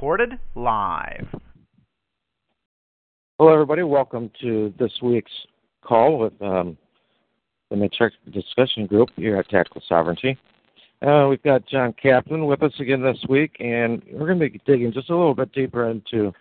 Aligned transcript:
recorded 0.00 0.38
live. 0.54 1.26
Hello, 3.38 3.52
everybody. 3.52 3.82
Welcome 3.82 4.30
to 4.40 4.72
this 4.78 4.92
week's 5.02 5.30
call 5.84 6.18
with 6.18 6.32
um, 6.40 6.78
the 7.68 7.76
Matrix 7.76 8.16
Discussion 8.32 8.86
Group 8.86 9.10
here 9.16 9.36
at 9.36 9.50
Tactical 9.50 9.82
Sovereignty. 9.86 10.38
Uh, 11.06 11.26
we've 11.28 11.42
got 11.42 11.68
John 11.68 11.94
Kaplan 12.02 12.46
with 12.46 12.62
us 12.62 12.72
again 12.80 13.02
this 13.02 13.18
week, 13.28 13.54
and 13.60 14.02
we're 14.10 14.26
going 14.26 14.38
to 14.38 14.48
be 14.48 14.58
digging 14.64 14.90
just 14.90 15.10
a 15.10 15.14
little 15.14 15.34
bit 15.34 15.52
deeper 15.52 15.90
into 15.90 16.32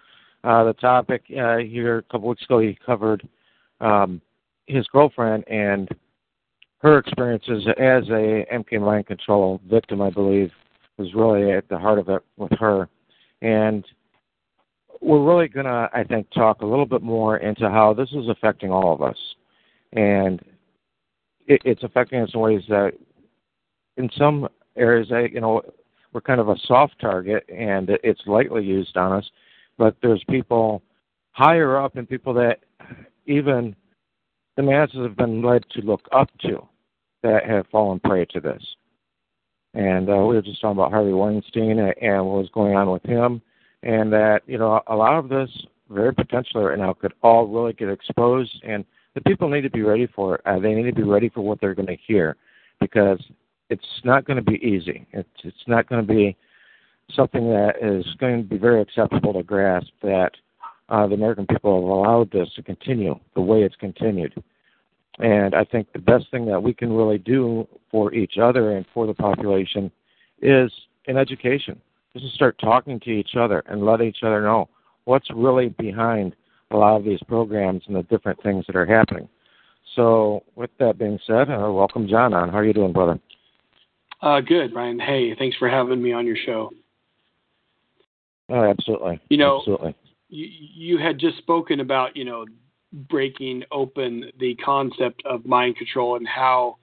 uh, 0.46 0.64
the 0.64 0.74
topic. 0.76 1.24
Uh, 1.30 1.58
here 1.58 1.98
a 1.98 2.04
couple 2.04 2.30
weeks 2.30 2.44
ago, 2.44 2.60
he 2.60 2.78
covered 2.86 3.28
um, 3.82 4.22
his 4.68 4.88
girlfriend 4.88 5.46
and 5.50 5.90
her 6.78 6.98
experiences 6.98 7.66
as 7.78 8.08
a 8.08 8.46
MK 8.54 8.80
mind 8.80 9.08
control 9.08 9.60
victim, 9.70 10.02
I 10.02 10.12
believe, 10.12 10.50
was 10.98 11.14
really 11.14 11.52
at 11.52 11.68
the 11.68 11.78
heart 11.78 12.00
of 12.00 12.08
it 12.08 12.22
with 12.38 12.58
her. 12.58 12.88
And 13.42 13.86
we're 15.02 15.24
really 15.24 15.48
going 15.48 15.66
to, 15.66 15.90
I 15.94 16.04
think, 16.04 16.30
talk 16.32 16.62
a 16.62 16.66
little 16.66 16.86
bit 16.86 17.02
more 17.02 17.38
into 17.38 17.70
how 17.70 17.94
this 17.94 18.10
is 18.10 18.28
affecting 18.30 18.72
all 18.72 18.94
of 18.94 19.02
us. 19.02 19.18
And 19.94 20.42
it, 21.48 21.62
it's 21.66 21.84
affecting 21.84 22.22
us 22.22 22.32
in 22.34 22.40
ways 22.40 22.64
that, 22.70 22.94
in 23.98 24.10
some 24.18 24.48
areas, 24.76 25.10
I, 25.12 25.22
you 25.32 25.42
know, 25.42 25.62
we're 26.14 26.22
kind 26.22 26.40
of 26.40 26.50
a 26.50 26.56
soft 26.66 27.00
target 27.00 27.44
and 27.50 27.90
it's 28.04 28.22
lightly 28.26 28.64
used 28.64 28.98
on 28.98 29.14
us. 29.14 29.30
But 29.78 29.96
there's 30.02 30.24
people 30.30 30.82
higher 31.32 31.78
up 31.78 31.96
and 31.96 32.10
people 32.10 32.34
that 32.36 32.60
even 33.26 33.76
the 34.58 34.64
masses 34.64 35.00
have 35.04 35.16
been 35.16 35.42
led 35.42 35.64
to 35.72 35.82
look 35.82 36.02
up 36.12 36.30
to 36.42 36.68
that 37.24 37.46
have 37.46 37.68
fallen 37.72 38.00
prey 38.00 38.26
to 38.26 38.40
this. 38.40 38.64
And 39.74 40.10
uh, 40.10 40.18
we 40.18 40.36
were 40.36 40.42
just 40.42 40.62
talking 40.62 40.78
about 40.78 40.92
Harvey 40.92 41.14
Weinstein 41.14 41.80
and 41.80 41.94
and 42.02 42.26
what 42.26 42.40
was 42.40 42.50
going 42.54 42.76
on 42.76 42.90
with 42.90 43.04
him, 43.04 43.42
and 43.84 44.12
that 44.12 44.42
you 44.48 44.58
know 44.58 44.82
a 44.88 44.96
lot 44.96 45.18
of 45.18 45.30
this 45.30 45.50
very 45.90 46.14
potentially 46.14 46.64
right 46.64 46.80
now 46.80 46.94
could 46.94 47.14
all 47.22 47.48
really 47.48 47.74
get 47.74 47.90
exposed, 47.90 48.52
and 48.64 48.84
the 49.16 49.22
people 49.22 49.50
need 49.50 49.62
to 49.62 49.70
be 49.70 49.82
ready 49.82 50.08
for 50.08 50.36
it. 50.36 50.42
Uh, 50.46 50.60
they 50.60 50.74
need 50.74 50.90
to 50.90 50.96
be 50.96 51.04
ready 51.04 51.30
for 51.30 51.42
what 51.42 51.62
they're 51.62 51.76
going 51.76 51.88
to 51.88 51.98
hear, 52.08 52.36
because 52.80 53.24
it's 53.70 54.02
not 54.04 54.26
going 54.26 54.38
to 54.38 54.52
be 54.52 54.58
easy. 54.66 55.06
It's 55.14 55.30
it's 55.44 55.68
not 55.68 55.88
going 55.88 56.06
to 56.06 56.14
be 56.14 56.36
something 57.16 57.50
that 57.50 57.76
is 57.82 58.06
going 58.20 58.44
to 58.44 58.50
be 58.50 58.58
very 58.58 58.82
acceptable 58.82 59.34
to 59.34 59.44
grasp 59.44 59.90
that 60.02 60.32
uh, 60.90 61.08
the 61.08 61.16
American 61.16 61.46
people 61.46 61.76
have 61.76 61.84
allowed 61.84 62.32
this 62.32 62.50
to 62.56 62.64
continue 62.64 63.20
the 63.36 63.42
way 63.42 63.64
it's 63.64 63.76
continued. 63.76 64.34
And 65.20 65.54
I 65.54 65.66
think 65.66 65.92
the 65.92 66.00
best 66.00 66.32
thing 66.32 66.46
that 66.46 66.62
we 66.62 66.74
can 66.74 66.94
really 66.94 67.18
do 67.18 67.68
for 67.92 68.14
each 68.14 68.38
other 68.42 68.72
and 68.78 68.86
for 68.94 69.06
the 69.06 69.14
population 69.14 69.92
is 70.42 70.72
in 71.06 71.18
education. 71.18 71.80
Just 72.14 72.26
to 72.26 72.32
start 72.34 72.58
talking 72.60 73.00
to 73.02 73.10
each 73.10 73.36
other 73.38 73.64
and 73.68 73.86
let 73.86 74.02
each 74.02 74.24
other 74.24 74.42
know 74.42 74.70
what's 75.04 75.30
really 75.34 75.70
behind 75.70 76.36
a 76.72 76.78
lot 76.78 76.96
of 76.96 77.04
these 77.04 77.20
programs 77.28 77.84
and 77.88 77.96
the 77.96 78.04
different 78.04 78.42
things 78.42 78.66
that 78.68 78.76
are 78.76 78.86
happening. 78.86 79.28
So, 79.96 80.44
with 80.56 80.70
that 80.80 80.98
being 80.98 81.20
said, 81.26 81.50
uh, 81.50 81.72
welcome 81.72 82.08
John 82.08 82.34
on. 82.34 82.50
How 82.50 82.60
are 82.60 82.66
you 82.66 82.74
doing, 82.74 82.94
brother? 82.94 83.20
Uh, 84.22 84.40
good, 84.42 84.74
Ryan. 84.74 85.00
Hey, 85.00 85.36
thanks 85.36 85.58
for 85.58 85.68
having 85.68 86.02
me 86.02 86.14
on 86.14 86.26
your 86.26 86.36
show. 86.46 86.70
Oh, 88.50 88.64
absolutely. 88.64 89.20
You 89.30 89.38
know, 89.38 89.58
absolutely. 89.60 89.96
You, 90.30 90.48
you 90.48 90.98
had 90.98 91.20
just 91.20 91.38
spoken 91.38 91.80
about 91.80 92.16
you 92.16 92.26
know 92.26 92.46
breaking 92.92 93.64
open 93.72 94.32
the 94.40 94.56
concept 94.56 95.22
of 95.26 95.46
mind 95.46 95.78
control 95.78 96.16
and 96.16 96.28
how 96.28 96.78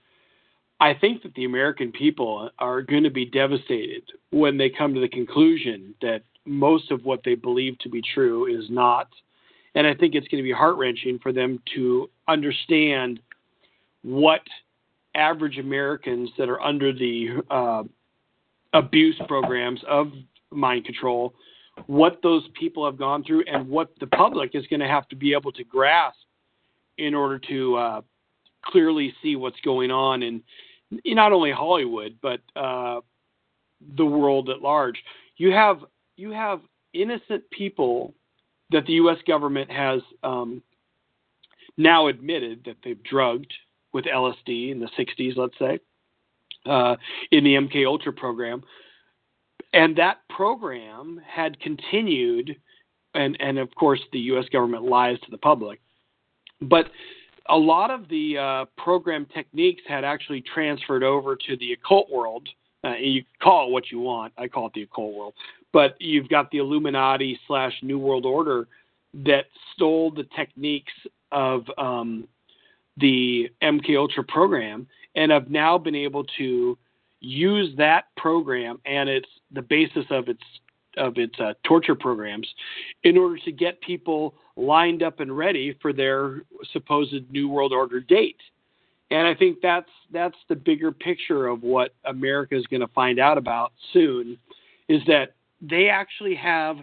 I 0.79 0.95
think 0.95 1.23
that 1.23 1.35
the 1.35 1.45
American 1.45 1.91
people 1.91 2.51
are 2.59 2.83
going 2.83 3.05
to 3.05 3.11
be 3.11 3.25
devastated 3.25 4.03
when 4.31 4.59
they 4.59 4.69
come 4.71 4.95
to 4.95 5.01
the 5.01 5.09
conclusion 5.09 5.95
that 6.03 6.23
most 6.45 6.91
of 6.91 7.05
what 7.05 7.23
they 7.25 7.35
believe 7.35 7.79
to 7.81 7.89
be 7.89 8.03
true 8.15 8.47
is 8.47 8.69
not. 8.69 9.09
And 9.75 9.87
I 9.87 9.95
think 9.95 10.15
it's 10.15 10.29
going 10.29 10.43
to 10.43 10.47
be 10.47 10.53
heart 10.53 10.77
wrenching 10.77 11.19
for 11.19 11.33
them 11.33 11.61
to 11.75 12.11
understand 12.29 13.21
what 14.03 14.43
average 15.15 15.59
Americans 15.59 16.31
that 16.39 16.49
are 16.49 16.61
under 16.61 16.93
the 16.93 17.43
uh, 17.51 17.83
abuse 18.75 19.21
programs 19.27 19.81
of 19.89 20.13
mind 20.51 20.85
control 20.85 21.35
what 21.87 22.21
those 22.23 22.43
people 22.59 22.85
have 22.85 22.99
gone 22.99 23.23
through 23.23 23.45
and 23.47 23.69
what 23.69 23.91
the 24.01 24.07
public 24.07 24.55
is 24.55 24.67
going 24.69 24.81
to 24.81 24.89
have 24.89 25.07
to 25.09 25.17
be 25.17 25.33
able 25.33 25.53
to 25.53 25.65
grasp 25.65 26.19
in 26.99 27.15
order 27.15 27.39
to 27.39 27.77
uh, 27.77 28.01
clearly 28.65 29.15
see 29.23 29.37
what's 29.37 29.61
going 29.61 29.91
on 29.91 30.23
in, 30.23 30.43
in 31.05 31.15
not 31.15 31.33
only 31.33 31.53
Hollywood 31.53 32.17
but 32.23 32.41
uh, 32.57 33.01
the 33.97 34.05
world 34.05 34.49
at 34.49 34.63
large. 34.63 35.03
You 35.37 35.53
have 35.53 35.81
you 36.17 36.31
have 36.31 36.61
innocent 36.95 37.49
people 37.51 38.15
that 38.71 38.87
the 38.87 38.95
U.S. 38.95 39.19
government 39.27 39.71
has 39.71 40.01
um, 40.23 40.63
now 41.77 42.09
admitted 42.09 42.63
that 42.65 42.77
they've 42.83 43.03
drugged 43.03 43.53
with 43.93 44.07
LSD 44.07 44.73
in 44.73 44.81
the 44.81 44.89
60s, 44.99 45.37
let's 45.37 45.59
say, 45.59 45.79
uh, 46.65 46.97
in 47.31 47.45
the 47.45 47.55
MK 47.55 47.87
Ultra 47.87 48.13
program, 48.13 48.63
and 49.77 49.95
that 49.97 50.21
program 50.31 51.21
had 51.29 51.61
continued, 51.61 52.57
and 53.15 53.37
and 53.41 53.59
of 53.59 53.73
course 53.75 54.01
the 54.11 54.19
U.S. 54.31 54.47
government 54.51 54.85
lies 54.85 55.21
to 55.21 55.31
the 55.31 55.39
public, 55.39 55.81
but 56.63 56.87
a 57.49 57.57
lot 57.57 57.91
of 57.91 58.09
the 58.09 58.39
uh, 58.39 58.65
program 58.83 59.27
techniques 59.33 59.83
had 59.87 60.03
actually 60.03 60.43
transferred 60.53 61.05
over 61.05 61.37
to 61.37 61.57
the 61.59 61.75
occult 61.75 62.11
world. 62.11 62.49
Uh, 62.83 62.95
you 62.95 63.23
call 63.41 63.69
it 63.69 63.73
what 63.73 63.91
you 63.93 64.01
want. 64.01 64.33
I 64.39 64.49
call 64.49 64.67
it 64.67 64.73
the 64.75 64.83
occult 64.83 65.15
world. 65.15 65.35
But 65.73 65.95
you've 66.01 66.29
got 66.29 66.51
the 66.51 66.59
Illuminati 66.59 67.39
slash 67.47 67.73
New 67.83 67.99
World 67.99 68.25
Order 68.25 68.67
that 69.25 69.45
stole 69.75 70.11
the 70.11 70.27
techniques 70.35 70.93
of 71.31 71.63
um, 71.79 72.27
the 72.97 73.51
MK 73.63 73.97
Ultra 73.97 74.25
program 74.25 74.87
and 75.15 75.31
have 75.31 75.51
now 75.51 75.79
been 75.79 75.95
able 75.95 76.25
to 76.39 76.79
use 77.27 77.75
that 77.77 78.05
program 78.17 78.79
and 78.87 79.09
its 79.09 79.29
the 79.53 79.63
basis 79.63 80.05
of 80.11 80.29
its 80.29 80.43
of 80.97 81.19
its 81.19 81.39
uh, 81.39 81.53
torture 81.65 81.95
programs 81.95 82.49
in 83.05 83.19
order 83.19 83.37
to 83.45 83.53
get 83.53 83.81
people 83.83 84.35
lined 84.57 85.03
up 85.03 85.21
and 85.21 85.37
ready 85.37 85.77
for 85.83 85.93
their 85.93 86.43
supposed 86.73 87.31
new 87.31 87.49
world 87.49 87.73
order 87.73 88.01
date. 88.01 88.41
And 89.11 89.27
I 89.27 89.35
think 89.35 89.59
that's 89.63 89.91
that's 90.13 90.37
the 90.49 90.57
bigger 90.57 90.93
picture 90.93 91.49
of 91.49 91.63
what 91.63 91.95
America 92.05 92.57
is 92.57 92.67
going 92.67 92.81
to 92.81 92.89
find 92.89 93.19
out 93.19 93.39
about 93.39 93.73
soon 93.93 94.39
is 94.89 95.03
that 95.07 95.35
they 95.61 95.89
actually 95.89 96.35
have 96.35 96.77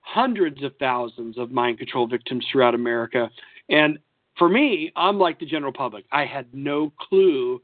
hundreds 0.00 0.62
of 0.62 0.72
thousands 0.78 1.38
of 1.38 1.50
mind 1.50 1.78
control 1.78 2.06
victims 2.06 2.46
throughout 2.50 2.74
America. 2.74 3.30
And 3.68 3.98
for 4.38 4.48
me, 4.48 4.92
I'm 4.96 5.18
like 5.18 5.40
the 5.40 5.46
general 5.46 5.72
public. 5.72 6.04
I 6.12 6.26
had 6.26 6.46
no 6.52 6.92
clue 6.98 7.60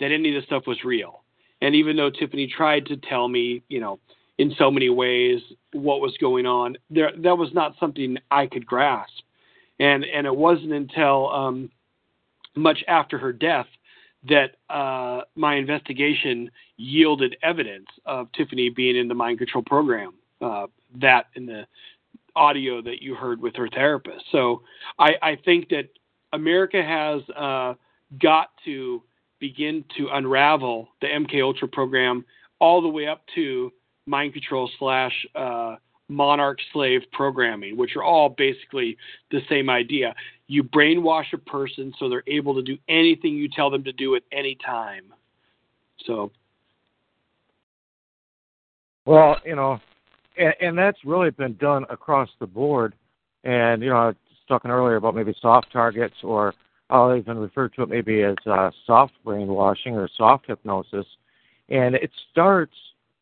that 0.00 0.12
any 0.12 0.30
of 0.30 0.34
this 0.34 0.44
stuff 0.46 0.64
was 0.66 0.78
real. 0.84 1.22
And 1.66 1.74
even 1.74 1.96
though 1.96 2.10
Tiffany 2.10 2.46
tried 2.46 2.86
to 2.86 2.96
tell 2.96 3.26
me, 3.26 3.60
you 3.68 3.80
know, 3.80 3.98
in 4.38 4.54
so 4.56 4.70
many 4.70 4.88
ways 4.88 5.40
what 5.72 6.00
was 6.00 6.16
going 6.20 6.46
on, 6.46 6.76
there 6.90 7.10
that 7.24 7.36
was 7.36 7.52
not 7.54 7.74
something 7.80 8.18
I 8.30 8.46
could 8.46 8.64
grasp. 8.64 9.24
And 9.80 10.04
and 10.04 10.28
it 10.28 10.36
wasn't 10.36 10.72
until 10.72 11.28
um, 11.32 11.70
much 12.54 12.84
after 12.86 13.18
her 13.18 13.32
death 13.32 13.66
that 14.28 14.58
uh, 14.70 15.22
my 15.34 15.56
investigation 15.56 16.52
yielded 16.76 17.36
evidence 17.42 17.88
of 18.04 18.30
Tiffany 18.30 18.70
being 18.70 18.94
in 18.94 19.08
the 19.08 19.14
mind 19.14 19.38
control 19.38 19.64
program. 19.64 20.14
Uh, 20.40 20.68
that 21.00 21.26
in 21.34 21.46
the 21.46 21.66
audio 22.36 22.80
that 22.80 23.02
you 23.02 23.16
heard 23.16 23.40
with 23.40 23.56
her 23.56 23.68
therapist. 23.70 24.24
So 24.30 24.62
I, 25.00 25.14
I 25.20 25.38
think 25.44 25.70
that 25.70 25.88
America 26.32 26.80
has 26.80 27.22
uh, 27.36 27.74
got 28.20 28.50
to 28.66 29.02
begin 29.38 29.84
to 29.96 30.08
unravel 30.12 30.88
the 31.00 31.06
MK 31.06 31.42
Ultra 31.42 31.68
program 31.68 32.24
all 32.58 32.80
the 32.80 32.88
way 32.88 33.06
up 33.06 33.22
to 33.34 33.72
mind 34.06 34.32
control 34.32 34.70
slash 34.78 35.12
uh, 35.34 35.76
monarch 36.08 36.58
slave 36.72 37.02
programming, 37.12 37.76
which 37.76 37.96
are 37.96 38.04
all 38.04 38.28
basically 38.28 38.96
the 39.30 39.40
same 39.48 39.68
idea. 39.68 40.14
You 40.46 40.62
brainwash 40.62 41.32
a 41.32 41.38
person 41.38 41.92
so 41.98 42.08
they're 42.08 42.22
able 42.26 42.54
to 42.54 42.62
do 42.62 42.78
anything 42.88 43.34
you 43.34 43.48
tell 43.48 43.70
them 43.70 43.84
to 43.84 43.92
do 43.92 44.14
at 44.14 44.22
any 44.32 44.56
time. 44.64 45.12
So, 46.06 46.30
well, 49.04 49.36
you 49.44 49.56
know, 49.56 49.80
and, 50.38 50.54
and 50.60 50.78
that's 50.78 50.98
really 51.04 51.30
been 51.30 51.56
done 51.56 51.84
across 51.90 52.28
the 52.38 52.46
board. 52.46 52.94
And 53.44 53.82
you 53.82 53.90
know, 53.90 53.96
I 53.96 54.06
was 54.06 54.16
talking 54.46 54.70
earlier 54.70 54.96
about 54.96 55.14
maybe 55.14 55.34
soft 55.40 55.72
targets 55.72 56.14
or 56.22 56.54
I'll 56.88 57.16
even 57.16 57.38
refer 57.38 57.68
to 57.70 57.82
it 57.82 57.88
maybe 57.88 58.22
as 58.22 58.36
uh, 58.46 58.70
soft 58.86 59.14
brainwashing 59.24 59.96
or 59.96 60.08
soft 60.16 60.46
hypnosis. 60.46 61.06
And 61.68 61.94
it 61.96 62.10
starts 62.30 62.74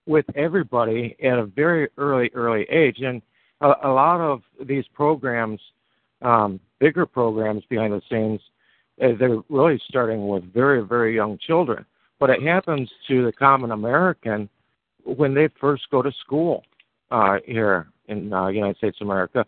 with 0.07 0.27
everybody 0.37 1.17
at 1.23 1.39
a 1.39 1.47
very 1.47 1.89
early, 1.97 2.31
early 2.35 2.65
age. 2.71 2.99
And 3.01 3.23
a, 3.61 3.73
a 3.85 3.89
lot 3.89 4.21
of 4.21 4.43
these 4.67 4.85
programs, 4.93 5.61
um, 6.21 6.61
bigger 6.79 7.07
programs 7.07 7.65
behind 7.71 7.95
the 7.95 8.03
scenes, 8.11 8.41
uh, 9.03 9.17
they're 9.19 9.43
really 9.49 9.81
starting 9.89 10.29
with 10.29 10.53
very, 10.53 10.85
very 10.85 11.15
young 11.15 11.39
children. 11.39 11.87
But 12.21 12.31
it 12.31 12.43
happens 12.43 12.91
to 13.09 13.25
the 13.25 13.33
common 13.33 13.71
American 13.71 14.49
when 15.05 15.35
they 15.35 15.49
first 15.61 15.91
go 15.91 16.03
to 16.03 16.13
school. 16.25 16.65
uh, 17.11 17.39
here 17.47 17.89
in 18.09 18.33
uh, 18.33 18.49
United 18.49 18.77
States 18.77 18.99
of 19.01 19.07
America, 19.07 19.47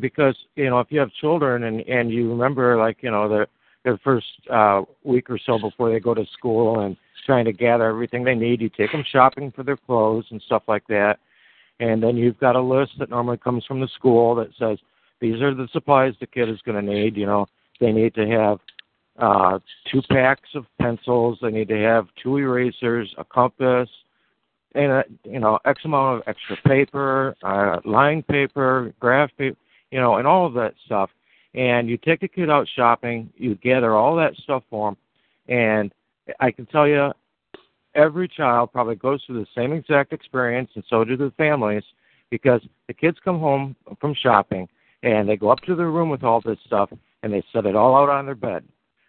because 0.00 0.36
you 0.56 0.68
know 0.68 0.80
if 0.80 0.88
you 0.90 1.00
have 1.00 1.12
children 1.12 1.64
and 1.64 1.80
and 1.82 2.10
you 2.10 2.30
remember 2.30 2.76
like 2.76 2.98
you 3.00 3.10
know 3.10 3.28
the 3.28 3.46
their 3.84 3.98
first 3.98 4.26
uh, 4.50 4.82
week 5.02 5.28
or 5.28 5.38
so 5.38 5.58
before 5.58 5.90
they 5.90 5.98
go 5.98 6.14
to 6.14 6.24
school 6.32 6.80
and 6.80 6.96
trying 7.26 7.44
to 7.44 7.52
gather 7.52 7.88
everything 7.88 8.24
they 8.24 8.34
need. 8.34 8.60
You 8.60 8.68
take 8.68 8.92
them 8.92 9.04
shopping 9.10 9.52
for 9.54 9.62
their 9.62 9.76
clothes 9.76 10.26
and 10.30 10.40
stuff 10.42 10.62
like 10.68 10.86
that. 10.88 11.18
And 11.80 12.02
then 12.02 12.16
you've 12.16 12.38
got 12.38 12.56
a 12.56 12.60
list 12.60 12.92
that 12.98 13.10
normally 13.10 13.38
comes 13.38 13.64
from 13.64 13.80
the 13.80 13.88
school 13.88 14.34
that 14.36 14.50
says 14.58 14.78
these 15.20 15.40
are 15.40 15.54
the 15.54 15.68
supplies 15.72 16.14
the 16.20 16.26
kid 16.26 16.48
is 16.48 16.60
going 16.64 16.84
to 16.84 16.92
need. 16.92 17.16
You 17.16 17.26
know, 17.26 17.46
they 17.80 17.92
need 17.92 18.14
to 18.14 18.26
have 18.28 18.58
uh, 19.18 19.58
two 19.90 20.02
packs 20.08 20.50
of 20.54 20.66
pencils. 20.80 21.38
They 21.42 21.50
need 21.50 21.68
to 21.68 21.78
have 21.78 22.06
two 22.22 22.36
erasers, 22.36 23.12
a 23.18 23.24
compass, 23.24 23.88
and 24.74 24.92
a, 24.92 25.04
you 25.24 25.38
know 25.38 25.58
X 25.64 25.84
amount 25.84 26.18
of 26.18 26.28
extra 26.28 26.56
paper, 26.66 27.34
uh, 27.42 27.80
line 27.84 28.22
paper, 28.22 28.94
graph 29.00 29.30
paper, 29.36 29.56
you 29.92 30.00
know, 30.00 30.16
and 30.16 30.26
all 30.26 30.46
of 30.46 30.54
that 30.54 30.74
stuff 30.84 31.10
and 31.54 31.88
you 31.88 31.96
take 31.98 32.20
the 32.20 32.28
kid 32.28 32.50
out 32.50 32.66
shopping, 32.74 33.30
you 33.36 33.56
gather 33.56 33.94
all 33.94 34.16
that 34.16 34.34
stuff 34.36 34.62
for 34.70 34.90
them, 34.90 34.96
and 35.48 35.92
I 36.40 36.50
can 36.50 36.66
tell 36.66 36.88
you, 36.88 37.12
every 37.94 38.26
child 38.28 38.72
probably 38.72 38.94
goes 38.94 39.22
through 39.24 39.40
the 39.40 39.46
same 39.54 39.72
exact 39.72 40.12
experience, 40.12 40.70
and 40.74 40.84
so 40.88 41.04
do 41.04 41.16
the 41.16 41.32
families, 41.36 41.84
because 42.30 42.62
the 42.88 42.94
kids 42.94 43.18
come 43.22 43.38
home 43.38 43.76
from 44.00 44.14
shopping 44.14 44.66
and 45.02 45.28
they 45.28 45.36
go 45.36 45.50
up 45.50 45.60
to 45.60 45.74
their 45.74 45.90
room 45.90 46.08
with 46.08 46.24
all 46.24 46.40
this 46.40 46.56
stuff 46.64 46.88
and 47.22 47.32
they 47.32 47.42
set 47.52 47.66
it 47.66 47.76
all 47.76 47.94
out 47.94 48.08
on 48.08 48.24
their 48.24 48.34
bed. 48.34 48.64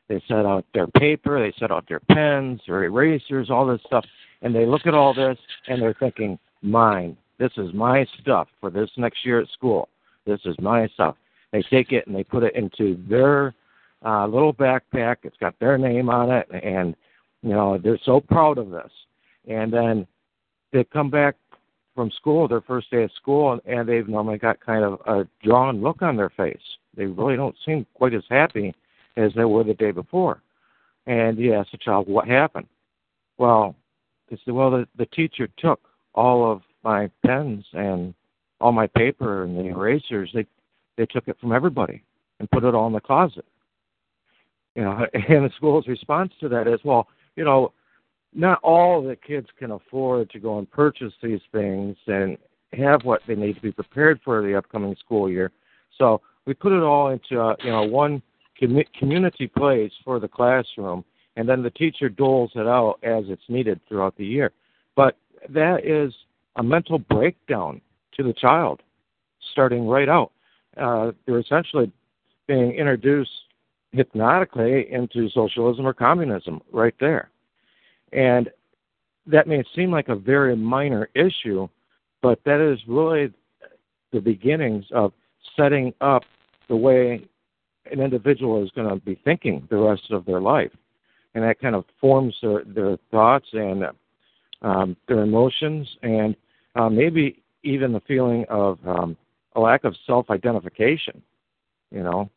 They 0.10 0.22
set 0.28 0.46
out 0.46 0.66
their 0.74 0.88
paper, 0.88 1.40
they 1.40 1.54
set 1.58 1.72
out 1.72 1.88
their 1.88 2.02
pens, 2.02 2.60
their 2.68 2.84
erasers, 2.84 3.50
all 3.50 3.66
this 3.66 3.80
stuff, 3.86 4.04
and 4.42 4.54
they 4.54 4.66
look 4.66 4.86
at 4.86 4.94
all 4.94 5.14
this 5.14 5.38
and 5.68 5.82
they're 5.82 5.96
thinking, 5.98 6.38
mine. 6.62 7.16
This 7.40 7.52
is 7.56 7.74
my 7.74 8.06
stuff 8.20 8.50
for 8.60 8.70
this 8.70 8.90
next 8.98 9.26
year 9.26 9.40
at 9.40 9.48
school. 9.50 9.88
This 10.26 10.40
is 10.46 10.56
my 10.60 10.88
stuff. 10.88 11.16
They 11.52 11.62
take 11.64 11.92
it 11.92 12.08
and 12.08 12.16
they 12.16 12.24
put 12.24 12.44
it 12.44 12.56
into 12.56 13.02
their 13.08 13.54
uh, 14.06 14.26
little 14.28 14.54
backpack. 14.54 15.18
It's 15.24 15.38
got 15.38 15.58
their 15.60 15.78
name 15.78 16.10
on 16.10 16.32
it, 16.32 16.48
and 16.52 16.96
you 17.42 17.52
know 17.52 17.78
they're 17.78 18.00
so 18.04 18.20
proud 18.20 18.58
of 18.58 18.70
this. 18.70 18.92
And 19.48 19.72
then 19.72 20.08
they 20.72 20.84
come 20.86 21.10
back 21.10 21.36
from 21.96 22.10
school, 22.12 22.48
their 22.48 22.62
first 22.62 22.90
day 22.90 23.04
of 23.04 23.12
school, 23.12 23.60
and 23.66 23.88
they've 23.88 24.08
normally 24.08 24.38
got 24.38 24.60
kind 24.60 24.84
of 24.84 25.00
a 25.06 25.28
drawn 25.44 25.82
look 25.82 26.02
on 26.02 26.18
their 26.18 26.32
face. 26.32 26.58
They 26.96 27.06
really 27.06 27.36
don't 27.36 27.56
seem 27.66 27.86
quite 27.94 28.14
as 28.14 28.24
happy 28.30 28.74
as 29.16 29.32
they 29.36 29.46
were 29.46 29.64
the 29.64 29.76
day 29.76 29.92
before. 29.92 30.42
And 31.06 31.38
you 31.38 31.54
ask 31.54 31.72
the 31.72 31.78
child, 31.78 32.08
what 32.08 32.28
happened? 32.28 32.68
Well, 33.38 33.76
they 34.30 34.40
said, 34.44 34.54
well, 34.54 34.72
the, 34.72 34.88
the 34.98 35.06
teacher 35.08 35.48
took 35.58 35.82
all 36.16 36.52
of 36.52 36.62
my 36.84 37.10
pens 37.26 37.66
and 37.74 38.14
all 38.64 38.72
my 38.72 38.88
paper 38.88 39.44
and 39.44 39.58
the 39.58 39.66
erasers. 39.66 40.32
They 40.34 40.46
they 40.96 41.06
took 41.06 41.28
it 41.28 41.38
from 41.42 41.52
everybody 41.52 42.02
and 42.40 42.50
put 42.50 42.64
it 42.64 42.74
all 42.74 42.88
in 42.88 42.94
the 42.94 43.02
closet. 43.02 43.46
You 44.76 44.84
know, 44.84 45.06
and 45.14 45.46
the 45.46 45.52
school's 45.58 45.88
response 45.88 46.32
to 46.40 46.48
that 46.50 46.68
is, 46.68 46.80
well, 46.86 47.10
you 47.36 47.44
know, 47.44 47.74
not 48.34 48.60
all 48.64 49.04
the 49.04 49.18
kids 49.18 49.48
can 49.60 49.72
afford 49.72 50.30
to 50.32 50.40
go 50.40 50.60
and 50.60 50.72
purchase 50.72 51.14
these 51.22 51.42
things 51.52 51.98
and 52.08 52.38
have 52.72 53.04
what 53.04 53.22
they 53.28 53.36
need 53.36 53.56
to 53.56 53.62
be 53.62 53.72
prepared 53.72 54.20
for 54.24 54.42
the 54.42 54.56
upcoming 54.56 54.96
school 55.04 55.30
year. 55.30 55.52
So 55.98 56.22
we 56.46 56.54
put 56.54 56.72
it 56.72 56.82
all 56.82 57.10
into 57.10 57.42
uh, 57.42 57.56
you 57.64 57.70
know 57.70 57.84
one 57.84 58.22
com- 58.58 58.82
community 58.98 59.48
place 59.48 59.92
for 60.06 60.22
the 60.22 60.30
classroom, 60.30 61.04
and 61.36 61.50
then 61.50 61.64
the 61.64 61.70
teacher 61.72 62.08
doles 62.08 62.52
it 62.56 62.66
out 62.66 62.98
as 63.04 63.26
it's 63.28 63.44
needed 63.50 63.82
throughout 63.90 64.16
the 64.16 64.26
year. 64.26 64.54
But 64.96 65.18
that 65.50 65.86
is 65.86 66.14
a 66.56 66.64
mental 66.64 66.98
breakdown 66.98 67.82
to 68.16 68.24
the 68.24 68.34
child, 68.34 68.82
starting 69.52 69.88
right 69.88 70.10
out 70.10 70.32
uh, 70.78 71.12
they're 71.26 71.40
essentially 71.40 71.92
being 72.48 72.72
introduced 72.72 73.32
hypnotically 73.92 74.92
into 74.92 75.30
socialism 75.30 75.86
or 75.86 75.94
communism 75.94 76.62
right 76.72 76.96
there. 77.00 77.30
And 78.12 78.50
that 79.28 79.48
may 79.48 79.64
seem 79.76 79.92
like 79.92 80.10
a 80.10 80.16
very 80.16 80.56
minor 80.56 81.10
issue, 81.14 81.68
but 82.22 82.40
that 82.46 82.60
is 82.60 82.80
really 82.88 83.32
the 84.12 84.20
beginnings 84.20 84.86
of 84.92 85.14
setting 85.56 85.94
up 86.02 86.24
the 86.70 86.76
way 86.76 87.28
an 87.92 88.00
individual 88.00 88.64
is 88.64 88.72
going 88.72 88.90
to 88.90 88.96
be 88.96 89.20
thinking 89.24 89.68
the 89.70 89.78
rest 89.78 90.12
of 90.12 90.26
their 90.26 90.42
life. 90.42 90.72
And 91.36 91.44
that 91.44 91.60
kind 91.60 91.76
of 91.76 91.86
forms 92.00 92.36
their, 92.42 92.64
their 92.64 92.98
thoughts 93.12 93.48
and 93.54 93.86
um, 94.62 94.96
their 95.08 95.22
emotions 95.22 95.88
and 96.02 96.36
uh, 96.76 96.90
maybe 96.90 97.43
even 97.64 97.94
the 97.94 98.02
feeling 98.02 98.46
of 98.50 98.80
um, 98.86 99.18
a 99.56 99.60
lack 99.60 99.84
of 99.84 99.96
self-identification. 100.06 101.22
You 101.92 102.04
know, 102.04 102.30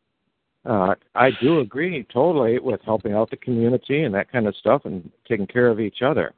uh, 0.65 0.95
I 1.15 1.29
do 1.41 1.59
agree 1.59 2.05
totally 2.13 2.59
with 2.59 2.81
helping 2.83 3.13
out 3.13 3.29
the 3.29 3.37
community 3.37 4.03
and 4.03 4.13
that 4.15 4.31
kind 4.31 4.47
of 4.47 4.55
stuff 4.55 4.83
and 4.85 5.09
taking 5.27 5.47
care 5.47 5.67
of 5.67 5.79
each 5.79 6.01
other. 6.01 6.33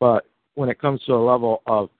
But 0.00 0.26
when 0.54 0.68
it 0.68 0.80
comes 0.80 1.02
to 1.04 1.12
a 1.14 1.16
level 1.24 1.62
of 1.66 1.90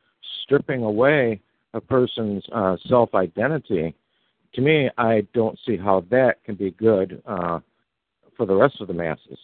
stripping 0.42 0.82
away 0.82 1.40
a 1.74 1.80
person's 1.80 2.44
uh, 2.52 2.76
self 2.88 3.14
identity, 3.14 3.94
to 4.54 4.60
me, 4.60 4.90
I 4.98 5.26
don't 5.32 5.58
see 5.66 5.76
how 5.76 6.04
that 6.10 6.42
can 6.44 6.54
be 6.54 6.70
good 6.72 7.22
uh, 7.26 7.60
for 8.36 8.46
the 8.46 8.54
rest 8.54 8.80
of 8.80 8.88
the 8.88 8.94
masses. 8.94 9.38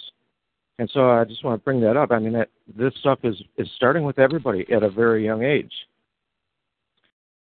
And 0.79 0.89
so 0.93 1.11
I 1.11 1.25
just 1.25 1.45
want 1.45 1.61
to 1.61 1.65
bring 1.65 1.81
that 1.81 1.97
up. 1.97 2.13
I 2.13 2.19
mean, 2.19 2.37
this 2.77 2.93
stuff 3.01 3.19
is, 3.25 3.37
is 3.57 3.69
starting 3.77 4.05
with 4.05 4.19
everybody 4.19 4.65
at 4.73 4.83
a 4.83 4.91
very 4.91 5.25
young 5.25 5.43
age. 5.43 5.73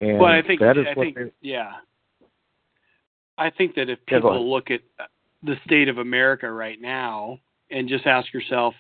And 0.00 0.18
well, 0.18 0.32
I 0.32 0.42
think 0.42 0.60
that 0.60 0.78
is 0.78 0.86
I 0.88 0.94
what 0.94 1.04
think 1.04 1.32
yeah. 1.40 1.72
I 3.36 3.50
think 3.50 3.74
that 3.76 3.88
if 3.88 4.04
people 4.06 4.50
look 4.50 4.70
at 4.70 4.80
the 5.42 5.54
state 5.64 5.88
of 5.88 5.98
America 5.98 6.50
right 6.50 6.80
now 6.80 7.38
and 7.70 7.88
just 7.88 8.06
ask 8.06 8.32
yourself, 8.32 8.74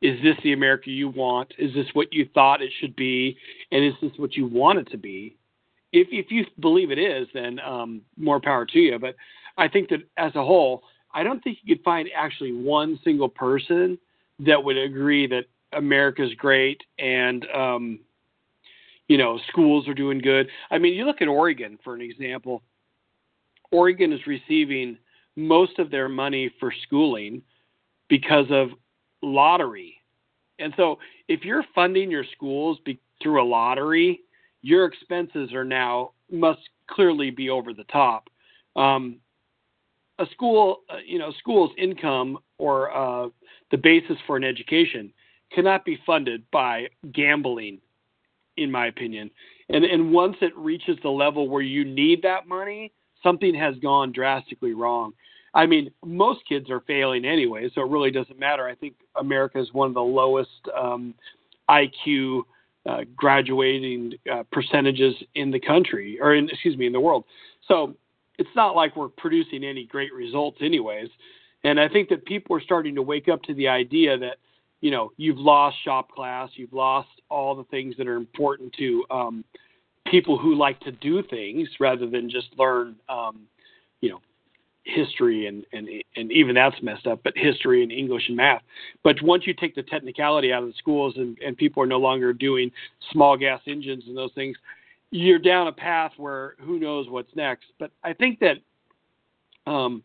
is 0.00 0.20
this 0.22 0.36
the 0.42 0.52
America 0.52 0.90
you 0.90 1.08
want? 1.08 1.52
Is 1.58 1.72
this 1.74 1.86
what 1.92 2.12
you 2.12 2.28
thought 2.34 2.62
it 2.62 2.72
should 2.80 2.96
be? 2.96 3.36
And 3.70 3.84
is 3.84 3.94
this 4.00 4.12
what 4.16 4.34
you 4.34 4.46
want 4.46 4.78
it 4.78 4.90
to 4.90 4.98
be? 4.98 5.36
If 5.92 6.08
if 6.10 6.30
you 6.30 6.44
believe 6.60 6.90
it 6.90 6.98
is, 6.98 7.28
then 7.34 7.58
um, 7.60 8.02
more 8.16 8.40
power 8.40 8.66
to 8.66 8.78
you. 8.78 8.98
But 8.98 9.14
I 9.56 9.68
think 9.68 9.90
that 9.90 10.00
as 10.16 10.34
a 10.34 10.44
whole, 10.44 10.82
I 11.14 11.22
don't 11.22 11.42
think 11.42 11.58
you 11.62 11.76
could 11.76 11.84
find 11.84 12.08
actually 12.16 12.52
one 12.52 12.98
single 13.04 13.28
person 13.28 13.98
that 14.40 14.62
would 14.62 14.76
agree 14.76 15.26
that 15.28 15.44
America's 15.72 16.34
great 16.36 16.80
and 16.98 17.46
um, 17.54 18.00
you 19.08 19.18
know, 19.18 19.38
schools 19.48 19.88
are 19.88 19.94
doing 19.94 20.18
good. 20.18 20.48
I 20.70 20.78
mean, 20.78 20.94
you 20.94 21.04
look 21.04 21.20
at 21.22 21.28
Oregon 21.28 21.78
for 21.82 21.94
an 21.94 22.00
example. 22.00 22.62
Oregon 23.70 24.12
is 24.12 24.20
receiving 24.26 24.98
most 25.36 25.78
of 25.78 25.90
their 25.90 26.08
money 26.08 26.50
for 26.60 26.72
schooling 26.82 27.42
because 28.08 28.46
of 28.50 28.68
lottery. 29.22 29.96
And 30.58 30.74
so, 30.76 30.98
if 31.28 31.44
you're 31.44 31.64
funding 31.74 32.10
your 32.10 32.24
schools 32.34 32.78
be, 32.84 33.00
through 33.22 33.42
a 33.42 33.44
lottery, 33.44 34.20
your 34.60 34.84
expenses 34.84 35.52
are 35.52 35.64
now 35.64 36.12
must 36.30 36.60
clearly 36.88 37.30
be 37.30 37.50
over 37.50 37.72
the 37.72 37.84
top. 37.84 38.28
Um, 38.76 39.16
a 40.18 40.26
school, 40.30 40.82
uh, 40.90 40.98
you 41.04 41.18
know, 41.18 41.32
school's 41.38 41.72
income 41.78 42.38
or 42.58 42.94
uh, 42.94 43.28
the 43.70 43.76
basis 43.76 44.16
for 44.26 44.36
an 44.36 44.44
education 44.44 45.12
cannot 45.52 45.84
be 45.84 45.98
funded 46.06 46.44
by 46.50 46.88
gambling 47.12 47.78
in 48.56 48.70
my 48.70 48.86
opinion. 48.86 49.30
And 49.68 49.84
and 49.84 50.12
once 50.12 50.36
it 50.40 50.56
reaches 50.56 50.98
the 51.02 51.08
level 51.10 51.48
where 51.48 51.62
you 51.62 51.84
need 51.84 52.22
that 52.22 52.46
money, 52.46 52.92
something 53.22 53.54
has 53.54 53.76
gone 53.76 54.12
drastically 54.12 54.74
wrong. 54.74 55.12
I 55.54 55.66
mean, 55.66 55.90
most 56.04 56.40
kids 56.48 56.70
are 56.70 56.80
failing 56.80 57.24
anyway, 57.24 57.68
so 57.74 57.82
it 57.82 57.88
really 57.88 58.10
doesn't 58.10 58.38
matter. 58.38 58.66
I 58.66 58.74
think 58.74 58.94
America 59.16 59.60
is 59.60 59.72
one 59.72 59.88
of 59.88 59.94
the 59.94 60.00
lowest 60.00 60.50
um, 60.78 61.14
IQ 61.68 62.42
uh, 62.86 63.00
graduating 63.14 64.14
uh, 64.32 64.44
percentages 64.50 65.14
in 65.34 65.50
the 65.50 65.60
country, 65.60 66.18
or 66.20 66.34
in, 66.34 66.48
excuse 66.48 66.76
me, 66.76 66.86
in 66.86 66.92
the 66.92 67.00
world. 67.00 67.24
So 67.68 67.94
it's 68.38 68.50
not 68.56 68.74
like 68.74 68.96
we're 68.96 69.08
producing 69.08 69.62
any 69.62 69.84
great 69.84 70.12
results, 70.12 70.58
anyways. 70.62 71.08
And 71.64 71.78
I 71.78 71.88
think 71.88 72.08
that 72.08 72.24
people 72.24 72.56
are 72.56 72.60
starting 72.60 72.94
to 72.94 73.02
wake 73.02 73.28
up 73.28 73.42
to 73.44 73.54
the 73.54 73.68
idea 73.68 74.18
that 74.18 74.38
you 74.82 74.90
know 74.90 75.10
you've 75.16 75.38
lost 75.38 75.76
shop 75.82 76.10
class 76.10 76.50
you've 76.54 76.72
lost 76.74 77.08
all 77.30 77.54
the 77.54 77.64
things 77.64 77.94
that 77.96 78.06
are 78.06 78.16
important 78.16 78.70
to 78.74 79.02
um, 79.10 79.44
people 80.10 80.36
who 80.36 80.54
like 80.54 80.78
to 80.80 80.92
do 80.92 81.22
things 81.22 81.68
rather 81.80 82.06
than 82.06 82.28
just 82.28 82.48
learn 82.58 82.96
um, 83.08 83.46
you 84.02 84.10
know 84.10 84.20
history 84.84 85.46
and, 85.46 85.64
and 85.72 85.88
and 86.16 86.30
even 86.32 86.56
that's 86.56 86.74
messed 86.82 87.06
up 87.06 87.20
but 87.22 87.32
history 87.36 87.82
and 87.82 87.90
english 87.92 88.24
and 88.26 88.36
math. 88.36 88.62
But 89.02 89.16
once 89.22 89.46
you 89.46 89.54
take 89.54 89.74
the 89.74 89.84
technicality 89.84 90.52
out 90.52 90.64
of 90.64 90.68
the 90.68 90.74
schools 90.76 91.14
and, 91.16 91.38
and 91.38 91.56
people 91.56 91.82
are 91.82 91.86
no 91.86 91.98
longer 91.98 92.32
doing 92.32 92.70
small 93.12 93.36
gas 93.36 93.60
engines 93.66 94.04
and 94.08 94.16
those 94.16 94.32
things 94.34 94.56
you're 95.12 95.38
down 95.38 95.68
a 95.68 95.72
path 95.72 96.12
where 96.16 96.54
who 96.58 96.80
knows 96.80 97.08
what's 97.08 97.34
next. 97.36 97.66
But 97.78 97.92
i 98.02 98.12
think 98.12 98.40
that 98.40 98.56
um, 99.70 100.02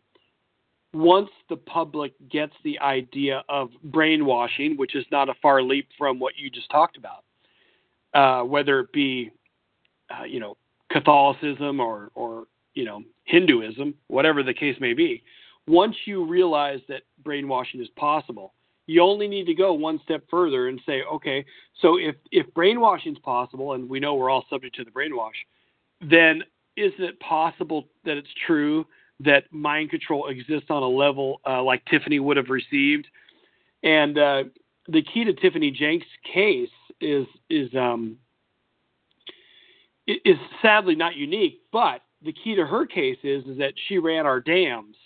once 0.94 1.30
the 1.48 1.56
public 1.56 2.12
gets 2.30 2.54
the 2.64 2.78
idea 2.80 3.44
of 3.48 3.70
brainwashing, 3.84 4.76
which 4.76 4.94
is 4.94 5.04
not 5.10 5.28
a 5.28 5.34
far 5.42 5.62
leap 5.62 5.88
from 5.98 6.18
what 6.18 6.34
you 6.36 6.50
just 6.50 6.70
talked 6.70 6.96
about, 6.96 7.24
uh, 8.14 8.42
whether 8.44 8.80
it 8.80 8.92
be, 8.92 9.30
uh, 10.10 10.24
you 10.24 10.40
know, 10.40 10.56
Catholicism 10.90 11.80
or, 11.80 12.10
or, 12.14 12.44
you 12.74 12.84
know, 12.84 13.02
Hinduism, 13.24 13.94
whatever 14.06 14.42
the 14.42 14.54
case 14.54 14.76
may 14.80 14.94
be. 14.94 15.22
Once 15.66 15.94
you 16.06 16.24
realize 16.24 16.80
that 16.88 17.02
brainwashing 17.22 17.82
is 17.82 17.88
possible, 17.96 18.54
you 18.86 19.02
only 19.02 19.28
need 19.28 19.44
to 19.44 19.54
go 19.54 19.74
one 19.74 20.00
step 20.02 20.24
further 20.30 20.68
and 20.68 20.80
say, 20.86 21.02
okay, 21.02 21.44
so 21.82 21.98
if, 21.98 22.16
if 22.32 22.46
brainwashing 22.54 23.12
is 23.12 23.18
possible, 23.18 23.74
and 23.74 23.88
we 23.90 24.00
know 24.00 24.14
we're 24.14 24.30
all 24.30 24.46
subject 24.48 24.74
to 24.76 24.84
the 24.84 24.90
brainwash, 24.90 25.36
then 26.00 26.42
isn't 26.76 27.04
it 27.04 27.20
possible 27.20 27.86
that 28.06 28.16
it's 28.16 28.28
true 28.46 28.86
that 29.20 29.44
mind 29.50 29.90
control 29.90 30.28
exists 30.28 30.66
on 30.70 30.82
a 30.82 30.88
level 30.88 31.40
uh, 31.46 31.62
like 31.62 31.84
Tiffany 31.86 32.20
would 32.20 32.36
have 32.36 32.50
received? 32.50 33.06
And 33.82 34.18
uh, 34.18 34.44
the 34.88 35.02
key 35.02 35.24
to 35.24 35.32
Tiffany 35.34 35.70
Jenks' 35.70 36.06
case 36.32 36.70
is 37.00 37.26
is 37.50 37.74
um, 37.74 38.16
is 40.06 40.36
sadly 40.62 40.94
not 40.94 41.16
unique, 41.16 41.60
but 41.72 42.02
the 42.24 42.32
key 42.32 42.54
to 42.56 42.66
her 42.66 42.86
case 42.86 43.18
is 43.22 43.44
is 43.44 43.58
that 43.58 43.74
she 43.86 43.98
ran 43.98 44.26
our 44.26 44.40
dams. 44.40 44.96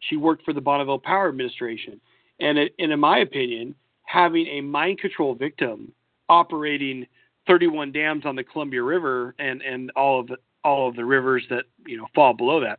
She 0.00 0.16
worked 0.16 0.44
for 0.44 0.52
the 0.52 0.60
Bonneville 0.60 0.98
Power 0.98 1.28
Administration, 1.28 2.00
and, 2.40 2.56
it, 2.56 2.74
and 2.78 2.90
in 2.90 3.00
my 3.00 3.18
opinion, 3.18 3.74
having 4.04 4.46
a 4.46 4.60
mind 4.60 4.98
control 4.98 5.34
victim 5.34 5.92
operating 6.28 7.06
31 7.46 7.92
dams 7.92 8.24
on 8.24 8.36
the 8.36 8.44
Columbia 8.44 8.82
River 8.82 9.34
and 9.38 9.62
and 9.62 9.90
all 9.96 10.20
of 10.20 10.28
the, 10.28 10.36
all 10.64 10.88
of 10.88 10.96
the 10.96 11.04
rivers 11.04 11.44
that 11.50 11.64
you 11.86 11.96
know 11.96 12.06
fall 12.14 12.32
below 12.32 12.60
that, 12.60 12.78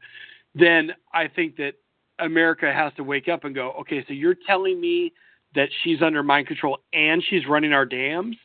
then 0.56 0.92
I 1.14 1.28
think 1.28 1.56
that 1.58 1.74
America 2.20 2.72
has 2.72 2.94
to 2.98 3.04
wake 3.04 3.28
up 3.28 3.44
and 3.44 3.56
go, 3.56 3.72
okay, 3.82 4.04
so 4.08 4.14
you're 4.14 4.36
telling 4.48 4.80
me 4.80 5.14
that 5.56 5.70
she's 5.84 6.02
under 6.02 6.24
mind 6.24 6.48
control 6.48 6.80
and 6.94 7.24
she's 7.30 7.48
running 7.48 7.74
our 7.74 7.86
dams? 7.86 8.36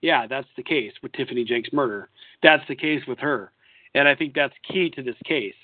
Yeah, 0.00 0.26
that's 0.26 0.48
the 0.56 0.62
case 0.62 0.92
with 1.02 1.12
Tiffany 1.12 1.44
Jenks' 1.44 1.72
murder. 1.72 2.08
That's 2.42 2.62
the 2.68 2.76
case 2.76 3.02
with 3.08 3.18
her. 3.18 3.52
And 3.94 4.06
I 4.06 4.14
think 4.14 4.34
that's 4.34 4.54
key 4.70 4.90
to 4.90 5.02
this 5.02 5.16
case. 5.24 5.54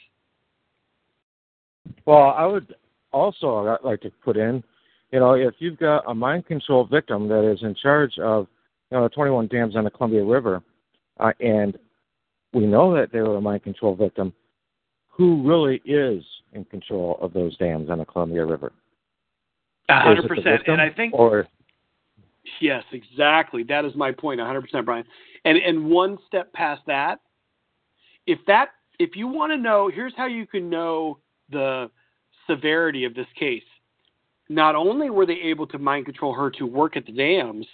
Well, 2.04 2.34
I 2.36 2.44
would 2.46 2.74
also 3.12 3.78
like 3.84 4.00
to 4.00 4.10
put 4.24 4.36
in, 4.36 4.64
you 5.12 5.20
know, 5.20 5.34
if 5.34 5.54
you've 5.58 5.78
got 5.78 6.02
a 6.08 6.14
mind 6.14 6.46
control 6.46 6.84
victim 6.84 7.28
that 7.28 7.48
is 7.50 7.62
in 7.62 7.74
charge 7.80 8.18
of, 8.18 8.48
you 8.90 8.98
know, 8.98 9.08
21 9.08 9.46
dams 9.48 9.76
on 9.76 9.84
the 9.84 9.90
Columbia 9.90 10.24
River, 10.24 10.62
uh, 11.20 11.32
and 11.40 11.78
we 12.52 12.66
know 12.66 12.94
that 12.94 13.12
they 13.12 13.20
were 13.20 13.36
a 13.36 13.40
mind 13.40 13.62
control 13.62 13.94
victim, 13.94 14.32
who 15.16 15.42
really 15.42 15.80
is 15.84 16.24
in 16.52 16.64
control 16.66 17.18
of 17.20 17.32
those 17.32 17.56
dams 17.58 17.90
on 17.90 17.98
the 17.98 18.04
Columbia 18.04 18.44
River? 18.44 18.72
A 19.88 20.00
hundred 20.00 20.28
percent. 20.28 20.62
And 20.66 20.80
I 20.80 20.90
think 20.90 21.14
or 21.14 21.46
yes, 22.60 22.82
exactly. 22.92 23.62
That 23.64 23.84
is 23.84 23.94
my 23.94 24.12
point. 24.12 24.40
A 24.40 24.44
hundred 24.44 24.62
percent, 24.62 24.86
Brian. 24.86 25.04
And 25.44 25.58
and 25.58 25.86
one 25.86 26.18
step 26.26 26.52
past 26.52 26.82
that, 26.86 27.20
if 28.26 28.38
that 28.46 28.70
if 28.98 29.14
you 29.14 29.28
want 29.28 29.52
to 29.52 29.56
know, 29.56 29.90
here's 29.92 30.14
how 30.16 30.26
you 30.26 30.46
can 30.46 30.70
know 30.70 31.18
the 31.50 31.90
severity 32.48 33.04
of 33.04 33.14
this 33.14 33.26
case. 33.38 33.62
Not 34.48 34.74
only 34.74 35.10
were 35.10 35.26
they 35.26 35.34
able 35.34 35.66
to 35.68 35.78
mind 35.78 36.06
control 36.06 36.34
her 36.34 36.50
to 36.52 36.66
work 36.66 36.96
at 36.96 37.06
the 37.06 37.12
dams, 37.12 37.66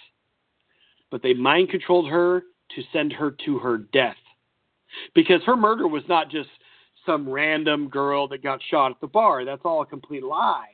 but 1.09 1.21
they 1.21 1.33
mind 1.33 1.69
controlled 1.69 2.09
her 2.09 2.43
to 2.75 2.81
send 2.93 3.11
her 3.13 3.35
to 3.45 3.59
her 3.59 3.77
death. 3.77 4.15
Because 5.13 5.41
her 5.45 5.55
murder 5.55 5.87
was 5.87 6.03
not 6.07 6.29
just 6.29 6.49
some 7.05 7.29
random 7.29 7.87
girl 7.89 8.27
that 8.29 8.43
got 8.43 8.59
shot 8.69 8.91
at 8.91 9.01
the 9.01 9.07
bar. 9.07 9.45
That's 9.45 9.61
all 9.63 9.81
a 9.81 9.85
complete 9.85 10.23
lie. 10.23 10.69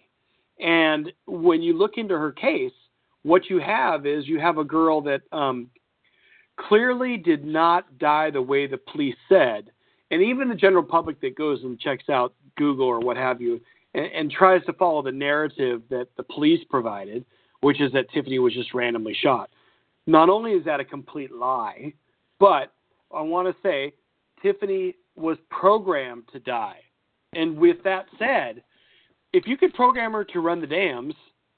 And 0.60 1.12
when 1.26 1.62
you 1.62 1.78
look 1.78 1.94
into 1.98 2.18
her 2.18 2.32
case, 2.32 2.72
what 3.24 3.50
you 3.50 3.60
have 3.60 4.06
is 4.06 4.28
you 4.28 4.40
have 4.40 4.58
a 4.58 4.64
girl 4.64 5.02
that 5.02 5.22
um, 5.32 5.70
clearly 6.58 7.18
did 7.18 7.46
not 7.46 7.98
die 8.00 8.32
the 8.32 8.42
way 8.42 8.68
the 8.68 8.78
police 8.78 9.16
said. 9.30 9.72
And 10.12 10.22
even 10.22 10.48
the 10.48 10.56
general 10.56 10.84
public 10.84 11.20
that 11.22 11.36
goes 11.36 11.64
and 11.64 11.80
checks 11.80 12.10
out 12.10 12.34
Google 12.56 12.88
or 12.88 13.00
what 13.00 13.18
have 13.18 13.42
you 13.42 13.60
and, 13.94 14.06
and 14.06 14.32
tries 14.32 14.64
to 14.66 14.74
follow 14.74 15.02
the 15.02 15.12
narrative 15.12 15.82
that 15.90 16.08
the 16.18 16.24
police 16.24 16.64
provided, 16.70 17.26
which 17.62 17.82
is 17.82 17.92
that 17.94 18.10
Tiffany 18.12 18.40
was 18.40 18.54
just 18.54 18.74
randomly 18.74 19.16
shot. 19.22 19.50
Not 20.06 20.30
only 20.30 20.54
is 20.54 20.64
that 20.66 20.80
a 20.80 20.86
complete 20.86 21.32
lie, 21.32 21.94
but 22.40 22.72
I 23.14 23.22
want 23.22 23.48
to 23.48 23.56
say 23.62 23.94
Tiffany 24.42 24.96
was 25.18 25.38
programmed 25.50 26.24
to 26.32 26.40
die. 26.40 26.80
And 27.34 27.58
with 27.58 27.78
that 27.84 28.06
said, 28.18 28.64
if 29.34 29.46
you 29.46 29.58
could 29.58 29.74
program 29.74 30.14
her 30.14 30.24
to 30.26 30.40
run 30.40 30.62
the 30.62 30.68
dams 30.68 31.14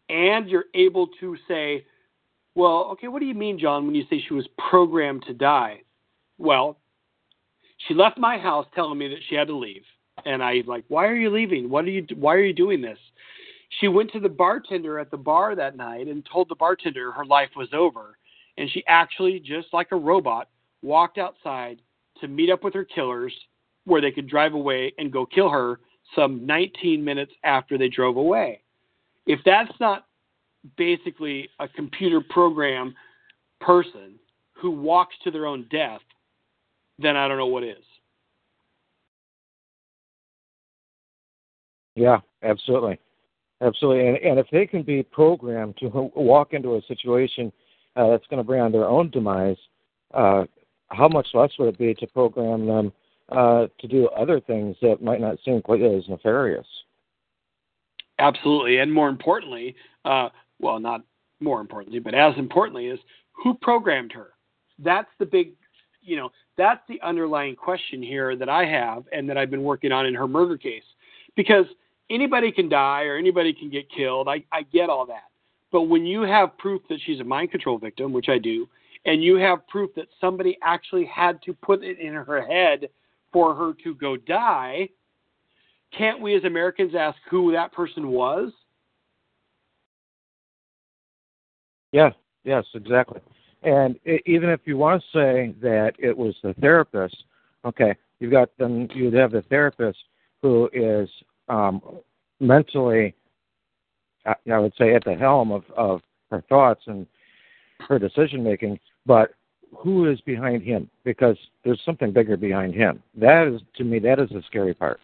and 0.09 0.49
you're 0.49 0.65
able 0.73 1.07
to 1.19 1.37
say, 1.47 1.85
well, 2.55 2.89
okay, 2.91 3.07
what 3.07 3.19
do 3.19 3.25
you 3.25 3.35
mean, 3.35 3.59
John, 3.59 3.85
when 3.85 3.95
you 3.95 4.03
say 4.09 4.23
she 4.27 4.33
was 4.33 4.47
programmed 4.69 5.23
to 5.27 5.33
die? 5.33 5.81
Well, 6.37 6.79
she 7.87 7.93
left 7.93 8.17
my 8.17 8.37
house 8.37 8.65
telling 8.73 8.97
me 8.97 9.07
that 9.09 9.19
she 9.29 9.35
had 9.35 9.47
to 9.47 9.55
leave. 9.55 9.83
And 10.25 10.43
I 10.43 10.61
like, 10.65 10.83
why 10.87 11.05
are 11.07 11.15
you 11.15 11.29
leaving? 11.29 11.69
What 11.69 11.85
are 11.85 11.89
you 11.89 12.05
why 12.15 12.33
are 12.33 12.43
you 12.43 12.53
doing 12.53 12.81
this? 12.81 12.97
She 13.79 13.87
went 13.87 14.11
to 14.11 14.19
the 14.19 14.27
bartender 14.27 14.99
at 14.99 15.11
the 15.11 15.17
bar 15.17 15.55
that 15.55 15.77
night 15.77 16.07
and 16.07 16.27
told 16.29 16.49
the 16.49 16.55
bartender 16.55 17.11
her 17.11 17.25
life 17.25 17.51
was 17.55 17.69
over. 17.71 18.17
And 18.57 18.69
she 18.69 18.83
actually, 18.87 19.39
just 19.39 19.67
like 19.71 19.91
a 19.91 19.95
robot, 19.95 20.49
walked 20.81 21.17
outside 21.17 21.81
to 22.19 22.27
meet 22.27 22.49
up 22.49 22.63
with 22.63 22.73
her 22.73 22.83
killers 22.83 23.33
where 23.89 24.01
they 24.01 24.11
could 24.11 24.27
drive 24.27 24.53
away 24.53 24.93
and 24.97 25.11
go 25.11 25.25
kill 25.25 25.49
her 25.49 25.79
some 26.15 26.45
19 26.45 27.03
minutes 27.03 27.31
after 27.43 27.77
they 27.77 27.89
drove 27.89 28.17
away. 28.17 28.61
If 29.25 29.39
that's 29.45 29.71
not 29.79 30.05
basically 30.77 31.49
a 31.59 31.67
computer 31.67 32.21
program 32.21 32.95
person 33.61 34.15
who 34.53 34.71
walks 34.71 35.15
to 35.23 35.31
their 35.31 35.45
own 35.45 35.67
death, 35.71 36.01
then 36.97 37.15
I 37.15 37.27
don't 37.27 37.37
know 37.37 37.47
what 37.47 37.63
is. 37.63 37.77
Yeah, 41.95 42.19
absolutely. 42.43 42.99
Absolutely. 43.61 44.07
And, 44.07 44.17
and 44.17 44.39
if 44.39 44.47
they 44.51 44.65
can 44.65 44.83
be 44.83 45.03
programmed 45.03 45.77
to 45.77 45.89
walk 46.15 46.53
into 46.53 46.75
a 46.75 46.81
situation 46.87 47.51
uh, 47.95 48.09
that's 48.09 48.25
going 48.27 48.37
to 48.37 48.43
bring 48.43 48.61
on 48.61 48.71
their 48.71 48.87
own 48.87 49.09
demise, 49.09 49.57
uh, 50.13 50.45
how 50.87 51.07
much 51.07 51.27
less 51.33 51.51
would 51.59 51.69
it 51.69 51.77
be 51.77 51.93
to 51.95 52.07
program 52.07 52.65
them 52.65 52.91
uh, 53.31 53.67
to 53.79 53.87
do 53.87 54.07
other 54.09 54.39
things 54.39 54.75
that 54.81 55.01
might 55.01 55.21
not 55.21 55.37
seem 55.45 55.61
quite 55.61 55.81
as 55.81 56.07
nefarious? 56.07 56.67
Absolutely, 58.17 58.77
and 58.77 58.93
more 58.93 59.09
importantly, 59.09 59.75
uh, 60.05 60.29
well, 60.59 60.79
not 60.79 61.03
more 61.39 61.61
importantly, 61.61 61.99
but 61.99 62.13
as 62.13 62.33
importantly, 62.37 62.87
is 62.87 62.99
who 63.31 63.53
programmed 63.61 64.11
her. 64.11 64.31
That's 64.77 65.07
the 65.19 65.25
big, 65.25 65.53
you 66.01 66.17
know, 66.17 66.29
that's 66.57 66.81
the 66.89 66.99
underlying 67.01 67.55
question 67.55 68.03
here 68.03 68.35
that 68.35 68.49
I 68.49 68.65
have 68.65 69.05
and 69.13 69.29
that 69.29 69.37
I've 69.37 69.49
been 69.49 69.63
working 69.63 69.91
on 69.91 70.05
in 70.05 70.13
her 70.15 70.27
murder 70.27 70.57
case, 70.57 70.83
because 71.35 71.65
anybody 72.09 72.51
can 72.51 72.67
die 72.67 73.03
or 73.03 73.15
anybody 73.15 73.53
can 73.53 73.69
get 73.69 73.89
killed. 73.89 74.27
I, 74.27 74.43
I 74.51 74.63
get 74.63 74.89
all 74.89 75.05
that. 75.05 75.23
But 75.71 75.83
when 75.83 76.05
you 76.05 76.21
have 76.23 76.57
proof 76.57 76.81
that 76.89 76.99
she's 77.05 77.19
a 77.19 77.23
mind 77.23 77.51
control 77.51 77.77
victim, 77.77 78.11
which 78.11 78.27
I 78.27 78.37
do, 78.37 78.67
and 79.05 79.23
you 79.23 79.35
have 79.35 79.65
proof 79.67 79.91
that 79.95 80.07
somebody 80.19 80.57
actually 80.63 81.05
had 81.05 81.41
to 81.43 81.53
put 81.53 81.83
it 81.83 81.99
in 81.99 82.13
her 82.13 82.41
head 82.41 82.89
for 83.31 83.55
her 83.55 83.73
to 83.83 83.95
go 83.95 84.17
die, 84.17 84.89
can't 85.97 86.21
we 86.21 86.35
as 86.35 86.43
Americans 86.43 86.93
ask 86.97 87.17
who 87.29 87.51
that 87.51 87.71
person 87.71 88.09
was? 88.09 88.51
Yeah, 91.91 92.11
yes, 92.43 92.65
exactly. 92.75 93.21
And 93.63 93.99
it, 94.05 94.21
even 94.25 94.49
if 94.49 94.61
you 94.65 94.77
want 94.77 95.01
to 95.01 95.17
say 95.17 95.55
that 95.61 95.93
it 95.97 96.15
was 96.15 96.35
the 96.43 96.53
therapist, 96.55 97.23
okay, 97.65 97.95
you've 98.19 98.31
got 98.31 98.55
them. 98.57 98.87
You'd 98.93 99.13
have 99.15 99.31
the 99.31 99.41
therapist 99.43 99.97
who 100.41 100.69
is 100.71 101.09
um, 101.49 101.81
mentally, 102.39 103.15
I, 104.25 104.35
I 104.51 104.59
would 104.59 104.73
say, 104.77 104.95
at 104.95 105.03
the 105.03 105.15
helm 105.15 105.51
of, 105.51 105.63
of 105.75 106.01
her 106.31 106.43
thoughts 106.47 106.83
and 106.87 107.05
her 107.87 107.99
decision 107.99 108.43
making. 108.43 108.79
But 109.05 109.31
who 109.77 110.09
is 110.09 110.19
behind 110.21 110.63
him 110.63 110.89
because 111.03 111.37
there's 111.63 111.81
something 111.85 112.11
bigger 112.11 112.37
behind 112.37 112.73
him. 112.73 113.01
That 113.15 113.47
is 113.47 113.61
to 113.75 113.83
me 113.83 113.99
that 113.99 114.19
is 114.19 114.29
the 114.29 114.41
scary 114.47 114.73
part. 114.73 114.99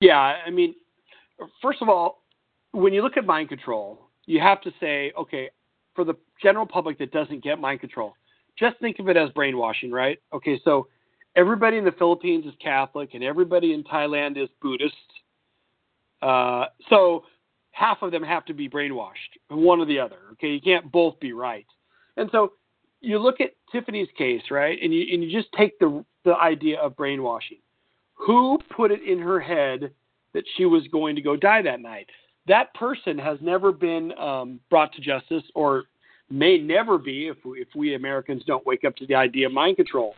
Yeah, 0.00 0.18
I 0.18 0.50
mean, 0.50 0.74
first 1.60 1.82
of 1.82 1.88
all, 1.88 2.22
when 2.72 2.92
you 2.92 3.02
look 3.02 3.16
at 3.16 3.26
mind 3.26 3.48
control, 3.48 4.08
you 4.26 4.40
have 4.40 4.60
to 4.62 4.72
say, 4.80 5.12
okay, 5.18 5.50
for 5.94 6.04
the 6.04 6.14
general 6.42 6.66
public 6.66 6.98
that 6.98 7.12
doesn't 7.12 7.42
get 7.42 7.58
mind 7.58 7.80
control, 7.80 8.14
just 8.58 8.78
think 8.80 8.98
of 8.98 9.08
it 9.08 9.16
as 9.16 9.30
brainwashing, 9.30 9.90
right? 9.90 10.18
Okay, 10.32 10.60
so 10.64 10.86
everybody 11.36 11.76
in 11.76 11.84
the 11.84 11.92
Philippines 11.92 12.46
is 12.46 12.54
Catholic 12.62 13.14
and 13.14 13.22
everybody 13.22 13.74
in 13.74 13.84
Thailand 13.84 14.42
is 14.42 14.48
Buddhist. 14.62 14.94
Uh, 16.22 16.66
so 16.88 17.24
half 17.72 18.02
of 18.02 18.10
them 18.10 18.22
have 18.22 18.44
to 18.46 18.54
be 18.54 18.68
brainwashed, 18.68 19.38
one 19.48 19.80
or 19.80 19.86
the 19.86 19.98
other. 19.98 20.18
Okay, 20.32 20.48
you 20.48 20.60
can't 20.60 20.90
both 20.90 21.18
be 21.20 21.32
right. 21.32 21.66
And 22.16 22.28
so 22.32 22.52
you 23.00 23.18
look 23.18 23.40
at 23.40 23.50
Tiffany's 23.72 24.08
case, 24.16 24.42
right, 24.50 24.78
and 24.80 24.92
you 24.92 25.06
and 25.12 25.22
you 25.24 25.36
just 25.36 25.52
take 25.56 25.78
the 25.78 26.04
the 26.24 26.36
idea 26.36 26.78
of 26.80 26.96
brainwashing. 26.96 27.58
Who 28.14 28.58
put 28.76 28.90
it 28.90 29.02
in 29.02 29.18
her 29.18 29.40
head 29.40 29.90
that 30.34 30.44
she 30.56 30.66
was 30.66 30.86
going 30.92 31.16
to 31.16 31.22
go 31.22 31.36
die 31.36 31.62
that 31.62 31.80
night? 31.80 32.08
That 32.46 32.72
person 32.74 33.18
has 33.18 33.38
never 33.40 33.72
been 33.72 34.12
um, 34.18 34.60
brought 34.68 34.92
to 34.94 35.00
justice, 35.00 35.44
or 35.54 35.84
may 36.30 36.58
never 36.58 36.98
be 36.98 37.28
if 37.28 37.38
we, 37.44 37.60
if 37.60 37.68
we 37.74 37.94
Americans 37.94 38.42
don't 38.46 38.64
wake 38.66 38.84
up 38.84 38.96
to 38.96 39.06
the 39.06 39.14
idea 39.14 39.46
of 39.46 39.52
mind 39.52 39.76
control. 39.76 40.14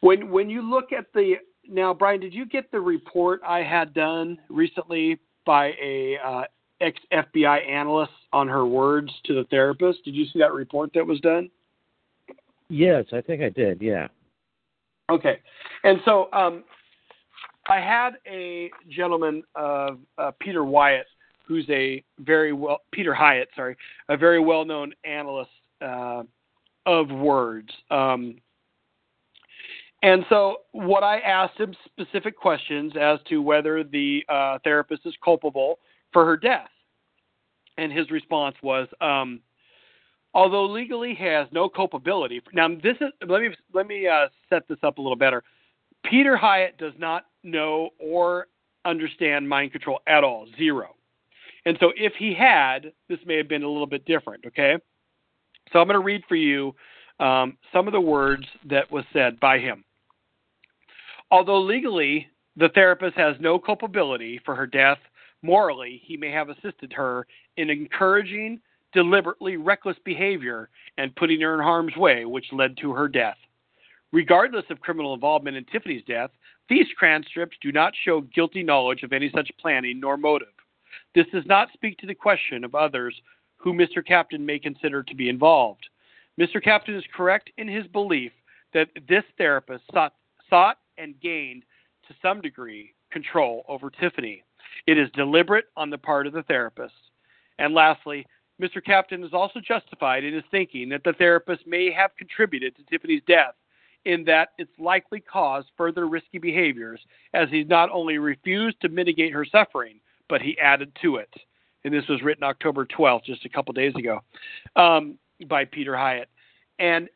When 0.00 0.30
when 0.30 0.48
you 0.48 0.62
look 0.62 0.92
at 0.92 1.06
the 1.14 1.34
now, 1.68 1.94
Brian, 1.94 2.20
did 2.20 2.34
you 2.34 2.46
get 2.46 2.70
the 2.70 2.80
report 2.80 3.40
I 3.46 3.62
had 3.62 3.94
done 3.94 4.38
recently 4.48 5.18
by 5.44 5.72
a 5.82 6.18
uh, 6.24 6.42
ex 6.80 7.00
FBI 7.12 7.68
analyst 7.68 8.12
on 8.32 8.48
her 8.48 8.66
words 8.66 9.10
to 9.24 9.34
the 9.34 9.44
therapist? 9.44 10.04
Did 10.04 10.14
you 10.14 10.24
see 10.26 10.38
that 10.38 10.52
report 10.52 10.90
that 10.94 11.06
was 11.06 11.20
done? 11.20 11.50
Yes, 12.72 13.04
I 13.12 13.20
think 13.20 13.42
I 13.42 13.50
did. 13.50 13.82
Yeah. 13.82 14.08
Okay, 15.10 15.40
and 15.84 15.98
so 16.06 16.32
um, 16.32 16.64
I 17.68 17.80
had 17.80 18.12
a 18.26 18.70
gentleman, 18.88 19.42
uh, 19.54 19.90
uh, 20.16 20.30
Peter 20.40 20.64
Wyatt, 20.64 21.04
who's 21.46 21.68
a 21.68 22.02
very 22.20 22.54
well 22.54 22.78
Peter 22.90 23.12
Hyatt, 23.12 23.48
sorry, 23.54 23.76
a 24.08 24.16
very 24.16 24.40
well-known 24.40 24.94
analyst 25.04 25.50
uh, 25.82 26.22
of 26.86 27.10
words. 27.10 27.68
Um, 27.90 28.36
and 30.02 30.24
so, 30.30 30.62
what 30.72 31.04
I 31.04 31.18
asked 31.18 31.60
him 31.60 31.74
specific 31.84 32.38
questions 32.38 32.94
as 32.98 33.18
to 33.28 33.42
whether 33.42 33.84
the 33.84 34.24
uh, 34.30 34.58
therapist 34.64 35.02
is 35.04 35.12
culpable 35.22 35.78
for 36.10 36.24
her 36.24 36.38
death, 36.38 36.70
and 37.76 37.92
his 37.92 38.10
response 38.10 38.56
was, 38.62 38.88
um, 39.02 39.40
although 40.34 40.64
legally 40.64 41.14
has 41.14 41.46
no 41.52 41.68
culpability. 41.68 42.40
Now, 42.52 42.68
this 42.68 42.96
is 43.00 43.08
let 43.26 43.42
me 43.42 43.48
let 43.72 43.86
me 43.86 44.06
uh, 44.06 44.28
set 44.48 44.66
this 44.68 44.78
up 44.82 44.98
a 44.98 45.02
little 45.02 45.16
better. 45.16 45.42
Peter 46.04 46.36
Hyatt 46.36 46.78
does 46.78 46.94
not 46.98 47.26
know 47.42 47.90
or 47.98 48.48
understand 48.84 49.48
mind 49.48 49.72
control 49.72 50.00
at 50.06 50.24
all, 50.24 50.46
zero. 50.56 50.96
And 51.64 51.76
so, 51.80 51.92
if 51.96 52.14
he 52.18 52.34
had, 52.34 52.92
this 53.08 53.20
may 53.26 53.36
have 53.36 53.48
been 53.48 53.62
a 53.62 53.68
little 53.68 53.86
bit 53.86 54.04
different. 54.04 54.44
Okay, 54.46 54.76
so 55.72 55.80
I'm 55.80 55.86
going 55.86 55.98
to 55.98 56.04
read 56.04 56.22
for 56.28 56.36
you 56.36 56.74
um, 57.20 57.56
some 57.72 57.86
of 57.86 57.92
the 57.92 58.00
words 58.00 58.46
that 58.68 58.90
was 58.90 59.04
said 59.12 59.38
by 59.38 59.58
him. 59.58 59.84
Although 61.30 61.60
legally 61.60 62.28
the 62.56 62.68
therapist 62.70 63.16
has 63.16 63.36
no 63.40 63.58
culpability 63.58 64.40
for 64.44 64.54
her 64.54 64.66
death, 64.66 64.98
morally 65.40 66.02
he 66.04 66.16
may 66.16 66.30
have 66.30 66.50
assisted 66.50 66.92
her 66.92 67.26
in 67.56 67.70
encouraging 67.70 68.60
deliberately 68.92 69.56
reckless 69.56 69.96
behavior 70.04 70.68
and 70.98 71.14
putting 71.16 71.40
her 71.40 71.54
in 71.54 71.60
harm's 71.60 71.96
way, 71.96 72.24
which 72.24 72.52
led 72.52 72.76
to 72.78 72.92
her 72.92 73.08
death. 73.08 73.36
Regardless 74.12 74.64
of 74.70 74.80
criminal 74.80 75.14
involvement 75.14 75.56
in 75.56 75.64
Tiffany's 75.64 76.04
death, 76.04 76.30
these 76.68 76.86
transcripts 76.98 77.56
do 77.60 77.72
not 77.72 77.94
show 78.04 78.20
guilty 78.20 78.62
knowledge 78.62 79.02
of 79.02 79.12
any 79.12 79.30
such 79.34 79.50
planning 79.58 80.00
nor 80.00 80.16
motive. 80.16 80.48
This 81.14 81.26
does 81.32 81.46
not 81.46 81.72
speak 81.72 81.98
to 81.98 82.06
the 82.06 82.14
question 82.14 82.64
of 82.64 82.74
others 82.74 83.14
who 83.56 83.72
Mr. 83.72 84.04
Captain 84.04 84.44
may 84.44 84.58
consider 84.58 85.02
to 85.02 85.14
be 85.14 85.28
involved. 85.28 85.88
Mr. 86.38 86.62
Captain 86.62 86.94
is 86.94 87.04
correct 87.14 87.50
in 87.58 87.68
his 87.68 87.86
belief 87.86 88.32
that 88.74 88.88
this 89.08 89.24
therapist 89.38 89.84
sought, 89.92 90.14
sought 90.48 90.78
and 90.98 91.20
gained, 91.20 91.64
to 92.08 92.14
some 92.20 92.40
degree, 92.40 92.94
control 93.10 93.64
over 93.68 93.90
Tiffany. 93.90 94.42
It 94.86 94.98
is 94.98 95.08
deliberate 95.14 95.66
on 95.76 95.90
the 95.90 95.98
part 95.98 96.26
of 96.26 96.32
the 96.32 96.42
therapist. 96.42 96.94
And 97.58 97.74
lastly, 97.74 98.26
Mr. 98.60 98.84
Captain 98.84 99.24
is 99.24 99.32
also 99.32 99.60
justified 99.60 100.24
in 100.24 100.34
his 100.34 100.44
thinking 100.50 100.88
that 100.90 101.02
the 101.04 101.12
therapist 101.14 101.66
may 101.66 101.90
have 101.90 102.16
contributed 102.16 102.76
to 102.76 102.82
Tiffany's 102.84 103.22
death 103.26 103.54
in 104.04 104.24
that 104.24 104.50
it's 104.58 104.72
likely 104.78 105.20
caused 105.20 105.68
further 105.76 106.08
risky 106.08 106.38
behaviors 106.38 107.00
as 107.34 107.48
he 107.50 107.64
not 107.64 107.88
only 107.90 108.18
refused 108.18 108.80
to 108.80 108.88
mitigate 108.88 109.32
her 109.32 109.44
suffering, 109.44 110.00
but 110.28 110.42
he 110.42 110.58
added 110.58 110.90
to 111.02 111.16
it. 111.16 111.32
And 111.84 111.94
this 111.94 112.06
was 112.08 112.22
written 112.22 112.44
October 112.44 112.86
12th, 112.86 113.24
just 113.24 113.44
a 113.44 113.48
couple 113.48 113.72
days 113.72 113.94
ago, 113.94 114.20
um, 114.76 115.18
by 115.46 115.64
Peter 115.64 115.96
Hyatt. 115.96 116.28
And 116.78 117.08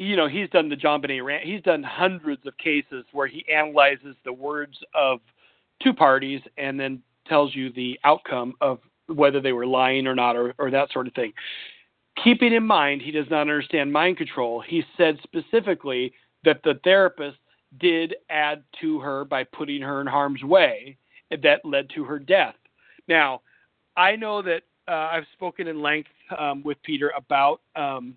you 0.00 0.16
know, 0.16 0.28
he's 0.28 0.48
done 0.48 0.70
the 0.70 0.76
John 0.76 1.02
JonBenét 1.02 1.22
Ramsey. 1.22 1.52
He's 1.52 1.62
done 1.62 1.82
hundreds 1.82 2.46
of 2.46 2.56
cases 2.56 3.04
where 3.12 3.26
he 3.26 3.44
analyzes 3.52 4.16
the 4.24 4.32
words 4.32 4.78
of 4.94 5.20
two 5.82 5.92
parties 5.92 6.40
and 6.56 6.80
then 6.80 7.02
tells 7.28 7.54
you 7.54 7.70
the 7.70 8.00
outcome 8.02 8.54
of 8.62 8.78
whether 9.14 9.40
they 9.40 9.52
were 9.52 9.66
lying 9.66 10.06
or 10.06 10.14
not, 10.14 10.36
or, 10.36 10.54
or 10.58 10.70
that 10.70 10.92
sort 10.92 11.06
of 11.06 11.14
thing. 11.14 11.32
Keeping 12.22 12.52
in 12.52 12.66
mind 12.66 13.02
he 13.02 13.10
does 13.10 13.30
not 13.30 13.42
understand 13.42 13.92
mind 13.92 14.16
control, 14.16 14.60
he 14.60 14.82
said 14.96 15.18
specifically 15.22 16.12
that 16.44 16.62
the 16.64 16.78
therapist 16.84 17.38
did 17.78 18.16
add 18.28 18.62
to 18.80 18.98
her 19.00 19.24
by 19.24 19.44
putting 19.44 19.80
her 19.80 20.00
in 20.00 20.06
harm's 20.06 20.42
way 20.42 20.96
that 21.42 21.64
led 21.64 21.88
to 21.94 22.04
her 22.04 22.18
death. 22.18 22.56
Now, 23.08 23.42
I 23.96 24.16
know 24.16 24.42
that 24.42 24.62
uh, 24.88 25.10
I've 25.12 25.26
spoken 25.32 25.68
in 25.68 25.80
length 25.80 26.10
um, 26.36 26.62
with 26.64 26.82
Peter 26.82 27.12
about, 27.16 27.60
um, 27.76 28.16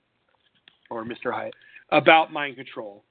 or 0.90 1.04
Mr. 1.04 1.32
Hyatt, 1.32 1.54
about 1.90 2.34
mind 2.34 2.56
control. 2.56 3.04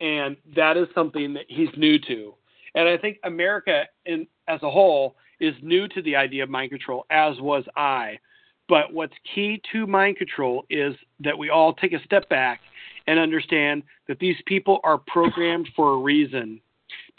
And 0.00 0.36
that 0.54 0.76
is 0.76 0.86
something 0.94 1.32
that 1.34 1.44
he's 1.48 1.70
new 1.76 1.98
to. 2.00 2.34
And 2.74 2.88
I 2.88 2.98
think 2.98 3.18
America 3.24 3.84
in, 4.04 4.26
as 4.48 4.62
a 4.62 4.70
whole 4.70 5.16
is 5.40 5.54
new 5.62 5.88
to 5.88 6.02
the 6.02 6.16
idea 6.16 6.42
of 6.42 6.50
mind 6.50 6.70
control, 6.70 7.04
as 7.10 7.38
was 7.40 7.64
I. 7.76 8.18
But 8.68 8.92
what's 8.92 9.14
key 9.34 9.60
to 9.72 9.86
mind 9.86 10.16
control 10.16 10.64
is 10.70 10.94
that 11.20 11.36
we 11.36 11.50
all 11.50 11.72
take 11.72 11.92
a 11.92 12.02
step 12.04 12.28
back 12.28 12.60
and 13.06 13.18
understand 13.18 13.82
that 14.08 14.18
these 14.18 14.36
people 14.46 14.80
are 14.82 14.98
programmed 14.98 15.68
for 15.76 15.92
a 15.92 15.98
reason. 15.98 16.60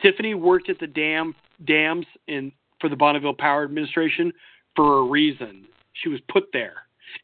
Tiffany 0.01 0.36
worked 0.36 0.69
at 0.69 0.80
the 0.80 0.88
dam 0.88 1.36
dams 1.65 2.06
in 2.27 2.51
for 2.80 2.89
the 2.89 2.95
Bonneville 2.95 3.34
Power 3.34 3.63
Administration 3.63 4.32
for 4.75 4.99
a 4.99 5.03
reason. 5.03 5.65
She 5.93 6.10
was 6.10 6.19
put 6.30 6.49
there, 6.53 6.75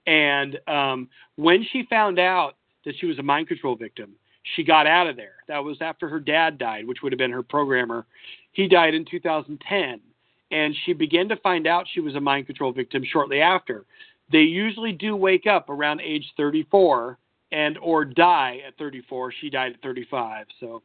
and 0.07 0.57
um, 0.67 1.09
when 1.35 1.63
she 1.71 1.85
found 1.89 2.17
out 2.17 2.55
that 2.85 2.95
she 2.99 3.05
was 3.05 3.19
a 3.19 3.23
mind 3.23 3.47
control 3.47 3.75
victim. 3.75 4.13
She 4.55 4.63
got 4.63 4.87
out 4.87 5.07
of 5.07 5.15
there. 5.15 5.35
That 5.47 5.63
was 5.63 5.77
after 5.81 6.09
her 6.09 6.19
dad 6.19 6.57
died, 6.57 6.85
which 6.85 7.01
would 7.01 7.11
have 7.11 7.17
been 7.17 7.31
her 7.31 7.43
programmer. 7.43 8.05
He 8.51 8.67
died 8.67 8.93
in 8.93 9.05
2010, 9.09 9.99
and 10.53 10.75
she 10.85 10.93
began 10.93 11.27
to 11.29 11.35
find 11.37 11.65
out 11.65 11.87
she 11.91 11.99
was 11.99 12.15
a 12.15 12.21
mind 12.21 12.45
control 12.45 12.71
victim 12.71 13.03
shortly 13.11 13.41
after. 13.41 13.85
They 14.31 14.39
usually 14.39 14.91
do 14.91 15.15
wake 15.15 15.47
up 15.47 15.69
around 15.69 15.99
age 15.99 16.31
34 16.37 17.17
and 17.51 17.77
or 17.79 18.05
die 18.05 18.61
at 18.65 18.77
34. 18.77 19.33
She 19.41 19.49
died 19.49 19.73
at 19.73 19.81
35. 19.81 20.45
So 20.59 20.83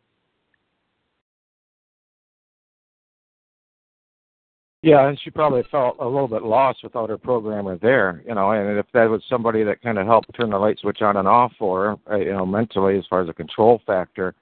Yeah, 4.83 5.09
and 5.09 5.21
she 5.21 5.31
probably 5.31 5.65
felt 5.73 5.97
a 5.99 6.05
little 6.05 6.29
bit 6.29 6.45
lost 6.45 6.85
without 6.85 7.11
her 7.11 7.19
programmer 7.19 7.77
there, 7.77 8.23
you 8.27 8.35
know. 8.35 8.53
And 8.53 8.79
if 8.79 8.87
that 8.95 9.11
was 9.11 9.23
somebody 9.29 9.65
that 9.65 9.83
kind 9.83 9.99
of 9.99 10.07
helped 10.07 10.33
turn 10.35 10.51
the 10.51 10.59
light 10.59 10.79
switch 10.79 11.03
on 11.03 11.17
and 11.17 11.27
off 11.27 11.53
for 11.59 11.99
her, 12.07 12.15
uh, 12.15 12.19
you 12.19 12.33
know, 12.33 12.47
mentally 12.47 12.97
as 12.97 13.05
far 13.11 13.21
as 13.21 13.29
a 13.29 13.35
control 13.35 13.83
factor, 13.87 14.35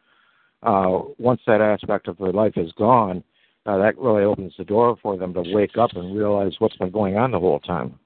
uh, 0.63 0.99
once 1.19 1.41
that 1.47 1.63
aspect 1.63 2.07
of 2.07 2.19
her 2.19 2.33
life 2.33 2.53
is 2.57 2.71
gone, 2.73 3.25
uh, 3.67 3.79
that 3.79 3.99
really 3.99 4.25
opens 4.25 4.55
the 4.57 4.65
door 4.65 4.97
for 5.03 5.17
them 5.17 5.35
to 5.35 5.43
wake 5.53 5.77
up 5.77 5.91
and 5.95 6.17
realize 6.17 6.53
what's 6.59 6.77
been 6.77 6.91
going 6.91 7.17
on 7.17 7.33
the 7.33 7.39
whole 7.39 7.61
time. 7.61 7.99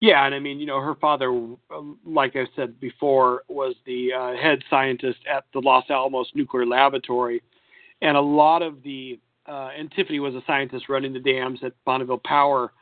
Yeah, 0.00 0.26
and 0.26 0.34
I 0.34 0.38
mean, 0.38 0.60
you 0.60 0.66
know, 0.66 0.80
her 0.80 0.94
father, 0.96 1.28
um, 1.28 1.98
like 2.04 2.36
I 2.36 2.44
said 2.56 2.78
before, 2.80 3.42
was 3.48 3.74
the 3.86 4.12
uh, 4.12 4.32
head 4.36 4.62
scientist 4.68 5.18
at 5.30 5.44
the 5.52 5.60
Los 5.60 5.84
Alamos 5.88 6.28
Nuclear 6.34 6.66
Laboratory, 6.66 7.42
and 8.02 8.16
a 8.16 8.20
lot 8.20 8.62
of 8.62 8.82
the 8.82 9.18
uh, 9.46 9.70
and 9.76 9.90
Tiffany 9.92 10.20
was 10.20 10.34
a 10.34 10.42
scientist 10.46 10.88
running 10.88 11.12
the 11.12 11.20
dams 11.20 11.60
at 11.62 11.72
Bonneville 11.84 12.20
Power 12.24 12.72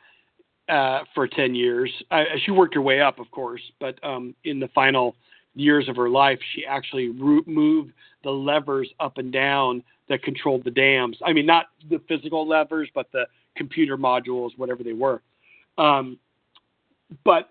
uh, 0.69 0.99
for 1.13 1.27
10 1.27 1.55
years. 1.55 1.91
Uh, 2.09 2.23
she 2.45 2.51
worked 2.51 2.73
her 2.75 2.81
way 2.81 3.01
up, 3.01 3.19
of 3.19 3.29
course, 3.31 3.61
but 3.79 4.01
um, 4.03 4.33
in 4.45 4.59
the 4.59 4.69
final 4.69 5.15
years 5.55 5.89
of 5.89 5.95
her 5.97 6.09
life, 6.09 6.39
she 6.53 6.65
actually 6.65 7.11
moved 7.45 7.91
the 8.23 8.31
levers 8.31 8.89
up 8.99 9.17
and 9.17 9.31
down 9.31 9.83
that 10.09 10.23
controlled 10.23 10.63
the 10.63 10.71
dams. 10.71 11.17
I 11.25 11.33
mean, 11.33 11.45
not 11.45 11.67
the 11.89 11.99
physical 12.07 12.47
levers, 12.47 12.89
but 12.93 13.11
the 13.11 13.25
computer 13.55 13.97
modules, 13.97 14.51
whatever 14.57 14.83
they 14.83 14.93
were. 14.93 15.21
Um, 15.77 16.17
but 17.23 17.49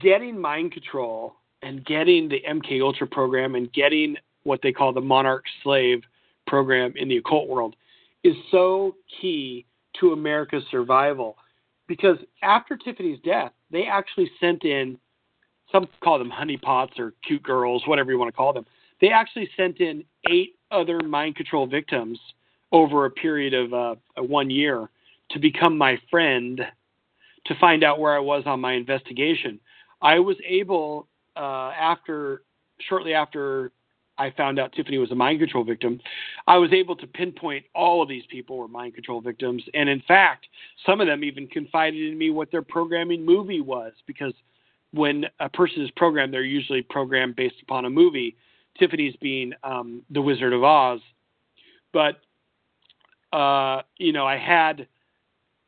getting 0.00 0.38
mind 0.38 0.72
control 0.72 1.34
and 1.62 1.84
getting 1.84 2.28
the 2.28 2.42
MK 2.48 2.82
Ultra 2.82 3.06
program 3.06 3.54
and 3.54 3.72
getting 3.72 4.16
what 4.44 4.60
they 4.62 4.72
call 4.72 4.92
the 4.92 5.00
monarch 5.00 5.44
slave 5.62 6.02
program 6.46 6.92
in 6.96 7.08
the 7.08 7.16
occult 7.16 7.48
world 7.48 7.76
is 8.24 8.34
so 8.50 8.94
key 9.20 9.64
to 9.98 10.12
America's 10.12 10.64
survival 10.70 11.36
because 11.86 12.18
after 12.42 12.76
Tiffany's 12.76 13.18
death, 13.24 13.52
they 13.70 13.84
actually 13.84 14.30
sent 14.40 14.64
in 14.64 14.98
some 15.72 15.88
call 16.02 16.18
them 16.18 16.30
honeypots 16.30 16.98
or 16.98 17.14
cute 17.26 17.42
girls, 17.42 17.82
whatever 17.86 18.10
you 18.10 18.18
want 18.18 18.28
to 18.28 18.36
call 18.36 18.52
them. 18.52 18.66
They 19.00 19.10
actually 19.10 19.48
sent 19.56 19.80
in 19.80 20.04
eight 20.28 20.56
other 20.70 21.00
mind 21.00 21.36
control 21.36 21.66
victims 21.66 22.18
over 22.72 23.06
a 23.06 23.10
period 23.10 23.54
of 23.54 23.72
uh, 23.72 23.94
one 24.22 24.50
year 24.50 24.88
to 25.30 25.38
become 25.38 25.76
my 25.76 25.98
friend 26.10 26.60
to 27.46 27.54
find 27.58 27.82
out 27.82 27.98
where 27.98 28.14
I 28.14 28.20
was 28.20 28.42
on 28.46 28.60
my 28.60 28.74
investigation. 28.74 29.58
I 30.02 30.18
was 30.18 30.36
able, 30.46 31.08
uh, 31.36 31.72
after 31.78 32.42
shortly 32.88 33.14
after 33.14 33.72
I 34.18 34.30
found 34.30 34.58
out 34.58 34.72
Tiffany 34.72 34.98
was 34.98 35.10
a 35.10 35.14
mind 35.14 35.40
control 35.40 35.64
victim, 35.64 36.00
I 36.46 36.58
was 36.58 36.72
able 36.72 36.94
to 36.96 37.06
pinpoint 37.06 37.64
all 37.74 38.02
of 38.02 38.08
these 38.08 38.24
people 38.30 38.58
were 38.58 38.68
mind 38.68 38.94
control 38.94 39.20
victims, 39.20 39.62
and 39.72 39.88
in 39.88 40.02
fact, 40.06 40.46
some 40.84 41.00
of 41.00 41.06
them 41.06 41.24
even 41.24 41.46
confided 41.46 42.12
in 42.12 42.18
me 42.18 42.30
what 42.30 42.50
their 42.50 42.62
programming 42.62 43.24
movie 43.24 43.62
was 43.62 43.92
because 44.06 44.34
when 44.92 45.24
a 45.38 45.48
person 45.48 45.82
is 45.82 45.90
programmed, 45.92 46.34
they're 46.34 46.42
usually 46.42 46.82
programmed 46.82 47.36
based 47.36 47.56
upon 47.62 47.86
a 47.86 47.90
movie. 47.90 48.36
Tiffany's 48.78 49.16
being 49.16 49.52
um, 49.62 50.02
The 50.10 50.22
Wizard 50.22 50.52
of 50.52 50.64
Oz, 50.64 51.00
but 51.92 52.20
uh, 53.32 53.82
you 53.98 54.12
know, 54.12 54.26
I 54.26 54.36
had 54.36 54.86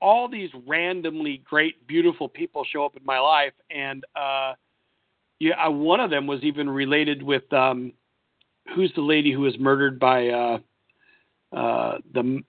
all 0.00 0.28
these 0.28 0.50
randomly 0.66 1.42
great, 1.44 1.86
beautiful 1.86 2.28
people 2.28 2.64
show 2.64 2.84
up 2.84 2.96
in 2.96 3.04
my 3.04 3.18
life, 3.18 3.52
and 3.70 4.04
uh, 4.16 4.54
yeah, 5.38 5.68
one 5.68 6.00
of 6.00 6.10
them 6.10 6.26
was 6.26 6.42
even 6.42 6.68
related 6.68 7.22
with 7.22 7.50
um, 7.52 7.92
who's 8.74 8.92
the 8.94 9.02
lady 9.02 9.32
who 9.32 9.40
was 9.40 9.58
murdered 9.58 9.98
by 9.98 10.28
uh, 10.28 10.58
uh, 11.52 11.98
the 12.14 12.42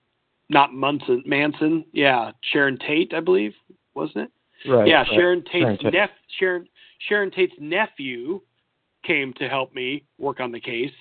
not 0.50 0.74
Munson 0.74 1.22
Manson, 1.26 1.84
yeah, 1.92 2.32
Sharon 2.52 2.78
Tate, 2.78 3.14
I 3.14 3.20
believe, 3.20 3.54
wasn't 3.94 4.24
it? 4.24 4.30
Right. 4.70 4.86
Yeah, 4.88 5.02
right. 5.02 5.08
Sharon 5.14 5.42
Tate's 5.42 5.52
Sharon 5.54 5.78
Tate. 5.78 5.92
nep- 5.92 6.10
Sharon 6.38 6.68
Sharon 7.08 7.30
Tate's 7.30 7.54
nephew 7.58 8.40
came 9.04 9.32
to 9.34 9.48
help 9.48 9.74
me 9.74 10.04
work 10.18 10.40
on 10.40 10.52
the 10.52 10.60
case, 10.60 10.92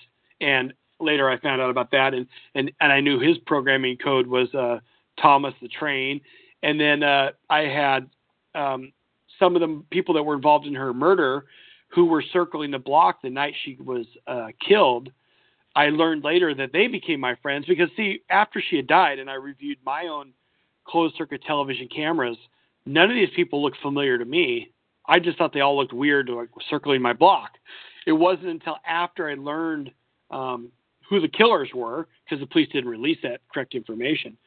and 0.41 0.73
later 0.99 1.29
I 1.29 1.39
found 1.39 1.61
out 1.61 1.69
about 1.69 1.91
that, 1.91 2.13
and 2.13 2.27
and 2.55 2.71
and 2.79 2.91
I 2.91 3.01
knew 3.01 3.19
his 3.19 3.37
programming 3.39 3.97
code 3.97 4.27
was 4.27 4.53
uh, 4.53 4.79
Thomas 5.21 5.53
the 5.61 5.67
Train, 5.67 6.21
and 6.61 6.79
then 6.79 7.03
uh, 7.03 7.31
I 7.49 7.61
had 7.61 8.09
um, 8.55 8.91
some 9.39 9.55
of 9.55 9.61
the 9.61 9.83
people 9.91 10.13
that 10.15 10.23
were 10.23 10.35
involved 10.35 10.65
in 10.65 10.75
her 10.75 10.93
murder 10.93 11.45
who 11.89 12.05
were 12.05 12.23
circling 12.33 12.71
the 12.71 12.79
block 12.79 13.21
the 13.21 13.29
night 13.29 13.53
she 13.63 13.77
was 13.83 14.05
uh, 14.27 14.47
killed. 14.67 15.11
I 15.75 15.89
learned 15.89 16.23
later 16.23 16.53
that 16.55 16.71
they 16.71 16.87
became 16.87 17.19
my 17.19 17.35
friends 17.41 17.65
because 17.65 17.89
see, 17.97 18.21
after 18.29 18.61
she 18.61 18.77
had 18.77 18.87
died, 18.87 19.19
and 19.19 19.29
I 19.29 19.35
reviewed 19.35 19.77
my 19.85 20.07
own 20.07 20.33
closed 20.85 21.15
circuit 21.17 21.41
television 21.45 21.87
cameras, 21.87 22.37
none 22.85 23.09
of 23.09 23.15
these 23.15 23.29
people 23.35 23.61
looked 23.61 23.77
familiar 23.81 24.17
to 24.17 24.25
me. 24.25 24.71
I 25.07 25.19
just 25.19 25.37
thought 25.37 25.53
they 25.53 25.61
all 25.61 25.77
looked 25.77 25.93
weird, 25.93 26.29
like 26.29 26.49
circling 26.69 27.01
my 27.01 27.13
block. 27.13 27.51
It 28.05 28.11
wasn't 28.11 28.49
until 28.49 28.77
after 28.87 29.29
I 29.29 29.35
learned 29.35 29.91
um, 30.31 30.71
who 31.09 31.19
the 31.21 31.27
killers 31.27 31.69
were, 31.73 32.07
because 32.23 32.39
the 32.41 32.47
police 32.47 32.69
didn't 32.69 32.89
release 32.89 33.17
that 33.23 33.41
correct 33.53 33.75
information, 33.75 34.37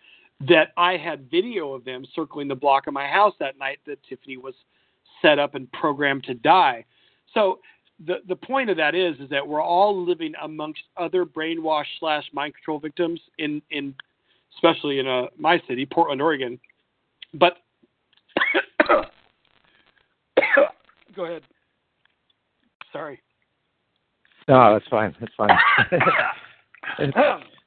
that 0.49 0.73
I 0.77 0.97
had 0.97 1.31
video 1.31 1.73
of 1.73 1.85
them 1.85 2.05
circling 2.15 2.49
the 2.49 2.55
block 2.55 2.87
of 2.87 2.95
my 2.95 3.07
house 3.07 3.35
that 3.41 3.59
night 3.59 3.79
that 3.87 3.99
Tiffany 4.09 4.37
was 4.37 4.55
set 5.23 5.39
up 5.39 5.55
and 5.55 5.71
programmed 5.73 6.25
to 6.25 6.35
die. 6.35 6.85
So 7.33 7.61
the 8.05 8.17
the 8.29 8.37
point 8.37 8.69
of 8.69 8.77
that 8.77 8.95
is 8.95 9.19
is 9.21 9.31
that 9.31 9.47
we're 9.47 9.63
all 9.63 10.05
living 10.05 10.35
amongst 10.43 10.83
other 10.97 11.25
brainwash 11.25 11.87
slash 11.99 12.25
mind 12.33 12.55
control 12.55 12.79
victims 12.79 13.21
in 13.39 13.63
in 13.71 13.95
especially 14.55 14.99
in 14.99 15.07
uh, 15.07 15.27
my 15.39 15.63
city, 15.69 15.87
Portland, 15.87 16.21
Oregon. 16.21 16.59
But 17.35 17.59
go 21.15 21.25
ahead. 21.25 21.43
Sorry. 22.93 23.21
No, 24.49 24.73
that's 24.73 24.89
fine. 24.89 25.15
That's 25.21 25.33
fine. 25.37 25.51
it's, 26.99 27.17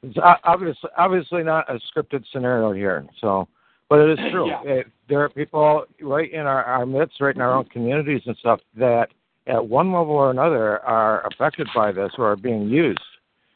it's 0.01 0.17
obviously 0.43 0.89
obviously 0.97 1.43
not 1.43 1.69
a 1.69 1.79
scripted 1.91 2.23
scenario 2.31 2.71
here. 2.71 3.05
So, 3.19 3.47
but 3.89 3.99
it 3.99 4.19
is 4.19 4.31
true. 4.31 4.47
Yeah. 4.47 4.61
It, 4.63 4.87
there 5.09 5.21
are 5.21 5.29
people 5.29 5.85
right 6.01 6.31
in 6.31 6.41
our, 6.41 6.63
our 6.63 6.85
midst, 6.85 7.19
right 7.19 7.35
in 7.35 7.41
our 7.41 7.53
own 7.53 7.65
mm-hmm. 7.65 7.73
communities 7.73 8.21
and 8.25 8.37
stuff 8.37 8.61
that 8.77 9.07
at 9.47 9.65
one 9.65 9.87
level 9.87 10.13
or 10.13 10.31
another 10.31 10.79
are 10.85 11.25
affected 11.27 11.67
by 11.75 11.91
this 11.91 12.11
or 12.17 12.31
are 12.31 12.37
being 12.37 12.69
used, 12.69 12.99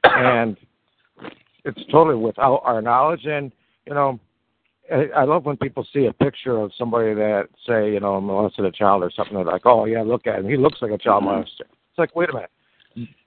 and 0.04 0.58
it's 1.64 1.80
totally 1.92 2.18
without 2.18 2.62
our 2.64 2.82
knowledge. 2.82 3.26
And 3.26 3.54
you 3.88 3.94
know, 3.94 4.20
I, 4.92 5.08
I 5.16 5.24
love 5.24 5.46
when 5.46 5.56
people 5.56 5.88
see 5.94 6.08
a 6.08 6.14
picture 6.14 6.58
of 6.58 6.72
somebody 6.78 7.14
that 7.14 7.48
say 7.66 7.94
you 7.94 8.02
know 8.02 8.20
molested 8.20 8.66
a 8.66 8.72
child 8.72 9.04
or 9.04 9.12
something. 9.16 9.36
They're 9.36 9.46
like, 9.46 9.66
oh 9.66 9.86
yeah, 9.86 10.02
look 10.02 10.28
at 10.28 10.40
him. 10.40 10.50
He 10.50 10.58
looks 10.58 10.82
like 10.82 10.92
a 10.92 10.98
child 10.98 11.24
mm-hmm. 11.24 11.42
molester. 11.42 11.70
It's 11.70 12.00
like, 12.00 12.16
wait 12.18 12.30
a 12.30 12.34
minute. 12.34 12.50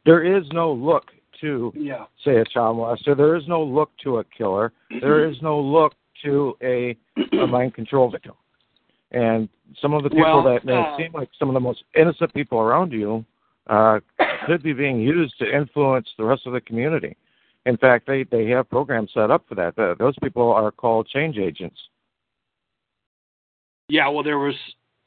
There 0.05 0.23
is 0.25 0.45
no 0.53 0.73
look 0.73 1.11
to 1.41 1.73
Yeah. 1.77 2.07
say 2.25 2.37
a 2.37 2.45
child 2.45 2.77
molester. 2.77 3.17
There 3.17 3.37
is 3.37 3.47
no 3.47 3.63
look 3.63 3.91
to 4.05 4.19
a 4.19 4.25
killer. 4.25 4.73
There 5.01 5.29
is 5.29 5.37
no 5.43 5.61
look 5.61 5.95
to 6.25 6.57
a, 6.63 6.97
a 7.33 7.47
mind 7.47 7.75
control 7.75 8.11
victim. 8.11 8.35
And 9.13 9.49
some 9.81 9.95
of 9.95 10.03
the 10.03 10.11
people 10.11 10.25
Well, 10.25 10.43
that 10.45 10.65
may 10.65 10.77
uh, 10.77 10.97
seem 10.97 11.13
like 11.13 11.29
some 11.39 11.49
of 11.49 11.55
the 11.55 11.61
most 11.61 11.85
innocent 11.95 12.33
people 12.35 12.59
around 12.59 12.93
you 12.93 13.25
uh, 13.69 14.01
could 14.47 14.63
be 14.63 14.73
being 14.73 15.01
used 15.01 15.39
to 15.39 15.51
influence 15.51 16.09
the 16.19 16.25
rest 16.25 16.47
of 16.47 16.53
the 16.53 16.61
community. 16.61 17.17
In 17.67 17.77
fact, 17.77 18.07
they, 18.07 18.25
they 18.25 18.47
have 18.51 18.71
programs 18.71 19.11
set 19.13 19.31
up 19.31 19.45
for 19.49 19.57
that. 19.57 19.75
Those 19.99 20.15
people 20.23 20.53
are 20.53 20.71
called 20.71 21.09
change 21.09 21.37
agents. 21.37 21.77
Yeah, 23.89 24.09
well, 24.09 24.23
there 24.23 24.39
was 24.39 24.55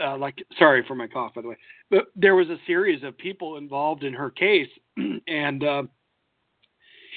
uh, 0.04 0.18
like 0.18 0.44
sorry 0.58 0.84
for 0.88 0.96
my 0.96 1.08
cough, 1.08 1.34
by 1.34 1.42
the 1.42 1.50
way, 1.50 1.58
but 1.90 2.06
there 2.16 2.36
was 2.36 2.50
a 2.50 2.58
series 2.66 3.04
of 3.04 3.18
people 3.18 3.58
involved 3.58 4.04
in 4.04 4.14
her 4.14 4.30
case, 4.30 4.70
and 5.28 5.64
uh, 5.64 5.84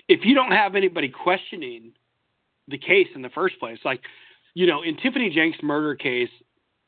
if 0.09 0.25
you 0.25 0.35
don't 0.35 0.53
have 0.53 0.75
anybody 0.75 1.09
questioning 1.09 1.93
the 2.69 2.79
case 2.79 3.09
in 3.15 3.23
the 3.23 3.31
first 3.31 3.59
place, 3.59 3.79
like 3.85 4.01
you 4.55 4.67
know, 4.67 4.83
in 4.83 4.97
Tiffany 4.97 5.31
Jenks' 5.31 5.59
murder 5.63 5.95
case, 5.95 6.31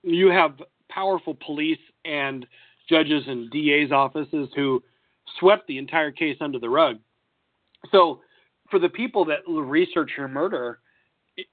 you 0.03 0.29
have 0.29 0.61
powerful 0.91 1.37
police 1.47 1.79
and 2.05 2.47
judges 2.89 3.25
and 3.27 3.51
DA's 3.51 3.91
offices 3.91 4.49
who 4.55 4.83
swept 5.39 5.67
the 5.67 5.79
entire 5.79 6.11
case 6.11 6.37
under 6.41 6.59
the 6.59 6.69
rug. 6.69 6.99
So, 7.91 8.21
for 8.71 8.79
the 8.79 8.89
people 8.89 9.25
that 9.27 9.41
research 9.49 10.13
her 10.17 10.29
murder, 10.29 10.81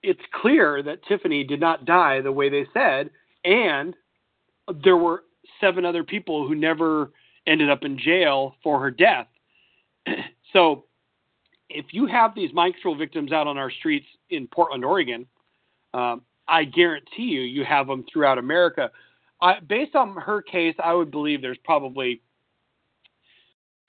it's 0.04 0.22
clear 0.42 0.82
that 0.84 1.04
Tiffany 1.08 1.44
did 1.44 1.60
not 1.60 1.86
die 1.86 2.22
the 2.22 2.32
way 2.32 2.50
they 2.50 2.66
said, 2.74 3.10
and 3.44 3.96
there 4.84 4.98
were 4.98 5.24
seven 5.60 5.86
other 5.86 6.04
people 6.04 6.48
who 6.48 6.56
never 6.56 7.12
ended 7.48 7.70
up 7.70 7.84
in 7.84 7.98
jail 7.98 8.56
for 8.64 8.80
her 8.80 8.92
death. 8.92 9.28
so, 10.54 10.86
if 11.70 11.86
you 11.92 12.06
have 12.06 12.36
these 12.36 12.54
mind 12.54 12.74
control 12.74 12.96
victims 12.96 13.32
out 13.32 13.48
on 13.48 13.58
our 13.58 13.72
streets 13.72 14.06
in 14.30 14.48
Portland, 14.48 14.84
Oregon, 14.84 15.26
um, 15.94 16.22
I 16.48 16.66
guarantee 16.66 17.24
you, 17.24 17.42
you 17.42 17.64
have 17.64 17.88
them 17.88 18.04
throughout 18.12 18.38
America. 18.38 18.92
I, 19.42 19.60
based 19.62 19.96
on 19.96 20.16
her 20.18 20.42
case, 20.42 20.76
I 20.84 20.94
would 20.94 21.12
believe 21.12 21.42
there's 21.42 21.58
probably 21.64 22.22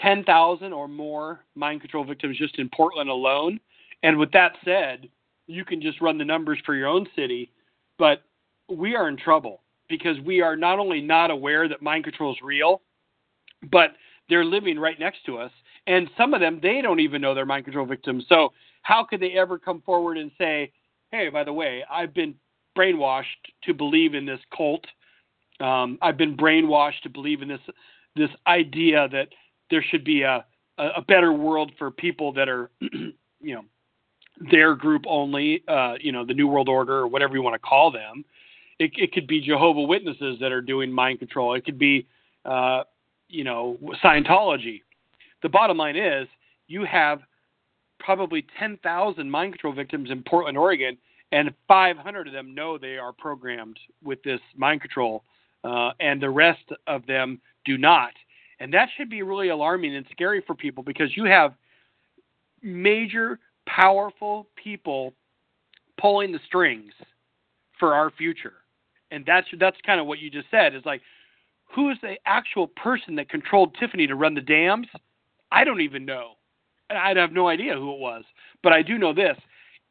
10,000 0.01 0.73
or 0.73 0.87
more 0.87 1.45
mind 1.57 1.81
control 1.81 2.05
victims 2.05 2.39
just 2.39 2.59
in 2.59 2.69
Portland 2.69 3.11
alone. 3.11 3.59
And 4.05 4.17
with 4.17 4.31
that 4.33 4.53
said, 4.65 5.09
you 5.49 5.65
can 5.65 5.83
just 5.83 6.01
run 6.01 6.19
the 6.19 6.25
numbers 6.25 6.59
for 6.65 6.75
your 6.75 6.89
own 6.89 7.07
city, 7.17 7.51
but 7.99 8.23
we 8.69 8.95
are 8.95 9.09
in 9.09 9.17
trouble 9.17 9.61
because 9.89 10.19
we 10.21 10.41
are 10.41 10.57
not 10.57 10.79
only 10.79 11.01
not 11.01 11.31
aware 11.31 11.69
that 11.69 11.83
mind 11.83 12.05
control 12.05 12.33
is 12.33 12.39
real, 12.43 12.83
but 13.71 13.91
they're 14.29 14.45
living 14.45 14.79
right 14.79 14.99
next 14.99 15.25
to 15.27 15.39
us. 15.39 15.51
And 15.87 16.09
some 16.17 16.33
of 16.33 16.41
them, 16.41 16.61
they 16.63 16.81
don't 16.81 17.01
even 17.01 17.21
know 17.21 17.35
they're 17.35 17.47
mind 17.47 17.65
control 17.65 17.87
victims. 17.87 18.25
So, 18.29 18.53
how 18.83 19.05
could 19.05 19.21
they 19.21 19.33
ever 19.33 19.59
come 19.59 19.81
forward 19.83 20.19
and 20.19 20.31
say, 20.37 20.73
hey, 21.13 21.29
by 21.29 21.45
the 21.45 21.53
way, 21.53 21.85
I've 21.89 22.13
been 22.13 22.35
brainwashed 22.77 23.25
to 23.65 23.75
believe 23.75 24.15
in 24.15 24.27
this 24.27 24.41
cult. 24.57 24.85
Um, 25.61 25.99
I've 26.03 26.17
been 26.17 26.37
brainwashed 26.37 27.03
to 27.03 27.11
believe 27.11 27.43
in 27.43 27.49
this 27.49 27.61
this 28.15 28.31
idea 28.47 29.09
that 29.09 29.29
there 29.71 29.85
should 29.89 30.05
be 30.05 30.23
a 30.23 30.45
a 30.79 31.03
better 31.03 31.33
world 31.33 31.71
for 31.79 31.91
people 31.91 32.33
that 32.33 32.49
are, 32.49 32.71
you 32.81 33.55
know, 33.55 33.65
their 34.51 34.75
group 34.75 35.05
only. 35.07 35.63
Uh, 35.69 35.95
you 36.01 36.13
know, 36.13 36.25
the 36.25 36.35
New 36.35 36.49
World 36.49 36.69
Order 36.69 36.99
or 36.99 37.07
whatever 37.07 37.35
you 37.35 37.43
want 37.43 37.55
to 37.55 37.59
call 37.59 37.91
them. 37.93 38.25
It, 38.79 38.93
it 38.97 39.13
could 39.13 39.27
be 39.27 39.41
Jehovah 39.41 39.83
Witnesses 39.83 40.39
that 40.41 40.53
are 40.53 40.61
doing 40.61 40.91
mind 40.91 41.19
control. 41.19 41.55
It 41.55 41.65
could 41.65 41.79
be, 41.79 42.07
uh, 42.45 42.83
you 43.29 43.45
know, 43.45 43.79
Scientology. 44.03 44.83
The 45.43 45.49
bottom 45.49 45.77
line 45.77 45.97
is, 45.97 46.29
you 46.69 46.85
have 46.85 47.21
probably 47.99 48.47
10,000 48.59 49.31
mind 49.31 49.53
control 49.53 49.73
victims 49.73 50.11
in 50.11 50.23
Portland, 50.23 50.59
Oregon, 50.59 50.97
and 51.33 51.53
500 51.67 52.27
of 52.27 52.33
them 52.33 52.55
know 52.55 52.77
they 52.77 52.99
are 52.99 53.13
programmed 53.13 53.79
with 54.05 54.23
this 54.23 54.41
mind 54.57 54.81
control, 54.81 55.25
uh, 55.65 55.91
and 56.01 56.21
the 56.21 56.31
rest 56.31 56.65
of 56.87 57.07
them 57.07 57.41
do 57.65 57.79
not. 57.79 58.13
And 58.61 58.73
that 58.75 58.89
should 58.97 59.11
be 59.11 59.23
really 59.23 59.49
alarming 59.49 59.97
and 59.97 60.07
scary 60.13 60.43
for 60.47 60.55
people 60.55 60.83
because 60.83 61.17
you 61.17 61.25
have 61.25 61.55
major, 62.63 63.39
powerful 63.67 64.47
people 64.63 65.15
pulling 66.01 66.33
the 66.33 66.41
strings 66.47 66.93
for 67.79 67.95
our 67.95 68.11
future. 68.11 68.53
And 69.13 69.25
that's 69.27 69.47
that's 69.61 69.77
kind 69.85 70.01
of 70.01 70.07
what 70.07 70.19
you 70.19 70.31
just 70.31 70.51
said 70.51 70.75
is 70.75 70.83
like 70.85 71.03
who 71.75 71.91
is 71.91 71.99
the 72.03 72.17
actual 72.27 72.67
person 72.67 73.15
that 73.17 73.29
controlled 73.29 73.77
Tiffany 73.79 74.07
to 74.07 74.15
run 74.15 74.35
the 74.35 74.41
dams? 74.41 74.87
I 75.51 75.65
don't 75.65 75.81
even 75.81 76.05
know. 76.05 76.33
And 76.91 76.99
I 76.99 77.19
have 77.21 77.33
no 77.33 77.49
idea 77.49 77.75
who 77.75 77.93
it 77.95 77.99
was. 77.99 78.25
But 78.63 78.73
I 78.73 78.83
do 78.83 78.99
know 78.99 79.15
this. 79.15 79.37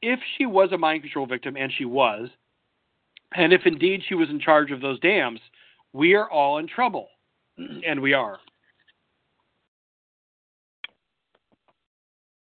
If 0.01 0.19
she 0.37 0.45
was 0.45 0.71
a 0.71 0.77
mind 0.77 1.03
control 1.03 1.25
victim, 1.25 1.55
and 1.55 1.71
she 1.75 1.85
was, 1.85 2.29
and 3.35 3.53
if 3.53 3.61
indeed 3.65 4.01
she 4.07 4.15
was 4.15 4.29
in 4.29 4.39
charge 4.39 4.71
of 4.71 4.81
those 4.81 4.99
dams, 4.99 5.39
we 5.93 6.15
are 6.15 6.29
all 6.29 6.57
in 6.57 6.67
trouble. 6.67 7.07
Mm-hmm. 7.59 7.79
And 7.85 8.01
we 8.01 8.13
are. 8.13 8.39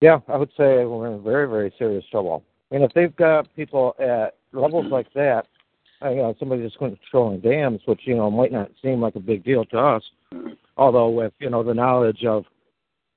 Yeah, 0.01 0.21
I 0.29 0.37
would 0.37 0.51
say 0.57 0.85
we're 0.85 1.13
in 1.13 1.23
very, 1.23 1.49
very 1.49 1.73
serious 1.79 2.05
trouble. 2.11 2.45
And 2.71 2.85
if 2.85 2.93
they've 2.95 3.15
got 3.17 3.55
people 3.57 3.97
at 3.99 4.37
levels 4.53 4.87
like 4.91 5.13
that, 5.15 5.47
you 6.03 6.17
know, 6.17 6.35
somebody 6.39 6.63
just 6.63 6.79
controlling 6.79 7.41
dams, 7.41 7.81
which 7.87 8.01
you 8.05 8.17
know 8.17 8.31
might 8.31 8.53
not 8.53 8.71
seem 8.83 9.01
like 9.01 9.17
a 9.17 9.21
big 9.21 9.45
deal 9.45 9.65
to 9.67 9.79
us, 9.79 10.03
although 10.77 11.09
with 11.09 11.33
you 11.41 11.51
know 11.51 11.63
the 11.63 11.75
knowledge 11.75 12.25
of 12.25 12.45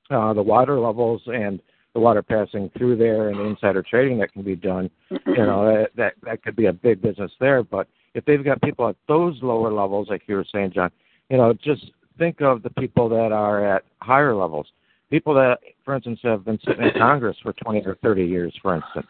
uh, 0.10 0.34
the 0.34 0.42
water 0.42 0.80
levels 0.80 1.22
and 1.28 1.62
the 1.94 2.00
water 2.00 2.22
passing 2.22 2.72
through 2.78 2.96
there 2.96 3.30
and 3.30 3.40
the 3.40 3.44
insider 3.44 3.84
trading 3.84 4.18
that 4.20 4.32
can 4.34 4.44
be 4.44 4.56
done, 4.56 4.90
you 5.10 5.46
know 5.46 5.66
that 5.66 5.90
that, 5.96 6.14
that 6.24 6.44
could 6.44 6.56
be 6.56 6.66
a 6.68 6.74
big 6.74 7.02
business 7.02 7.32
there. 7.40 7.64
But 7.64 7.88
if 8.14 8.26
they've 8.26 8.44
got 8.44 8.62
people 8.62 8.88
at 8.90 8.96
those 9.08 9.38
lower 9.42 9.72
levels, 9.72 10.08
like 10.10 10.24
you 10.28 10.36
were 10.36 10.46
saying, 10.52 10.72
John, 10.74 10.92
you 11.30 11.38
know, 11.38 11.54
just 11.54 11.92
think 12.18 12.42
of 12.42 12.64
the 12.64 12.70
people 12.72 13.10
that 13.10 13.32
are 13.32 13.66
at 13.76 13.84
higher 14.02 14.36
levels. 14.36 14.68
People 15.10 15.34
that, 15.34 15.60
for 15.84 15.96
instance, 15.96 16.20
have 16.24 16.46
been 16.46 16.60
sitting 16.66 16.84
in 16.84 16.92
Congress 16.98 17.36
for 17.44 17.52
20 17.54 17.82
or 17.86 17.96
30 18.02 18.24
years, 18.24 18.54
for 18.62 18.76
instance. 18.76 19.08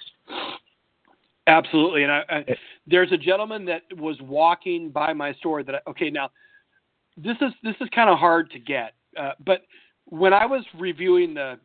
Absolutely, 1.48 2.04
and 2.04 2.12
I, 2.12 2.24
I, 2.30 2.46
there's 2.86 3.12
a 3.12 3.18
gentleman 3.18 3.66
that 3.66 3.82
was 3.98 4.16
walking 4.22 4.92
by 4.92 5.12
my 5.14 5.34
store 5.34 5.64
that 5.64 5.76
I, 5.76 5.90
okay 5.90 6.10
now 6.10 6.30
this 7.18 7.36
is 7.42 7.52
this 7.64 7.76
is 7.82 7.90
kind 7.94 8.10
of 8.10 8.18
hard 8.18 8.52
to 8.52 8.60
get, 8.60 8.94
uh, 9.20 9.32
but 9.46 9.64
when 10.06 10.34
I 10.34 10.46
was 10.46 10.64
reviewing 10.78 11.34
the 11.34 11.60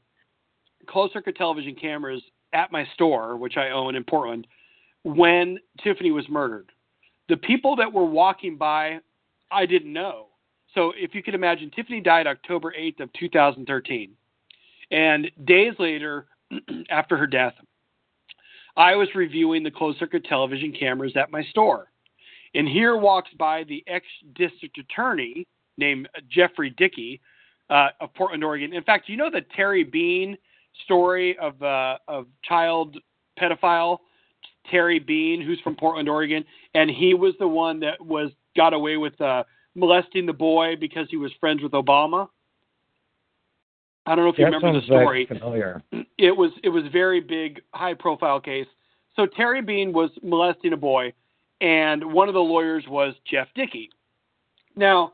closed 0.89 1.13
circuit 1.13 1.37
television 1.37 1.75
cameras 1.75 2.23
at 2.53 2.73
my 2.73 2.87
store, 2.95 3.37
which 3.37 3.57
I 3.57 3.71
own 3.71 3.97
in 3.97 4.05
Portland, 4.05 4.47
when 5.05 5.59
Tiffany 5.83 6.11
was 6.11 6.29
murdered, 6.29 6.71
the 7.29 7.37
people 7.37 7.77
that 7.77 7.93
were 7.93 8.05
walking 8.05 8.57
by, 8.57 8.99
I 9.51 9.67
didn't 9.67 9.93
know. 9.93 10.27
So 10.75 10.93
if 10.97 11.15
you 11.15 11.23
could 11.23 11.35
imagine, 11.35 11.71
Tiffany 11.71 12.01
died 12.01 12.27
October 12.27 12.75
8th 12.79 13.01
of 13.01 13.13
2013, 13.15 14.11
and 14.91 15.31
days 15.45 15.75
later, 15.79 16.27
after 16.91 17.17
her 17.17 17.27
death, 17.27 17.55
I 18.77 18.95
was 18.95 19.09
reviewing 19.15 19.63
the 19.63 19.71
closed 19.71 19.99
circuit 19.99 20.25
television 20.25 20.73
cameras 20.73 21.13
at 21.17 21.31
my 21.31 21.43
store. 21.45 21.91
And 22.55 22.69
here 22.69 22.97
walks 22.97 23.31
by 23.39 23.65
the 23.65 23.83
ex 23.87 24.07
district 24.35 24.79
attorney 24.79 25.47
named 25.79 26.09
Jeffrey 26.31 26.71
Dickey 26.71 27.21
uh, 27.69 27.89
of 28.01 28.15
Portland, 28.15 28.45
Oregon. 28.45 28.73
In 28.73 28.83
fact, 28.83 29.09
you 29.09 29.17
know 29.17 29.31
the 29.31 29.43
Terry 29.55 29.85
Bean 29.85 30.37
story 30.85 31.37
of 31.39 31.61
uh, 31.63 31.99
of 32.09 32.27
child 32.45 32.97
pedophile 33.39 33.99
Terry 34.71 34.99
Bean, 34.99 35.41
who's 35.41 35.61
from 35.61 35.77
Portland, 35.77 36.09
Oregon, 36.09 36.45
and 36.75 36.91
he 36.91 37.15
was 37.15 37.35
the 37.39 37.49
one 37.49 37.81
that 37.81 38.05
was 38.05 38.31
got 38.57 38.73
away 38.73 38.97
with 38.97 39.19
uh, 39.21 39.45
molesting 39.75 40.27
the 40.27 40.33
boy 40.33 40.75
because 40.79 41.07
he 41.11 41.17
was 41.17 41.33
friends 41.39 41.63
with 41.63 41.73
Obama. 41.73 42.29
I 44.07 44.15
don't 44.15 44.25
know 44.25 44.31
if 44.31 44.39
you 44.39 44.45
that 44.45 44.53
remember 44.53 44.81
the 44.81 44.87
story. 44.87 45.27
Familiar. 45.27 45.83
It 46.19 46.37
was 46.37 46.53
it 46.63 46.69
was 46.69 46.85
a 46.85 46.91
very 46.91 47.21
big, 47.21 47.61
high 47.73 47.95
profile 47.95 48.41
case. 48.41 48.67
So 49.17 49.27
Terry 49.27 49.63
Bean 49.63 49.93
was 49.93 50.11
molesting 50.23 50.73
a 50.73 50.77
boy, 50.77 51.13
and 51.61 52.13
one 52.13 52.29
of 52.29 52.35
the 52.35 52.41
lawyers 52.41 52.85
was 52.89 53.15
Jeff 53.29 53.49
Dickey. 53.55 53.91
Now, 54.77 55.13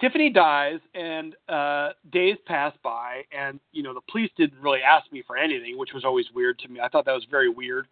Tiffany 0.00 0.30
dies, 0.30 0.78
and 0.94 1.34
uh, 1.48 1.90
days 2.12 2.36
pass 2.46 2.72
by, 2.84 3.22
and 3.32 3.58
you 3.72 3.82
know 3.82 3.94
the 3.94 4.00
police 4.10 4.30
didn't 4.36 4.60
really 4.60 4.80
ask 4.80 5.10
me 5.10 5.22
for 5.26 5.36
anything, 5.36 5.76
which 5.76 5.92
was 5.92 6.04
always 6.04 6.26
weird 6.34 6.58
to 6.60 6.68
me. 6.68 6.80
I 6.80 6.88
thought 6.88 7.04
that 7.06 7.14
was 7.14 7.26
very 7.30 7.48
weird. 7.48 7.88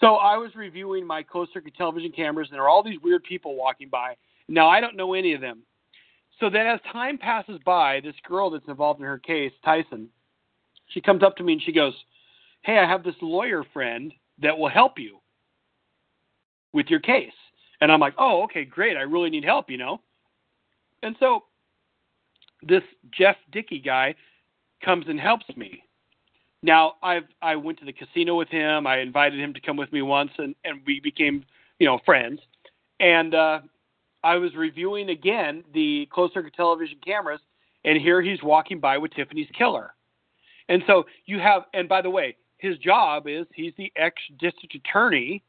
So 0.00 0.14
I 0.14 0.36
was 0.36 0.54
reviewing 0.54 1.04
my 1.04 1.22
closed 1.22 1.50
circuit 1.52 1.74
television 1.76 2.12
cameras, 2.12 2.48
and 2.50 2.56
there 2.56 2.62
are 2.62 2.68
all 2.68 2.82
these 2.82 3.00
weird 3.02 3.24
people 3.24 3.56
walking 3.56 3.88
by. 3.88 4.14
Now 4.48 4.68
I 4.68 4.80
don't 4.80 4.96
know 4.96 5.14
any 5.14 5.32
of 5.32 5.40
them. 5.40 5.62
So 6.40 6.48
then, 6.48 6.66
as 6.66 6.80
time 6.90 7.18
passes 7.18 7.60
by, 7.64 8.00
this 8.00 8.14
girl 8.26 8.50
that's 8.50 8.66
involved 8.66 9.00
in 9.00 9.06
her 9.06 9.18
case, 9.18 9.52
Tyson, 9.62 10.08
she 10.88 11.00
comes 11.00 11.22
up 11.22 11.36
to 11.36 11.44
me 11.44 11.52
and 11.52 11.62
she 11.62 11.72
goes, 11.72 11.94
"Hey, 12.62 12.78
I 12.78 12.86
have 12.86 13.04
this 13.04 13.20
lawyer 13.20 13.62
friend 13.62 14.12
that 14.38 14.56
will 14.58 14.68
help 14.68 14.98
you 14.98 15.20
with 16.72 16.88
your 16.88 17.00
case." 17.00 17.34
And 17.80 17.92
I'm 17.92 18.00
like, 18.00 18.14
"Oh, 18.16 18.42
okay, 18.44 18.64
great. 18.64 18.96
I 18.96 19.02
really 19.02 19.30
need 19.30 19.44
help, 19.44 19.70
you 19.70 19.76
know." 19.76 20.00
And 21.02 21.14
so 21.20 21.44
this 22.62 22.82
Jeff 23.10 23.36
Dickey 23.52 23.78
guy 23.78 24.14
comes 24.82 25.08
and 25.08 25.20
helps 25.20 25.54
me. 25.56 25.84
Now 26.62 26.94
I've 27.02 27.28
I 27.42 27.56
went 27.56 27.78
to 27.80 27.84
the 27.84 27.92
casino 27.92 28.36
with 28.36 28.48
him. 28.48 28.86
I 28.86 28.98
invited 28.98 29.40
him 29.40 29.52
to 29.54 29.60
come 29.60 29.76
with 29.76 29.92
me 29.92 30.02
once, 30.02 30.32
and 30.38 30.54
and 30.64 30.80
we 30.86 31.00
became 31.00 31.44
you 31.78 31.86
know 31.86 31.98
friends. 32.04 32.40
And 32.98 33.34
uh, 33.34 33.60
I 34.22 34.36
was 34.36 34.54
reviewing 34.54 35.10
again 35.10 35.64
the 35.72 36.08
closed 36.12 36.34
circuit 36.34 36.54
television 36.54 36.98
cameras, 37.04 37.40
and 37.84 37.98
here 37.98 38.20
he's 38.20 38.42
walking 38.42 38.80
by 38.80 38.98
with 38.98 39.12
Tiffany's 39.12 39.48
killer. 39.56 39.94
And 40.68 40.82
so 40.86 41.04
you 41.26 41.38
have, 41.38 41.62
and 41.74 41.88
by 41.88 42.02
the 42.02 42.10
way, 42.10 42.36
his 42.58 42.76
job 42.78 43.26
is 43.26 43.46
he's 43.54 43.72
the 43.76 43.92
ex 43.96 44.16
district 44.38 44.74
attorney 44.74 45.42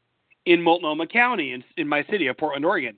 in 0.46 0.60
Multnomah 0.60 1.06
County 1.06 1.52
in, 1.52 1.62
in 1.76 1.86
my 1.86 2.04
city 2.10 2.26
of 2.26 2.36
Portland, 2.36 2.64
Oregon. 2.64 2.96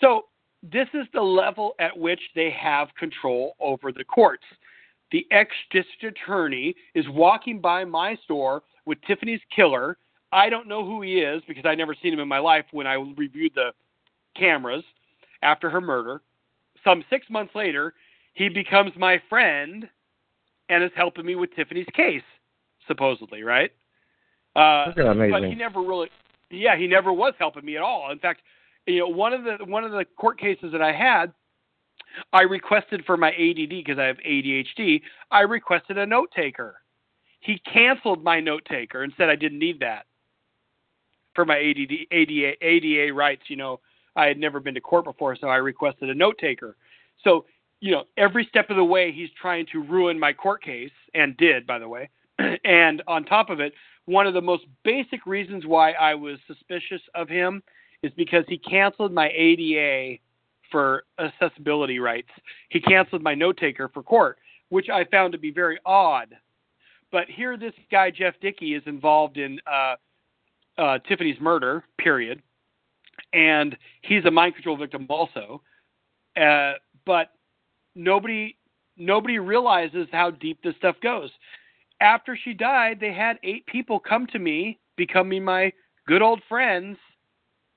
So 0.00 0.26
this 0.62 0.88
is 0.94 1.06
the 1.14 1.22
level 1.22 1.74
at 1.78 1.96
which 1.96 2.20
they 2.34 2.50
have 2.50 2.88
control 2.98 3.56
over 3.60 3.92
the 3.92 4.04
courts. 4.04 4.44
The 5.12 5.26
ex 5.30 5.50
district 5.70 6.04
attorney 6.04 6.74
is 6.94 7.04
walking 7.08 7.60
by 7.60 7.84
my 7.84 8.16
store 8.24 8.62
with 8.84 8.98
Tiffany's 9.06 9.40
killer. 9.54 9.96
I 10.32 10.48
don't 10.48 10.68
know 10.68 10.84
who 10.84 11.02
he 11.02 11.20
is 11.20 11.42
because 11.46 11.64
I've 11.64 11.78
never 11.78 11.94
seen 12.02 12.12
him 12.12 12.20
in 12.20 12.28
my 12.28 12.38
life 12.38 12.64
when 12.72 12.86
I 12.86 12.94
reviewed 12.94 13.52
the 13.54 13.72
cameras 14.36 14.84
after 15.42 15.70
her 15.70 15.80
murder. 15.80 16.22
Some 16.84 17.04
six 17.10 17.26
months 17.30 17.54
later, 17.54 17.94
he 18.34 18.48
becomes 18.48 18.92
my 18.96 19.20
friend 19.28 19.88
and 20.68 20.82
is 20.82 20.90
helping 20.96 21.26
me 21.26 21.34
with 21.34 21.54
Tiffany's 21.54 21.86
case, 21.94 22.22
supposedly, 22.86 23.42
right? 23.42 23.70
Uh, 24.56 24.92
amazing. 24.96 25.30
But 25.30 25.44
he 25.44 25.54
never 25.54 25.80
really, 25.80 26.08
yeah, 26.50 26.76
he 26.76 26.86
never 26.86 27.12
was 27.12 27.34
helping 27.38 27.64
me 27.64 27.76
at 27.76 27.82
all. 27.82 28.10
In 28.10 28.18
fact, 28.18 28.42
you 28.86 29.00
know, 29.00 29.08
one 29.08 29.32
of 29.32 29.44
the 29.44 29.64
one 29.64 29.84
of 29.84 29.92
the 29.92 30.04
court 30.16 30.38
cases 30.38 30.72
that 30.72 30.82
I 30.82 30.92
had, 30.92 31.32
I 32.32 32.42
requested 32.42 33.04
for 33.06 33.16
my 33.16 33.30
ADD 33.30 33.68
because 33.68 33.98
I 33.98 34.04
have 34.04 34.18
ADHD. 34.18 35.02
I 35.30 35.40
requested 35.40 35.98
a 35.98 36.06
note 36.06 36.30
taker. 36.34 36.76
He 37.40 37.60
canceled 37.72 38.22
my 38.22 38.40
note 38.40 38.64
taker 38.68 39.02
and 39.02 39.12
said 39.16 39.28
I 39.28 39.36
didn't 39.36 39.58
need 39.58 39.80
that 39.80 40.06
for 41.34 41.44
my 41.44 41.58
ADD, 41.58 41.92
ADA, 42.10 42.64
ADA 42.64 43.12
rights. 43.12 43.42
You 43.48 43.56
know, 43.56 43.80
I 44.16 44.26
had 44.26 44.38
never 44.38 44.60
been 44.60 44.74
to 44.74 44.80
court 44.80 45.04
before, 45.04 45.36
so 45.36 45.48
I 45.48 45.56
requested 45.56 46.10
a 46.10 46.14
note 46.14 46.38
taker. 46.38 46.76
So, 47.24 47.46
you 47.80 47.90
know, 47.90 48.04
every 48.16 48.46
step 48.46 48.70
of 48.70 48.76
the 48.76 48.84
way, 48.84 49.12
he's 49.12 49.30
trying 49.40 49.66
to 49.72 49.82
ruin 49.82 50.18
my 50.18 50.32
court 50.32 50.62
case, 50.62 50.90
and 51.14 51.36
did, 51.36 51.66
by 51.66 51.78
the 51.78 51.88
way. 51.88 52.10
and 52.64 53.02
on 53.06 53.24
top 53.24 53.50
of 53.50 53.60
it, 53.60 53.72
one 54.06 54.26
of 54.26 54.34
the 54.34 54.40
most 54.40 54.64
basic 54.84 55.26
reasons 55.26 55.64
why 55.66 55.92
I 55.92 56.14
was 56.14 56.38
suspicious 56.46 57.00
of 57.14 57.28
him 57.28 57.62
is 58.02 58.12
because 58.16 58.44
he 58.48 58.58
canceled 58.58 59.12
my 59.12 59.30
ADA 59.34 60.18
for 60.70 61.04
accessibility 61.18 61.98
rights. 61.98 62.30
He 62.70 62.80
canceled 62.80 63.22
my 63.22 63.34
note 63.34 63.58
taker 63.58 63.88
for 63.88 64.02
court, 64.02 64.38
which 64.70 64.88
I 64.88 65.04
found 65.04 65.32
to 65.32 65.38
be 65.38 65.52
very 65.52 65.78
odd. 65.86 66.34
But 67.12 67.28
here, 67.28 67.56
this 67.56 67.74
guy 67.90 68.10
Jeff 68.10 68.34
Dickey 68.40 68.74
is 68.74 68.82
involved 68.86 69.36
in 69.36 69.60
uh, 69.70 69.96
uh, 70.78 70.98
Tiffany's 71.06 71.40
murder. 71.40 71.84
Period, 71.98 72.42
and 73.32 73.76
he's 74.02 74.24
a 74.24 74.30
mind 74.30 74.54
control 74.54 74.76
victim 74.76 75.06
also. 75.08 75.62
Uh, 76.40 76.72
but 77.04 77.32
nobody 77.94 78.56
nobody 78.96 79.38
realizes 79.38 80.06
how 80.12 80.30
deep 80.30 80.58
this 80.62 80.74
stuff 80.76 80.96
goes. 81.02 81.30
After 82.00 82.36
she 82.42 82.52
died, 82.52 82.98
they 83.00 83.12
had 83.12 83.38
eight 83.42 83.66
people 83.66 84.00
come 84.00 84.26
to 84.28 84.38
me, 84.38 84.78
becoming 84.96 85.44
my 85.44 85.72
good 86.06 86.22
old 86.22 86.42
friends 86.48 86.96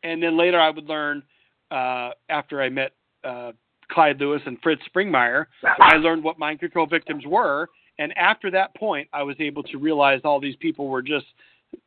and 0.06 0.22
then 0.22 0.38
later 0.38 0.60
I 0.60 0.70
would 0.70 0.86
learn 0.86 1.24
uh, 1.72 2.12
after 2.30 2.62
I 2.62 2.70
met 2.70 2.92
uh, 3.24 3.52
Clyde 3.92 4.20
Lewis 4.20 4.42
and 4.46 4.58
Fritz 4.62 4.82
Springmeier, 4.96 5.48
I 5.80 5.96
learned 5.96 6.24
what 6.24 6.38
mind 6.38 6.60
control 6.60 6.86
victims 6.86 7.24
were, 7.26 7.70
and 7.98 8.16
after 8.18 8.52
that 8.52 8.76
point, 8.76 9.08
I 9.14 9.24
was 9.24 9.36
able 9.40 9.64
to 9.64 9.78
realize 9.78 10.22
all 10.24 10.40
these 10.40 10.56
people 10.58 10.88
were 10.88 11.02
just 11.02 11.26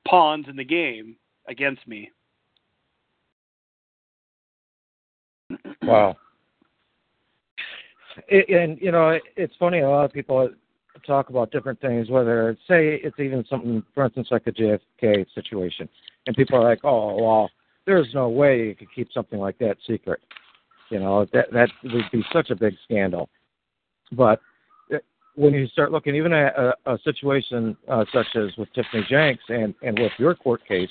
pawns 0.07 0.46
in 0.48 0.57
the 0.57 0.64
game 0.64 1.16
against 1.48 1.87
me. 1.87 2.11
Wow. 5.88 6.16
It, 8.29 8.48
and 8.48 8.81
you 8.81 8.92
know, 8.92 9.18
it's 9.37 9.55
funny. 9.59 9.81
A 9.81 9.88
lot 9.88 10.05
of 10.05 10.12
people 10.12 10.48
talk 11.07 11.31
about 11.31 11.51
different 11.51 11.81
things. 11.81 12.11
Whether 12.11 12.57
say 12.66 13.01
it's 13.03 13.18
even 13.18 13.44
something, 13.48 13.83
for 13.94 14.05
instance, 14.05 14.29
like 14.31 14.46
a 14.46 14.53
JFK 14.53 15.27
situation, 15.35 15.88
and 16.27 16.35
people 16.37 16.59
are 16.59 16.64
like, 16.64 16.85
"Oh, 16.85 17.22
well, 17.22 17.51
there's 17.87 18.09
no 18.14 18.29
way 18.29 18.66
you 18.66 18.74
could 18.74 18.92
keep 18.94 19.12
something 19.12 19.38
like 19.38 19.59
that 19.59 19.77
secret. 19.87 20.20
You 20.90 21.01
know, 21.01 21.27
that 21.33 21.51
that 21.53 21.70
would 21.85 22.05
be 22.12 22.24
such 22.33 22.51
a 22.51 22.57
big 22.57 22.74
scandal. 22.85 23.29
But 24.12 24.40
uh, 24.92 24.98
when 25.37 25.55
you 25.55 25.66
start 25.68 25.92
looking 25.92 26.14
even 26.14 26.33
at 26.33 26.57
a, 26.59 26.74
a 26.87 26.98
situation 27.05 27.77
uh, 27.88 28.05
such 28.12 28.27
as 28.37 28.57
with 28.57 28.72
Tiffany 28.74 29.05
Jenks 29.09 29.44
and 29.48 29.74
and 29.83 29.98
with 29.98 30.12
your 30.18 30.35
court 30.35 30.66
case, 30.66 30.90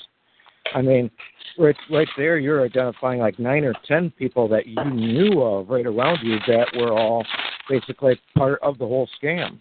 I 0.74 0.82
mean, 0.82 1.10
right 1.58 1.76
right 1.90 2.08
there 2.16 2.38
you're 2.38 2.64
identifying 2.64 3.20
like 3.20 3.38
nine 3.38 3.64
or 3.64 3.74
ten 3.86 4.10
people 4.10 4.48
that 4.48 4.66
you 4.66 4.82
knew 4.84 5.42
of 5.42 5.68
right 5.68 5.86
around 5.86 6.18
you 6.22 6.38
that 6.46 6.68
were 6.76 6.92
all 6.92 7.24
basically 7.68 8.20
part 8.36 8.60
of 8.62 8.78
the 8.78 8.86
whole 8.86 9.08
scam. 9.20 9.58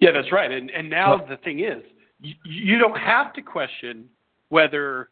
Yeah, 0.00 0.10
that's 0.12 0.32
right. 0.32 0.50
And 0.50 0.70
and 0.70 0.88
now 0.90 1.16
the 1.16 1.36
thing 1.38 1.60
is, 1.60 1.82
you, 2.20 2.34
you 2.44 2.78
don't 2.78 2.98
have 2.98 3.32
to 3.34 3.42
question 3.42 4.08
whether 4.48 5.08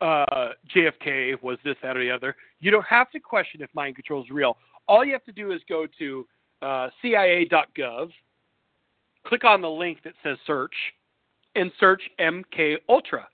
uh, 0.00 0.50
JFK 0.74 1.42
was 1.42 1.58
this, 1.64 1.76
that, 1.82 1.96
or 1.96 2.04
the 2.04 2.10
other. 2.10 2.36
You 2.60 2.70
don't 2.70 2.86
have 2.86 3.10
to 3.10 3.20
question 3.20 3.62
if 3.62 3.70
mind 3.74 3.96
control 3.96 4.22
is 4.22 4.30
real. 4.30 4.56
All 4.86 5.04
you 5.04 5.12
have 5.12 5.24
to 5.24 5.32
do 5.32 5.52
is 5.52 5.60
go 5.68 5.86
to 5.98 6.26
uh, 6.62 6.88
CIA.gov, 7.02 8.10
click 9.26 9.44
on 9.44 9.60
the 9.60 9.68
link 9.68 9.98
that 10.04 10.14
says 10.22 10.38
search, 10.46 10.72
and 11.54 11.70
search 11.78 12.02
MK 12.20 12.76
Ultra, 12.88 13.28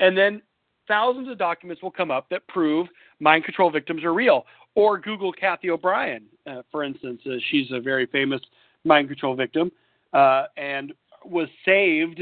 and 0.00 0.16
then 0.16 0.42
thousands 0.88 1.28
of 1.28 1.38
documents 1.38 1.82
will 1.82 1.90
come 1.90 2.10
up 2.10 2.28
that 2.30 2.46
prove 2.48 2.88
mind 3.20 3.44
control 3.44 3.70
victims 3.70 4.04
are 4.04 4.14
real. 4.14 4.46
Or 4.74 4.98
Google 4.98 5.32
Cathy 5.32 5.70
O'Brien, 5.70 6.24
uh, 6.46 6.62
for 6.70 6.82
instance. 6.82 7.20
Uh, 7.26 7.36
she's 7.50 7.70
a 7.72 7.80
very 7.80 8.06
famous 8.06 8.40
mind 8.84 9.08
control 9.08 9.34
victim 9.34 9.70
uh, 10.12 10.44
and 10.56 10.92
was 11.24 11.48
saved. 11.64 12.20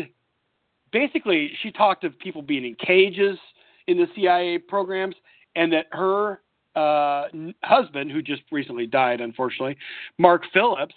Basically, 0.93 1.53
she 1.63 1.71
talked 1.71 2.05
of 2.05 2.19
people 2.19 2.43
being 2.43 2.65
in 2.65 2.75
cages 2.75 3.39
in 3.87 3.97
the 3.97 4.07
CIA 4.15 4.59
programs, 4.59 5.15
and 5.57 5.73
that 5.73 5.87
her 5.93 6.41
uh, 6.77 7.25
husband, 7.63 8.11
who 8.11 8.23
just 8.23 8.43
recently 8.53 8.87
died, 8.87 9.21
unfortunately, 9.21 9.77
Mark 10.19 10.43
Phillips, 10.53 10.95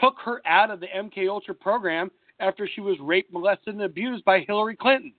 took 0.00 0.16
her 0.24 0.42
out 0.46 0.70
of 0.70 0.80
the 0.80 0.86
MK 0.86 1.28
Ultra 1.28 1.54
program 1.54 2.10
after 2.40 2.68
she 2.72 2.80
was 2.80 2.96
raped, 3.00 3.32
molested, 3.32 3.74
and 3.74 3.82
abused 3.82 4.24
by 4.24 4.40
Hillary 4.40 4.76
Clinton. 4.76 5.12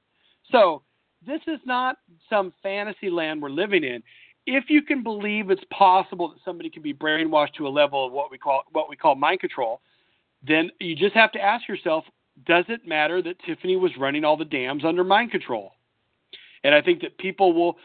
So 0.52 0.84
this 1.26 1.42
is 1.48 1.60
not 1.66 1.98
some 2.30 2.54
fantasy 2.62 3.10
land 3.10 3.42
we're 3.42 3.50
living 3.50 3.84
in. 3.84 4.02
If 4.46 4.66
you 4.70 4.82
can 4.82 5.04
believe 5.04 5.50
it's 5.50 5.64
possible 5.72 6.30
that 6.30 6.38
somebody 6.46 6.70
can 6.70 6.84
be 6.84 6.94
brainwashed 6.94 7.54
to 7.56 7.68
a 7.68 7.70
level 7.70 8.06
of 8.06 8.12
what 8.12 8.30
we 8.30 8.38
call 8.38 8.64
what 8.72 8.90
we 8.90 8.96
call 8.96 9.16
mind 9.16 9.40
control, 9.40 9.82
then 10.48 10.70
you 10.80 10.96
just 10.96 11.16
have 11.16 11.32
to 11.32 11.42
ask 11.42 11.68
yourself, 11.68 12.06
does 12.46 12.66
it 12.68 12.88
matter 12.88 13.22
that 13.22 13.40
Tiffany 13.40 13.76
was 13.76 13.92
running 13.98 14.24
all 14.24 14.38
the 14.38 14.46
dams 14.46 14.86
under 14.86 15.04
mind 15.04 15.32
control? 15.32 15.72
And 16.64 16.76
I 16.76 16.82
think 16.82 17.02
that 17.02 17.18
people 17.18 17.54
will 17.54 17.78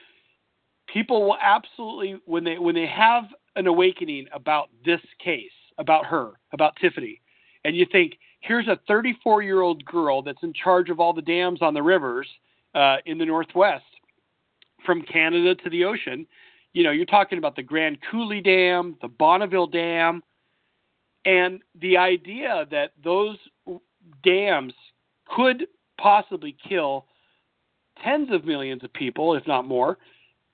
people 0.92 1.26
will 1.26 1.38
absolutely 1.40 2.20
when 2.26 2.44
they 2.44 2.58
when 2.58 2.74
they 2.74 2.86
have 2.86 3.24
an 3.56 3.66
awakening 3.66 4.26
about 4.32 4.68
this 4.84 5.00
case, 5.22 5.50
about 5.78 6.04
her, 6.06 6.32
about 6.52 6.76
Tiffany, 6.80 7.20
and 7.64 7.76
you 7.76 7.86
think, 7.90 8.18
here's 8.40 8.68
a 8.68 8.78
34 8.86 9.42
year 9.42 9.60
old 9.60 9.84
girl 9.84 10.22
that's 10.22 10.42
in 10.42 10.52
charge 10.52 10.90
of 10.90 11.00
all 11.00 11.12
the 11.12 11.22
dams 11.22 11.62
on 11.62 11.74
the 11.74 11.82
rivers 11.82 12.28
uh, 12.74 12.96
in 13.06 13.18
the 13.18 13.24
Northwest, 13.24 13.84
from 14.84 15.02
Canada 15.02 15.54
to 15.54 15.70
the 15.70 15.84
ocean. 15.84 16.26
You 16.72 16.84
know, 16.84 16.90
you're 16.90 17.06
talking 17.06 17.38
about 17.38 17.56
the 17.56 17.62
Grand 17.62 17.98
Coulee 18.10 18.40
Dam, 18.40 18.96
the 19.02 19.08
Bonneville 19.08 19.66
Dam, 19.66 20.22
and 21.24 21.60
the 21.80 21.96
idea 21.96 22.66
that 22.70 22.92
those 23.02 23.36
dams 24.22 24.72
could 25.36 25.66
possibly 26.00 26.56
kill 26.68 27.06
tens 28.02 28.28
of 28.32 28.44
millions 28.44 28.82
of 28.84 28.92
people, 28.92 29.34
if 29.34 29.46
not 29.46 29.66
more, 29.66 29.98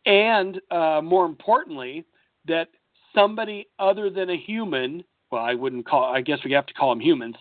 and 0.06 0.60
uh, 0.70 1.00
more 1.02 1.26
importantly, 1.26 2.04
that 2.46 2.68
somebody 3.14 3.68
other 3.78 4.10
than 4.10 4.30
a 4.30 4.36
human, 4.36 5.04
well, 5.30 5.44
I 5.44 5.54
wouldn't 5.54 5.86
call, 5.86 6.04
I 6.04 6.20
guess 6.20 6.38
we 6.44 6.52
have 6.52 6.66
to 6.66 6.74
call 6.74 6.90
them 6.90 7.00
humans, 7.00 7.36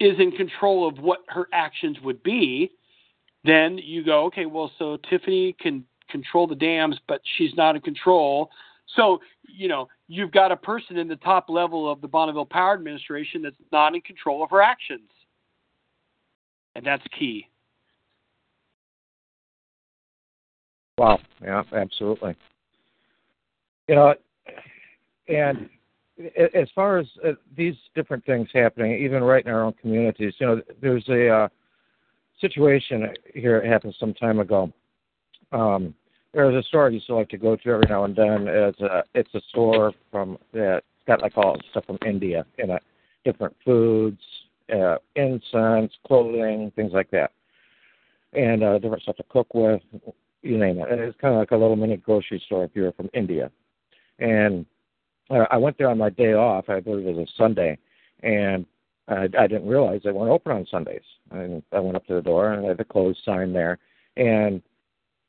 is 0.00 0.18
in 0.18 0.30
control 0.32 0.88
of 0.88 0.98
what 0.98 1.20
her 1.28 1.48
actions 1.52 1.98
would 2.02 2.22
be 2.22 2.72
then 3.44 3.78
you 3.78 4.04
go, 4.04 4.24
okay, 4.26 4.46
well, 4.46 4.70
so 4.78 4.98
Tiffany 5.08 5.54
can 5.58 5.84
control 6.08 6.46
the 6.46 6.54
dams, 6.54 6.96
but 7.08 7.20
she's 7.36 7.54
not 7.56 7.74
in 7.74 7.82
control. 7.82 8.50
So, 8.96 9.20
you 9.48 9.68
know, 9.68 9.88
you've 10.08 10.30
got 10.30 10.52
a 10.52 10.56
person 10.56 10.96
in 10.96 11.08
the 11.08 11.16
top 11.16 11.48
level 11.48 11.90
of 11.90 12.00
the 12.00 12.08
Bonneville 12.08 12.46
Power 12.46 12.74
Administration 12.74 13.42
that's 13.42 13.56
not 13.72 13.94
in 13.94 14.00
control 14.02 14.42
of 14.42 14.50
her 14.50 14.62
actions. 14.62 15.08
And 16.74 16.86
that's 16.86 17.04
key. 17.18 17.48
Wow. 20.98 21.18
Yeah, 21.42 21.62
absolutely. 21.72 22.36
You 23.88 23.94
know, 23.94 24.14
and 25.28 25.68
as 26.54 26.68
far 26.74 26.98
as 26.98 27.06
uh, 27.26 27.32
these 27.56 27.74
different 27.94 28.24
things 28.24 28.48
happening, 28.52 29.02
even 29.02 29.24
right 29.24 29.44
in 29.44 29.50
our 29.50 29.64
own 29.64 29.72
communities, 29.80 30.34
you 30.38 30.46
know, 30.46 30.62
there's 30.80 31.08
a 31.08 31.28
uh, 31.28 31.48
situation 32.42 33.08
here 33.32 33.58
it 33.58 33.66
happened 33.66 33.94
some 33.98 34.12
time 34.12 34.40
ago. 34.40 34.70
Um, 35.52 35.94
there 36.34 36.46
was 36.46 36.62
a 36.62 36.66
store 36.68 36.86
I 36.86 36.90
used 36.90 37.06
to 37.06 37.14
like 37.14 37.28
to 37.30 37.38
go 37.38 37.56
to 37.56 37.70
every 37.70 37.86
now 37.88 38.04
and 38.04 38.14
then. 38.14 38.46
It's 38.48 38.80
a 38.80 39.04
it's 39.14 39.34
a 39.34 39.40
store 39.48 39.92
from 40.10 40.36
that 40.52 40.82
it's 41.02 41.06
got 41.06 41.22
like 41.22 41.36
all 41.36 41.56
stuff 41.70 41.86
from 41.86 41.98
India 42.06 42.44
in 42.58 42.70
a 42.70 42.78
different 43.24 43.54
foods, 43.64 44.20
uh, 44.74 44.96
incense, 45.16 45.92
clothing, 46.06 46.72
things 46.76 46.92
like 46.92 47.10
that, 47.10 47.32
and 48.32 48.62
uh, 48.62 48.78
different 48.78 49.02
stuff 49.02 49.16
to 49.16 49.24
cook 49.28 49.54
with. 49.54 49.80
You 50.42 50.58
name 50.58 50.78
it. 50.78 50.86
It's 50.90 51.20
kind 51.20 51.34
of 51.34 51.40
like 51.40 51.52
a 51.52 51.56
little 51.56 51.76
mini 51.76 51.96
grocery 51.96 52.42
store 52.46 52.64
if 52.64 52.72
you're 52.74 52.92
from 52.92 53.10
India. 53.14 53.50
And 54.18 54.66
uh, 55.30 55.46
I 55.50 55.56
went 55.56 55.78
there 55.78 55.88
on 55.88 55.98
my 55.98 56.10
day 56.10 56.32
off. 56.32 56.68
I 56.68 56.80
believe 56.80 57.06
it 57.06 57.14
was 57.14 57.28
a 57.28 57.32
Sunday, 57.36 57.78
and 58.22 58.66
I, 59.08 59.24
I 59.38 59.46
didn't 59.46 59.68
realize 59.68 60.00
they 60.04 60.12
weren't 60.12 60.30
open 60.30 60.52
on 60.52 60.66
Sundays. 60.70 61.02
And 61.30 61.62
I 61.72 61.80
went 61.80 61.96
up 61.96 62.06
to 62.06 62.14
the 62.14 62.22
door 62.22 62.52
and 62.52 62.64
I 62.64 62.68
had 62.68 62.78
the 62.78 62.84
closed 62.84 63.20
sign 63.24 63.52
there. 63.52 63.78
And 64.16 64.62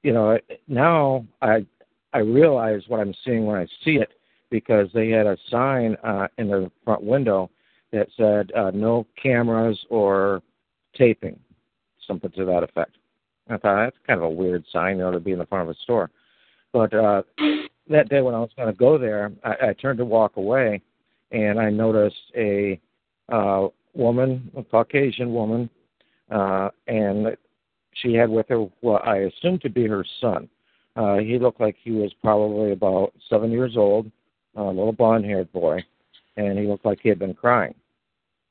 you 0.04 0.14
know, 0.14 0.38
now 0.68 1.26
I 1.42 1.66
I 2.14 2.20
realize 2.20 2.82
what 2.88 3.00
I'm 3.00 3.16
seeing 3.26 3.46
when 3.46 3.58
I 3.58 3.66
see 3.84 3.96
it 3.96 4.12
because 4.50 4.88
they 4.94 5.10
had 5.10 5.26
a 5.26 5.38
sign 5.50 5.98
uh, 6.04 6.28
in 6.38 6.48
the 6.50 6.70
front 6.86 7.04
window 7.04 7.50
that 7.92 8.08
said 8.16 8.52
uh, 8.52 8.72
no 8.72 9.08
cameras 9.22 9.80
or 9.90 10.42
taping, 10.96 11.40
something 12.06 12.30
to 12.32 12.46
that 12.46 12.64
effect. 12.64 12.98
I 13.50 13.58
thought 13.58 13.84
that's 13.84 13.98
kind 14.06 14.20
of 14.20 14.26
a 14.26 14.30
weird 14.30 14.64
sign, 14.72 14.98
you 14.98 15.04
know, 15.04 15.12
to 15.12 15.20
be 15.20 15.32
in 15.32 15.40
the 15.40 15.46
front 15.46 15.70
of 15.70 15.76
a 15.76 15.80
store. 15.80 16.12
But 16.72 16.94
uh, 16.94 17.24
that 17.90 18.10
day 18.10 18.22
when 18.22 18.36
I 18.36 18.40
was 18.40 18.52
going 18.56 18.72
to 18.72 18.78
go 18.78 18.98
there, 18.98 19.32
I, 19.44 19.70
I 19.70 19.74
turned 19.74 19.98
to 20.00 20.06
walk 20.06 20.38
away, 20.38 20.82
and 21.32 21.60
I 21.60 21.70
noticed 21.70 22.16
a 22.36 22.80
uh, 23.30 23.68
woman, 23.94 24.52
a 24.58 24.64
Caucasian 24.64 25.34
woman, 25.34 25.70
uh, 26.32 26.70
and 26.88 27.36
she 27.94 28.14
had 28.14 28.30
with 28.30 28.48
her 28.50 28.66
what 28.82 29.08
I 29.08 29.18
assumed 29.20 29.62
to 29.62 29.70
be 29.70 29.88
her 29.88 30.06
son. 30.20 30.50
Uh, 30.96 31.18
he 31.18 31.40
looked 31.40 31.62
like 31.62 31.76
he 31.82 31.92
was 31.92 32.14
probably 32.22 32.72
about 32.72 33.14
seven 33.30 33.52
years 33.52 33.76
old, 33.78 34.12
a 34.56 34.64
little 34.64 34.92
blonde-haired 34.92 35.52
boy, 35.52 35.84
and 36.38 36.58
he 36.58 36.68
looked 36.68 36.86
like 36.86 37.00
he 37.02 37.10
had 37.10 37.20
been 37.20 37.34
crying. 37.34 37.74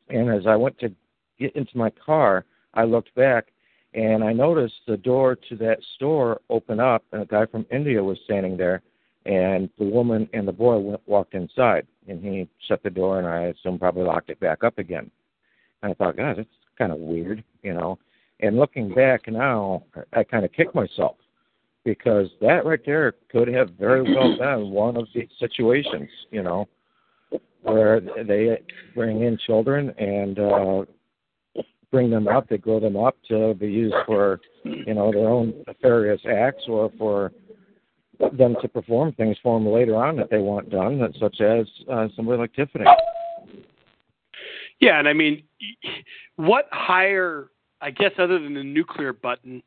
And 0.08 0.30
as 0.30 0.46
I 0.46 0.56
went 0.56 0.78
to 0.80 0.92
get 1.38 1.54
into 1.54 1.76
my 1.76 1.90
car, 1.90 2.44
I 2.74 2.84
looked 2.84 3.14
back 3.14 3.48
and 3.94 4.24
I 4.24 4.32
noticed 4.32 4.80
the 4.86 4.96
door 4.96 5.36
to 5.48 5.56
that 5.56 5.78
store 5.96 6.40
open 6.48 6.80
up, 6.80 7.04
and 7.12 7.22
a 7.22 7.26
guy 7.26 7.44
from 7.46 7.66
India 7.70 8.02
was 8.02 8.18
standing 8.24 8.56
there, 8.56 8.80
and 9.26 9.68
the 9.78 9.84
woman 9.84 10.28
and 10.32 10.48
the 10.48 10.52
boy 10.52 10.78
went, 10.78 11.00
walked 11.06 11.34
inside 11.34 11.86
and 12.08 12.22
he 12.22 12.48
shut 12.68 12.82
the 12.82 12.90
door 12.90 13.18
and 13.18 13.26
I 13.26 13.54
assume 13.56 13.78
probably 13.78 14.04
locked 14.04 14.30
it 14.30 14.40
back 14.40 14.64
up 14.64 14.78
again. 14.78 15.10
And 15.82 15.92
I 15.92 15.94
thought, 15.94 16.16
God, 16.16 16.38
that's 16.38 16.48
kind 16.78 16.92
of 16.92 16.98
weird, 16.98 17.42
you 17.62 17.74
know. 17.74 17.98
And 18.40 18.56
looking 18.56 18.92
back 18.92 19.28
now, 19.28 19.84
I 20.12 20.24
kind 20.24 20.44
of 20.44 20.52
kick 20.52 20.74
myself 20.74 21.16
because 21.84 22.28
that 22.40 22.64
right 22.64 22.80
there 22.84 23.14
could 23.30 23.48
have 23.48 23.70
very 23.78 24.02
well 24.02 24.36
been 24.38 24.70
one 24.70 24.96
of 24.96 25.06
these 25.14 25.28
situations, 25.38 26.08
you 26.30 26.42
know, 26.42 26.68
where 27.62 28.00
they 28.00 28.60
bring 28.94 29.22
in 29.22 29.38
children 29.46 29.90
and 29.98 30.38
uh, 30.38 30.84
bring 31.90 32.10
them 32.10 32.26
up, 32.26 32.48
they 32.48 32.58
grow 32.58 32.80
them 32.80 32.96
up 32.96 33.16
to 33.28 33.54
be 33.54 33.68
used 33.68 33.94
for, 34.06 34.40
you 34.64 34.94
know, 34.94 35.12
their 35.12 35.28
own 35.28 35.54
nefarious 35.66 36.20
acts 36.28 36.64
or 36.66 36.90
for 36.98 37.32
them 38.18 38.56
to 38.62 38.68
perform 38.68 39.12
things 39.12 39.36
for 39.42 39.58
them 39.58 39.68
later 39.68 39.96
on 39.96 40.16
that 40.16 40.30
they 40.30 40.38
want 40.38 40.70
done, 40.70 41.00
such 41.18 41.40
as 41.40 41.66
uh, 41.90 42.08
somebody 42.14 42.38
like 42.38 42.54
Tiffany. 42.54 42.84
Yeah, 44.80 44.98
and 44.98 45.08
I 45.08 45.12
mean, 45.12 45.44
what 46.36 46.68
higher, 46.72 47.50
I 47.80 47.90
guess, 47.90 48.12
other 48.18 48.38
than 48.38 48.54
the 48.54 48.64
nuclear 48.64 49.12
button, 49.12 49.62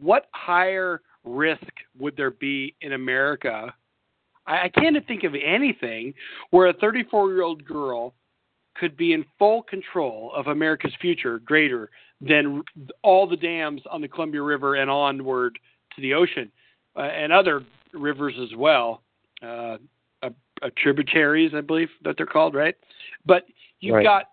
what 0.00 0.26
higher 0.32 1.02
risk 1.24 1.62
would 1.98 2.16
there 2.16 2.32
be 2.32 2.74
in 2.80 2.92
America? 2.92 3.72
I, 4.46 4.64
I 4.64 4.68
can't 4.68 4.96
think 5.06 5.24
of 5.24 5.34
anything 5.34 6.14
where 6.50 6.66
a 6.68 6.72
34 6.72 7.32
year 7.32 7.42
old 7.42 7.64
girl 7.64 8.14
could 8.74 8.96
be 8.96 9.12
in 9.12 9.24
full 9.38 9.62
control 9.62 10.32
of 10.36 10.48
America's 10.48 10.92
future 11.00 11.38
greater 11.38 11.90
than 12.20 12.62
all 13.02 13.26
the 13.26 13.36
dams 13.36 13.82
on 13.90 14.00
the 14.00 14.08
Columbia 14.08 14.42
River 14.42 14.76
and 14.76 14.90
onward 14.90 15.58
to 15.94 16.02
the 16.02 16.14
ocean 16.14 16.50
uh, 16.96 17.00
and 17.02 17.32
other 17.32 17.62
rivers 17.98 18.34
as 18.42 18.54
well, 18.56 19.02
uh, 19.42 19.76
a, 20.22 20.30
a 20.62 20.70
tributaries, 20.76 21.52
I 21.54 21.60
believe 21.60 21.88
that 22.04 22.16
they're 22.16 22.26
called, 22.26 22.54
right? 22.54 22.74
But 23.24 23.44
you've 23.80 23.96
right. 23.96 24.04
got 24.04 24.24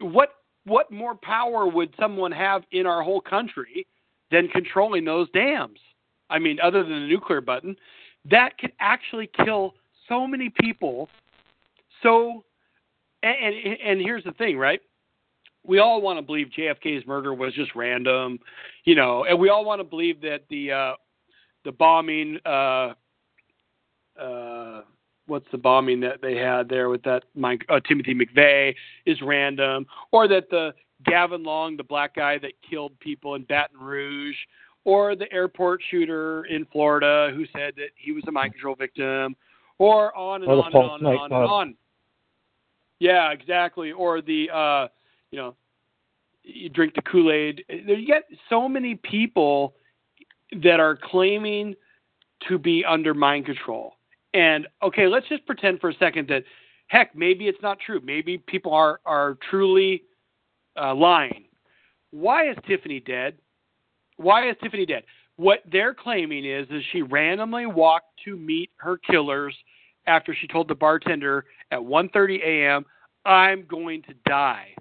what 0.00 0.30
what 0.64 0.90
more 0.90 1.14
power 1.14 1.66
would 1.66 1.94
someone 1.98 2.32
have 2.32 2.62
in 2.72 2.86
our 2.86 3.02
whole 3.02 3.20
country 3.20 3.86
than 4.30 4.48
controlling 4.48 5.04
those 5.04 5.30
dams? 5.30 5.78
I 6.30 6.38
mean, 6.38 6.58
other 6.62 6.82
than 6.82 6.92
the 6.92 7.06
nuclear 7.06 7.40
button, 7.40 7.76
that 8.30 8.56
could 8.58 8.72
actually 8.80 9.30
kill 9.44 9.74
so 10.08 10.26
many 10.26 10.50
people. 10.60 11.08
So, 12.02 12.44
and 13.22 13.54
and, 13.54 13.78
and 13.84 14.00
here's 14.00 14.24
the 14.24 14.32
thing, 14.32 14.56
right? 14.58 14.80
we 15.64 15.78
all 15.78 16.00
want 16.00 16.18
to 16.18 16.22
believe 16.22 16.48
JFK's 16.56 17.06
murder 17.06 17.32
was 17.34 17.54
just 17.54 17.74
random, 17.74 18.38
you 18.84 18.94
know, 18.94 19.24
and 19.24 19.38
we 19.38 19.48
all 19.48 19.64
want 19.64 19.80
to 19.80 19.84
believe 19.84 20.20
that 20.20 20.42
the 20.50 20.70
uh, 20.70 20.92
the 21.64 21.72
bombing, 21.72 22.38
uh, 22.44 22.92
uh, 24.20 24.82
what's 25.26 25.46
the 25.50 25.58
bombing 25.58 26.00
that 26.00 26.20
they 26.22 26.36
had 26.36 26.68
there 26.68 26.88
with 26.88 27.02
that 27.04 27.24
Mike, 27.34 27.64
uh, 27.68 27.80
Timothy 27.88 28.14
McVeigh 28.14 28.74
is 29.06 29.20
random, 29.22 29.86
or 30.12 30.28
that 30.28 30.50
the 30.50 30.74
Gavin 31.04 31.42
Long, 31.42 31.76
the 31.76 31.84
black 31.84 32.14
guy 32.14 32.38
that 32.38 32.52
killed 32.68 32.98
people 33.00 33.34
in 33.34 33.42
Baton 33.44 33.80
Rouge, 33.80 34.36
or 34.84 35.16
the 35.16 35.30
airport 35.32 35.80
shooter 35.90 36.44
in 36.44 36.66
Florida 36.66 37.32
who 37.34 37.46
said 37.46 37.74
that 37.76 37.88
he 37.96 38.12
was 38.12 38.22
a 38.28 38.32
mind 38.32 38.52
control 38.52 38.74
victim, 38.74 39.34
or 39.78 40.14
on 40.16 40.42
and 40.42 40.50
or 40.50 40.58
on 40.58 40.66
and 40.66 40.76
on 40.76 41.00
and 41.00 41.06
on 41.06 41.32
and 41.32 41.50
on. 41.50 41.74
Yeah, 43.00 43.32
exactly. 43.32 43.92
Or 43.92 44.20
the 44.20 44.48
uh, 44.52 44.88
you 45.30 45.38
know, 45.38 45.56
you 46.42 46.68
drink 46.68 46.94
the 46.94 47.02
Kool 47.02 47.32
Aid. 47.32 47.64
You 47.68 48.06
get 48.06 48.24
so 48.48 48.68
many 48.68 48.94
people 48.94 49.74
that 50.62 50.80
are 50.80 50.98
claiming 51.02 51.74
to 52.48 52.58
be 52.58 52.84
under 52.84 53.14
mind 53.14 53.46
control. 53.46 53.94
And 54.34 54.66
okay, 54.82 55.06
let's 55.06 55.28
just 55.28 55.46
pretend 55.46 55.80
for 55.80 55.90
a 55.90 55.94
second 55.94 56.28
that 56.28 56.44
heck, 56.88 57.14
maybe 57.14 57.48
it's 57.48 57.62
not 57.62 57.78
true. 57.84 58.00
Maybe 58.04 58.38
people 58.38 58.72
are 58.72 59.00
are 59.04 59.38
truly 59.50 60.02
uh, 60.80 60.94
lying. 60.94 61.44
Why 62.10 62.50
is 62.50 62.56
Tiffany 62.66 63.00
dead? 63.00 63.34
Why 64.16 64.48
is 64.48 64.56
Tiffany 64.62 64.86
dead? 64.86 65.04
What 65.36 65.60
they're 65.70 65.94
claiming 65.94 66.44
is 66.44 66.66
is 66.70 66.82
she 66.92 67.02
randomly 67.02 67.66
walked 67.66 68.20
to 68.24 68.36
meet 68.36 68.70
her 68.76 68.98
killers 68.98 69.54
after 70.06 70.34
she 70.34 70.46
told 70.46 70.68
the 70.68 70.74
bartender 70.74 71.46
at 71.70 71.78
1:30 71.78 72.42
a.m. 72.44 72.84
I'm 73.24 73.64
going 73.66 74.02
to 74.02 74.14
die. 74.26 74.74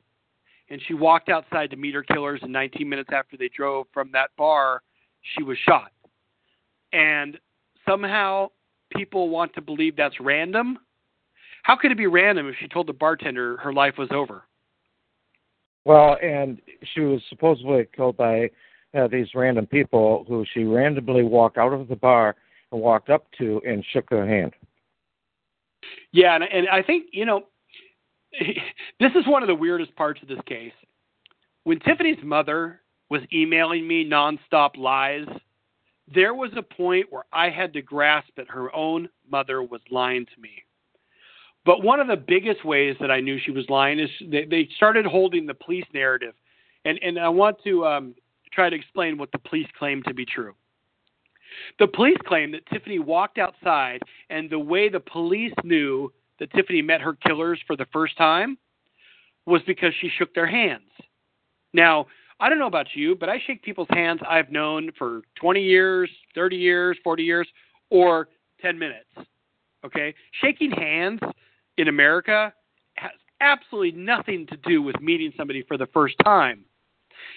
And 0.70 0.82
she 0.88 0.94
walked 0.94 1.30
outside 1.30 1.70
to 1.72 1.76
meet 1.76 1.94
her 1.94 2.04
killers 2.04 2.40
and 2.42 2.52
19 2.52 2.88
minutes 2.88 3.10
after 3.14 3.38
they 3.38 3.50
drove 3.50 3.88
from 3.94 4.12
that 4.14 4.32
bar, 4.38 4.82
she 5.36 5.44
was 5.44 5.58
shot. 5.66 5.92
And 6.92 7.38
somehow 7.88 8.50
people 8.96 9.30
want 9.30 9.54
to 9.56 9.62
believe 9.62 9.96
that's 9.96 10.20
random. 10.20 10.80
How 11.64 11.76
could 11.76 11.92
it 11.92 11.98
be 11.98 12.08
random 12.08 12.48
if 12.48 12.56
she 12.60 12.68
told 12.68 12.88
the 12.88 12.94
bartender 12.94 13.58
her 13.58 13.74
life 13.74 13.96
was 13.98 14.10
over? 14.12 14.44
Well, 15.86 16.18
and 16.22 16.62
she 16.94 17.02
was 17.02 17.22
supposedly 17.30 17.88
killed 17.96 18.18
by 18.18 18.50
uh, 18.94 19.08
these 19.08 19.28
random 19.36 19.66
people 19.66 20.26
who 20.28 20.46
she 20.54 20.64
randomly 20.64 21.24
walked 21.24 21.58
out 21.58 21.74
of 21.74 21.88
the 21.88 21.96
bar 21.96 22.36
and 22.72 22.82
walked 22.82 23.10
up 23.10 23.26
to 23.38 23.62
and 23.66 23.84
shook 23.92 24.10
their 24.10 24.28
hand. 24.28 24.54
Yeah, 26.12 26.36
and, 26.36 26.44
and 26.44 26.70
I 26.70 26.82
think 26.82 27.08
you 27.12 27.26
know 27.26 27.44
this 29.00 29.12
is 29.16 29.28
one 29.28 29.44
of 29.44 29.48
the 29.48 29.56
weirdest 29.56 29.96
parts 29.96 30.22
of 30.22 30.28
this 30.28 30.40
case. 30.46 30.74
When 31.64 31.80
Tiffany's 31.80 32.24
mother 32.24 32.82
was 33.14 33.22
emailing 33.32 33.88
me 33.88 34.04
nonstop 34.04 34.76
lies, 34.76 35.28
there 36.12 36.34
was 36.34 36.50
a 36.58 36.64
point 36.64 37.06
where 37.12 37.26
I 37.32 37.52
had 37.52 37.72
to 37.74 37.82
grasp 37.84 38.30
that 38.38 38.50
her 38.50 38.76
own 38.76 39.08
mother 39.30 39.62
was 39.62 39.82
lying 39.92 40.26
to 40.26 40.42
me. 40.42 40.64
But 41.64 41.84
one 41.84 42.00
of 42.00 42.08
the 42.08 42.18
biggest 42.18 42.66
ways 42.66 42.96
that 43.00 43.12
I 43.12 43.20
knew 43.20 43.38
she 43.40 43.52
was 43.52 43.70
lying 43.70 44.00
is 44.00 44.10
they, 44.32 44.46
they 44.46 44.68
started 44.76 45.06
holding 45.06 45.46
the 45.46 45.54
police 45.54 45.86
narrative. 45.94 46.34
And, 46.86 46.98
and 47.04 47.20
I 47.20 47.30
want 47.30 47.58
to 47.66 47.86
um, 47.86 48.16
try 48.52 48.72
to 48.72 48.76
explain 48.76 49.20
what 49.20 49.32
the 49.32 49.38
police 49.38 49.68
claim 49.78 50.02
to 50.08 50.14
be 50.16 50.26
true. 50.26 50.56
The 51.78 51.88
police 51.88 52.18
claim 52.26 52.52
that 52.54 52.66
Tiffany 52.66 52.98
walked 52.98 53.38
outside, 53.38 54.02
and 54.32 54.50
the 54.50 54.58
way 54.58 54.90
the 54.90 55.00
police 55.00 55.54
knew 55.64 56.12
that 56.40 56.52
Tiffany 56.52 56.82
met 56.82 57.00
her 57.00 57.14
killers 57.14 57.60
for 57.68 57.76
the 57.76 57.86
first 57.94 58.18
time 58.18 58.58
was 59.46 59.62
because 59.68 59.94
she 60.02 60.10
shook 60.18 60.34
their 60.34 60.48
hands. 60.48 60.90
Now, 61.74 62.08
I 62.40 62.50
don't 62.50 62.60
know 62.60 62.68
about 62.68 62.88
you, 62.96 63.16
but 63.16 63.30
I 63.30 63.42
shake 63.46 63.64
people's 63.64 63.88
hands 63.92 64.20
I've 64.28 64.52
known 64.52 64.92
for 64.98 65.22
20 65.40 65.62
years, 65.62 66.10
30 66.36 66.56
years, 66.56 66.98
40 67.04 67.24
years, 67.24 67.48
or 67.90 68.30
10 68.62 68.78
minutes. 68.78 69.10
Okay? 69.86 70.14
Shaking 70.42 70.72
hands 70.72 71.20
in 71.78 71.88
America 71.88 72.54
has 72.96 73.12
absolutely 73.42 73.92
nothing 73.92 74.48
to 74.48 74.58
do 74.58 74.82
with 74.82 75.00
meeting 75.02 75.32
somebody 75.38 75.64
for 75.68 75.78
the 75.78 75.88
first 75.88 76.16
time. 76.24 76.66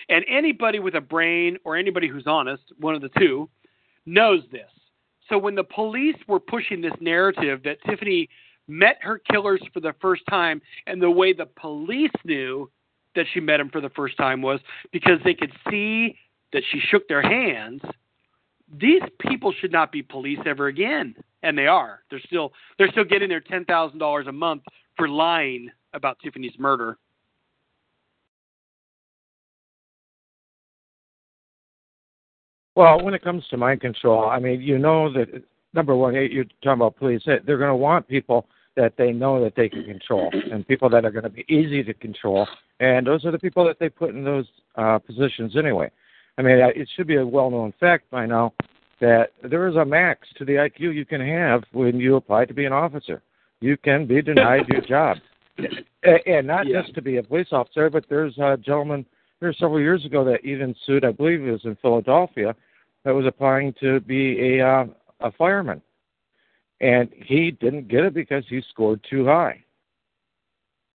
And 0.09 0.25
anybody 0.29 0.79
with 0.79 0.95
a 0.95 1.01
brain 1.01 1.57
or 1.65 1.77
anybody 1.77 2.09
who's 2.09 2.27
honest, 2.27 2.63
one 2.79 2.95
of 2.95 3.03
the 3.03 3.11
two, 3.19 3.49
knows 4.07 4.43
this. 4.53 4.71
So 5.29 5.37
when 5.37 5.55
the 5.57 5.65
police 5.65 6.17
were 6.29 6.39
pushing 6.39 6.81
this 6.81 6.93
narrative 7.01 7.61
that 7.65 7.79
Tiffany 7.85 8.29
met 8.69 8.99
her 9.01 9.21
killers 9.31 9.61
for 9.73 9.81
the 9.81 9.95
first 10.01 10.23
time, 10.29 10.61
and 10.87 11.01
the 11.01 11.11
way 11.11 11.33
the 11.33 11.47
police 11.47 12.13
knew 12.25 12.71
that 13.17 13.27
she 13.35 13.41
met 13.41 13.61
him 13.61 13.69
for 13.71 13.81
the 13.81 13.91
first 13.91 14.17
time 14.17 14.41
was 14.41 14.61
because 14.93 15.19
they 15.25 15.35
could 15.35 15.53
see 15.71 16.17
that 16.53 16.63
she 16.71 16.81
shook 16.89 17.09
their 17.09 17.23
hands. 17.23 17.83
These 18.81 19.03
people 19.21 19.53
should 19.61 19.73
not 19.73 19.93
be 19.93 20.03
police 20.03 20.39
ever 20.47 20.69
again, 20.69 21.15
and 21.43 21.57
they 21.57 21.67
are. 21.67 22.01
They're 22.11 22.21
still 22.27 22.53
they're 22.79 22.91
still 22.91 23.05
getting 23.05 23.29
their 23.29 23.41
ten 23.41 23.65
thousand 23.65 23.99
dollars 23.99 24.27
a 24.29 24.33
month 24.33 24.63
for 24.97 25.09
lying 25.09 25.71
about 25.93 26.19
Tiffany's 26.23 26.59
murder. 26.59 26.99
Well, 32.75 33.03
when 33.03 33.15
it 33.15 33.25
comes 33.25 33.47
to 33.49 33.57
mind 33.57 33.81
control, 33.81 34.29
I 34.29 34.39
mean, 34.39 34.61
you 34.61 34.79
know 34.79 35.11
that 35.15 35.43
number 35.73 35.97
one, 35.97 36.15
you're 36.15 36.45
talking 36.63 36.73
about 36.73 36.97
police. 36.97 37.23
They're 37.25 37.41
going 37.41 37.71
to 37.71 37.77
want 37.77 38.07
people 38.07 38.47
that 38.77 38.95
they 38.97 39.11
know 39.13 39.43
that 39.43 39.55
they 39.57 39.69
can 39.69 39.85
control, 39.85 40.31
and 40.53 40.67
people 40.69 40.89
that 40.91 41.05
are 41.05 41.11
going 41.11 41.25
to 41.25 41.31
be 41.31 41.45
easy 41.49 41.83
to 41.83 41.95
control. 41.95 42.47
And 42.79 43.07
those 43.07 43.25
are 43.25 43.31
the 43.31 43.39
people 43.39 43.65
that 43.67 43.79
they 43.79 43.89
put 43.89 44.11
in 44.11 44.23
those 44.23 44.47
uh, 44.77 44.99
positions 44.99 45.57
anyway. 45.57 45.91
I 46.39 46.43
mean, 46.43 46.59
it 46.59 46.89
should 46.95 47.07
be 47.07 47.17
a 47.17 47.27
well-known 47.27 47.73
fact 47.81 48.11
by 48.11 48.27
now 48.27 48.53
that 49.01 49.31
there 49.43 49.67
is 49.69 49.77
a 49.77 49.85
max 49.85 50.29
to 50.37 50.45
the 50.45 50.53
IQ 50.53 50.95
you 50.95 51.07
can 51.07 51.21
have 51.21 51.65
when 51.73 51.99
you 51.99 52.17
apply 52.17 52.45
to 52.45 52.55
be 52.55 52.67
an 52.67 52.73
officer. 52.73 53.23
You 53.61 53.77
can 53.79 54.07
be 54.07 54.21
denied 54.21 54.69
your 54.69 54.83
job, 54.83 55.17
and 56.03 56.47
not 56.47 56.67
yeah. 56.67 56.83
just 56.83 56.95
to 56.95 57.03
be 57.03 57.17
a 57.17 57.23
police 57.23 57.49
officer, 57.53 57.89
but 57.89 58.05
there's 58.11 58.37
a 58.39 58.59
gentleman 58.59 59.07
here 59.41 59.55
several 59.55 59.81
years 59.81 60.05
ago 60.05 60.25
that 60.25 60.45
even 60.45 60.75
sued, 60.85 61.05
I 61.05 61.13
believe 61.13 61.43
it 61.43 61.51
was 61.51 61.65
in 61.65 61.77
Philadelphia, 61.81 62.55
that 63.05 63.15
was 63.15 63.25
applying 63.27 63.75
to 63.81 64.01
be 64.01 64.59
a 64.59 64.67
uh, 64.67 64.85
a 65.21 65.33
fireman 65.33 65.81
and 66.81 67.09
he 67.15 67.51
didn't 67.51 67.89
get 67.89 68.05
it 68.05 68.15
because 68.15 68.45
he 68.49 68.63
scored 68.71 69.05
too 69.09 69.25
high. 69.25 69.63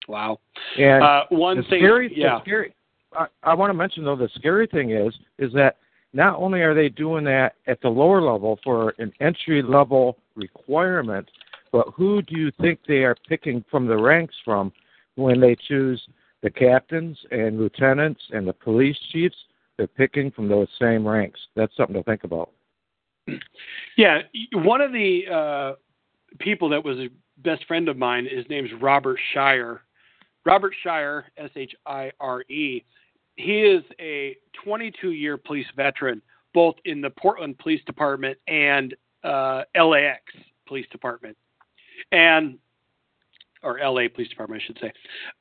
Wow. 0.07 0.39
And 0.77 1.03
uh, 1.03 1.23
one 1.29 1.57
thing, 1.63 1.79
scary, 1.81 2.13
yeah. 2.15 2.41
Scary, 2.41 2.73
I, 3.13 3.27
I 3.43 3.53
want 3.53 3.69
to 3.69 3.73
mention 3.73 4.05
though 4.05 4.15
the 4.15 4.29
scary 4.35 4.67
thing 4.67 4.91
is 4.91 5.13
is 5.37 5.51
that 5.53 5.77
not 6.13 6.37
only 6.37 6.61
are 6.61 6.73
they 6.73 6.89
doing 6.89 7.23
that 7.25 7.55
at 7.67 7.81
the 7.81 7.89
lower 7.89 8.21
level 8.21 8.59
for 8.63 8.93
an 8.97 9.11
entry 9.19 9.61
level 9.61 10.17
requirement, 10.35 11.29
but 11.71 11.87
who 11.95 12.21
do 12.21 12.39
you 12.39 12.51
think 12.61 12.79
they 12.87 13.03
are 13.03 13.15
picking 13.27 13.63
from 13.69 13.87
the 13.87 13.97
ranks 13.97 14.35
from 14.45 14.71
when 15.15 15.39
they 15.39 15.55
choose 15.67 16.01
the 16.41 16.49
captains 16.49 17.17
and 17.31 17.59
lieutenants 17.59 18.21
and 18.31 18.47
the 18.47 18.53
police 18.53 18.97
chiefs? 19.11 19.35
They're 19.77 19.87
picking 19.87 20.31
from 20.31 20.47
those 20.47 20.67
same 20.79 21.07
ranks. 21.07 21.39
That's 21.55 21.75
something 21.75 21.95
to 21.95 22.03
think 22.03 22.23
about. 22.23 22.49
Yeah, 23.97 24.21
one 24.53 24.81
of 24.81 24.91
the 24.91 25.21
uh, 25.27 25.73
people 26.39 26.69
that 26.69 26.83
was 26.83 26.97
a 26.97 27.09
best 27.39 27.65
friend 27.65 27.89
of 27.89 27.97
mine, 27.97 28.27
his 28.29 28.45
name's 28.49 28.69
Robert 28.81 29.19
Shire. 29.33 29.81
Robert 30.45 30.73
Shire, 30.83 31.25
S 31.37 31.49
H 31.55 31.75
I 31.85 32.11
R 32.19 32.41
E. 32.43 32.83
He 33.35 33.61
is 33.61 33.83
a 33.99 34.37
22 34.63 35.11
year 35.11 35.37
police 35.37 35.67
veteran, 35.75 36.21
both 36.53 36.75
in 36.85 37.01
the 37.01 37.09
Portland 37.09 37.57
Police 37.59 37.83
Department 37.85 38.37
and 38.47 38.95
uh, 39.23 39.63
LAX 39.75 40.21
Police 40.67 40.87
Department, 40.91 41.35
and 42.11 42.57
or 43.63 43.79
LA 43.79 44.07
Police 44.13 44.29
Department, 44.29 44.61
I 44.61 44.65
should 44.65 44.79
say. 44.79 44.91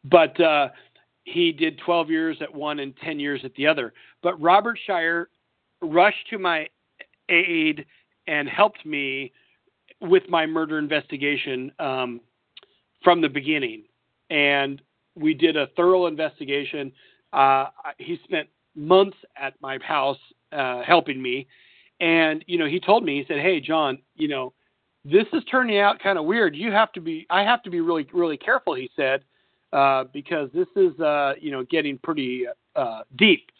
But 0.05 0.39
uh, 0.41 0.69
he 1.25 1.53
did 1.53 1.79
12 1.85 2.11
years 2.11 2.37
at 2.41 2.53
one 2.53 2.81
and 2.81 2.97
10 2.99 3.21
years 3.21 3.41
at 3.45 3.55
the 3.55 3.67
other. 3.67 3.93
But 4.23 4.41
Robert 4.41 4.79
Shire 4.87 5.29
rushed 5.83 6.29
to 6.31 6.39
my 6.39 6.69
aid 7.29 7.87
and 8.27 8.49
helped 8.49 8.85
me 8.85 9.33
with 10.01 10.25
my 10.29 10.47
murder 10.47 10.79
investigation 10.79 11.73
um, 11.79 12.21
from 13.03 13.21
the 13.21 13.29
beginning. 13.29 13.85
And 14.31 14.83
we 15.15 15.35
did 15.35 15.57
a 15.57 15.69
thorough 15.77 16.07
investigation. 16.07 16.93
Uh, 17.33 17.67
he 17.99 18.19
spent 18.25 18.49
months 18.75 19.17
at 19.37 19.55
my 19.61 19.79
house 19.79 20.19
uh, 20.53 20.83
helping 20.83 21.21
me. 21.21 21.47
And, 22.01 22.45
you 22.47 22.59
know, 22.59 22.67
he 22.67 22.79
told 22.79 23.05
me, 23.05 23.19
he 23.19 23.25
said, 23.27 23.41
Hey, 23.41 23.61
John, 23.61 23.99
you 24.17 24.29
know, 24.29 24.53
this 25.05 25.27
is 25.33 25.43
turning 25.51 25.79
out 25.79 25.99
kind 26.01 26.19
of 26.19 26.25
weird. 26.25 26.55
You 26.55 26.73
have 26.73 26.93
to 26.93 27.01
be, 27.01 27.27
I 27.31 27.43
have 27.43 27.63
to 27.63 27.71
be 27.71 27.81
really, 27.81 28.07
really 28.13 28.37
careful, 28.37 28.75
he 28.75 28.91
said, 28.97 29.23
uh, 29.73 30.05
because 30.13 30.51
this 30.53 30.67
is, 30.77 30.99
uh, 31.01 31.35
you 31.41 31.51
know, 31.51 31.65
getting 31.65 31.99
pretty 31.99 32.45
uh, 32.75 33.03
deep. 33.17 33.51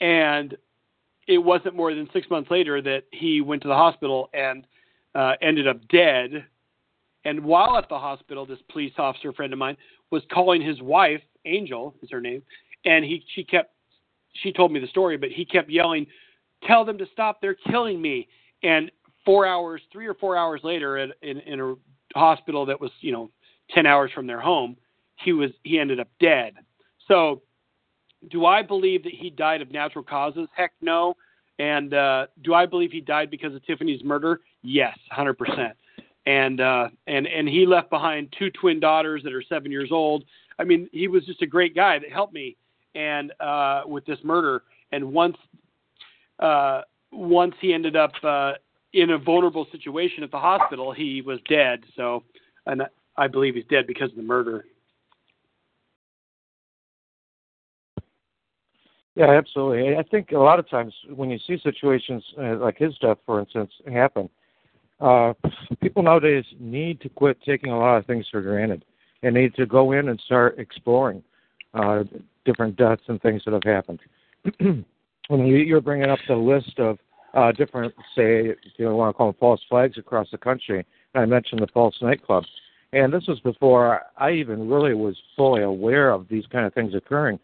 And 0.00 0.56
it 1.26 1.38
wasn't 1.38 1.74
more 1.74 1.94
than 1.94 2.08
six 2.12 2.28
months 2.30 2.50
later 2.50 2.82
that 2.82 3.04
he 3.12 3.40
went 3.40 3.62
to 3.62 3.68
the 3.68 3.74
hospital 3.74 4.28
and 4.34 4.66
uh, 5.14 5.32
ended 5.42 5.66
up 5.66 5.86
dead. 5.88 6.44
And 7.24 7.44
while 7.44 7.76
at 7.76 7.88
the 7.88 7.98
hospital, 7.98 8.44
this 8.44 8.58
police 8.70 8.92
officer 8.98 9.32
friend 9.32 9.52
of 9.52 9.58
mine 9.58 9.76
was 10.10 10.22
calling 10.32 10.60
his 10.60 10.80
wife, 10.82 11.22
Angel 11.46 11.94
is 12.02 12.10
her 12.10 12.20
name, 12.20 12.42
and 12.84 13.04
he 13.04 13.24
she 13.34 13.44
kept 13.44 13.74
she 14.42 14.52
told 14.52 14.72
me 14.72 14.80
the 14.80 14.86
story, 14.88 15.16
but 15.16 15.30
he 15.30 15.44
kept 15.44 15.70
yelling, 15.70 16.06
"Tell 16.66 16.84
them 16.84 16.98
to 16.98 17.06
stop! 17.12 17.40
They're 17.40 17.56
killing 17.70 18.00
me!" 18.00 18.28
And 18.62 18.90
four 19.24 19.46
hours, 19.46 19.80
three 19.92 20.06
or 20.06 20.14
four 20.14 20.36
hours 20.36 20.60
later, 20.64 20.98
at, 20.98 21.10
in 21.22 21.38
in 21.40 21.60
a 21.60 21.74
hospital 22.18 22.66
that 22.66 22.80
was 22.80 22.90
you 23.00 23.12
know 23.12 23.30
ten 23.70 23.86
hours 23.86 24.10
from 24.12 24.26
their 24.26 24.40
home, 24.40 24.76
he 25.16 25.32
was 25.32 25.50
he 25.62 25.78
ended 25.78 26.00
up 26.00 26.08
dead. 26.20 26.54
So, 27.08 27.42
do 28.30 28.46
I 28.46 28.62
believe 28.62 29.02
that 29.04 29.12
he 29.12 29.30
died 29.30 29.62
of 29.62 29.70
natural 29.70 30.04
causes? 30.04 30.48
Heck 30.54 30.72
no. 30.80 31.16
And 31.58 31.94
uh, 31.94 32.26
do 32.42 32.54
I 32.54 32.66
believe 32.66 32.90
he 32.90 33.00
died 33.00 33.30
because 33.30 33.54
of 33.54 33.64
Tiffany's 33.64 34.02
murder? 34.02 34.40
Yes, 34.62 34.96
hundred 35.10 35.34
percent. 35.38 35.76
And 36.26 36.60
uh, 36.60 36.88
and 37.06 37.26
and 37.26 37.48
he 37.48 37.66
left 37.66 37.90
behind 37.90 38.34
two 38.38 38.50
twin 38.50 38.80
daughters 38.80 39.22
that 39.24 39.32
are 39.32 39.42
seven 39.42 39.70
years 39.70 39.90
old. 39.92 40.24
I 40.58 40.64
mean, 40.64 40.88
he 40.92 41.06
was 41.08 41.24
just 41.26 41.42
a 41.42 41.46
great 41.46 41.74
guy 41.74 41.98
that 41.98 42.10
helped 42.10 42.32
me 42.32 42.56
and 42.94 43.32
uh, 43.40 43.82
with 43.86 44.04
this 44.06 44.18
murder. 44.24 44.62
And 44.92 45.12
once 45.12 45.36
uh, 46.40 46.82
once 47.12 47.54
he 47.60 47.72
ended 47.72 47.94
up 47.94 48.12
uh, 48.22 48.52
in 48.92 49.10
a 49.10 49.18
vulnerable 49.18 49.66
situation 49.70 50.24
at 50.24 50.30
the 50.30 50.38
hospital, 50.38 50.92
he 50.92 51.22
was 51.22 51.38
dead. 51.48 51.84
So, 51.96 52.24
and 52.66 52.82
I 53.16 53.28
believe 53.28 53.54
he's 53.54 53.64
dead 53.68 53.86
because 53.86 54.10
of 54.10 54.16
the 54.16 54.22
murder. 54.22 54.64
Yeah, 59.14 59.30
absolutely. 59.30 59.96
I 59.96 60.02
think 60.02 60.32
a 60.32 60.38
lot 60.38 60.58
of 60.58 60.68
times 60.68 60.92
when 61.14 61.30
you 61.30 61.38
see 61.46 61.58
situations 61.62 62.24
uh, 62.38 62.56
like 62.56 62.78
his 62.78 62.96
death, 62.98 63.18
for 63.24 63.38
instance, 63.38 63.70
happen, 63.92 64.28
uh, 65.00 65.34
people 65.80 66.02
nowadays 66.02 66.44
need 66.58 67.00
to 67.00 67.08
quit 67.08 67.38
taking 67.46 67.70
a 67.70 67.78
lot 67.78 67.96
of 67.96 68.06
things 68.06 68.26
for 68.30 68.40
granted 68.40 68.84
and 69.22 69.34
need 69.34 69.54
to 69.54 69.66
go 69.66 69.92
in 69.92 70.08
and 70.08 70.20
start 70.24 70.58
exploring 70.58 71.22
uh, 71.74 72.02
different 72.44 72.76
deaths 72.76 73.02
and 73.08 73.20
things 73.22 73.42
that 73.44 73.54
have 73.54 73.62
happened. 73.64 74.00
when 75.28 75.46
you, 75.46 75.56
you're 75.56 75.80
bringing 75.80 76.10
up 76.10 76.18
the 76.28 76.34
list 76.34 76.78
of 76.78 76.98
uh, 77.34 77.52
different, 77.52 77.94
say, 78.14 78.46
if 78.48 78.58
you 78.76 78.88
want 78.94 79.14
to 79.14 79.16
call 79.16 79.28
them 79.28 79.36
false 79.40 79.60
flags 79.68 79.96
across 79.98 80.28
the 80.30 80.38
country, 80.38 80.84
I 81.14 81.24
mentioned 81.24 81.62
the 81.62 81.66
Pulse 81.66 81.96
nightclub. 82.00 82.44
And 82.92 83.12
this 83.12 83.24
was 83.26 83.40
before 83.40 84.02
I 84.16 84.32
even 84.32 84.68
really 84.68 84.94
was 84.94 85.16
fully 85.36 85.62
aware 85.62 86.10
of 86.10 86.28
these 86.28 86.44
kind 86.50 86.66
of 86.66 86.74
things 86.74 86.94
occurring. 86.94 87.40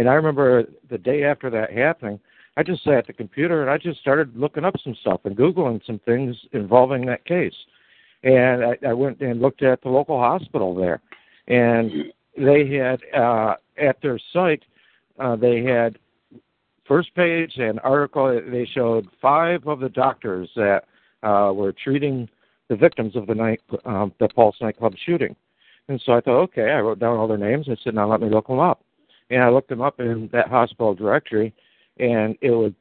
And 0.00 0.08
I 0.08 0.14
remember 0.14 0.64
the 0.88 0.96
day 0.96 1.24
after 1.24 1.50
that 1.50 1.74
happening, 1.74 2.18
I 2.56 2.62
just 2.62 2.82
sat 2.84 2.94
at 2.94 3.06
the 3.06 3.12
computer 3.12 3.60
and 3.60 3.70
I 3.70 3.76
just 3.76 4.00
started 4.00 4.34
looking 4.34 4.64
up 4.64 4.74
some 4.82 4.94
stuff 5.02 5.20
and 5.24 5.36
Googling 5.36 5.84
some 5.84 5.98
things 6.06 6.34
involving 6.52 7.04
that 7.04 7.26
case. 7.26 7.52
And 8.22 8.64
I, 8.64 8.78
I 8.88 8.94
went 8.94 9.20
and 9.20 9.42
looked 9.42 9.62
at 9.62 9.82
the 9.82 9.90
local 9.90 10.18
hospital 10.18 10.74
there. 10.74 11.02
And 11.48 12.14
they 12.34 12.66
had, 12.66 13.00
uh, 13.14 13.56
at 13.76 14.00
their 14.00 14.18
site, 14.32 14.62
uh, 15.18 15.36
they 15.36 15.62
had 15.64 15.98
first 16.88 17.14
page 17.14 17.58
and 17.58 17.78
article, 17.80 18.40
they 18.50 18.64
showed 18.72 19.06
five 19.20 19.66
of 19.66 19.80
the 19.80 19.90
doctors 19.90 20.48
that 20.56 20.84
uh, 21.22 21.52
were 21.54 21.74
treating 21.74 22.26
the 22.70 22.76
victims 22.76 23.16
of 23.16 23.26
the 23.26 23.34
night, 23.34 23.60
um, 23.84 24.14
the 24.18 24.30
Pulse 24.30 24.56
nightclub 24.62 24.94
shooting. 25.04 25.36
And 25.88 26.00
so 26.06 26.12
I 26.12 26.22
thought, 26.22 26.40
okay, 26.44 26.70
I 26.70 26.80
wrote 26.80 27.00
down 27.00 27.18
all 27.18 27.28
their 27.28 27.36
names. 27.36 27.66
I 27.68 27.76
said, 27.84 27.94
now 27.94 28.10
let 28.10 28.22
me 28.22 28.30
look 28.30 28.46
them 28.46 28.60
up. 28.60 28.80
And 29.30 29.42
I 29.42 29.48
looked 29.48 29.68
them 29.68 29.80
up 29.80 30.00
in 30.00 30.28
that 30.32 30.48
hospital 30.48 30.94
directory, 30.94 31.54
and 31.98 32.36
it 32.40 32.50
would 32.50 32.74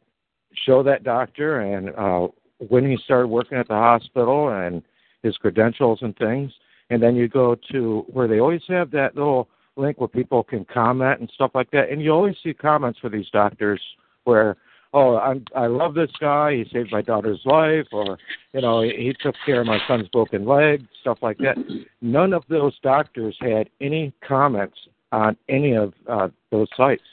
show 0.66 0.82
that 0.84 1.04
doctor 1.04 1.62
and 1.62 1.90
uh, 1.96 2.28
when 2.68 2.90
he 2.90 2.98
started 3.04 3.28
working 3.28 3.58
at 3.58 3.68
the 3.68 3.76
hospital 3.76 4.50
and 4.50 4.82
his 5.24 5.38
credentials 5.38 6.00
and 6.02 6.16
things. 6.18 6.52
And 6.90 7.02
then 7.02 7.16
you 7.16 7.28
go 7.28 7.56
to 7.72 8.06
where 8.12 8.28
they 8.28 8.40
always 8.40 8.64
have 8.68 8.90
that 8.92 9.16
little 9.16 9.48
link 9.76 10.00
where 10.00 10.08
people 10.08 10.44
can 10.44 10.66
comment 10.66 11.20
and 11.20 11.32
stuff 11.34 11.52
like 11.54 11.70
that. 11.72 11.90
And 11.90 12.02
you 12.02 12.12
always 12.12 12.36
see 12.44 12.54
comments 12.54 13.00
for 13.00 13.10
these 13.10 13.30
doctors 13.32 13.82
where, 14.24 14.58
oh, 14.94 15.18
I'm, 15.18 15.46
I 15.56 15.68
love 15.68 15.94
this 15.94 16.10
guy. 16.20 16.56
He 16.56 16.66
saved 16.74 16.92
my 16.92 17.04
daughter's 17.04 17.42
life, 17.46 17.88
or 17.92 18.18
you 18.54 18.62
know, 18.62 18.82
he 18.82 19.14
took 19.22 19.36
care 19.46 19.62
of 19.62 19.68
my 19.68 19.80
son's 19.88 20.08
broken 20.10 20.46
leg, 20.46 20.86
stuff 21.02 21.20
like 21.22 21.38
that. 21.40 21.58
None 22.02 22.34
of 22.34 22.44
those 22.50 22.78
doctors 22.82 23.38
had 23.40 23.70
any 23.80 24.12
comments 24.28 24.78
on 25.12 25.38
any 25.48 25.74
of 25.74 25.94
uh, 26.08 26.30
those 26.52 26.68
sites. 26.76 27.04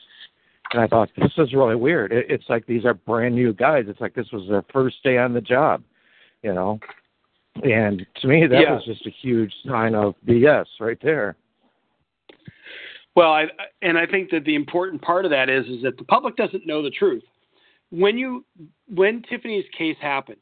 And 0.72 0.82
I 0.82 0.86
thought 0.86 1.10
this 1.16 1.32
is 1.38 1.54
really 1.54 1.76
weird. 1.76 2.12
It, 2.12 2.26
it's 2.28 2.44
like 2.48 2.66
these 2.66 2.84
are 2.84 2.94
brand 2.94 3.34
new 3.34 3.52
guys. 3.52 3.84
It's 3.88 4.00
like 4.00 4.14
this 4.14 4.30
was 4.32 4.48
their 4.48 4.64
first 4.72 5.02
day 5.02 5.18
on 5.18 5.32
the 5.32 5.40
job, 5.40 5.82
you 6.42 6.52
know. 6.52 6.80
And 7.62 8.04
to 8.20 8.28
me, 8.28 8.46
that 8.46 8.60
yeah. 8.60 8.74
was 8.74 8.84
just 8.84 9.06
a 9.06 9.10
huge 9.10 9.52
sign 9.66 9.94
of 9.94 10.14
BS 10.26 10.66
right 10.80 10.98
there. 11.02 11.36
Well, 13.14 13.32
I, 13.32 13.46
and 13.80 13.96
I 13.96 14.06
think 14.06 14.30
that 14.30 14.44
the 14.44 14.54
important 14.54 15.00
part 15.00 15.24
of 15.24 15.30
that 15.30 15.48
is 15.48 15.66
is 15.66 15.82
that 15.82 15.96
the 15.96 16.04
public 16.04 16.36
doesn't 16.36 16.66
know 16.66 16.82
the 16.82 16.90
truth. 16.90 17.24
When 17.90 18.18
you 18.18 18.44
when 18.88 19.22
Tiffany's 19.22 19.64
case 19.76 19.96
happened, 20.00 20.40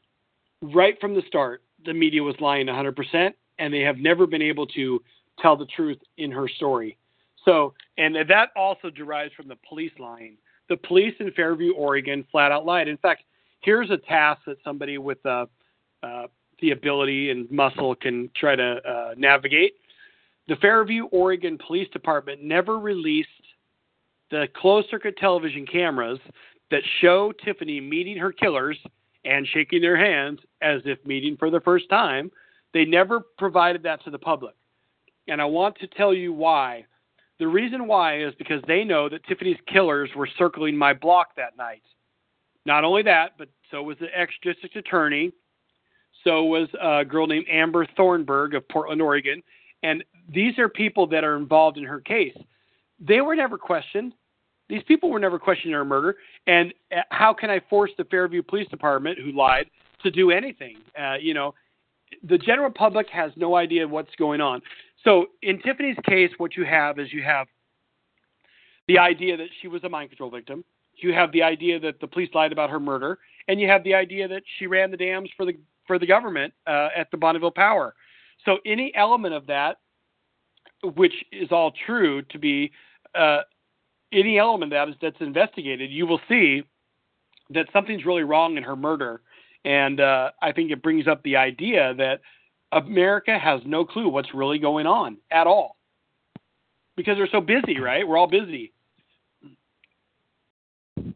right 0.61 0.99
from 0.99 1.13
the 1.13 1.21
start, 1.27 1.61
the 1.85 1.93
media 1.93 2.21
was 2.21 2.35
lying 2.39 2.67
100%, 2.67 3.31
and 3.59 3.73
they 3.73 3.81
have 3.81 3.97
never 3.97 4.27
been 4.27 4.41
able 4.41 4.67
to 4.67 5.01
tell 5.39 5.55
the 5.55 5.67
truth 5.67 5.99
in 6.17 6.31
her 6.31 6.47
story. 6.47 6.97
So, 7.45 7.73
and 7.97 8.15
that 8.15 8.49
also 8.55 8.89
derives 8.89 9.33
from 9.33 9.47
the 9.47 9.57
police 9.67 9.91
lying. 9.99 10.37
The 10.67 10.77
police 10.77 11.13
in 11.19 11.31
Fairview, 11.31 11.73
Oregon, 11.73 12.25
flat 12.31 12.51
out 12.51 12.65
lied. 12.65 12.87
In 12.87 12.97
fact, 12.97 13.23
here's 13.61 13.91
a 13.91 13.97
task 13.97 14.41
that 14.47 14.57
somebody 14.63 14.97
with 14.97 15.23
uh, 15.25 15.45
uh, 16.01 16.25
the 16.59 16.71
ability 16.71 17.29
and 17.29 17.49
muscle 17.51 17.95
can 17.95 18.29
try 18.35 18.55
to 18.55 18.81
uh, 18.87 19.13
navigate. 19.15 19.75
The 20.47 20.55
Fairview, 20.57 21.05
Oregon 21.05 21.57
Police 21.65 21.89
Department 21.89 22.43
never 22.43 22.79
released 22.79 23.29
the 24.31 24.47
closed 24.55 24.89
circuit 24.89 25.17
television 25.17 25.65
cameras 25.65 26.19
that 26.71 26.81
show 27.01 27.31
Tiffany 27.43 27.79
meeting 27.79 28.17
her 28.17 28.31
killers 28.31 28.77
and 29.23 29.47
shaking 29.47 29.81
their 29.81 29.97
hands 29.97 30.39
as 30.61 30.81
if 30.85 31.03
meeting 31.05 31.35
for 31.37 31.49
the 31.49 31.59
first 31.61 31.89
time. 31.89 32.31
They 32.73 32.85
never 32.85 33.21
provided 33.37 33.83
that 33.83 34.03
to 34.03 34.11
the 34.11 34.19
public. 34.19 34.55
And 35.27 35.41
I 35.41 35.45
want 35.45 35.77
to 35.79 35.87
tell 35.87 36.13
you 36.13 36.33
why. 36.33 36.85
The 37.39 37.47
reason 37.47 37.87
why 37.87 38.21
is 38.21 38.33
because 38.37 38.61
they 38.67 38.83
know 38.83 39.09
that 39.09 39.25
Tiffany's 39.25 39.57
killers 39.67 40.09
were 40.15 40.29
circling 40.37 40.77
my 40.77 40.93
block 40.93 41.35
that 41.35 41.57
night. 41.57 41.83
Not 42.65 42.83
only 42.83 43.03
that, 43.03 43.33
but 43.37 43.49
so 43.69 43.83
was 43.83 43.97
the 43.99 44.07
ex 44.17 44.33
district 44.41 44.75
attorney. 44.75 45.31
So 46.23 46.43
was 46.45 46.67
a 46.81 47.05
girl 47.05 47.27
named 47.27 47.45
Amber 47.51 47.85
Thornburg 47.95 48.55
of 48.55 48.67
Portland, 48.69 49.01
Oregon. 49.01 49.43
And 49.83 50.03
these 50.33 50.57
are 50.57 50.69
people 50.69 51.05
that 51.07 51.23
are 51.23 51.37
involved 51.37 51.77
in 51.77 51.83
her 51.83 51.99
case. 51.99 52.35
They 52.99 53.21
were 53.21 53.35
never 53.35 53.57
questioned. 53.57 54.13
These 54.67 54.81
people 54.87 55.11
were 55.11 55.19
never 55.19 55.37
questioned 55.37 55.73
in 55.73 55.77
her 55.77 55.85
murder. 55.85 56.15
And 56.47 56.73
uh, 56.91 57.01
how 57.09 57.33
can 57.33 57.51
I 57.51 57.61
force 57.69 57.91
the 57.97 58.05
Fairview 58.05 58.41
Police 58.41 58.67
Department, 58.69 59.19
who 59.19 59.31
lied, 59.31 59.67
to 60.01 60.09
do 60.09 60.31
anything? 60.31 60.77
Uh, 60.99 61.15
you 61.21 61.35
know, 61.35 61.53
the 62.23 62.37
general 62.37 62.71
public 62.71 63.07
has 63.09 63.31
no 63.35 63.55
idea 63.55 63.87
what's 63.87 64.15
going 64.15 64.41
on. 64.41 64.61
So 65.05 65.27
in 65.41 65.59
Tiffany's 65.59 65.97
case, 66.03 66.31
what 66.37 66.57
you 66.57 66.65
have 66.65 66.99
is 66.99 67.13
you 67.13 67.23
have 67.23 67.47
the 68.87 68.97
idea 68.97 69.37
that 69.37 69.47
she 69.61 69.67
was 69.67 69.83
a 69.83 69.89
mind 69.89 70.09
control 70.09 70.29
victim. 70.29 70.65
You 70.97 71.13
have 71.13 71.31
the 71.31 71.43
idea 71.43 71.79
that 71.79 71.99
the 71.99 72.07
police 72.07 72.29
lied 72.33 72.51
about 72.51 72.69
her 72.69 72.79
murder, 72.79 73.19
and 73.47 73.61
you 73.61 73.67
have 73.67 73.83
the 73.83 73.93
idea 73.93 74.27
that 74.27 74.43
she 74.57 74.67
ran 74.67 74.91
the 74.91 74.97
dams 74.97 75.29
for 75.37 75.45
the 75.45 75.55
for 75.85 75.99
the 75.99 76.07
government 76.07 76.53
uh, 76.65 76.89
at 76.95 77.11
the 77.11 77.17
Bonneville 77.17 77.51
Power. 77.51 77.93
So 78.43 78.57
any 78.65 78.91
element 78.95 79.35
of 79.35 79.45
that, 79.47 79.77
which 80.95 81.13
is 81.31 81.51
all 81.51 81.71
true 81.85 82.23
to 82.23 82.39
be, 82.39 82.71
uh, 83.13 83.41
any 84.11 84.39
element 84.39 84.71
that 84.71 84.89
is 84.89 84.95
that's 85.01 85.19
investigated, 85.19 85.91
you 85.91 86.07
will 86.07 86.21
see 86.27 86.63
that 87.51 87.67
something's 87.71 88.05
really 88.05 88.23
wrong 88.23 88.57
in 88.57 88.63
her 88.63 88.75
murder. 88.75 89.21
And 89.63 89.99
uh, 89.99 90.31
I 90.41 90.51
think 90.51 90.71
it 90.71 90.81
brings 90.81 91.07
up 91.07 91.21
the 91.23 91.35
idea 91.35 91.93
that 91.95 92.21
America 92.75 93.37
has 93.37 93.61
no 93.65 93.85
clue 93.85 94.09
what's 94.09 94.33
really 94.33 94.59
going 94.59 94.85
on 94.85 95.17
at 95.31 95.47
all 95.47 95.77
because 96.95 97.17
they're 97.17 97.27
so 97.31 97.41
busy, 97.41 97.79
right? 97.79 98.07
We're 98.07 98.17
all 98.17 98.27
busy. 98.27 98.71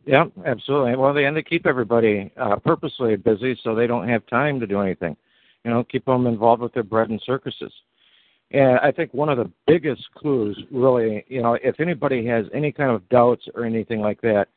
Yeah, 0.06 0.26
absolutely. 0.46 0.96
Well, 0.96 1.14
they 1.14 1.26
end 1.26 1.36
to 1.36 1.44
keep 1.44 1.68
everybody 1.68 2.32
uh, 2.36 2.56
purposely 2.58 3.16
busy 3.16 3.60
so 3.64 3.76
they 3.76 3.88
don't 3.88 4.08
have 4.08 4.26
time 4.28 4.60
to 4.60 4.68
do 4.68 4.82
anything 4.82 5.16
you 5.64 5.72
know, 5.72 5.84
keep 5.84 6.06
them 6.06 6.28
involved 6.28 6.62
with 6.62 6.74
their 6.74 6.84
bread 6.84 7.10
and 7.10 7.22
circuses. 7.26 7.74
And 8.52 8.80
I 8.80 8.92
think 8.92 9.14
one 9.14 9.30
of 9.30 9.38
the 9.38 9.52
biggest 9.68 10.04
clues, 10.16 10.60
really, 10.72 11.24
you 11.28 11.42
know, 11.42 11.58
if 11.62 11.80
anybody 11.80 12.26
has 12.26 12.46
any 12.54 12.72
kind 12.72 12.92
of 12.92 13.08
doubts 13.10 13.44
or 13.54 13.66
anything 13.66 14.00
like 14.00 14.22
that, 14.22 14.48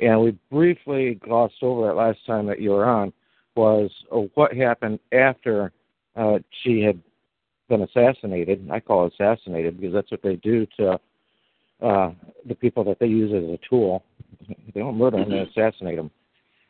and 0.00 0.20
we 0.20 0.36
briefly 0.50 1.14
glossed 1.14 1.62
over 1.62 1.90
it 1.90 1.94
last 1.94 2.18
time 2.26 2.46
that 2.46 2.60
you 2.60 2.70
were 2.70 2.86
on, 2.86 3.12
was 3.54 3.90
uh, 4.12 4.18
what 4.34 4.52
happened 4.52 4.98
after 5.12 5.72
uh, 6.18 6.38
she 6.62 6.80
had 6.82 7.00
been 7.68 7.82
assassinated. 7.82 8.68
I 8.70 8.80
call 8.80 9.06
it 9.06 9.12
assassinated 9.14 9.80
because 9.80 9.94
that's 9.94 10.10
what 10.10 10.22
they 10.22 10.36
do 10.36 10.66
to 10.78 10.98
uh, 11.82 12.10
the 12.46 12.54
people 12.54 12.82
that 12.84 12.98
they 12.98 13.06
use 13.06 13.32
as 13.32 13.48
a 13.48 13.58
tool. 13.68 14.02
They 14.74 14.80
don't 14.80 14.98
murder 14.98 15.18
them; 15.18 15.30
they 15.30 15.38
assassinate 15.38 15.96
them. 15.96 16.10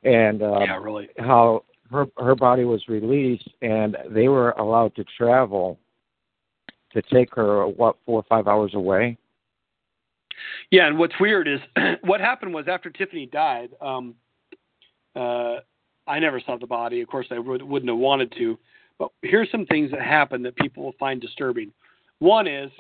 And 0.05 0.43
uh, 0.43 0.61
yeah, 0.61 0.77
really. 0.77 1.09
how 1.19 1.65
her 1.91 2.07
her 2.19 2.35
body 2.35 2.65
was 2.65 2.87
released, 2.89 3.49
and 3.63 3.97
they 4.11 4.29
were 4.29 4.51
allowed 4.53 4.95
to 4.97 5.05
travel 5.17 5.79
to 6.93 7.03
take 7.03 7.35
her 7.35 7.67
what 7.67 7.97
four 8.05 8.21
or 8.21 8.25
five 8.29 8.47
hours 8.47 8.75
away. 8.75 9.17
Yeah, 10.71 10.87
and 10.87 10.99
what's 10.99 11.15
weird 11.19 11.49
is 11.49 11.61
what 12.03 12.21
happened 12.21 12.53
was 12.53 12.67
after 12.69 12.91
Tiffany 12.91 13.27
died, 13.27 13.71
um, 13.81 14.15
uh, 15.17 15.57
I 16.07 16.19
never 16.19 16.41
saw 16.41 16.57
the 16.59 16.67
body. 16.67 17.01
Of 17.01 17.09
course, 17.09 17.27
I 17.31 17.39
would, 17.39 17.63
wouldn't 17.63 17.91
have 17.91 17.99
wanted 17.99 18.33
to. 18.39 18.59
But 18.99 19.11
here's 19.23 19.51
some 19.51 19.67
things 19.67 19.91
that 19.93 20.01
happened 20.01 20.45
that 20.45 20.57
people 20.57 20.85
will 20.85 20.95
find 20.99 21.21
disturbing. 21.21 21.73
One 22.19 22.47
is, 22.47 22.71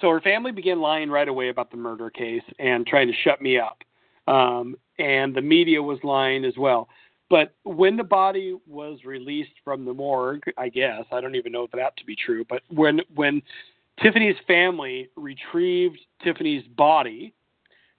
so 0.00 0.10
her 0.10 0.20
family 0.20 0.52
began 0.52 0.80
lying 0.80 1.10
right 1.10 1.28
away 1.28 1.48
about 1.48 1.70
the 1.70 1.76
murder 1.76 2.10
case 2.10 2.42
and 2.58 2.86
trying 2.86 3.08
to 3.08 3.14
shut 3.24 3.40
me 3.40 3.58
up. 3.58 3.78
Um, 4.26 4.76
and 4.98 5.34
the 5.34 5.40
media 5.40 5.82
was 5.82 5.98
lying 6.02 6.44
as 6.44 6.54
well. 6.58 6.88
But 7.30 7.54
when 7.64 7.96
the 7.96 8.04
body 8.04 8.56
was 8.66 9.04
released 9.04 9.52
from 9.64 9.84
the 9.84 9.92
morgue, 9.92 10.42
I 10.56 10.68
guess 10.68 11.04
I 11.12 11.20
don't 11.20 11.34
even 11.34 11.52
know 11.52 11.64
if 11.64 11.70
that 11.72 11.96
to 11.98 12.04
be 12.04 12.16
true. 12.16 12.44
But 12.48 12.62
when 12.68 13.00
when 13.14 13.42
Tiffany's 14.02 14.36
family 14.46 15.08
retrieved 15.16 15.98
Tiffany's 16.22 16.66
body, 16.76 17.34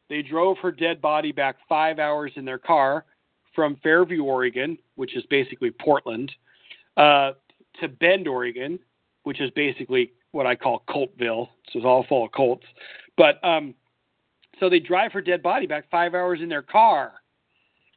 they 0.10 0.22
drove 0.24 0.58
her 0.60 0.72
dead 0.72 1.02
body 1.02 1.32
back 1.32 1.58
five 1.68 2.00
hours 2.00 2.32
in 2.36 2.46
their 2.46 2.58
car 2.58 3.06
from 3.54 3.76
Fairview, 3.84 4.24
Oregon, 4.24 4.78
which 4.96 5.16
is 5.16 5.24
basically 5.30 5.72
Portland, 5.72 6.32
uh, 7.00 7.32
to 7.80 7.88
Bend, 7.88 8.28
Oregon, 8.28 8.78
which 9.24 9.41
is 9.41 9.50
basically 9.52 10.12
what 10.32 10.45
I 10.45 10.56
call 10.56 10.84
Coltville. 10.88 11.47
So 11.72 11.80
it's 11.80 11.86
all 11.86 12.06
full 12.08 12.26
of 12.26 12.32
Colts. 12.34 12.66
But 13.18 13.43
um, 13.43 13.74
so 14.60 14.70
they 14.70 14.80
drive 14.80 15.12
her 15.14 15.22
dead 15.22 15.41
body 15.41 15.66
back 15.66 15.89
five 15.89 16.14
hours 16.14 16.39
in 16.41 16.50
their 16.50 16.62
car, 16.62 17.14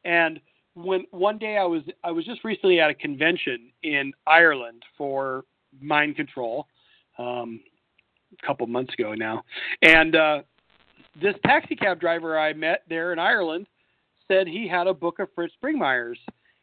and 0.05 0.39
when 0.73 1.05
one 1.11 1.37
day 1.37 1.57
I 1.57 1.65
was 1.65 1.83
I 2.03 2.11
was 2.11 2.25
just 2.25 2.43
recently 2.43 2.79
at 2.79 2.89
a 2.89 2.93
convention 2.93 3.69
in 3.83 4.11
Ireland 4.25 4.83
for 4.97 5.45
mind 5.81 6.15
control, 6.15 6.67
um, 7.17 7.59
a 8.41 8.45
couple 8.45 8.65
months 8.67 8.93
ago 8.93 9.13
now, 9.13 9.43
and 9.81 10.15
uh, 10.15 10.41
this 11.21 11.35
taxi 11.45 11.75
cab 11.75 11.99
driver 11.99 12.39
I 12.39 12.53
met 12.53 12.83
there 12.89 13.13
in 13.13 13.19
Ireland 13.19 13.67
said 14.27 14.47
he 14.47 14.67
had 14.67 14.87
a 14.87 14.93
book 14.93 15.19
of 15.19 15.27
Fritz 15.35 15.53
Springmeier's, 15.61 16.19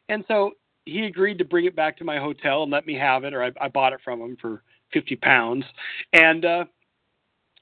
and 0.09 0.25
so 0.27 0.53
he 0.87 1.05
agreed 1.07 1.39
to 1.39 1.45
bring 1.45 1.67
it 1.67 1.77
back 1.77 1.97
to 1.99 2.05
my 2.05 2.19
hotel 2.19 2.63
and 2.63 2.73
let 2.73 2.87
me 2.87 2.95
have 2.95 3.25
it, 3.25 3.35
or 3.35 3.45
I, 3.45 3.53
I 3.61 3.69
bought 3.69 3.93
it 3.93 4.01
from 4.03 4.21
him 4.21 4.37
for 4.41 4.63
fifty 4.93 5.17
pounds, 5.17 5.65
and 6.13 6.45
uh, 6.45 6.65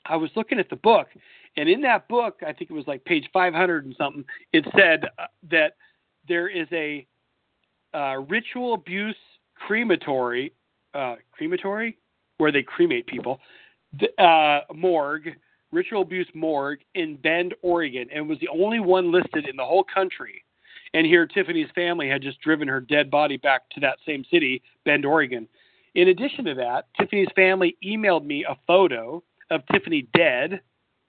I 0.07 0.17
was 0.17 0.31
looking 0.37 0.59
at 0.59 0.71
the 0.71 0.77
book, 0.77 1.09
and 1.57 1.69
in 1.69 1.81
that 1.83 2.09
book, 2.09 2.41
I 2.47 2.53
think 2.53 2.71
it 2.71 2.75
was 2.75 2.87
like 2.87 3.05
page 3.05 3.29
five 3.33 3.55
hundred 3.55 3.85
and 3.85 3.95
something, 3.99 4.25
it 4.53 4.65
said 4.77 5.05
uh, 5.19 5.27
that 5.51 5.77
there 6.27 6.49
is 6.49 6.69
a 6.73 7.07
uh, 7.95 8.19
ritual 8.29 8.75
abuse 8.75 9.17
crematory, 9.55 10.53
uh, 10.95 11.17
crematory, 11.33 11.99
where 12.37 12.53
they 12.53 12.63
cremate 12.63 13.07
people, 13.07 13.41
uh, 14.19 14.61
morgue, 14.75 15.35
ritual 15.73 16.03
abuse 16.03 16.29
morgue 16.35 16.81
in 16.95 17.17
Bend, 17.17 17.55
Oregon, 17.63 18.09
and 18.15 18.29
was 18.29 18.39
the 18.41 18.49
only 18.49 18.81
one 18.81 19.11
listed 19.11 19.49
in 19.49 19.57
the 19.57 19.65
whole 19.65 19.85
country. 19.85 20.45
And 20.95 21.07
here, 21.07 21.27
Tiffany's 21.27 21.71
family 21.75 22.09
had 22.09 22.23
just 22.23 22.41
driven 22.41 22.69
her 22.69 22.81
dead 22.81 23.11
body 23.11 23.37
back 23.37 23.69
to 23.71 23.81
that 23.81 23.99
same 24.07 24.25
city, 24.31 24.63
Bend, 24.85 25.05
Oregon. 25.05 25.47
In 25.95 26.09
addition 26.09 26.45
to 26.47 26.55
that, 26.55 26.87
Tiffany's 26.99 27.29
family 27.35 27.77
emailed 27.85 28.25
me 28.25 28.45
a 28.49 28.57
photo 28.67 29.23
of 29.51 29.63
Tiffany 29.73 30.09
dead, 30.15 30.61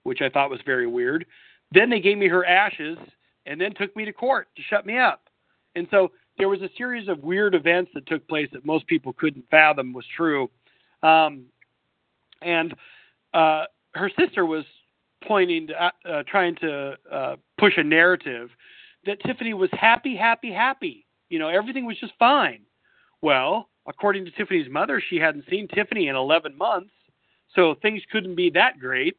which 0.04 0.22
I 0.22 0.30
thought 0.30 0.50
was 0.50 0.60
very 0.66 0.88
weird. 0.88 1.26
Then 1.72 1.90
they 1.90 2.00
gave 2.00 2.18
me 2.18 2.28
her 2.28 2.46
ashes 2.46 2.98
and 3.46 3.60
then 3.60 3.74
took 3.74 3.96
me 3.96 4.06
to 4.06 4.14
court 4.14 4.48
to 4.56 4.62
shut 4.64 4.86
me 4.86 4.98
up. 4.98 5.30
And 5.76 5.88
so 5.92 6.12
there 6.38 6.50
was 6.50 6.62
a 6.62 6.70
series 6.78 7.08
of 7.08 7.20
weird 7.24 7.54
events 7.54 7.92
that 7.94 8.08
took 8.08 8.28
place 8.28 8.50
that 8.54 8.66
most 8.66 8.88
people 8.88 9.14
couldn't 9.14 9.46
fathom 9.52 9.94
was 9.94 10.06
true. 10.16 10.50
Um, 11.04 11.46
and 12.42 12.74
uh, 13.34 13.66
her 13.94 14.10
sister 14.18 14.46
was 14.46 14.64
pointing 15.24 15.68
to, 15.68 15.92
uh, 16.06 16.24
trying 16.28 16.56
to 16.56 16.98
uh, 17.12 17.36
push 17.58 17.74
a 17.78 17.84
narrative 17.84 18.50
that 19.06 19.22
Tiffany 19.26 19.54
was 19.54 19.70
happy, 19.72 20.16
happy, 20.16 20.52
happy. 20.52 21.06
You 21.30 21.40
know, 21.40 21.50
everything 21.50 21.86
was 21.86 22.00
just 22.00 22.14
fine. 22.20 22.62
Well, 23.22 23.70
according 23.88 24.26
to 24.26 24.32
Tiffany's 24.32 24.70
mother, 24.70 25.02
she 25.10 25.18
hadn't 25.18 25.46
seen 25.50 25.68
Tiffany 25.68 26.08
in 26.08 26.16
11 26.16 26.58
months, 26.58 26.92
so 27.56 27.76
things 27.82 28.02
couldn't 28.12 28.36
be 28.36 28.50
that 28.52 28.80
great 28.80 29.18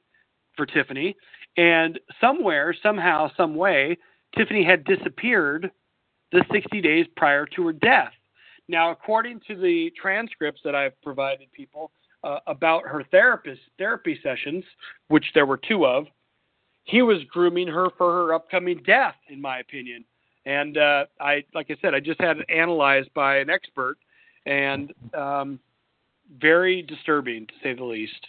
for 0.56 0.66
Tiffany. 0.66 1.16
And 1.56 1.98
somewhere, 2.20 2.74
somehow, 2.82 3.30
some 3.36 3.54
way, 3.54 3.98
Tiffany 4.36 4.64
had 4.64 4.84
disappeared 4.84 5.70
the 6.32 6.44
60 6.52 6.80
days 6.80 7.06
prior 7.16 7.46
to 7.46 7.66
her 7.66 7.72
death. 7.72 8.12
Now, 8.68 8.92
according 8.92 9.40
to 9.48 9.56
the 9.56 9.90
transcripts 10.00 10.60
that 10.64 10.74
I've 10.74 11.00
provided 11.02 11.50
people 11.52 11.90
uh, 12.22 12.38
about 12.46 12.86
her 12.86 13.02
therapist 13.10 13.60
therapy 13.78 14.18
sessions, 14.22 14.64
which 15.08 15.24
there 15.34 15.46
were 15.46 15.56
two 15.56 15.86
of, 15.86 16.06
he 16.90 17.02
was 17.02 17.18
grooming 17.30 17.68
her 17.68 17.88
for 17.96 18.12
her 18.12 18.34
upcoming 18.34 18.82
death, 18.84 19.14
in 19.28 19.40
my 19.40 19.58
opinion. 19.58 20.04
And 20.46 20.76
uh, 20.76 21.04
I, 21.20 21.44
like 21.54 21.70
I 21.70 21.76
said, 21.80 21.94
I 21.94 22.00
just 22.00 22.20
had 22.20 22.38
it 22.38 22.46
analyzed 22.48 23.12
by 23.14 23.38
an 23.38 23.50
expert, 23.50 23.98
and 24.46 24.92
um, 25.14 25.60
very 26.40 26.82
disturbing 26.82 27.46
to 27.46 27.52
say 27.62 27.74
the 27.74 27.84
least. 27.84 28.26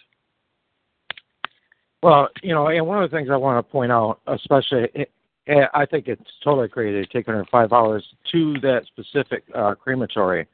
Well, 2.03 2.29
you 2.43 2.53
know, 2.53 2.67
and 2.67 2.85
one 2.85 3.01
of 3.01 3.09
the 3.09 3.15
things 3.15 3.29
I 3.31 3.37
want 3.37 3.65
to 3.65 3.71
point 3.71 3.91
out, 3.91 4.19
especially 4.27 5.07
I 5.47 5.85
think 5.85 6.07
it's 6.07 6.21
totally 6.43 6.67
crazy 6.67 7.07
taking 7.11 7.33
her 7.33 7.45
five 7.51 7.73
hours 7.73 8.05
to 8.31 8.53
that 8.61 8.81
specific 8.87 9.43
uh, 9.55 9.75
crematory. 9.75 10.47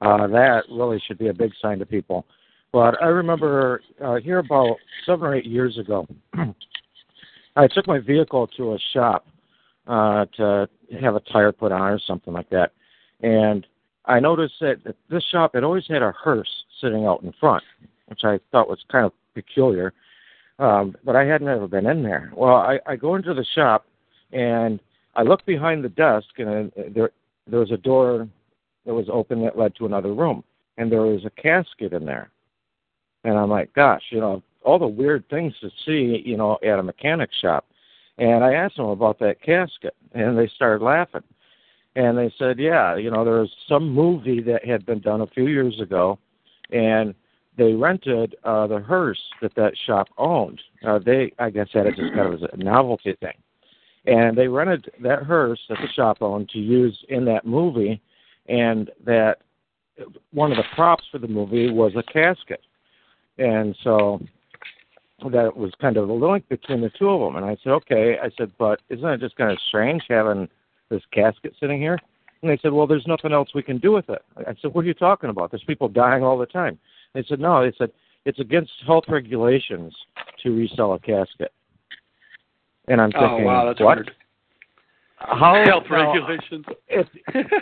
Uh, 0.00 0.26
that 0.28 0.62
really 0.70 1.02
should 1.06 1.18
be 1.18 1.28
a 1.28 1.34
big 1.34 1.52
sign 1.60 1.78
to 1.78 1.86
people. 1.86 2.26
But 2.72 3.02
I 3.02 3.06
remember 3.06 3.82
uh, 4.02 4.16
here 4.16 4.38
about 4.38 4.76
seven 5.04 5.26
or 5.26 5.34
eight 5.34 5.46
years 5.46 5.76
ago, 5.78 6.06
I 7.56 7.66
took 7.66 7.86
my 7.86 7.98
vehicle 7.98 8.46
to 8.56 8.74
a 8.74 8.78
shop 8.92 9.26
uh, 9.86 10.26
to 10.36 10.68
have 11.00 11.16
a 11.16 11.20
tire 11.20 11.52
put 11.52 11.72
on 11.72 11.92
or 11.92 11.98
something 11.98 12.32
like 12.32 12.50
that, 12.50 12.72
and 13.22 13.66
I 14.06 14.20
noticed 14.20 14.54
that 14.60 14.78
this 15.08 15.24
shop 15.30 15.52
had 15.54 15.64
always 15.64 15.86
had 15.88 16.02
a 16.02 16.12
hearse 16.12 16.50
sitting 16.80 17.06
out 17.06 17.22
in 17.22 17.32
front, 17.38 17.62
which 18.06 18.24
I 18.24 18.40
thought 18.50 18.68
was 18.68 18.78
kind 18.90 19.04
of 19.04 19.12
peculiar. 19.34 19.92
Um, 20.58 20.96
but 21.04 21.16
I 21.16 21.24
hadn't 21.24 21.48
ever 21.48 21.66
been 21.66 21.86
in 21.86 22.02
there. 22.02 22.30
Well, 22.36 22.56
I, 22.56 22.78
I 22.86 22.96
go 22.96 23.14
into 23.14 23.32
the 23.32 23.46
shop 23.54 23.86
and 24.32 24.78
I 25.14 25.22
look 25.22 25.44
behind 25.46 25.82
the 25.82 25.88
desk, 25.88 26.28
and 26.38 26.70
there 26.94 27.10
there 27.46 27.60
was 27.60 27.72
a 27.72 27.76
door 27.76 28.28
that 28.86 28.94
was 28.94 29.06
open 29.10 29.42
that 29.44 29.58
led 29.58 29.74
to 29.76 29.86
another 29.86 30.12
room, 30.12 30.44
and 30.76 30.90
there 30.90 31.02
was 31.02 31.24
a 31.24 31.42
casket 31.42 31.92
in 31.92 32.04
there. 32.04 32.30
And 33.24 33.36
I'm 33.36 33.50
like, 33.50 33.72
gosh, 33.74 34.02
you 34.10 34.20
know, 34.20 34.42
all 34.62 34.78
the 34.78 34.86
weird 34.86 35.28
things 35.28 35.54
to 35.60 35.70
see, 35.86 36.22
you 36.24 36.36
know, 36.36 36.58
at 36.62 36.78
a 36.78 36.82
mechanic 36.82 37.30
shop. 37.40 37.66
And 38.18 38.44
I 38.44 38.54
asked 38.54 38.76
them 38.76 38.86
about 38.86 39.18
that 39.20 39.42
casket, 39.42 39.94
and 40.12 40.38
they 40.38 40.48
started 40.54 40.84
laughing. 40.84 41.22
And 41.96 42.16
they 42.16 42.32
said, 42.38 42.58
yeah, 42.58 42.96
you 42.96 43.10
know, 43.10 43.24
there 43.24 43.40
was 43.40 43.50
some 43.68 43.90
movie 43.90 44.42
that 44.42 44.64
had 44.64 44.86
been 44.86 45.00
done 45.00 45.22
a 45.22 45.26
few 45.28 45.48
years 45.48 45.80
ago, 45.80 46.18
and 46.70 47.14
they 47.56 47.72
rented 47.72 48.36
uh, 48.44 48.66
the 48.66 48.78
hearse 48.78 49.20
that 49.42 49.54
that 49.56 49.72
shop 49.86 50.08
owned. 50.18 50.60
Uh, 50.86 50.98
they, 50.98 51.32
I 51.38 51.50
guess, 51.50 51.68
had 51.72 51.86
it 51.86 51.96
just 51.96 52.14
kind 52.14 52.32
of 52.32 52.34
as 52.34 52.48
a 52.52 52.56
novelty 52.56 53.16
thing 53.20 53.34
and 54.06 54.36
they 54.36 54.48
rented 54.48 54.90
that 55.02 55.24
hearse 55.24 55.60
that 55.68 55.78
the 55.80 55.88
shop 55.94 56.18
owned 56.20 56.48
to 56.50 56.58
use 56.58 56.98
in 57.08 57.24
that 57.26 57.46
movie, 57.46 58.00
and 58.48 58.90
that 59.04 59.38
one 60.32 60.50
of 60.50 60.56
the 60.56 60.64
props 60.74 61.04
for 61.10 61.18
the 61.18 61.28
movie 61.28 61.70
was 61.70 61.92
a 61.96 62.12
casket, 62.12 62.62
and 63.38 63.76
so 63.84 64.20
that 65.28 65.56
was 65.56 65.72
kind 65.80 65.96
of 65.96 66.08
a 66.08 66.12
link 66.12 66.48
between 66.48 66.80
the 66.80 66.90
two 66.90 67.10
of 67.10 67.20
them. 67.20 67.36
And 67.36 67.44
I 67.44 67.56
said, 67.62 67.72
okay. 67.72 68.16
I 68.22 68.30
said, 68.36 68.50
but 68.58 68.80
isn't 68.88 69.06
it 69.06 69.20
just 69.20 69.36
kind 69.36 69.50
of 69.50 69.58
strange 69.68 70.04
having 70.08 70.48
this 70.88 71.02
casket 71.12 71.54
sitting 71.60 71.80
here? 71.80 71.98
And 72.42 72.50
they 72.50 72.58
said, 72.62 72.72
well, 72.72 72.86
there's 72.86 73.06
nothing 73.06 73.32
else 73.32 73.50
we 73.54 73.62
can 73.62 73.78
do 73.78 73.92
with 73.92 74.08
it. 74.08 74.22
I 74.36 74.54
said, 74.62 74.72
what 74.72 74.84
are 74.84 74.88
you 74.88 74.94
talking 74.94 75.30
about? 75.30 75.50
There's 75.50 75.64
people 75.64 75.88
dying 75.88 76.24
all 76.24 76.38
the 76.38 76.46
time. 76.46 76.78
They 77.12 77.22
said, 77.28 77.40
no. 77.40 77.62
They 77.62 77.76
said 77.76 77.90
it's 78.24 78.38
against 78.38 78.72
health 78.86 79.04
regulations 79.08 79.94
to 80.42 80.56
resell 80.56 80.94
a 80.94 80.98
casket. 80.98 81.52
And 82.88 83.00
I'm 83.00 83.12
thinking, 83.12 83.42
oh 83.42 83.44
wow, 83.44 83.66
that's 83.66 83.80
what? 83.80 83.98
weird. 83.98 84.10
How 85.16 85.62
health 85.66 85.84
now, 85.90 86.12
regulations? 86.12 86.64
If 86.88 87.06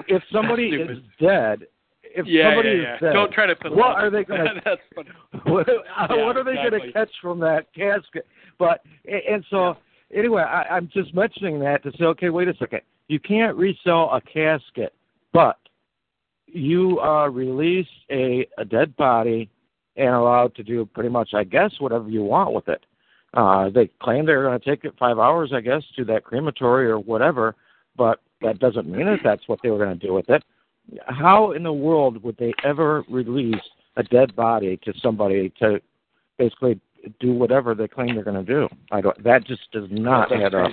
if 0.06 0.22
somebody 0.32 0.68
is 0.68 0.98
dead, 1.20 1.66
if 2.14 2.26
yeah, 2.26 2.50
somebody 2.50 2.68
yeah, 2.70 2.82
yeah. 2.82 2.98
dead, 3.00 3.12
don't 3.12 3.32
try 3.32 3.46
to 3.46 3.56
put. 3.56 3.74
what 3.74 3.96
are 3.96 4.10
they 4.10 4.24
going 4.24 4.44
to? 4.54 4.60
That's 4.64 4.80
funny. 4.94 5.10
What, 5.52 5.66
Yeah, 5.68 6.24
what 6.24 6.36
are 6.36 6.44
they 6.44 6.54
going 6.54 6.80
to 6.80 6.92
catch 6.92 7.10
from 7.20 7.38
that 7.40 7.72
casket? 7.74 8.26
But 8.58 8.82
and 9.06 9.44
so 9.50 9.76
anyway, 10.14 10.42
I, 10.42 10.62
I'm 10.62 10.88
just 10.92 11.14
mentioning 11.14 11.60
that 11.60 11.82
to 11.84 11.92
say, 11.98 12.04
okay, 12.04 12.30
wait 12.30 12.48
a 12.48 12.54
second. 12.58 12.80
You 13.08 13.20
can't 13.20 13.56
resell 13.56 14.10
a 14.12 14.20
casket, 14.20 14.92
but 15.32 15.58
you 16.46 17.00
uh, 17.00 17.28
release 17.28 17.86
a, 18.10 18.46
a 18.58 18.64
dead 18.64 18.96
body 18.96 19.50
and 19.96 20.14
allowed 20.14 20.54
to 20.56 20.62
do 20.62 20.86
pretty 20.86 21.08
much, 21.08 21.30
I 21.34 21.44
guess, 21.44 21.72
whatever 21.78 22.08
you 22.08 22.22
want 22.22 22.52
with 22.52 22.68
it. 22.68 22.84
Uh, 23.34 23.68
they 23.68 23.90
claim 24.00 24.24
they're 24.24 24.42
going 24.42 24.58
to 24.58 24.64
take 24.64 24.84
it 24.84 24.94
five 24.98 25.18
hours, 25.18 25.52
I 25.54 25.60
guess, 25.60 25.82
to 25.96 26.04
that 26.06 26.24
crematory 26.24 26.86
or 26.86 26.98
whatever, 26.98 27.56
but 27.96 28.20
that 28.40 28.58
doesn't 28.58 28.88
mean 28.88 29.06
that 29.06 29.20
that's 29.22 29.46
what 29.48 29.58
they 29.62 29.70
were 29.70 29.84
going 29.84 29.98
to 29.98 30.06
do 30.06 30.14
with 30.14 30.30
it. 30.30 30.42
How 31.06 31.52
in 31.52 31.62
the 31.62 31.72
world 31.72 32.22
would 32.22 32.36
they 32.38 32.54
ever 32.64 33.04
release 33.08 33.56
a 33.96 34.02
dead 34.04 34.34
body 34.34 34.78
to 34.84 34.92
somebody 35.02 35.52
to 35.58 35.80
basically 36.38 36.80
do 37.20 37.32
whatever 37.32 37.74
they 37.74 37.88
claim 37.88 38.14
they're 38.14 38.24
going 38.24 38.44
to 38.44 38.52
do. 38.52 38.68
I 38.90 39.00
don't. 39.00 39.22
That 39.22 39.46
just 39.46 39.70
does 39.72 39.88
not 39.90 40.32
add 40.32 40.54
up. 40.54 40.70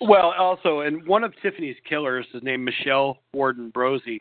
Well, 0.00 0.34
also, 0.38 0.80
and 0.80 1.06
one 1.06 1.24
of 1.24 1.32
Tiffany's 1.40 1.76
killers 1.88 2.26
is 2.34 2.42
named 2.42 2.64
Michelle 2.64 3.18
Warden 3.32 3.70
Brosey, 3.70 4.20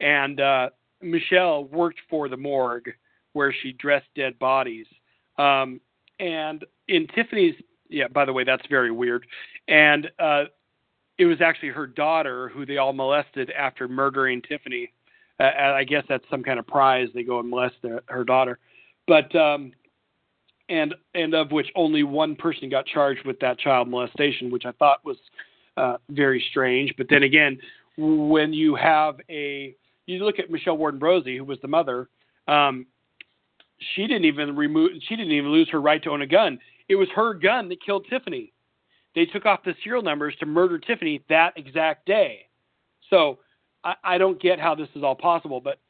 and 0.00 0.40
uh, 0.40 0.70
Michelle 1.02 1.64
worked 1.64 1.98
for 2.08 2.28
the 2.28 2.36
morgue 2.36 2.90
where 3.32 3.54
she 3.62 3.72
dressed 3.72 4.06
dead 4.14 4.38
bodies. 4.38 4.86
Um, 5.38 5.80
and 6.20 6.64
in 6.88 7.06
Tiffany's, 7.08 7.54
yeah, 7.88 8.08
by 8.08 8.24
the 8.24 8.32
way, 8.32 8.44
that's 8.44 8.66
very 8.68 8.90
weird. 8.90 9.26
And 9.68 10.10
uh, 10.18 10.44
it 11.18 11.26
was 11.26 11.40
actually 11.40 11.70
her 11.70 11.86
daughter 11.86 12.48
who 12.48 12.66
they 12.66 12.76
all 12.76 12.92
molested 12.92 13.50
after 13.50 13.88
murdering 13.88 14.42
Tiffany. 14.42 14.92
Uh, 15.38 15.44
I 15.44 15.84
guess 15.84 16.04
that's 16.08 16.24
some 16.30 16.42
kind 16.42 16.58
of 16.58 16.66
prize. 16.66 17.08
They 17.14 17.22
go 17.22 17.40
and 17.40 17.48
molest 17.48 17.76
their, 17.82 18.02
her 18.06 18.24
daughter, 18.24 18.58
but 19.06 19.34
um, 19.36 19.72
and 20.68 20.94
and 21.14 21.34
of 21.34 21.52
which 21.52 21.68
only 21.74 22.02
one 22.02 22.36
person 22.36 22.70
got 22.70 22.86
charged 22.86 23.26
with 23.26 23.38
that 23.40 23.58
child 23.58 23.88
molestation, 23.88 24.50
which 24.50 24.64
I 24.64 24.72
thought 24.72 25.04
was 25.04 25.16
uh, 25.76 25.96
very 26.10 26.44
strange. 26.50 26.94
But 26.96 27.08
then 27.10 27.22
again, 27.22 27.58
when 27.98 28.52
you 28.52 28.74
have 28.76 29.16
a 29.28 29.74
you 30.06 30.24
look 30.24 30.38
at 30.38 30.50
Michelle 30.50 30.78
Warden 30.78 31.00
Brosey, 31.00 31.36
who 31.36 31.44
was 31.44 31.58
the 31.60 31.68
mother, 31.68 32.08
um, 32.48 32.86
she 33.94 34.06
didn't 34.06 34.24
even 34.24 34.56
remove 34.56 34.92
she 35.06 35.16
didn't 35.16 35.32
even 35.32 35.50
lose 35.50 35.68
her 35.70 35.80
right 35.80 36.02
to 36.02 36.10
own 36.10 36.22
a 36.22 36.26
gun. 36.26 36.58
It 36.88 36.96
was 36.96 37.08
her 37.14 37.34
gun 37.34 37.68
that 37.68 37.82
killed 37.84 38.06
Tiffany. 38.08 38.52
They 39.16 39.24
took 39.24 39.46
off 39.46 39.64
the 39.64 39.74
serial 39.82 40.02
numbers 40.02 40.36
to 40.40 40.46
murder 40.46 40.78
Tiffany 40.78 41.24
that 41.30 41.54
exact 41.56 42.06
day. 42.06 42.46
So 43.08 43.38
I, 43.82 43.94
I 44.04 44.18
don't 44.18 44.40
get 44.40 44.60
how 44.60 44.74
this 44.76 44.88
is 44.94 45.02
all 45.02 45.16
possible. 45.16 45.60
But 45.60 45.80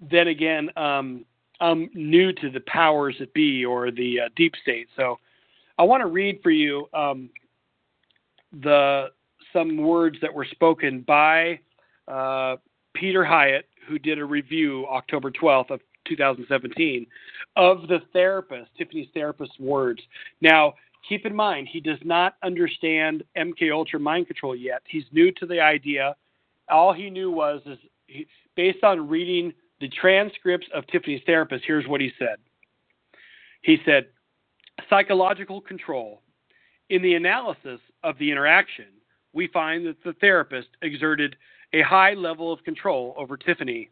then 0.00 0.28
again, 0.28 0.70
um, 0.76 1.26
I'm 1.60 1.90
new 1.92 2.32
to 2.32 2.50
the 2.50 2.60
powers 2.60 3.16
that 3.18 3.34
be 3.34 3.64
or 3.64 3.90
the 3.90 4.20
uh, 4.20 4.28
deep 4.36 4.54
state. 4.62 4.86
So 4.96 5.18
I 5.76 5.82
want 5.82 6.02
to 6.02 6.06
read 6.06 6.38
for 6.42 6.50
you 6.50 6.88
um, 6.94 7.30
the 8.52 9.08
some 9.52 9.76
words 9.76 10.16
that 10.22 10.32
were 10.32 10.46
spoken 10.46 11.00
by 11.00 11.58
uh, 12.06 12.56
Peter 12.94 13.24
Hyatt, 13.24 13.66
who 13.88 13.98
did 13.98 14.18
a 14.18 14.24
review 14.24 14.86
October 14.88 15.30
12th 15.32 15.70
of 15.70 15.80
2017 16.08 17.06
of 17.56 17.88
the 17.88 17.98
therapist, 18.12 18.70
Tiffany's 18.78 19.08
therapist's 19.12 19.58
words. 19.58 20.00
Now, 20.40 20.74
keep 21.08 21.26
in 21.26 21.34
mind, 21.34 21.68
he 21.70 21.80
does 21.80 21.98
not 22.04 22.36
understand 22.42 23.24
MK 23.36 23.72
Ultra 23.72 24.00
mind 24.00 24.26
control 24.26 24.54
yet. 24.54 24.82
He's 24.86 25.04
new 25.12 25.32
to 25.32 25.46
the 25.46 25.60
idea. 25.60 26.16
All 26.68 26.92
he 26.92 27.10
knew 27.10 27.30
was 27.30 27.60
is 27.66 27.78
he, 28.06 28.26
based 28.56 28.84
on 28.84 29.08
reading 29.08 29.52
the 29.80 29.88
transcripts 29.88 30.66
of 30.74 30.86
Tiffany's 30.86 31.22
therapist, 31.26 31.64
here's 31.66 31.86
what 31.88 32.00
he 32.00 32.12
said. 32.18 32.36
He 33.62 33.78
said, 33.84 34.06
psychological 34.88 35.60
control. 35.60 36.22
In 36.90 37.02
the 37.02 37.14
analysis 37.14 37.80
of 38.02 38.18
the 38.18 38.30
interaction, 38.30 38.86
we 39.32 39.46
find 39.48 39.86
that 39.86 40.02
the 40.04 40.12
therapist 40.14 40.68
exerted 40.82 41.36
a 41.72 41.82
high 41.82 42.14
level 42.14 42.52
of 42.52 42.62
control 42.64 43.14
over 43.16 43.36
Tiffany. 43.36 43.88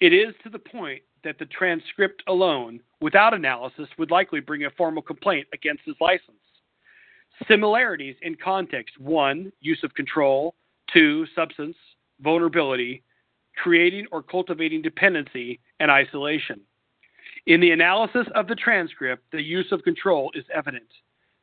It 0.00 0.12
is 0.12 0.34
to 0.42 0.50
the 0.50 0.58
point 0.58 1.02
that 1.26 1.40
the 1.40 1.46
transcript 1.46 2.22
alone, 2.28 2.78
without 3.00 3.34
analysis, 3.34 3.88
would 3.98 4.12
likely 4.12 4.38
bring 4.38 4.64
a 4.64 4.70
formal 4.70 5.02
complaint 5.02 5.44
against 5.52 5.82
his 5.84 5.96
license. 6.00 6.38
Similarities 7.48 8.14
in 8.22 8.36
context 8.36 8.98
one, 9.00 9.52
use 9.60 9.80
of 9.82 9.92
control, 9.94 10.54
two, 10.92 11.26
substance, 11.34 11.76
vulnerability, 12.20 13.02
creating 13.56 14.06
or 14.12 14.22
cultivating 14.22 14.80
dependency, 14.80 15.58
and 15.80 15.90
isolation. 15.90 16.60
In 17.46 17.60
the 17.60 17.72
analysis 17.72 18.28
of 18.36 18.46
the 18.46 18.54
transcript, 18.54 19.24
the 19.32 19.42
use 19.42 19.72
of 19.72 19.82
control 19.82 20.30
is 20.36 20.44
evident. 20.54 20.88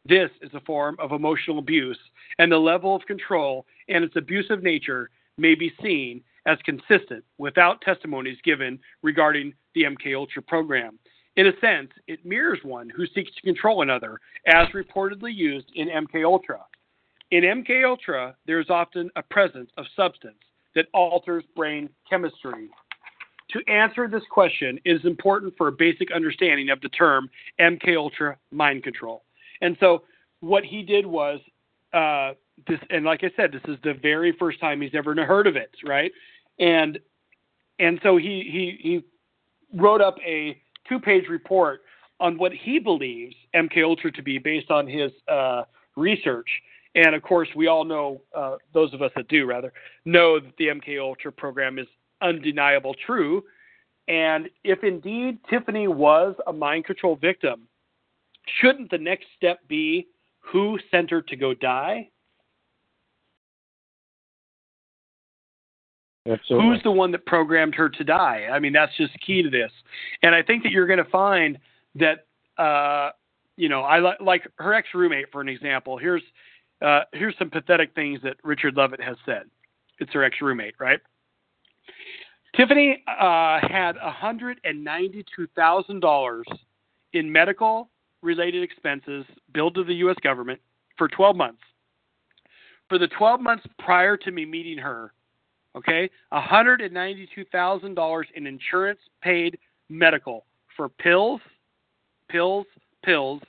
This 0.06 0.32
is 0.42 0.54
a 0.54 0.62
form 0.62 0.96
of 0.98 1.12
emotional 1.12 1.60
abuse, 1.60 2.00
and 2.40 2.50
the 2.50 2.58
level 2.58 2.96
of 2.96 3.06
control 3.06 3.66
and 3.90 4.06
its 4.06 4.16
abusive 4.16 4.64
nature 4.64 5.10
may 5.38 5.56
be 5.56 5.74
seen 5.84 6.24
as 6.46 6.58
consistent 6.66 7.24
without 7.38 7.82
testimonies 7.82 8.38
given 8.44 8.80
regarding 9.02 9.54
the 9.76 9.84
MK 9.84 10.16
Ultra 10.16 10.42
program. 10.42 11.00
In 11.36 11.48
a 11.48 11.60
sense, 11.60 11.90
it 12.08 12.26
mirrors 12.26 12.60
one 12.64 12.90
who 12.90 13.06
seeks 13.08 13.32
to 13.36 13.42
control 13.42 13.82
another, 13.82 14.20
as 14.48 14.68
reportedly 14.70 15.34
used 15.34 15.68
in 15.76 15.88
MK 15.88 16.24
Ultra. 16.24 16.60
In 17.32 17.44
MK 17.44 17.88
Ultra, 17.88 18.36
there 18.46 18.60
is 18.60 18.70
often 18.70 19.10
a 19.16 19.24
presence 19.24 19.72
of 19.78 19.86
substance 19.96 20.38
that 20.76 20.86
alters 20.94 21.44
brain 21.56 21.90
chemistry. 22.08 22.70
To 23.52 23.72
answer 23.72 24.08
this 24.08 24.24
question, 24.30 24.80
it 24.86 24.92
is 24.92 25.06
important 25.06 25.54
for 25.58 25.68
a 25.68 25.72
basic 25.72 26.12
understanding 26.12 26.70
of 26.70 26.82
the 26.82 26.90
term 26.90 27.30
MK 27.60 27.96
Ultra 27.98 28.38
mind 28.52 28.84
control. 28.84 29.24
And 29.62 29.78
so, 29.80 30.04
what 30.42 30.64
he 30.64 30.84
did 30.84 31.06
was 31.06 31.40
uh, 31.94 32.34
this, 32.68 32.80
and 32.90 33.06
like 33.06 33.24
I 33.24 33.32
said, 33.36 33.52
this 33.52 33.62
is 33.68 33.78
the 33.84 33.94
very 33.94 34.36
first 34.38 34.60
time 34.60 34.82
he's 34.82 34.96
ever 34.96 35.16
heard 35.26 35.48
of 35.48 35.56
it, 35.56 35.72
right? 35.86 36.12
And 36.60 37.00
and 37.80 38.00
so 38.04 38.18
he 38.18 38.48
he 38.52 38.78
he 38.82 39.04
wrote 39.74 40.02
up 40.02 40.16
a 40.26 40.62
two-page 40.88 41.28
report 41.30 41.82
on 42.20 42.38
what 42.38 42.52
he 42.54 42.80
believes 42.80 43.36
MK 43.56 43.84
Ultra 43.84 44.12
to 44.12 44.22
be 44.22 44.38
based 44.38 44.72
on 44.72 44.88
his 44.88 45.12
uh, 45.28 45.64
research. 45.96 46.48
And 46.96 47.16
of 47.16 47.24
course, 47.24 47.50
we 47.56 47.68
all 47.68 47.84
know, 47.84 48.22
uh, 48.36 48.58
those 48.74 48.94
of 48.94 49.02
us 49.02 49.12
that 49.16 49.28
do 49.28 49.46
rather, 49.46 49.74
know 50.06 50.40
that 50.40 50.56
the 50.58 50.68
MK 50.68 51.00
Ultra 51.00 51.32
program 51.32 51.80
is 51.80 51.88
undeniable 52.22 52.96
true. 53.06 53.44
And 54.08 54.50
if 54.64 54.84
indeed 54.84 55.40
Tiffany 55.50 55.88
was 55.88 56.36
a 56.46 56.54
mind 56.54 56.86
control 56.86 57.16
victim, 57.16 57.68
shouldn't 58.60 58.92
the 58.92 58.98
next 58.98 59.26
step 59.36 59.60
be 59.68 60.08
who 60.40 60.78
sent 60.92 61.10
her 61.10 61.22
to 61.24 61.36
go 61.36 61.54
die? 61.54 62.10
Absolutely. 66.26 66.70
Who's 66.70 66.84
the 66.84 66.92
one 66.92 67.12
that 67.12 67.26
programmed 67.26 67.76
her 67.76 67.90
to 67.90 68.04
die? 68.04 68.48
I 68.52 68.60
mean, 68.60 68.72
that's 68.72 68.96
just 68.96 69.12
key 69.26 69.44
to 69.44 69.50
this. 69.50 69.72
And 70.22 70.34
I 70.34 70.42
think 70.42 70.64
that 70.64 70.72
you're 70.72 70.88
going 70.88 71.04
to 71.04 71.10
find 71.10 71.60
that, 71.96 72.28
uh, 72.58 73.10
you 73.58 73.68
know, 73.68 73.82
I 73.82 74.00
li- 74.00 74.16
like 74.22 74.48
her 74.56 74.74
ex 74.74 74.88
roommate, 74.94 75.32
for 75.32 75.42
an 75.42 75.50
example. 75.50 75.98
Here's 75.98 76.24
uh, 76.82 77.02
here's 77.12 77.36
some 77.38 77.50
pathetic 77.50 77.94
things 77.94 78.22
that 78.24 78.38
Richard 78.44 78.76
Lovett 78.76 79.02
has 79.02 79.18
said. 79.26 79.44
It's 80.00 80.14
her 80.14 80.24
ex 80.24 80.38
roommate, 80.42 80.76
right? 80.80 81.02
Tiffany 82.56 83.04
uh, 83.08 83.60
had 83.62 83.96
$192,000 83.96 86.44
in 87.14 87.32
medical 87.32 87.90
related 88.22 88.62
expenses 88.64 89.26
billed 89.54 89.76
to 89.76 89.84
the 89.84 89.96
U.S. 89.96 90.16
government 90.24 90.60
for 90.98 91.08
12 91.08 91.36
months. 91.36 91.62
For 92.90 93.00
the 93.00 93.08
12 93.08 93.42
months 93.42 93.66
prior 93.80 94.16
to 94.18 94.32
me 94.32 94.46
meeting 94.46 94.78
her, 94.78 95.14
okay, 95.76 96.10
$192,000 96.32 98.24
in 98.36 98.48
insurance 98.48 99.00
paid 99.22 99.58
medical 99.90 100.46
for 100.76 100.90
pills, 100.90 101.42
pills, 102.30 102.66
pills, 103.04 103.42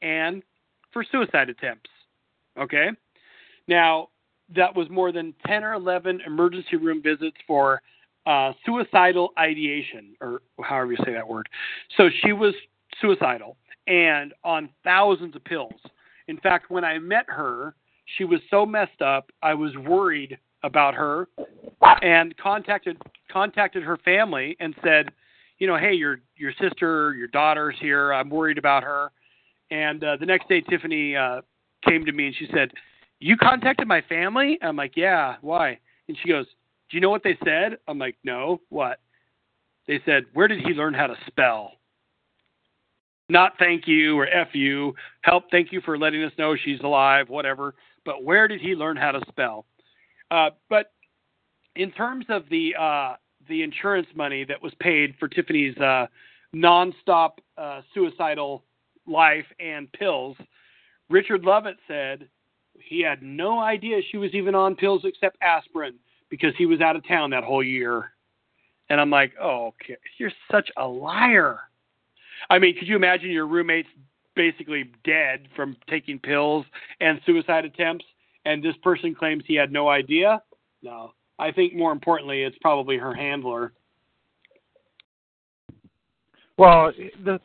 and 0.00 0.42
for 0.92 1.04
suicide 1.10 1.48
attempts. 1.48 1.90
Okay? 2.58 2.88
Now, 3.68 4.08
that 4.54 4.74
was 4.74 4.90
more 4.90 5.12
than 5.12 5.34
10 5.46 5.64
or 5.64 5.74
11 5.74 6.20
emergency 6.26 6.76
room 6.76 7.02
visits 7.02 7.36
for 7.46 7.80
uh, 8.26 8.52
suicidal 8.64 9.30
ideation, 9.38 10.14
or 10.20 10.42
however 10.62 10.92
you 10.92 10.98
say 11.04 11.12
that 11.12 11.26
word. 11.26 11.48
So 11.96 12.08
she 12.22 12.32
was 12.32 12.54
suicidal 13.00 13.56
and 13.86 14.32
on 14.44 14.68
thousands 14.84 15.34
of 15.34 15.42
pills. 15.44 15.80
In 16.28 16.38
fact, 16.38 16.70
when 16.70 16.84
I 16.84 16.98
met 16.98 17.24
her, 17.28 17.74
she 18.16 18.24
was 18.24 18.40
so 18.50 18.64
messed 18.64 19.02
up, 19.02 19.30
I 19.42 19.54
was 19.54 19.76
worried 19.76 20.38
about 20.62 20.94
her 20.94 21.28
and 22.02 22.36
contacted 22.36 23.00
contacted 23.30 23.82
her 23.82 23.96
family 23.98 24.56
and 24.60 24.74
said, 24.84 25.10
you 25.58 25.66
know, 25.66 25.76
hey, 25.76 25.92
your 25.92 26.20
your 26.36 26.52
sister, 26.60 27.14
your 27.14 27.28
daughter's 27.28 27.76
here. 27.80 28.12
I'm 28.12 28.30
worried 28.30 28.58
about 28.58 28.82
her. 28.82 29.12
And 29.70 30.02
uh, 30.02 30.16
the 30.16 30.26
next 30.26 30.48
day, 30.48 30.60
Tiffany 30.60 31.16
uh, 31.16 31.40
came 31.88 32.04
to 32.04 32.12
me 32.12 32.26
and 32.26 32.34
she 32.34 32.48
said, 32.52 32.72
"You 33.20 33.36
contacted 33.36 33.86
my 33.86 34.02
family?" 34.02 34.58
I'm 34.60 34.76
like, 34.76 34.96
"Yeah. 34.96 35.36
Why?" 35.40 35.78
And 36.08 36.16
she 36.20 36.28
goes, 36.28 36.46
"Do 36.90 36.96
you 36.96 37.00
know 37.00 37.10
what 37.10 37.22
they 37.22 37.38
said?" 37.44 37.78
I'm 37.86 37.98
like, 37.98 38.16
"No. 38.24 38.60
What?" 38.70 39.00
They 39.86 40.00
said, 40.04 40.24
"Where 40.32 40.48
did 40.48 40.60
he 40.60 40.70
learn 40.70 40.94
how 40.94 41.06
to 41.06 41.16
spell?" 41.26 41.72
Not 43.28 43.52
thank 43.58 43.86
you 43.86 44.18
or 44.18 44.26
F 44.26 44.48
you. 44.52 44.94
Help, 45.22 45.44
thank 45.50 45.72
you 45.72 45.80
for 45.80 45.96
letting 45.96 46.22
us 46.22 46.32
know 46.36 46.56
she's 46.56 46.80
alive, 46.80 47.28
whatever. 47.28 47.74
But 48.04 48.24
where 48.24 48.48
did 48.48 48.60
he 48.60 48.74
learn 48.74 48.96
how 48.96 49.12
to 49.12 49.20
spell? 49.28 49.64
Uh, 50.30 50.50
but 50.68 50.92
in 51.76 51.90
terms 51.92 52.26
of 52.28 52.44
the 52.50 52.74
uh, 52.78 53.14
the 53.48 53.62
insurance 53.62 54.08
money 54.14 54.44
that 54.44 54.62
was 54.62 54.72
paid 54.80 55.14
for 55.18 55.28
Tiffany's 55.28 55.76
uh, 55.78 56.06
nonstop 56.54 57.32
uh, 57.56 57.80
suicidal 57.94 58.62
life 59.06 59.46
and 59.58 59.90
pills, 59.92 60.36
Richard 61.10 61.44
Lovett 61.44 61.76
said 61.88 62.28
he 62.78 63.00
had 63.00 63.22
no 63.22 63.58
idea 63.58 64.00
she 64.10 64.16
was 64.16 64.32
even 64.34 64.54
on 64.54 64.76
pills 64.76 65.02
except 65.04 65.36
aspirin 65.42 65.94
because 66.30 66.54
he 66.56 66.66
was 66.66 66.80
out 66.80 66.96
of 66.96 67.06
town 67.06 67.30
that 67.30 67.44
whole 67.44 67.62
year. 67.62 68.12
And 68.88 69.00
I'm 69.00 69.10
like, 69.10 69.32
oh, 69.40 69.68
okay, 69.68 69.96
you're 70.18 70.32
such 70.50 70.70
a 70.76 70.86
liar. 70.86 71.60
I 72.50 72.58
mean, 72.58 72.76
could 72.78 72.88
you 72.88 72.96
imagine 72.96 73.30
your 73.30 73.46
roommate's 73.46 73.88
basically 74.34 74.90
dead 75.04 75.48
from 75.54 75.76
taking 75.88 76.18
pills 76.18 76.66
and 77.00 77.20
suicide 77.24 77.64
attempts, 77.64 78.04
and 78.44 78.62
this 78.62 78.74
person 78.82 79.14
claims 79.14 79.44
he 79.46 79.54
had 79.54 79.72
no 79.72 79.88
idea? 79.88 80.42
No. 80.82 81.12
I 81.42 81.50
think 81.50 81.74
more 81.74 81.90
importantly, 81.90 82.44
it's 82.44 82.56
probably 82.60 82.96
her 82.98 83.12
handler. 83.12 83.72
Well, 86.56 86.92
the, 87.24 87.40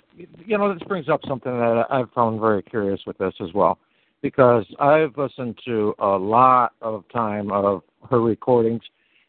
you 0.45 0.56
know, 0.56 0.72
this 0.72 0.84
brings 0.88 1.10
up 1.10 1.22
something 1.28 1.52
that 1.52 1.86
I've 1.89 2.12
found 2.12 2.39
very 2.39 2.62
curious 2.62 3.00
with 3.08 3.18
this 3.18 3.34
as 3.41 3.52
well, 3.56 3.80
because 4.22 4.66
I've 4.80 5.18
listened 5.18 5.58
to 5.66 5.95
a 5.98 6.10
lot 6.10 6.74
of 6.82 7.06
time 7.12 7.52
of 7.52 7.82
her 8.08 8.22
recordings, 8.22 8.84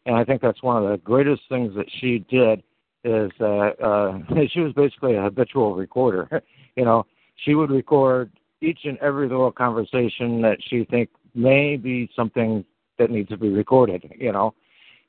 and 0.05 0.15
I 0.15 0.23
think 0.23 0.39
that's 0.39 0.61
one 0.61 0.83
of 0.83 0.87
the 0.91 0.97
greatest 0.97 1.41
things 1.49 1.73
that 1.75 1.87
she 1.99 2.19
did 2.29 2.61
is 3.03 3.31
that 3.39 3.71
uh, 3.81 4.35
she 4.53 4.59
was 4.59 4.73
basically 4.73 5.15
a 5.15 5.23
habitual 5.23 5.73
recorder. 5.73 6.43
you 6.75 6.85
know, 6.85 7.07
she 7.43 7.55
would 7.55 7.71
record 7.71 8.29
each 8.61 8.81
and 8.83 8.99
every 8.99 9.27
little 9.27 9.51
conversation 9.51 10.43
that 10.43 10.57
she 10.69 10.85
think 10.91 11.09
may 11.33 11.75
be 11.75 12.07
something 12.15 12.63
that 12.99 13.09
needs 13.09 13.29
to 13.29 13.37
be 13.37 13.49
recorded. 13.49 14.11
You 14.17 14.31
know, 14.31 14.53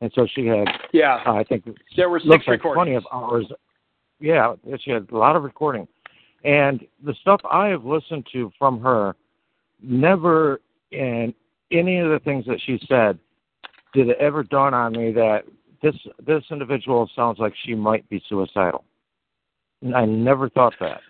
and 0.00 0.10
so 0.14 0.26
she 0.34 0.46
had. 0.46 0.66
Yeah. 0.92 1.20
Uh, 1.26 1.34
I 1.34 1.44
think 1.44 1.64
there 1.96 2.08
were 2.08 2.20
six 2.20 2.30
like 2.30 2.46
recordings. 2.46 2.74
twenty 2.74 2.94
of 2.94 3.04
hours. 3.12 3.46
Yeah, 4.18 4.54
she 4.82 4.90
had 4.90 5.08
a 5.10 5.16
lot 5.16 5.36
of 5.36 5.42
recording, 5.42 5.86
and 6.44 6.86
the 7.04 7.14
stuff 7.20 7.40
I 7.50 7.68
have 7.68 7.84
listened 7.84 8.26
to 8.32 8.50
from 8.58 8.80
her, 8.80 9.16
never 9.82 10.60
in 10.90 11.34
any 11.70 11.98
of 11.98 12.10
the 12.10 12.18
things 12.24 12.44
that 12.46 12.60
she 12.64 12.80
said 12.88 13.18
did 13.94 14.08
it 14.08 14.16
ever 14.20 14.42
dawn 14.42 14.74
on 14.74 14.92
me 14.92 15.12
that 15.12 15.44
this 15.82 15.94
this 16.26 16.42
individual 16.50 17.10
sounds 17.16 17.38
like 17.38 17.54
she 17.64 17.74
might 17.74 18.08
be 18.08 18.22
suicidal. 18.28 18.84
I 19.94 20.04
never 20.04 20.50
thought 20.50 20.74
that. 20.80 21.00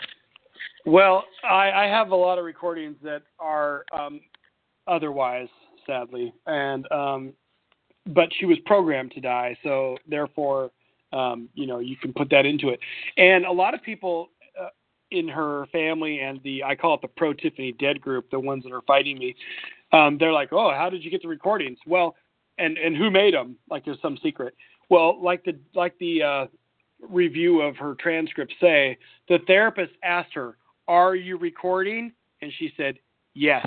Well, 0.87 1.25
I, 1.43 1.71
I 1.73 1.85
have 1.87 2.11
a 2.11 2.17
lot 2.17 2.39
of 2.39 2.45
recordings 2.45 2.97
that 3.03 3.23
are 3.39 3.85
um, 3.93 4.21
otherwise, 4.87 5.49
sadly, 5.87 6.33
and 6.47 6.91
um, 6.93 7.33
but 8.07 8.29
she 8.39 8.47
was 8.47 8.59
programmed 8.67 9.13
to 9.13 9.21
die, 9.21 9.57
so 9.63 9.97
therefore, 10.09 10.71
um, 11.13 11.49
you 11.55 11.67
know, 11.67 11.79
you 11.79 11.97
can 11.97 12.13
put 12.13 12.31
that 12.31 12.47
into 12.47 12.69
it. 12.71 12.81
And 13.17 13.45
a 13.45 13.53
lot 13.53 13.75
of 13.75 13.83
people 13.83 14.31
uh, 14.61 14.69
in 15.11 15.29
her 15.29 15.67
family 15.73 16.21
and 16.21 16.41
the 16.43 16.65
I 16.65 16.75
call 16.75 16.95
it 16.95 17.03
the 17.03 17.09
pro 17.09 17.33
Tiffany 17.33 17.73
dead 17.73 18.01
group, 18.01 18.31
the 18.31 18.41
ones 18.41 18.65
that 18.65 18.73
are 18.73 18.83
fighting 18.83 19.19
me, 19.19 19.35
um, 19.93 20.19
they're 20.19 20.33
like, 20.33 20.53
oh, 20.53 20.73
how 20.73 20.89
did 20.91 21.05
you 21.05 21.11
get 21.11 21.23
the 21.23 21.29
recordings? 21.29 21.79
Well, 21.87 22.17
and 22.59 22.79
and 22.79 22.97
who 22.97 23.11
made 23.11 23.35
them? 23.35 23.57
Like 23.69 23.85
there's 23.85 24.01
some 24.01 24.19
secret. 24.23 24.55
Well, 24.89 25.21
like 25.23 25.45
the 25.45 25.59
like 25.75 25.99
the 25.99 26.23
uh, 26.23 26.47
review 27.09 27.61
of 27.63 27.77
her 27.77 27.95
transcript 27.95 28.55
say, 28.61 28.99
the 29.29 29.39
therapist 29.47 29.93
asked 30.03 30.35
her, 30.35 30.57
"Are 30.89 31.15
you 31.15 31.37
recording?" 31.39 32.13
And 32.43 32.53
she 32.59 32.73
said, 32.77 32.99
"Yes." 33.35 33.67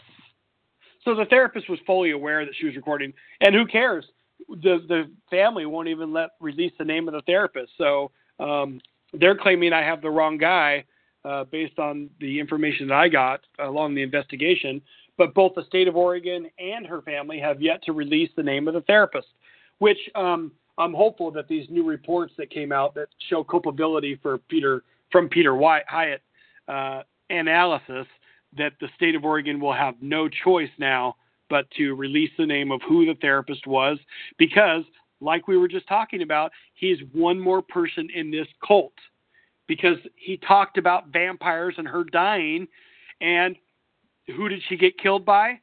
So 1.06 1.16
the 1.16 1.26
therapist 1.26 1.70
was 1.70 1.80
fully 1.86 2.12
aware 2.12 2.46
that 2.46 2.56
she 2.58 2.66
was 2.66 2.76
recording, 2.76 3.14
and 3.42 3.54
who 3.54 3.66
cares? 3.66 4.06
The 4.50 4.80
the 4.88 5.04
family 5.30 5.66
won't 5.66 5.88
even 5.88 6.14
let 6.14 6.32
release 6.40 6.74
the 6.78 6.86
name 6.86 7.08
of 7.08 7.14
the 7.14 7.22
therapist. 7.22 7.72
So 7.78 8.12
um, 8.40 8.80
they're 9.14 9.38
claiming 9.38 9.74
I 9.74 9.84
have 9.84 10.02
the 10.02 10.10
wrong 10.10 10.38
guy 10.38 10.86
uh, 11.26 11.46
based 11.46 11.80
on 11.80 12.10
the 12.20 12.40
information 12.40 12.88
that 12.88 12.96
I 12.96 13.08
got 13.08 13.42
along 13.60 13.96
the 13.96 14.02
investigation 14.02 14.82
but 15.18 15.34
both 15.34 15.54
the 15.56 15.66
state 15.66 15.88
of 15.88 15.96
Oregon 15.96 16.48
and 16.58 16.86
her 16.86 17.02
family 17.02 17.40
have 17.40 17.62
yet 17.62 17.84
to 17.84 17.94
release 17.94 18.30
the 18.36 18.44
name 18.44 18.68
of 18.68 18.74
the 18.74 18.82
therapist, 18.82 19.28
which 19.80 19.98
um, 20.16 20.52
I'm 20.78 20.94
hopeful 20.94 21.32
that 21.32 21.48
these 21.48 21.68
new 21.70 21.86
reports 21.86 22.34
that 22.38 22.50
came 22.50 22.72
out 22.72 22.96
that 22.96 23.08
show 23.30 23.44
culpability 23.44 24.20
for 24.22 24.38
Peter 24.38 24.84
from 25.12 25.30
Peter 25.30 25.56
Hyatt 25.56 26.22
uh, 26.68 27.04
analysis 27.30 28.08
that 28.58 28.74
the 28.80 28.88
state 28.96 29.16
of 29.16 29.26
Oregon 29.26 29.60
will 29.60 29.74
have 29.74 29.96
no 30.02 30.28
choice 30.28 30.70
now 30.78 31.16
but 31.50 31.70
to 31.72 31.96
release 31.96 32.32
the 32.38 32.46
name 32.46 32.72
of 32.72 32.82
who 32.88 33.06
the 33.06 33.16
therapist 33.22 33.68
was 33.68 33.98
because 34.38 34.84
like 35.22 35.48
we 35.48 35.58
were 35.58 35.68
just 35.68 35.88
talking 35.88 36.22
about 36.22 36.52
he's 36.74 36.98
one 37.14 37.40
more 37.40 37.62
person 37.62 38.10
in 38.14 38.32
this 38.32 38.48
cult 38.66 38.94
because 39.68 39.98
he 40.16 40.38
talked 40.38 40.78
about 40.78 41.08
vampires 41.10 41.76
and 41.78 41.88
her 41.88 42.04
dying 42.04 42.68
and 43.22 43.56
who 44.36 44.50
did 44.50 44.62
she 44.70 44.78
get 44.78 44.98
killed 44.98 45.26
by? 45.26 45.60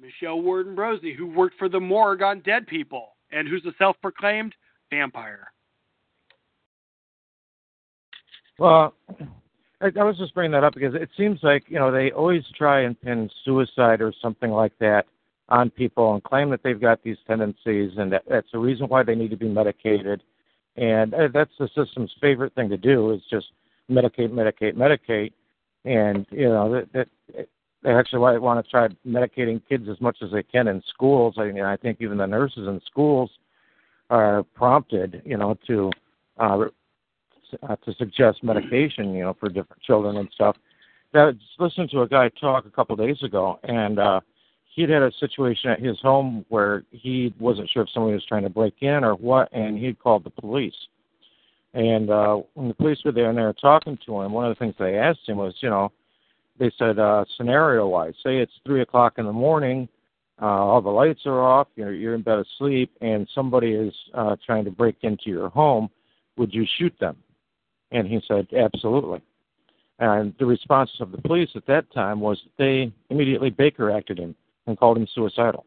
Michelle 0.00 0.40
Warden 0.40 0.74
Brosey, 0.74 1.14
who 1.14 1.26
worked 1.26 1.56
for 1.58 1.68
the 1.68 1.78
morgue 1.78 2.22
on 2.22 2.40
dead 2.40 2.66
people 2.66 3.16
and 3.30 3.46
who's 3.46 3.64
a 3.64 3.72
self 3.78 3.96
proclaimed 4.02 4.54
vampire. 4.90 5.52
Well, 8.58 8.94
I, 9.82 10.00
I 10.00 10.04
was 10.04 10.16
just 10.16 10.34
bringing 10.34 10.52
that 10.52 10.64
up 10.64 10.74
because 10.74 10.94
it 10.94 11.10
seems 11.16 11.40
like, 11.42 11.64
you 11.68 11.78
know, 11.78 11.90
they 11.90 12.10
always 12.12 12.44
try 12.56 12.82
and 12.82 13.00
pin 13.00 13.28
suicide 13.44 14.00
or 14.00 14.12
something 14.22 14.50
like 14.50 14.72
that 14.78 15.06
on 15.48 15.70
people 15.70 16.14
and 16.14 16.22
claim 16.22 16.50
that 16.50 16.62
they've 16.62 16.80
got 16.80 17.02
these 17.02 17.16
tendencies 17.26 17.92
and 17.98 18.12
that 18.12 18.22
that's 18.28 18.50
the 18.52 18.58
reason 18.58 18.86
why 18.88 19.02
they 19.02 19.14
need 19.14 19.30
to 19.30 19.36
be 19.36 19.48
medicated. 19.48 20.22
And 20.76 21.12
uh, 21.12 21.28
that's 21.32 21.52
the 21.58 21.68
system's 21.76 22.12
favorite 22.20 22.54
thing 22.54 22.70
to 22.70 22.76
do 22.76 23.10
is 23.10 23.20
just 23.28 23.46
medicate, 23.90 24.30
medicate, 24.30 24.74
medicate. 24.74 25.32
And, 25.84 26.26
you 26.30 26.48
know, 26.48 26.72
that, 26.72 26.92
that 26.92 27.48
they 27.82 27.90
actually 27.90 28.38
want 28.38 28.64
to 28.64 28.70
try 28.70 28.88
medicating 29.06 29.60
kids 29.68 29.88
as 29.90 30.00
much 30.00 30.18
as 30.22 30.30
they 30.30 30.44
can 30.44 30.68
in 30.68 30.82
schools. 30.88 31.34
I 31.38 31.50
mean, 31.50 31.64
I 31.64 31.76
think 31.76 31.98
even 32.00 32.18
the 32.18 32.26
nurses 32.26 32.68
in 32.68 32.80
schools 32.86 33.30
are 34.08 34.44
prompted, 34.54 35.22
you 35.24 35.36
know, 35.36 35.58
to 35.66 35.90
uh, 36.38 36.66
uh, 37.62 37.76
to 37.76 37.94
suggest 37.94 38.42
medication, 38.42 39.14
you 39.14 39.22
know, 39.22 39.36
for 39.38 39.48
different 39.48 39.82
children 39.82 40.16
and 40.16 40.28
stuff. 40.34 40.56
That 41.12 41.38
just 41.38 41.60
listened 41.60 41.90
to 41.90 42.02
a 42.02 42.08
guy 42.08 42.30
talk 42.40 42.66
a 42.66 42.70
couple 42.70 42.96
days 42.96 43.22
ago, 43.22 43.58
and 43.64 43.98
uh, 43.98 44.20
he'd 44.74 44.88
had 44.88 45.02
a 45.02 45.12
situation 45.20 45.70
at 45.70 45.80
his 45.80 46.00
home 46.00 46.44
where 46.48 46.84
he 46.90 47.34
wasn't 47.38 47.68
sure 47.70 47.82
if 47.82 47.90
somebody 47.92 48.14
was 48.14 48.24
trying 48.26 48.44
to 48.44 48.50
break 48.50 48.74
in 48.80 49.04
or 49.04 49.14
what, 49.14 49.52
and 49.52 49.78
he'd 49.78 49.98
called 49.98 50.24
the 50.24 50.30
police. 50.30 50.74
And 51.74 52.10
uh, 52.10 52.40
when 52.54 52.68
the 52.68 52.74
police 52.74 52.98
were 53.04 53.12
there 53.12 53.30
and 53.30 53.38
they 53.38 53.42
were 53.42 53.54
talking 53.54 53.98
to 54.06 54.20
him, 54.20 54.32
one 54.32 54.50
of 54.50 54.56
the 54.56 54.58
things 54.58 54.74
they 54.78 54.96
asked 54.96 55.26
him 55.26 55.38
was, 55.38 55.54
you 55.60 55.70
know, 55.70 55.92
they 56.58 56.70
said 56.78 56.98
uh, 56.98 57.24
scenario 57.36 57.86
wise, 57.88 58.14
say 58.22 58.38
it's 58.38 58.52
three 58.66 58.82
o'clock 58.82 59.14
in 59.16 59.24
the 59.24 59.32
morning, 59.32 59.88
uh, 60.40 60.46
all 60.46 60.82
the 60.82 60.90
lights 60.90 61.22
are 61.24 61.40
off, 61.40 61.68
you're, 61.76 61.92
you're 61.92 62.14
in 62.14 62.22
bed 62.22 62.38
asleep, 62.38 62.90
and 63.00 63.28
somebody 63.34 63.72
is 63.72 63.94
uh, 64.14 64.36
trying 64.44 64.64
to 64.64 64.70
break 64.70 64.96
into 65.02 65.30
your 65.30 65.48
home, 65.48 65.88
would 66.36 66.52
you 66.52 66.66
shoot 66.78 66.94
them? 67.00 67.16
And 67.92 68.08
he 68.08 68.20
said, 68.26 68.48
absolutely. 68.56 69.20
And 69.98 70.34
the 70.38 70.46
response 70.46 70.90
of 71.00 71.12
the 71.12 71.18
police 71.18 71.50
at 71.54 71.66
that 71.66 71.92
time 71.92 72.20
was 72.20 72.40
they 72.58 72.92
immediately 73.10 73.50
Baker 73.50 73.90
acted 73.90 74.18
him 74.18 74.34
and 74.66 74.78
called 74.78 74.96
him 74.96 75.06
suicidal. 75.14 75.64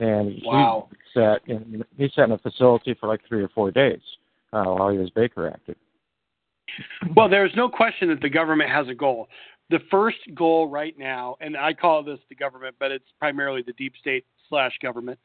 And 0.00 0.42
wow. 0.44 0.88
he 0.90 0.96
sat 1.18 1.40
in 1.46 1.84
he 1.96 2.10
sat 2.14 2.24
in 2.24 2.32
a 2.32 2.38
facility 2.38 2.94
for 2.98 3.08
like 3.08 3.20
three 3.28 3.42
or 3.42 3.48
four 3.48 3.70
days 3.70 4.00
uh, 4.52 4.64
while 4.64 4.90
he 4.90 4.98
was 4.98 5.08
Baker 5.10 5.48
acted. 5.48 5.76
Well, 7.14 7.28
there's 7.28 7.52
no 7.54 7.68
question 7.68 8.08
that 8.08 8.20
the 8.20 8.28
government 8.28 8.70
has 8.70 8.88
a 8.88 8.94
goal. 8.94 9.28
The 9.70 9.78
first 9.90 10.18
goal 10.34 10.68
right 10.68 10.98
now, 10.98 11.36
and 11.40 11.56
I 11.56 11.72
call 11.72 12.02
this 12.02 12.18
the 12.28 12.34
government, 12.34 12.74
but 12.78 12.90
it's 12.90 13.08
primarily 13.18 13.62
the 13.62 13.72
deep 13.74 13.94
state 13.98 14.26
slash 14.48 14.72
government. 14.82 15.18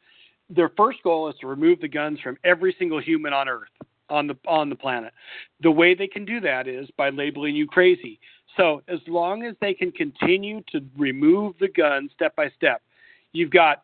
Their 0.49 0.71
first 0.77 0.99
goal 1.03 1.27
is 1.29 1.35
to 1.41 1.47
remove 1.47 1.81
the 1.81 1.87
guns 1.87 2.19
from 2.21 2.37
every 2.43 2.75
single 2.79 3.01
human 3.01 3.33
on 3.33 3.49
Earth, 3.49 3.69
on 4.09 4.27
the 4.27 4.35
on 4.47 4.69
the 4.69 4.75
planet. 4.75 5.13
The 5.61 5.71
way 5.71 5.93
they 5.93 6.07
can 6.07 6.25
do 6.25 6.39
that 6.41 6.67
is 6.67 6.89
by 6.97 7.09
labeling 7.09 7.55
you 7.55 7.67
crazy. 7.67 8.19
So 8.57 8.81
as 8.87 8.99
long 9.07 9.43
as 9.43 9.55
they 9.61 9.73
can 9.73 9.91
continue 9.91 10.61
to 10.71 10.81
remove 10.97 11.55
the 11.59 11.69
guns 11.69 12.11
step 12.13 12.35
by 12.35 12.49
step, 12.55 12.81
you've 13.31 13.51
got 13.51 13.83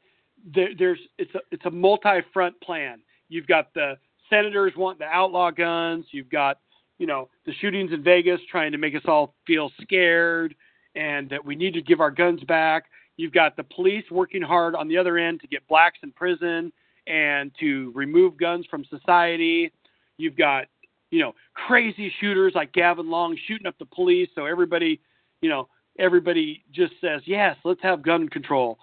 there, 0.54 0.70
there's 0.78 1.00
it's 1.18 1.34
a 1.36 1.40
it's 1.52 1.66
a 1.66 1.72
multi-front 1.72 2.60
plan. 2.62 3.00
You've 3.30 3.48
got 3.48 3.74
the 3.74 3.98
senators 4.30 4.74
want 4.76 5.00
the 5.00 5.06
outlaw 5.06 5.52
guns. 5.52 6.06
You've 6.12 6.30
got 6.30 6.58
you 6.98 7.08
know, 7.08 7.30
the 7.46 7.54
shootings 7.60 7.92
in 7.92 8.04
Vegas 8.04 8.40
trying 8.50 8.72
to 8.72 8.78
make 8.78 8.96
us 8.96 9.02
all 9.06 9.36
feel 9.46 9.72
scared 9.82 10.56
and 10.96 11.30
that 11.30 11.44
we 11.44 11.56
need 11.56 11.74
to 11.74 11.82
give 11.82 12.00
our 12.00 12.12
guns 12.12 12.42
back. 12.44 12.86
You've 13.18 13.34
got 13.34 13.58
the 13.58 13.64
police 13.64 14.06
working 14.12 14.42
hard 14.42 14.76
on 14.76 14.88
the 14.88 14.98
other 14.98 15.18
end 15.18 15.42
to 15.42 15.48
get 15.48 15.68
blacks 15.68 16.00
in 16.04 16.12
prison 16.12 16.72
and 17.08 17.52
to 17.60 17.92
remove 17.94 18.38
guns 18.38 18.66
from 18.70 18.86
society. 18.86 19.72
You've 20.18 20.38
got, 20.38 20.66
you 21.12 21.20
know, 21.20 21.34
crazy 21.54 22.12
shooters 22.20 22.54
like 22.56 22.74
Gavin 22.74 23.10
Long 23.10 23.38
shooting 23.48 23.68
up 23.68 23.78
the 23.80 23.86
police 23.86 24.30
so 24.36 24.46
everybody, 24.46 25.02
you 25.42 25.50
know, 25.50 25.68
everybody 26.00 26.64
just 26.72 26.94
says, 27.02 27.22
"Yes, 27.26 27.58
let's 27.64 27.82
have 27.82 28.02
gun 28.02 28.28
control." 28.30 28.80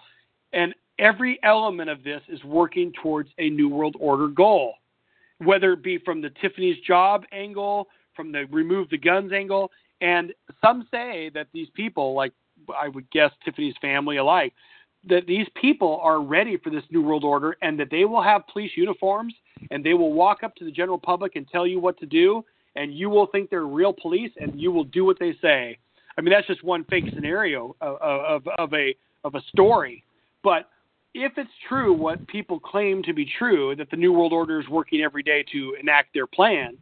And 0.51 0.73
every 0.99 1.39
element 1.43 1.89
of 1.89 2.03
this 2.03 2.21
is 2.27 2.43
working 2.43 2.93
towards 3.01 3.29
a 3.39 3.49
new 3.49 3.67
world 3.69 3.95
order 3.99 4.27
goal. 4.27 4.75
Whether 5.39 5.73
it 5.73 5.83
be 5.83 5.97
from 5.97 6.21
the 6.21 6.29
Tiffany's 6.41 6.79
job 6.79 7.25
angle, 7.31 7.89
from 8.15 8.31
the 8.31 8.45
remove 8.45 8.89
the 8.89 8.97
guns 8.97 9.31
angle. 9.31 9.71
And 10.01 10.33
some 10.63 10.87
say 10.91 11.29
that 11.33 11.47
these 11.53 11.69
people, 11.73 12.13
like 12.13 12.33
I 12.77 12.87
would 12.87 13.09
guess 13.11 13.31
Tiffany's 13.43 13.75
family 13.81 14.17
alike, 14.17 14.53
that 15.09 15.25
these 15.27 15.47
people 15.59 15.99
are 16.01 16.21
ready 16.21 16.57
for 16.57 16.69
this 16.69 16.83
new 16.89 17.01
world 17.01 17.23
order 17.23 17.57
and 17.61 17.79
that 17.79 17.89
they 17.91 18.05
will 18.05 18.21
have 18.21 18.47
police 18.47 18.71
uniforms 18.75 19.33
and 19.71 19.83
they 19.83 19.93
will 19.93 20.13
walk 20.13 20.43
up 20.43 20.55
to 20.55 20.65
the 20.65 20.71
general 20.71 20.97
public 20.97 21.35
and 21.35 21.47
tell 21.49 21.67
you 21.67 21.79
what 21.79 21.99
to 21.99 22.05
do 22.05 22.43
and 22.75 22.93
you 22.93 23.09
will 23.09 23.27
think 23.27 23.49
they're 23.49 23.65
real 23.65 23.93
police, 23.93 24.31
and 24.39 24.59
you 24.59 24.71
will 24.71 24.83
do 24.83 25.05
what 25.05 25.19
they 25.19 25.33
say. 25.41 25.77
I 26.17 26.21
mean, 26.21 26.33
that's 26.33 26.47
just 26.47 26.63
one 26.63 26.83
fake 26.85 27.05
scenario 27.13 27.75
of, 27.81 27.97
of, 28.01 28.47
of 28.57 28.73
a 28.73 28.95
of 29.23 29.35
a 29.35 29.41
story. 29.49 30.03
But 30.43 30.69
if 31.13 31.33
it's 31.37 31.49
true, 31.67 31.93
what 31.93 32.27
people 32.27 32.59
claim 32.59 33.03
to 33.03 33.13
be 33.13 33.29
true, 33.37 33.75
that 33.75 33.89
the 33.89 33.97
New 33.97 34.11
World 34.11 34.33
Order 34.33 34.59
is 34.59 34.67
working 34.67 35.01
every 35.01 35.23
day 35.23 35.45
to 35.51 35.75
enact 35.79 36.13
their 36.13 36.27
plan, 36.27 36.77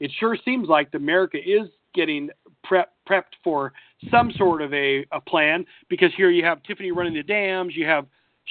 it 0.00 0.10
sure 0.18 0.36
seems 0.44 0.68
like 0.68 0.88
America 0.94 1.38
is 1.38 1.68
getting 1.94 2.30
prep, 2.64 2.92
prepped 3.08 3.34
for 3.42 3.72
some 4.10 4.32
sort 4.36 4.62
of 4.62 4.72
a, 4.74 5.06
a 5.12 5.20
plan 5.20 5.64
because 5.88 6.10
here 6.16 6.30
you 6.30 6.44
have 6.44 6.62
Tiffany 6.64 6.90
running 6.90 7.14
the 7.14 7.22
dams, 7.22 7.74
you 7.76 7.86
have 7.86 8.06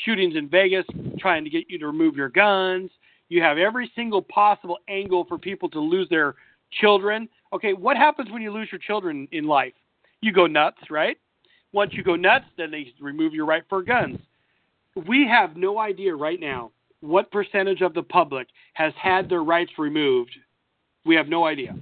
shootings 0.05 0.35
in 0.35 0.49
Vegas 0.49 0.85
trying 1.19 1.43
to 1.43 1.49
get 1.49 1.69
you 1.69 1.77
to 1.79 1.87
remove 1.87 2.15
your 2.15 2.29
guns, 2.29 2.89
you 3.29 3.41
have 3.41 3.57
every 3.57 3.91
single 3.95 4.21
possible 4.21 4.77
angle 4.87 5.25
for 5.27 5.37
people 5.37 5.69
to 5.69 5.79
lose 5.79 6.07
their 6.09 6.35
children. 6.81 7.27
Okay, 7.51 7.73
what 7.73 7.97
happens 7.97 8.31
when 8.31 8.41
you 8.41 8.51
lose 8.51 8.69
your 8.71 8.79
children 8.79 9.27
in 9.31 9.45
life? 9.45 9.73
You 10.21 10.31
go 10.31 10.47
nuts, 10.47 10.77
right? 10.89 11.17
Once 11.71 11.91
you 11.93 12.03
go 12.03 12.15
nuts, 12.15 12.45
then 12.57 12.71
they 12.71 12.93
remove 13.01 13.33
your 13.33 13.45
right 13.45 13.63
for 13.67 13.81
guns. 13.81 14.19
We 15.07 15.27
have 15.27 15.57
no 15.57 15.79
idea 15.79 16.15
right 16.15 16.39
now 16.39 16.71
what 17.01 17.31
percentage 17.31 17.81
of 17.81 17.93
the 17.93 18.03
public 18.03 18.47
has 18.73 18.93
had 19.01 19.29
their 19.29 19.43
rights 19.43 19.71
removed. 19.77 20.31
We 21.05 21.15
have 21.15 21.27
no 21.27 21.45
idea. 21.45 21.75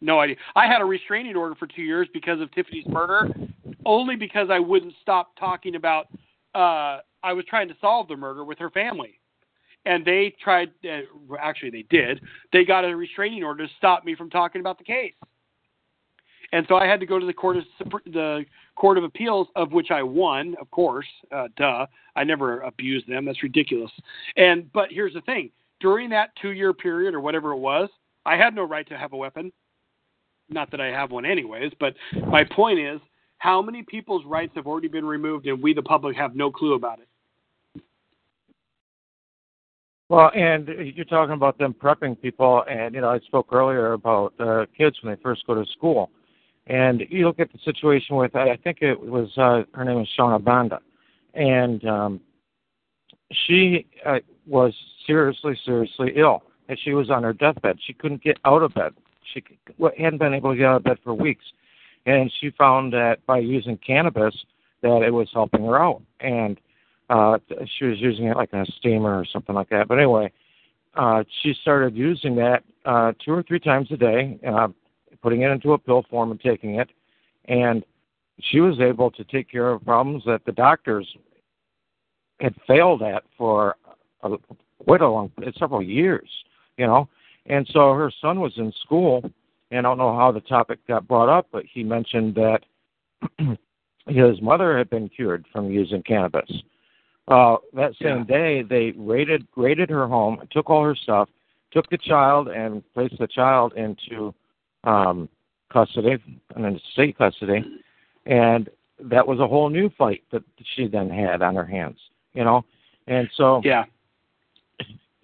No 0.00 0.20
idea. 0.20 0.36
I 0.56 0.66
had 0.66 0.80
a 0.80 0.84
restraining 0.84 1.36
order 1.36 1.54
for 1.54 1.66
two 1.66 1.82
years 1.82 2.08
because 2.12 2.40
of 2.40 2.50
Tiffany's 2.52 2.86
murder, 2.86 3.28
only 3.84 4.16
because 4.16 4.48
I 4.50 4.58
wouldn't 4.58 4.94
stop 5.02 5.36
talking 5.38 5.74
about. 5.74 6.06
Uh, 6.54 7.00
I 7.22 7.32
was 7.34 7.44
trying 7.48 7.68
to 7.68 7.74
solve 7.80 8.08
the 8.08 8.16
murder 8.16 8.44
with 8.44 8.58
her 8.58 8.70
family, 8.70 9.20
and 9.84 10.04
they 10.04 10.34
tried. 10.42 10.70
Uh, 10.84 11.00
actually, 11.38 11.70
they 11.70 11.84
did. 11.90 12.20
They 12.52 12.64
got 12.64 12.84
a 12.84 12.96
restraining 12.96 13.44
order 13.44 13.66
to 13.66 13.72
stop 13.76 14.04
me 14.04 14.14
from 14.14 14.30
talking 14.30 14.60
about 14.60 14.78
the 14.78 14.84
case, 14.84 15.12
and 16.52 16.64
so 16.68 16.76
I 16.76 16.86
had 16.86 17.00
to 17.00 17.06
go 17.06 17.18
to 17.18 17.26
the 17.26 17.32
court 17.34 17.58
of 17.58 17.64
the 18.06 18.44
court 18.74 18.96
of 18.96 19.04
appeals, 19.04 19.48
of 19.54 19.72
which 19.72 19.90
I 19.90 20.02
won, 20.02 20.56
of 20.60 20.70
course. 20.70 21.06
Uh, 21.30 21.48
duh. 21.56 21.86
I 22.16 22.24
never 22.24 22.60
abused 22.60 23.06
them. 23.06 23.24
That's 23.26 23.42
ridiculous. 23.42 23.92
And 24.36 24.72
but 24.72 24.88
here's 24.90 25.14
the 25.14 25.20
thing: 25.22 25.50
during 25.80 26.08
that 26.10 26.30
two-year 26.40 26.72
period 26.72 27.14
or 27.14 27.20
whatever 27.20 27.52
it 27.52 27.58
was, 27.58 27.90
I 28.24 28.36
had 28.36 28.54
no 28.54 28.64
right 28.64 28.88
to 28.88 28.96
have 28.96 29.12
a 29.12 29.16
weapon. 29.16 29.52
Not 30.50 30.70
that 30.72 30.80
I 30.80 30.86
have 30.86 31.10
one 31.12 31.24
anyways, 31.24 31.72
but 31.78 31.94
my 32.26 32.44
point 32.44 32.78
is 32.78 33.00
how 33.38 33.62
many 33.62 33.82
people's 33.82 34.24
rights 34.26 34.52
have 34.56 34.66
already 34.66 34.88
been 34.88 35.04
removed 35.04 35.46
and 35.46 35.62
we, 35.62 35.72
the 35.72 35.82
public, 35.82 36.16
have 36.16 36.34
no 36.34 36.50
clue 36.50 36.74
about 36.74 36.98
it? 36.98 37.82
Well, 40.08 40.32
and 40.34 40.68
you're 40.68 41.04
talking 41.04 41.34
about 41.34 41.56
them 41.56 41.72
prepping 41.72 42.20
people, 42.20 42.64
and 42.68 42.96
you 42.96 43.00
know, 43.00 43.10
I 43.10 43.20
spoke 43.20 43.52
earlier 43.52 43.92
about 43.92 44.34
uh, 44.40 44.66
kids 44.76 44.96
when 45.02 45.14
they 45.14 45.22
first 45.22 45.46
go 45.46 45.54
to 45.54 45.64
school, 45.70 46.10
and 46.66 47.02
you 47.10 47.26
look 47.26 47.38
at 47.38 47.52
the 47.52 47.60
situation 47.64 48.16
with 48.16 48.34
I 48.34 48.56
think 48.56 48.78
it 48.80 49.00
was 49.00 49.28
uh, 49.38 49.62
her 49.72 49.84
name 49.84 49.98
was 49.98 50.08
Shona 50.18 50.42
Banda, 50.42 50.80
and 51.34 51.84
um, 51.84 52.20
she 53.46 53.86
uh, 54.04 54.18
was 54.48 54.74
seriously, 55.06 55.56
seriously 55.64 56.12
ill, 56.16 56.42
and 56.68 56.76
she 56.82 56.92
was 56.92 57.08
on 57.08 57.22
her 57.22 57.32
deathbed. 57.32 57.78
She 57.86 57.92
couldn't 57.92 58.24
get 58.24 58.36
out 58.44 58.64
of 58.64 58.74
bed 58.74 58.92
she 59.32 59.42
hadn't 59.98 60.18
been 60.18 60.34
able 60.34 60.52
to 60.52 60.56
get 60.56 60.66
out 60.66 60.76
of 60.76 60.84
bed 60.84 60.98
for 61.02 61.14
weeks, 61.14 61.44
and 62.06 62.32
she 62.40 62.50
found 62.50 62.92
that 62.92 63.24
by 63.26 63.38
using 63.38 63.76
cannabis 63.78 64.34
that 64.82 65.02
it 65.02 65.12
was 65.12 65.28
helping 65.32 65.64
her 65.64 65.82
out, 65.82 66.02
and 66.20 66.58
uh, 67.10 67.38
she 67.78 67.84
was 67.84 67.98
using 68.00 68.26
it 68.26 68.36
like 68.36 68.52
in 68.52 68.60
a 68.60 68.66
steamer 68.78 69.18
or 69.18 69.24
something 69.24 69.54
like 69.54 69.68
that. 69.70 69.88
But 69.88 69.98
anyway, 69.98 70.32
uh, 70.94 71.24
she 71.42 71.54
started 71.60 71.96
using 71.96 72.36
that 72.36 72.62
uh, 72.84 73.12
two 73.24 73.32
or 73.32 73.42
three 73.42 73.60
times 73.60 73.88
a 73.90 73.96
day, 73.96 74.38
uh, 74.46 74.68
putting 75.22 75.42
it 75.42 75.50
into 75.50 75.72
a 75.72 75.78
pill 75.78 76.04
form 76.08 76.30
and 76.30 76.40
taking 76.40 76.76
it, 76.76 76.90
and 77.46 77.84
she 78.40 78.60
was 78.60 78.80
able 78.80 79.10
to 79.10 79.24
take 79.24 79.50
care 79.50 79.70
of 79.70 79.84
problems 79.84 80.22
that 80.26 80.44
the 80.46 80.52
doctors 80.52 81.06
had 82.40 82.54
failed 82.66 83.02
at 83.02 83.22
for 83.36 83.76
a, 84.22 84.30
quite 84.84 85.02
a 85.02 85.08
long, 85.08 85.30
several 85.58 85.82
years. 85.82 86.28
You 86.78 86.86
know, 86.86 87.08
and 87.46 87.68
so 87.72 87.92
her 87.92 88.12
son 88.20 88.40
was 88.40 88.52
in 88.56 88.72
school, 88.84 89.22
and 89.70 89.86
I 89.86 89.90
don't 89.90 89.98
know 89.98 90.16
how 90.16 90.32
the 90.32 90.40
topic 90.40 90.78
got 90.86 91.08
brought 91.08 91.28
up, 91.28 91.48
but 91.52 91.64
he 91.72 91.82
mentioned 91.82 92.34
that 92.34 92.60
his 94.06 94.40
mother 94.42 94.76
had 94.76 94.90
been 94.90 95.08
cured 95.08 95.46
from 95.52 95.70
using 95.70 96.02
cannabis. 96.02 96.50
Uh, 97.28 97.56
that 97.74 97.92
same 98.02 98.24
yeah. 98.28 98.36
day, 98.36 98.62
they 98.62 98.92
raided 98.96 99.46
raided 99.56 99.88
her 99.88 100.06
home, 100.06 100.40
took 100.50 100.68
all 100.68 100.82
her 100.82 100.96
stuff, 100.96 101.28
took 101.70 101.88
the 101.90 101.98
child, 101.98 102.48
and 102.48 102.82
placed 102.92 103.18
the 103.18 103.28
child 103.28 103.72
into 103.74 104.34
um, 104.84 105.28
custody, 105.72 106.16
and 106.56 106.64
in 106.64 106.80
state 106.92 107.16
custody, 107.16 107.62
and 108.26 108.68
that 108.98 109.26
was 109.26 109.38
a 109.38 109.46
whole 109.46 109.70
new 109.70 109.90
fight 109.96 110.24
that 110.32 110.42
she 110.74 110.88
then 110.88 111.08
had 111.08 111.40
on 111.40 111.54
her 111.54 111.64
hands, 111.64 111.98
you 112.34 112.42
know, 112.42 112.64
and 113.06 113.28
so 113.36 113.60
yeah, 113.64 113.84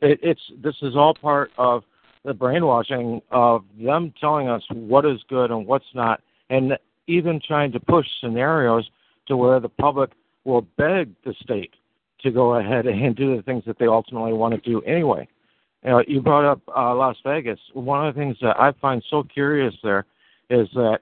it, 0.00 0.20
it's 0.22 0.40
this 0.62 0.76
is 0.82 0.94
all 0.94 1.14
part 1.14 1.50
of 1.58 1.82
the 2.26 2.34
brainwashing 2.34 3.22
of 3.30 3.64
them 3.80 4.12
telling 4.20 4.48
us 4.48 4.62
what 4.70 5.06
is 5.06 5.20
good 5.28 5.52
and 5.52 5.64
what's 5.64 5.86
not, 5.94 6.20
and 6.50 6.76
even 7.06 7.40
trying 7.40 7.70
to 7.70 7.78
push 7.78 8.06
scenarios 8.20 8.90
to 9.28 9.36
where 9.36 9.60
the 9.60 9.68
public 9.68 10.10
will 10.44 10.62
beg 10.76 11.14
the 11.24 11.32
state 11.40 11.74
to 12.20 12.32
go 12.32 12.56
ahead 12.56 12.86
and 12.86 13.14
do 13.14 13.36
the 13.36 13.42
things 13.42 13.62
that 13.64 13.78
they 13.78 13.86
ultimately 13.86 14.32
want 14.32 14.52
to 14.52 14.70
do 14.70 14.82
anyway. 14.82 15.26
You, 15.84 15.90
know, 15.90 16.04
you 16.08 16.20
brought 16.20 16.44
up 16.44 16.60
uh, 16.76 16.94
Las 16.96 17.16
Vegas. 17.24 17.60
One 17.74 18.06
of 18.06 18.14
the 18.14 18.20
things 18.20 18.36
that 18.42 18.58
I 18.60 18.72
find 18.72 19.04
so 19.08 19.22
curious 19.22 19.74
there 19.84 20.04
is 20.50 20.68
that 20.74 20.98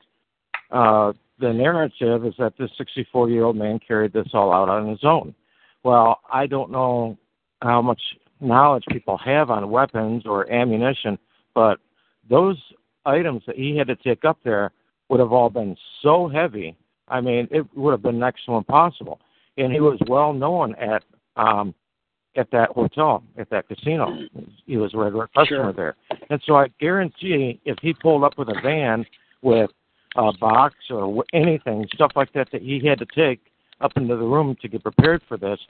uh, 0.71 1.15
the 1.39 1.55
narrative 1.55 2.27
is 2.27 2.35
that 2.39 2.53
this 2.59 2.71
64 2.77 3.31
year 3.31 3.45
old 3.45 3.57
man 3.57 3.79
carried 3.79 4.13
this 4.13 4.29
all 4.35 4.53
out 4.53 4.69
on 4.69 4.89
his 4.89 5.05
own. 5.05 5.35
Well, 5.85 6.21
I 6.31 6.47
don't 6.47 6.71
know 6.71 7.17
how 7.63 7.81
much 7.81 8.01
knowledge 8.45 8.85
people 8.91 9.19
have 9.19 9.51
on 9.51 9.71
weapons 9.71 10.25
or 10.27 10.51
ammunition, 10.53 11.19
but 11.55 11.79
those 12.29 12.57
items 13.07 13.43
that 13.47 13.57
he 13.57 13.77
had 13.77 13.87
to 13.89 13.97
take 13.97 14.25
up 14.25 14.39
there 14.45 14.73
would 15.09 15.21
have 15.21 15.33
all 15.33 15.51
been 15.51 15.77
so 16.03 16.29
heavy. 16.29 16.77
I 17.09 17.21
mean, 17.21 17.49
it 17.51 17.67
would 17.77 17.93
have 17.93 18.03
been 18.03 18.19
next 18.19 18.47
to 18.47 18.55
impossible. 18.55 19.21
And 19.57 19.73
he 19.73 19.81
was 19.81 19.99
well 20.09 20.33
known 20.33 20.75
at 20.77 21.05
um, 21.37 21.75
at 22.37 22.51
that 22.51 22.71
hotel, 22.71 23.23
at 23.39 23.49
that 23.51 23.69
casino. 23.69 24.13
He 24.67 24.77
was 24.77 24.93
a 24.95 24.99
regular 24.99 25.29
customer 25.29 25.47
sure. 25.47 25.73
there. 25.73 25.97
And 26.31 26.43
so 26.45 26.57
I 26.57 26.69
guarantee 26.81 27.61
if 27.65 27.79
he 27.81 27.95
pulled 27.95 28.25
up 28.25 28.37
with 28.37 28.49
a 28.49 28.61
van 28.61 29.07
with 29.43 29.71
a 30.17 30.33
box 30.33 30.75
or 30.91 31.25
anything, 31.33 31.87
stuff 31.95 32.13
like 32.17 32.33
that, 32.33 32.49
that 32.51 32.63
he 32.63 32.85
had 32.85 32.99
to 32.99 33.07
take 33.07 33.41
up 33.81 33.93
into 33.97 34.17
the 34.17 34.25
room 34.25 34.57
to 34.63 34.69
get 34.69 34.83
prepared 34.83 35.23
for 35.29 35.37
this, 35.37 35.61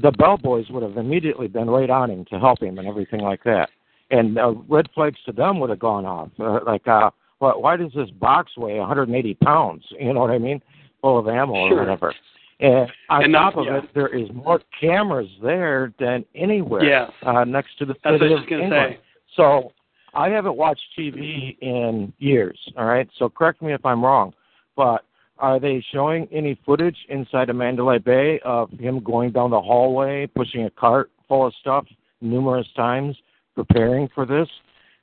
the 0.00 0.10
bellboys 0.12 0.68
would 0.70 0.82
have 0.82 0.96
immediately 0.96 1.48
been 1.48 1.68
right 1.68 1.90
on 1.90 2.10
him 2.10 2.24
to 2.26 2.38
help 2.38 2.62
him 2.62 2.78
and 2.78 2.88
everything 2.88 3.20
like 3.20 3.42
that. 3.44 3.68
And 4.10 4.38
uh, 4.38 4.54
red 4.68 4.88
flags 4.94 5.18
to 5.26 5.32
them 5.32 5.58
would 5.60 5.70
have 5.70 5.78
gone 5.78 6.04
off. 6.04 6.28
Uh, 6.38 6.60
like, 6.66 6.86
uh, 6.86 7.10
well, 7.40 7.60
why 7.60 7.76
does 7.76 7.92
this 7.94 8.10
box 8.10 8.52
weigh 8.56 8.78
180 8.78 9.34
pounds? 9.34 9.84
You 10.00 10.12
know 10.12 10.20
what 10.20 10.30
I 10.30 10.38
mean? 10.38 10.60
Full 11.00 11.18
of 11.18 11.28
ammo 11.28 11.68
sure. 11.68 11.78
or 11.78 11.80
whatever. 11.80 12.14
And 12.60 12.88
on 13.08 13.24
and 13.24 13.32
top 13.32 13.56
of 13.56 13.66
yeah. 13.66 13.78
it, 13.78 13.84
there 13.94 14.08
is 14.08 14.28
more 14.32 14.60
cameras 14.80 15.28
there 15.42 15.92
than 15.98 16.24
anywhere 16.36 16.82
uh, 17.26 17.44
next 17.44 17.76
to 17.78 17.84
the 17.84 17.94
That's 18.04 18.20
city 18.20 18.34
of 18.34 18.40
England. 18.48 18.72
Say. 18.72 19.00
So 19.36 19.72
I 20.14 20.28
haven't 20.28 20.56
watched 20.56 20.82
TV 20.96 21.56
in 21.60 22.12
years. 22.18 22.58
All 22.76 22.84
right, 22.84 23.08
so 23.18 23.28
correct 23.28 23.62
me 23.62 23.72
if 23.72 23.84
I'm 23.84 24.04
wrong, 24.04 24.32
but 24.76 25.04
are 25.42 25.58
they 25.58 25.84
showing 25.92 26.28
any 26.30 26.58
footage 26.64 26.96
inside 27.08 27.50
of 27.50 27.56
Mandalay 27.56 27.98
Bay 27.98 28.38
of 28.44 28.70
him 28.70 29.00
going 29.00 29.32
down 29.32 29.50
the 29.50 29.60
hallway, 29.60 30.28
pushing 30.28 30.64
a 30.64 30.70
cart 30.70 31.10
full 31.28 31.48
of 31.48 31.52
stuff 31.60 31.84
numerous 32.20 32.68
times, 32.76 33.16
preparing 33.56 34.08
for 34.14 34.24
this? 34.24 34.48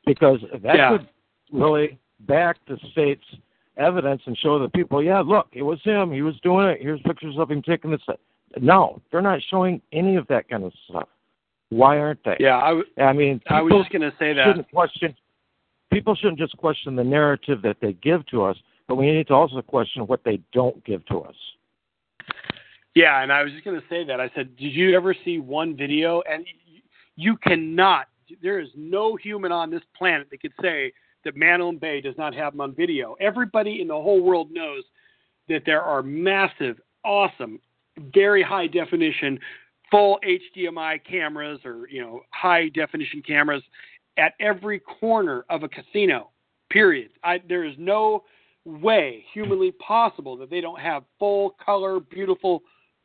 Because 0.06 0.40
that 0.64 0.78
yeah. 0.78 0.90
could 0.92 1.10
really 1.52 2.00
back 2.22 2.56
the 2.70 2.78
state's 2.94 3.22
evidence 3.76 4.22
and 4.26 4.38
show 4.38 4.58
the 4.58 4.70
people, 4.70 5.04
yeah, 5.04 5.20
look, 5.20 5.48
it 5.52 5.62
was 5.62 5.80
him. 5.84 6.14
He 6.14 6.22
was 6.22 6.36
doing 6.42 6.68
it. 6.68 6.80
Here's 6.82 7.02
pictures 7.02 7.36
of 7.38 7.52
him 7.52 7.62
taking 7.62 7.92
this. 7.92 8.02
No, 8.62 9.02
they're 9.12 9.22
not 9.22 9.42
showing 9.50 9.82
any 9.92 10.16
of 10.16 10.26
that 10.28 10.50
kind 10.50 10.64
of 10.64 10.72
stuff. 10.90 11.10
Why 11.68 12.00
aren't 12.00 12.24
they? 12.24 12.38
Yeah, 12.40 12.58
I, 12.58 12.70
w- 12.70 12.86
I 12.98 13.14
mean, 13.14 13.42
I 13.50 13.62
was 13.62 13.74
just 13.74 13.92
going 13.92 14.10
to 14.10 14.18
say 14.18 14.34
that. 14.34 14.46
Shouldn't 14.46 14.72
question. 14.72 15.14
People 15.92 16.16
shouldn't 16.16 16.40
just 16.40 16.56
question 16.58 16.96
the 16.96 17.04
narrative 17.04 17.62
that 17.62 17.78
they 17.82 17.94
give 17.94 18.26
to 18.28 18.44
us 18.44 18.56
but 18.90 18.96
we 18.96 19.12
need 19.12 19.28
to 19.28 19.34
also 19.36 19.62
question 19.62 20.08
what 20.08 20.24
they 20.26 20.42
don't 20.52 20.84
give 20.84 21.06
to 21.06 21.20
us. 21.20 21.36
Yeah, 22.96 23.22
and 23.22 23.32
I 23.32 23.44
was 23.44 23.54
just 23.54 23.64
going 23.64 23.80
to 23.80 23.88
say 23.88 24.04
that. 24.04 24.20
I 24.20 24.32
said, 24.36 24.58
did 24.58 24.74
you 24.74 24.96
ever 24.98 25.16
see 25.24 25.38
one 25.38 25.78
video? 25.78 26.24
And 26.30 26.44
you 27.16 27.38
cannot. 27.38 28.08
There 28.42 28.60
is 28.60 28.70
no 28.76 29.16
human 29.16 29.52
on 29.52 29.70
this 29.70 29.84
planet 29.96 30.28
that 30.32 30.42
could 30.42 30.54
say 30.60 30.92
that 31.24 31.38
Mandalay 31.38 31.76
Bay 31.76 32.02
does 32.02 32.16
not 32.18 32.34
have 32.34 32.54
them 32.54 32.62
on 32.62 32.74
video. 32.74 33.16
Everybody 33.22 33.80
in 33.80 33.88
the 33.88 33.94
whole 33.94 34.24
world 34.24 34.50
knows 34.52 34.84
that 35.50 35.62
there 35.68 35.84
are 35.84 36.02
massive, 36.02 36.82
awesome, 37.06 37.60
very 38.12 38.42
high 38.42 38.66
definition, 38.66 39.40
full 39.92 40.20
HDMI 40.26 41.04
cameras 41.04 41.60
or 41.64 41.88
you 41.90 42.02
know 42.02 42.22
high 42.32 42.70
definition 42.70 43.22
cameras 43.22 43.64
at 44.18 44.34
every 44.40 44.80
corner 44.80 45.46
of 45.50 45.64
a 45.64 45.70
casino 45.70 46.30
Period. 46.70 47.10
I, 47.24 47.42
there 47.50 47.64
is 47.64 47.74
no 47.80 48.24
way 48.66 49.26
humanly 49.34 49.72
possible 49.74 50.38
that 50.38 50.49
they 50.49 50.62
don't 50.62 50.80
have 50.80 51.03
full 51.18 51.55
color, 51.64 51.99
beautiful 51.99 52.62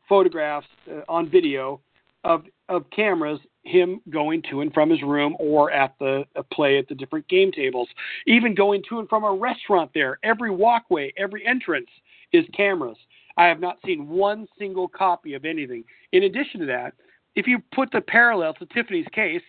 photographs 0.08 0.66
uh, 0.90 1.00
on 1.08 1.30
video 1.30 1.80
of 2.24 2.44
of 2.68 2.84
cameras 2.90 3.38
him 3.64 4.00
going 4.10 4.42
to 4.50 4.60
and 4.60 4.72
from 4.72 4.90
his 4.90 5.02
room 5.02 5.36
or 5.38 5.70
at 5.70 5.94
the 5.98 6.24
play 6.52 6.78
at 6.78 6.88
the 6.88 6.94
different 6.94 7.26
game 7.28 7.52
tables. 7.52 7.88
Even 8.26 8.54
going 8.54 8.82
to 8.88 8.98
and 8.98 9.08
from 9.08 9.24
a 9.24 9.32
restaurant 9.32 9.90
there 9.94 10.18
every 10.22 10.50
walkway 10.50 11.12
every 11.16 11.46
entrance 11.46 11.88
is 12.32 12.44
cameras. 12.54 12.96
I 13.36 13.46
have 13.46 13.60
not 13.60 13.78
seen 13.84 14.08
one 14.08 14.46
single 14.58 14.88
copy 14.88 15.34
of 15.34 15.44
anything. 15.44 15.84
In 16.12 16.24
addition 16.24 16.60
to 16.60 16.66
that 16.66 16.94
if 17.34 17.46
you 17.46 17.62
put 17.74 17.90
the 17.90 18.00
parallel 18.00 18.54
to 18.54 18.66
tiffany's 18.66 19.06
case 19.12 19.42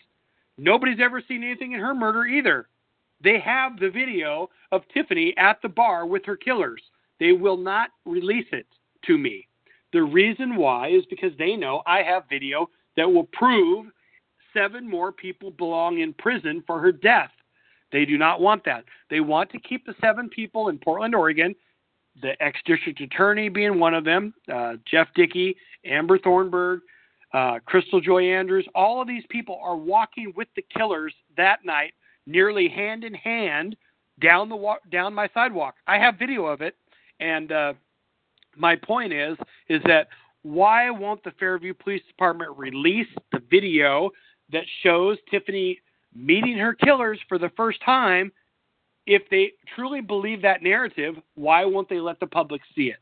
nobody's 0.58 1.00
ever 1.02 1.22
seen 1.28 1.44
anything 1.44 1.74
in 1.74 1.80
her 1.80 1.94
murder 1.94 2.26
either 2.26 2.68
they 3.24 3.40
have 3.40 3.80
the 3.80 3.90
video 3.90 4.50
of 4.72 4.82
tiffany 4.94 5.34
at 5.38 5.62
the 5.62 5.70
bar 5.70 6.06
with 6.06 6.26
her 6.26 6.36
killers 6.36 6.82
they 7.20 7.32
will 7.32 7.58
not 7.58 7.90
release 8.06 8.48
it 8.52 8.68
to 9.06 9.18
me 9.18 9.48
the 9.94 10.04
reason 10.04 10.58
why 10.58 10.90
is 10.90 11.06
because 11.10 11.32
they 11.38 11.56
know 11.56 11.82
I 11.86 12.04
have 12.04 12.24
video 12.30 12.70
that 12.98 13.10
will 13.10 13.30
prove 13.32 13.86
seven 14.54 14.90
more 14.90 15.12
people 15.12 15.52
belong 15.52 16.00
in 16.00 16.14
prison 16.14 16.64
for 16.66 16.80
her 16.80 16.92
death. 16.92 17.32
They 17.92 18.06
do 18.06 18.18
not 18.18 18.42
want 18.42 18.66
that. 18.66 18.86
They 19.10 19.20
want 19.20 19.52
to 19.52 19.60
keep 19.60 19.86
the 19.86 19.96
seven 20.02 20.30
people 20.30 20.70
in 20.70 20.80
Portland, 20.80 21.16
Oregon, 21.16 21.56
the 22.22 22.42
ex 22.42 22.60
district 22.66 23.00
attorney 23.02 23.50
being 23.50 23.80
one 23.80 23.94
of 23.94 24.04
them, 24.04 24.34
uh, 24.52 24.74
Jeff 24.90 25.08
Dickey, 25.16 25.56
Amber 25.86 26.18
Thornburg, 26.18 26.82
uh, 27.34 27.60
Crystal 27.66 28.02
Joy 28.02 28.24
Andrews. 28.24 28.68
All 28.74 29.02
of 29.02 29.08
these 29.08 29.24
people 29.30 29.60
are 29.62 29.78
walking 29.78 30.34
with 30.36 30.48
the 30.56 30.66
killers 30.76 31.14
that 31.38 31.60
night, 31.64 31.94
nearly 32.26 32.68
hand 32.68 33.04
in 33.04 33.14
hand 33.14 33.76
down 34.22 34.50
the 34.50 34.56
wa- 34.56 34.78
down 34.92 35.14
my 35.14 35.30
sidewalk. 35.34 35.76
I 35.88 35.98
have 35.98 36.18
video 36.18 36.46
of 36.46 36.62
it, 36.62 36.76
and 37.20 37.52
uh, 37.52 37.74
my 38.56 38.76
point 38.76 39.14
is 39.14 39.38
is 39.70 39.82
that 39.86 40.08
why 40.44 40.90
won't 40.92 41.24
the 41.24 41.32
Fairview 41.40 41.74
Police 41.74 42.04
Department 42.08 42.52
release 42.58 43.08
the 43.32 43.42
video 43.50 44.12
that 44.52 44.64
shows 44.84 45.18
Tiffany 45.30 45.80
meeting 46.14 46.58
her 46.58 46.74
killers 46.74 47.20
for 47.28 47.38
the 47.38 47.50
first 47.58 47.82
time? 47.84 48.32
If 49.08 49.24
they 49.30 49.52
truly 49.76 50.02
believe 50.02 50.42
that 50.42 50.64
narrative, 50.64 51.16
why 51.36 51.66
won't 51.66 51.90
they 51.90 52.00
let 52.00 52.20
the 52.20 52.28
public 52.28 52.62
see 52.76 52.88
it? 52.88 52.98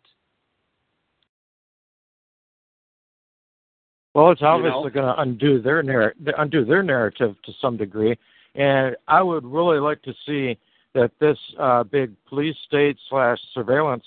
Well, 4.13 4.31
it's 4.31 4.41
obviously 4.41 4.79
you 4.79 4.83
know? 4.85 4.89
going 4.89 5.15
to 5.15 5.21
undo 5.21 5.61
their 5.61 5.81
narr- 5.81 6.13
undo 6.37 6.65
their 6.65 6.83
narrative 6.83 7.35
to 7.45 7.51
some 7.59 7.77
degree, 7.77 8.17
and 8.55 8.95
I 9.07 9.21
would 9.21 9.45
really 9.45 9.79
like 9.79 10.01
to 10.03 10.13
see 10.25 10.57
that 10.93 11.11
this 11.19 11.37
uh, 11.59 11.83
big 11.83 12.11
police 12.27 12.55
state 12.67 12.97
slash 13.09 13.39
surveillance 13.53 14.03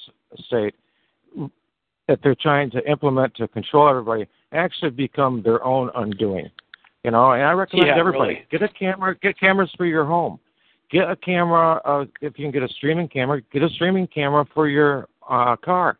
state 0.46 0.74
that 2.08 2.20
they're 2.22 2.36
trying 2.36 2.70
to 2.70 2.90
implement 2.90 3.34
to 3.34 3.48
control 3.48 3.88
everybody 3.88 4.26
actually 4.52 4.90
become 4.90 5.42
their 5.42 5.62
own 5.64 5.90
undoing. 5.96 6.48
You 7.02 7.10
know, 7.10 7.32
and 7.32 7.42
I 7.42 7.52
recommend 7.52 7.88
yeah, 7.88 7.98
everybody 7.98 8.34
really. 8.34 8.46
get 8.50 8.62
a 8.62 8.68
camera, 8.68 9.16
get 9.20 9.38
cameras 9.38 9.70
for 9.76 9.86
your 9.86 10.04
home. 10.04 10.38
Get 10.90 11.10
a 11.10 11.16
camera 11.16 11.80
uh, 11.84 12.04
if 12.20 12.38
you 12.38 12.44
can 12.44 12.52
get 12.52 12.62
a 12.62 12.68
streaming 12.68 13.08
camera, 13.08 13.40
get 13.52 13.62
a 13.62 13.68
streaming 13.70 14.06
camera 14.06 14.44
for 14.54 14.68
your 14.68 15.08
uh, 15.28 15.56
car, 15.56 15.98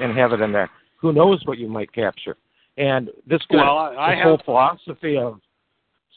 and 0.00 0.16
have 0.16 0.32
it 0.32 0.40
in 0.40 0.52
there. 0.52 0.70
Who 1.00 1.12
knows 1.12 1.40
what 1.44 1.58
you 1.58 1.68
might 1.68 1.92
capture? 1.92 2.36
And 2.76 3.10
this 3.26 3.40
could, 3.48 3.58
well, 3.58 3.78
I, 3.78 3.94
I 3.94 4.14
this 4.14 4.24
whole 4.24 4.40
philosophy 4.44 5.16
of 5.16 5.40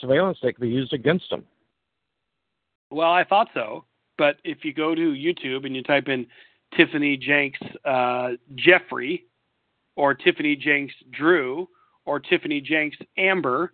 surveillance 0.01 0.39
that 0.41 0.53
could 0.53 0.61
be 0.61 0.69
used 0.69 0.93
against 0.93 1.29
them. 1.29 1.43
Well, 2.89 3.11
I 3.11 3.23
thought 3.23 3.47
so, 3.53 3.85
but 4.17 4.37
if 4.43 4.65
you 4.65 4.73
go 4.73 4.93
to 4.93 5.01
YouTube 5.01 5.65
and 5.65 5.75
you 5.75 5.83
type 5.83 6.09
in 6.09 6.27
Tiffany 6.75 7.15
Jenks 7.15 7.59
uh, 7.85 8.31
Jeffrey 8.55 9.25
or 9.95 10.13
Tiffany 10.13 10.55
Jenks 10.55 10.93
Drew 11.11 11.69
or 12.05 12.19
Tiffany 12.19 12.59
Jenks 12.59 12.97
Amber, 13.17 13.73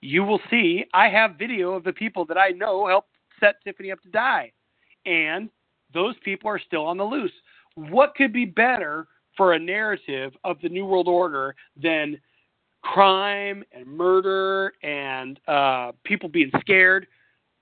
you 0.00 0.24
will 0.24 0.40
see 0.50 0.84
I 0.92 1.08
have 1.08 1.36
video 1.38 1.72
of 1.72 1.84
the 1.84 1.92
people 1.92 2.24
that 2.26 2.38
I 2.38 2.48
know 2.50 2.86
helped 2.86 3.10
set 3.40 3.56
Tiffany 3.62 3.92
up 3.92 4.00
to 4.02 4.08
die. 4.08 4.52
And 5.06 5.48
those 5.94 6.14
people 6.24 6.50
are 6.50 6.58
still 6.58 6.84
on 6.84 6.96
the 6.96 7.04
loose. 7.04 7.32
What 7.74 8.14
could 8.16 8.32
be 8.32 8.44
better 8.44 9.06
for 9.36 9.52
a 9.52 9.58
narrative 9.58 10.32
of 10.44 10.60
the 10.60 10.68
New 10.68 10.84
World 10.84 11.08
Order 11.08 11.54
than 11.80 12.18
crime 12.82 13.64
and 13.72 13.86
murder 13.86 14.72
and 14.82 15.40
uh, 15.48 15.92
people 16.04 16.28
being 16.28 16.50
scared? 16.60 17.06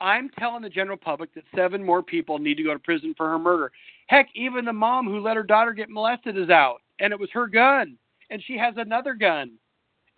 I'm 0.01 0.29
telling 0.39 0.63
the 0.63 0.69
general 0.69 0.97
public 0.97 1.35
that 1.35 1.45
seven 1.55 1.83
more 1.83 2.03
people 2.03 2.39
need 2.39 2.57
to 2.57 2.63
go 2.63 2.73
to 2.73 2.79
prison 2.79 3.15
for 3.17 3.29
her 3.29 3.39
murder. 3.39 3.73
Heck, 4.09 4.29
even 4.35 4.65
the 4.65 4.73
mom 4.73 5.07
who 5.07 5.21
let 5.21 5.37
her 5.37 5.43
daughter 5.43 5.73
get 5.73 5.89
molested 5.89 6.37
is 6.37 6.51
out, 6.51 6.83
and 7.01 7.13
it 7.13 7.19
was 7.19 7.31
her 7.33 7.47
gun, 7.47 7.97
and 8.31 8.43
she 8.47 8.59
has 8.59 8.75
another 8.77 9.15
gun. 9.15 9.53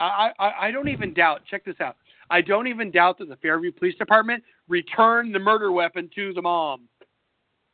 I, 0.01 0.31
I, 0.39 0.53
I 0.63 0.71
don't 0.71 0.89
even 0.89 1.15
doubt. 1.15 1.43
Check 1.49 1.65
this 1.65 1.81
out. 1.81 1.97
I 2.31 2.41
don't 2.41 2.67
even 2.67 2.91
doubt 2.91 3.19
that 3.19 3.29
the 3.29 3.37
Fairview 3.37 3.73
Police 3.73 3.97
Department 3.97 4.45
returned 4.69 5.35
the 5.35 5.39
murder 5.39 5.73
weapon 5.73 6.11
to 6.15 6.33
the 6.35 6.43
mom, 6.43 6.89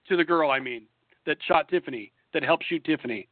to 0.09 0.17
the 0.17 0.25
girl. 0.25 0.51
I 0.51 0.61
mean, 0.61 0.85
that 1.27 1.39
shot 1.47 1.69
Tiffany, 1.69 2.13
that 2.33 2.43
helped 2.43 2.65
shoot 2.67 2.85
Tiffany, 2.85 3.29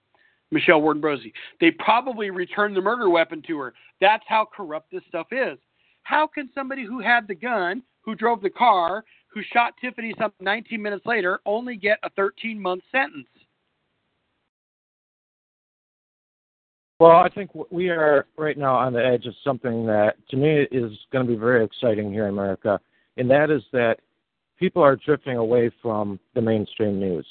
Michelle 0.53 0.81
Warden 0.81 1.03
Brosey. 1.03 1.33
They 1.61 1.73
probably 1.73 2.31
returned 2.31 2.77
the 2.77 2.81
murder 2.81 3.11
weapon 3.11 3.43
to 3.49 3.59
her. 3.59 3.75
That's 4.01 4.25
how 4.29 4.47
corrupt 4.55 4.93
this 4.93 5.03
stuff 5.09 5.27
is. 5.33 5.59
How 6.05 6.27
can 6.27 6.51
somebody 6.55 6.85
who 6.85 7.01
had 7.01 7.27
the 7.27 7.35
gun, 7.35 7.83
who 8.03 8.15
drove 8.15 8.43
the 8.43 8.51
car, 8.51 9.05
who 9.33 9.41
shot 9.53 9.75
Tiffany 9.81 10.15
some 10.19 10.33
19 10.41 10.81
minutes 10.81 11.07
later 11.07 11.41
only 11.47 11.77
get 11.77 11.99
a 12.03 12.11
13 12.11 12.61
month 12.61 12.83
sentence. 12.93 13.27
Well, 17.01 17.13
I 17.13 17.29
think 17.31 17.51
we 17.71 17.89
are 17.89 18.27
right 18.39 18.57
now 18.57 18.77
on 18.77 18.93
the 18.93 19.05
edge 19.05 19.27
of 19.27 19.35
something 19.43 19.87
that 19.87 20.17
to 20.31 20.37
me 20.37 20.67
is 20.71 20.93
going 21.13 21.27
to 21.27 21.33
be 21.33 21.39
very 21.39 21.65
exciting 21.65 22.13
here 22.13 22.29
in 22.29 22.35
America, 22.35 22.79
and 23.17 23.29
that 23.29 23.51
is 23.51 23.63
that 23.73 23.97
people 24.57 24.83
are 24.83 24.95
drifting 24.95 25.37
away 25.37 25.71
from 25.83 26.21
the 26.35 26.41
mainstream 26.41 27.01
news. 27.01 27.27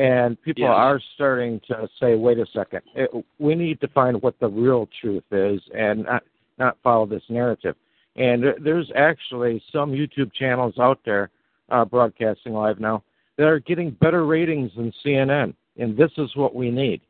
And 0.00 0.40
people 0.40 0.62
yes. 0.62 0.72
are 0.72 0.98
starting 1.14 1.60
to 1.68 1.86
say, 2.00 2.14
wait 2.14 2.38
a 2.38 2.46
second, 2.54 2.80
it, 2.94 3.10
we 3.38 3.54
need 3.54 3.82
to 3.82 3.88
find 3.88 4.22
what 4.22 4.34
the 4.40 4.48
real 4.48 4.88
truth 4.98 5.24
is 5.30 5.60
and 5.76 6.04
not, 6.04 6.22
not 6.58 6.78
follow 6.82 7.04
this 7.04 7.22
narrative. 7.28 7.76
And 8.16 8.42
there's 8.64 8.90
actually 8.96 9.62
some 9.70 9.92
YouTube 9.92 10.32
channels 10.32 10.78
out 10.80 11.00
there 11.04 11.28
uh, 11.68 11.84
broadcasting 11.84 12.54
live 12.54 12.80
now 12.80 13.02
that 13.36 13.44
are 13.44 13.60
getting 13.60 13.90
better 13.90 14.24
ratings 14.24 14.70
than 14.74 14.90
CNN. 15.04 15.52
And 15.76 15.98
this 15.98 16.12
is 16.16 16.34
what 16.34 16.54
we 16.54 16.70
need. 16.70 17.02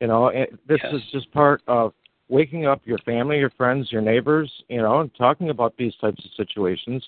You 0.00 0.06
know, 0.06 0.30
this 0.68 0.78
yes. 0.84 0.94
is 0.94 1.02
just 1.10 1.32
part 1.32 1.60
of 1.66 1.92
waking 2.28 2.66
up 2.66 2.82
your 2.84 2.98
family, 2.98 3.38
your 3.38 3.50
friends, 3.50 3.90
your 3.90 4.00
neighbors, 4.02 4.48
you 4.68 4.80
know, 4.80 5.00
and 5.00 5.10
talking 5.16 5.50
about 5.50 5.76
these 5.76 5.94
types 6.00 6.24
of 6.24 6.30
situations 6.36 7.04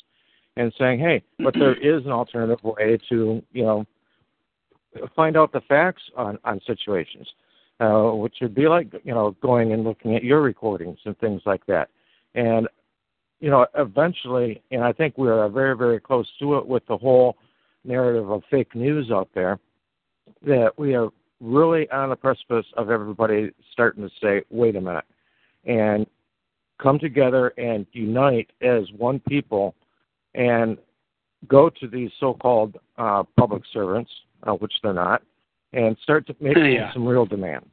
and 0.57 0.73
saying, 0.77 0.99
hey, 0.99 1.23
but 1.39 1.55
there 1.55 1.75
is 1.99 2.05
an 2.05 2.11
alternative 2.11 2.59
way 2.65 2.99
to, 3.11 3.41
you 3.53 3.63
know, 3.63 3.87
find 5.15 5.37
out 5.37 5.53
the 5.53 5.61
facts 5.63 6.03
on, 6.17 6.39
on 6.45 6.61
situations, 6.67 7.29
uh, 7.81 8.11
which 8.11 8.37
would 8.41 8.55
be 8.55 8.69
like, 8.69 8.93
you 9.05 9.15
know, 9.15 9.37
going 9.43 9.73
and 9.73 9.85
looking 9.85 10.17
at 10.17 10.25
your 10.25 10.43
recordings 10.43 10.99
and 11.05 11.19
things 11.19 11.43
like 11.47 11.65
that. 11.67 11.89
And 12.35 12.69
you 13.41 13.49
know, 13.49 13.67
eventually, 13.75 14.63
and 14.71 14.85
I 14.85 14.93
think 14.93 15.17
we 15.17 15.29
are 15.29 15.49
very, 15.49 15.77
very 15.77 15.99
close 15.99 16.29
to 16.41 16.59
it 16.59 16.67
with 16.67 16.87
the 16.87 16.97
whole 16.97 17.39
narrative 17.85 18.31
of 18.31 18.43
fake 18.51 18.75
news 18.75 19.11
out 19.11 19.31
there, 19.35 19.59
that 20.43 20.79
we 20.79 20.95
are 20.95 21.09
really 21.41 21.91
on 21.91 22.11
the 22.11 22.17
precipice 22.17 22.67
of 22.77 22.91
everybody 22.91 23.51
starting 23.73 24.03
to 24.03 24.11
say, 24.23 24.43
wait 24.51 24.77
a 24.77 24.81
minute, 24.81 25.07
and 25.65 26.07
come 26.81 26.99
together 26.99 27.49
and 27.57 27.87
unite 27.93 28.51
as 28.61 28.85
one 28.97 29.21
people 29.21 29.75
and 30.35 30.77
go 31.49 31.71
to 31.71 31.89
these 31.89 32.11
so 32.21 32.35
called 32.35 32.77
uh, 32.99 33.23
public 33.39 33.63
servants, 33.73 34.11
uh, 34.45 34.53
which 34.53 34.73
they're 34.83 34.93
not, 34.93 35.23
and 35.73 35.97
start 36.03 36.27
to 36.27 36.37
make 36.41 36.57
yeah. 36.57 36.93
some 36.93 37.07
real 37.07 37.27
demands. 37.27 37.67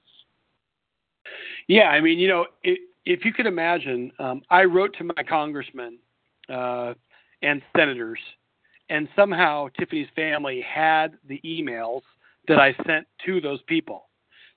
Yeah, 1.68 1.89
I 1.89 1.99
mean, 1.99 2.19
you 2.19 2.27
know, 2.27 2.45
it, 2.64 2.80
if 3.06 3.26
you 3.26 3.34
could 3.34 3.45
imagine, 3.45 4.11
um, 4.19 4.41
I 4.49 4.64
wrote 4.64 4.95
to 4.98 5.03
my 5.03 5.23
congressmen 5.27 5.98
uh, 6.49 6.94
and 7.41 7.61
senators, 7.76 8.19
and 8.89 9.07
somehow 9.15 9.68
Tiffany's 9.77 10.07
family 10.15 10.61
had 10.61 11.18
the 11.27 11.41
emails 11.45 12.02
that 12.48 12.60
I 12.60 12.73
sent 12.85 13.06
to 13.26 13.41
those 13.41 13.61
people. 13.68 14.07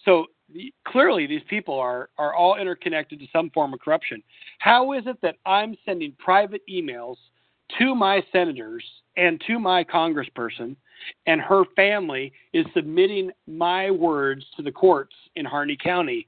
So 0.04 0.26
the, 0.52 0.72
clearly, 0.86 1.26
these 1.26 1.42
people 1.48 1.78
are 1.78 2.10
are 2.18 2.34
all 2.34 2.56
interconnected 2.56 3.18
to 3.20 3.26
some 3.32 3.50
form 3.50 3.74
of 3.74 3.80
corruption. 3.80 4.22
How 4.58 4.92
is 4.92 5.04
it 5.06 5.16
that 5.22 5.36
I'm 5.46 5.76
sending 5.84 6.12
private 6.18 6.62
emails 6.68 7.16
to 7.78 7.94
my 7.94 8.22
senators 8.32 8.84
and 9.16 9.42
to 9.46 9.58
my 9.58 9.84
congressperson, 9.84 10.76
and 11.26 11.40
her 11.40 11.64
family 11.76 12.32
is 12.52 12.66
submitting 12.74 13.30
my 13.46 13.90
words 13.90 14.44
to 14.56 14.62
the 14.62 14.72
courts 14.72 15.14
in 15.36 15.44
Harney 15.44 15.76
County? 15.82 16.26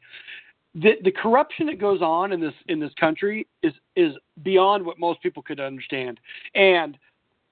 the 0.75 0.93
the 1.05 1.11
corruption 1.11 1.67
that 1.67 1.79
goes 1.79 2.01
on 2.01 2.33
in 2.33 2.41
this 2.41 2.55
in 2.69 2.81
this 2.81 2.93
country 2.99 3.47
is 3.63 3.75
is 3.97 4.15
beyond 4.43 4.85
what 4.85 4.99
most 4.99 5.23
people 5.23 5.43
could 5.43 5.61
understand. 5.61 6.19
And 6.55 6.97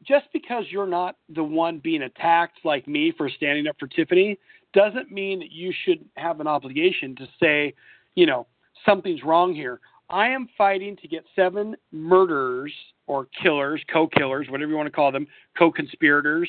just 0.06 0.26
because 0.32 0.64
you're 0.70 0.86
not 0.86 1.16
the 1.28 1.44
one 1.44 1.78
being 1.78 2.02
attacked 2.02 2.58
like 2.64 2.88
me 2.88 3.12
for 3.16 3.28
standing 3.28 3.66
up 3.66 3.76
for 3.78 3.86
Tiffany 3.86 4.38
doesn't 4.72 5.10
mean 5.10 5.40
that 5.40 5.52
you 5.52 5.72
should 5.84 6.04
have 6.16 6.40
an 6.40 6.46
obligation 6.46 7.14
to 7.16 7.28
say, 7.40 7.74
you 8.14 8.24
know, 8.24 8.46
something's 8.86 9.22
wrong 9.22 9.54
here. 9.54 9.80
I 10.08 10.28
am 10.28 10.48
fighting 10.56 10.96
to 11.02 11.08
get 11.08 11.24
seven 11.36 11.76
murderers 11.92 12.72
or 13.06 13.28
killers, 13.42 13.82
co 13.92 14.06
killers, 14.06 14.46
whatever 14.48 14.70
you 14.70 14.76
want 14.76 14.86
to 14.86 14.92
call 14.92 15.12
them, 15.12 15.26
co 15.58 15.70
conspirators, 15.70 16.48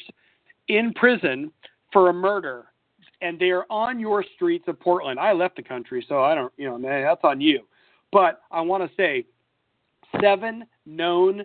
in 0.78 0.94
prison 0.94 1.52
for 1.92 2.10
a 2.10 2.14
murder. 2.14 2.66
And 3.22 3.40
they 3.40 3.52
are 3.52 3.66
on 3.70 4.00
your 4.00 4.26
streets 4.36 4.66
of 4.68 4.80
Portland. 4.80 5.20
I 5.20 5.32
left 5.32 5.56
the 5.56 5.64
country, 5.64 6.04
so 6.08 6.24
I 6.24 6.34
don't, 6.34 6.52
you 6.58 6.66
know, 6.68 6.80
that's 6.82 7.22
on 7.24 7.40
you. 7.40 7.62
But 8.12 8.42
I 8.50 8.62
want 8.62 8.84
to 8.84 8.96
say 8.96 9.26
seven 10.20 10.66
known 10.86 11.44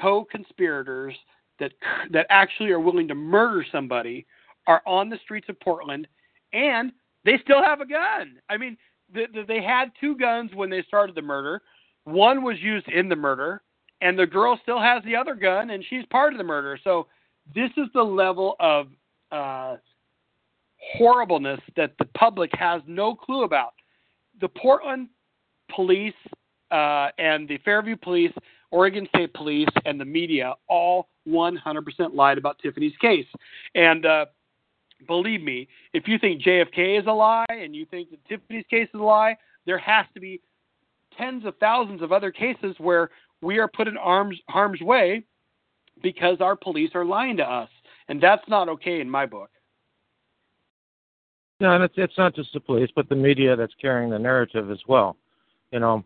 co 0.00 0.24
conspirators 0.24 1.14
that, 1.58 1.72
that 2.10 2.26
actually 2.28 2.70
are 2.70 2.80
willing 2.80 3.08
to 3.08 3.14
murder 3.14 3.64
somebody 3.72 4.26
are 4.66 4.82
on 4.86 5.08
the 5.08 5.18
streets 5.24 5.48
of 5.48 5.58
Portland 5.60 6.06
and 6.52 6.92
they 7.24 7.38
still 7.42 7.62
have 7.62 7.80
a 7.80 7.86
gun. 7.86 8.38
I 8.48 8.56
mean, 8.56 8.76
the, 9.12 9.26
the, 9.32 9.42
they 9.46 9.62
had 9.62 9.90
two 10.00 10.16
guns 10.16 10.50
when 10.54 10.70
they 10.70 10.82
started 10.82 11.14
the 11.14 11.22
murder. 11.22 11.62
One 12.04 12.42
was 12.42 12.56
used 12.60 12.88
in 12.88 13.08
the 13.08 13.16
murder, 13.16 13.62
and 14.00 14.18
the 14.18 14.26
girl 14.26 14.58
still 14.62 14.80
has 14.80 15.02
the 15.04 15.16
other 15.16 15.34
gun, 15.34 15.70
and 15.70 15.84
she's 15.88 16.04
part 16.06 16.32
of 16.32 16.38
the 16.38 16.44
murder. 16.44 16.78
So 16.84 17.08
this 17.54 17.70
is 17.76 17.86
the 17.94 18.02
level 18.02 18.56
of 18.60 18.88
uh, 19.32 19.76
horribleness 20.96 21.60
that 21.76 21.92
the 21.98 22.04
public 22.16 22.50
has 22.54 22.82
no 22.86 23.14
clue 23.14 23.44
about. 23.44 23.74
The 24.40 24.48
Portland 24.48 25.08
police 25.74 26.14
uh, 26.70 27.08
and 27.18 27.48
the 27.48 27.58
Fairview 27.64 27.96
police, 27.96 28.32
Oregon 28.70 29.06
State 29.14 29.32
police, 29.34 29.68
and 29.84 30.00
the 30.00 30.04
media 30.04 30.54
all 30.68 31.08
100% 31.28 32.14
lied 32.14 32.38
about 32.38 32.58
Tiffany's 32.58 32.96
case. 33.00 33.26
And 33.74 34.06
uh, 34.06 34.26
believe 35.06 35.42
me, 35.42 35.68
if 35.92 36.06
you 36.06 36.18
think 36.18 36.42
JFK 36.42 37.00
is 37.00 37.06
a 37.06 37.12
lie 37.12 37.46
and 37.48 37.74
you 37.74 37.86
think 37.86 38.10
that 38.10 38.24
Tiffany's 38.26 38.66
case 38.68 38.88
is 38.92 39.00
a 39.00 39.04
lie, 39.04 39.36
there 39.64 39.78
has 39.78 40.06
to 40.14 40.20
be 40.20 40.40
tens 41.16 41.44
of 41.44 41.56
thousands 41.58 42.02
of 42.02 42.12
other 42.12 42.30
cases 42.30 42.76
where 42.78 43.10
we 43.40 43.58
are 43.58 43.68
put 43.68 43.88
in 43.88 43.96
arms, 43.96 44.38
harm's 44.48 44.80
way 44.80 45.24
because 46.02 46.40
our 46.40 46.56
police 46.56 46.90
are 46.94 47.04
lying 47.04 47.36
to 47.38 47.44
us. 47.44 47.68
And 48.08 48.20
that's 48.20 48.46
not 48.48 48.68
okay 48.68 49.00
in 49.00 49.10
my 49.10 49.26
book. 49.26 49.50
No, 51.58 51.72
and 51.72 51.82
it's, 51.82 51.94
it's 51.96 52.18
not 52.18 52.34
just 52.34 52.52
the 52.52 52.60
police, 52.60 52.90
but 52.94 53.08
the 53.08 53.16
media 53.16 53.56
that's 53.56 53.72
carrying 53.80 54.10
the 54.10 54.18
narrative 54.18 54.70
as 54.70 54.78
well. 54.86 55.16
You 55.72 55.80
know, 55.80 56.04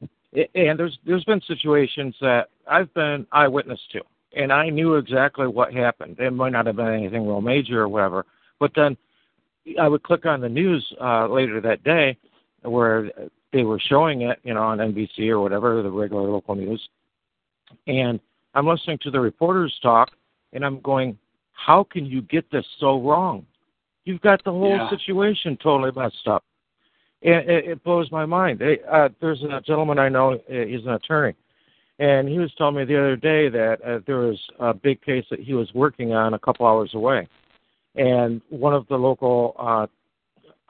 and 0.54 0.78
there's 0.78 0.96
there's 1.04 1.24
been 1.24 1.40
situations 1.46 2.14
that 2.20 2.48
I've 2.66 2.92
been 2.94 3.26
eyewitness 3.32 3.80
to, 3.92 4.00
and 4.34 4.52
I 4.52 4.70
knew 4.70 4.94
exactly 4.94 5.46
what 5.46 5.74
happened. 5.74 6.18
It 6.18 6.30
might 6.30 6.52
not 6.52 6.66
have 6.66 6.76
been 6.76 6.88
anything 6.88 7.26
real 7.26 7.40
major 7.40 7.82
or 7.82 7.88
whatever, 7.88 8.24
but 8.58 8.70
then 8.74 8.96
I 9.78 9.88
would 9.88 10.02
click 10.02 10.24
on 10.24 10.40
the 10.40 10.48
news 10.48 10.86
uh, 11.00 11.26
later 11.26 11.60
that 11.60 11.84
day 11.84 12.16
where 12.62 13.10
they 13.52 13.64
were 13.64 13.80
showing 13.80 14.22
it, 14.22 14.38
you 14.42 14.54
know, 14.54 14.62
on 14.62 14.78
NBC 14.78 15.28
or 15.28 15.40
whatever, 15.40 15.82
the 15.82 15.90
regular 15.90 16.30
local 16.30 16.54
news. 16.54 16.80
And 17.86 18.20
I'm 18.54 18.66
listening 18.66 18.98
to 19.02 19.10
the 19.10 19.20
reporters 19.20 19.76
talk, 19.82 20.10
and 20.52 20.64
I'm 20.64 20.80
going, 20.80 21.18
how 21.52 21.84
can 21.84 22.06
you 22.06 22.22
get 22.22 22.50
this 22.50 22.66
so 22.78 23.00
wrong? 23.00 23.46
You've 24.04 24.20
got 24.20 24.42
the 24.44 24.50
whole 24.50 24.76
yeah. 24.76 24.90
situation 24.90 25.56
totally 25.62 25.92
messed 25.94 26.26
up. 26.26 26.44
And 27.22 27.48
it, 27.48 27.66
it 27.66 27.84
blows 27.84 28.10
my 28.10 28.24
mind. 28.24 28.58
They, 28.58 28.78
uh, 28.90 29.10
there's 29.20 29.42
a 29.42 29.60
gentleman 29.60 29.98
I 29.98 30.08
know, 30.08 30.32
uh, 30.34 30.38
he's 30.48 30.84
an 30.84 30.92
attorney, 30.92 31.34
and 31.98 32.28
he 32.28 32.38
was 32.38 32.50
telling 32.56 32.76
me 32.76 32.84
the 32.84 32.98
other 32.98 33.16
day 33.16 33.48
that 33.50 33.78
uh, 33.82 34.00
there 34.06 34.18
was 34.18 34.40
a 34.58 34.72
big 34.72 35.02
case 35.02 35.26
that 35.30 35.40
he 35.40 35.52
was 35.52 35.72
working 35.74 36.14
on 36.14 36.34
a 36.34 36.38
couple 36.38 36.66
hours 36.66 36.92
away 36.94 37.28
and 37.94 38.40
one 38.50 38.74
of 38.74 38.86
the 38.88 38.96
local 38.96 39.54
uh, 39.58 39.86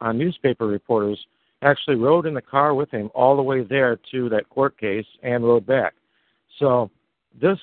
uh, 0.04 0.12
newspaper 0.12 0.66
reporters 0.66 1.18
actually 1.62 1.96
rode 1.96 2.26
in 2.26 2.34
the 2.34 2.40
car 2.40 2.74
with 2.74 2.90
him 2.90 3.10
all 3.14 3.36
the 3.36 3.42
way 3.42 3.62
there 3.62 3.98
to 4.10 4.28
that 4.30 4.48
court 4.48 4.78
case 4.78 5.04
and 5.22 5.44
rode 5.44 5.66
back. 5.66 5.94
So 6.58 6.90
this 7.40 7.58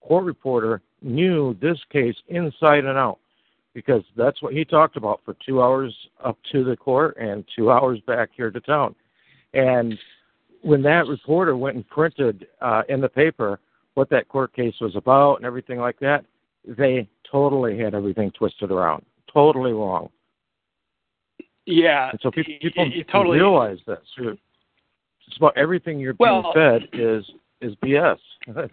court 0.00 0.24
reporter 0.24 0.82
knew 1.02 1.56
this 1.60 1.78
case 1.90 2.16
inside 2.28 2.84
and 2.84 2.98
out 2.98 3.18
because 3.74 4.02
that's 4.16 4.40
what 4.40 4.54
he 4.54 4.64
talked 4.64 4.96
about 4.96 5.20
for 5.24 5.36
two 5.44 5.62
hours 5.62 5.94
up 6.24 6.38
to 6.50 6.64
the 6.64 6.76
court 6.76 7.16
and 7.18 7.44
two 7.54 7.70
hours 7.70 8.00
back 8.06 8.30
here 8.34 8.50
to 8.50 8.60
town. 8.60 8.94
And 9.52 9.98
when 10.62 10.82
that 10.82 11.06
reporter 11.06 11.56
went 11.56 11.76
and 11.76 11.88
printed 11.88 12.46
uh, 12.60 12.82
in 12.88 13.00
the 13.00 13.08
paper 13.08 13.60
what 13.94 14.10
that 14.10 14.28
court 14.28 14.54
case 14.54 14.74
was 14.80 14.94
about 14.96 15.36
and 15.36 15.46
everything 15.46 15.78
like 15.78 15.98
that, 16.00 16.24
they 16.66 17.08
totally 17.30 17.78
had 17.78 17.94
everything 17.94 18.30
twisted 18.32 18.70
around, 18.70 19.04
totally 19.32 19.72
wrong. 19.72 20.10
Yeah. 21.66 22.10
And 22.10 22.20
so 22.22 22.30
people, 22.30 22.54
people, 22.60 22.90
you 22.90 23.04
totally 23.04 23.38
realize 23.38 23.78
this. 23.86 23.98
It's 24.18 25.36
about 25.36 25.56
everything 25.56 25.98
you're 25.98 26.14
being 26.14 26.30
well, 26.30 26.52
fed 26.54 26.82
is 26.92 27.24
is 27.60 27.74
BS. 27.76 28.18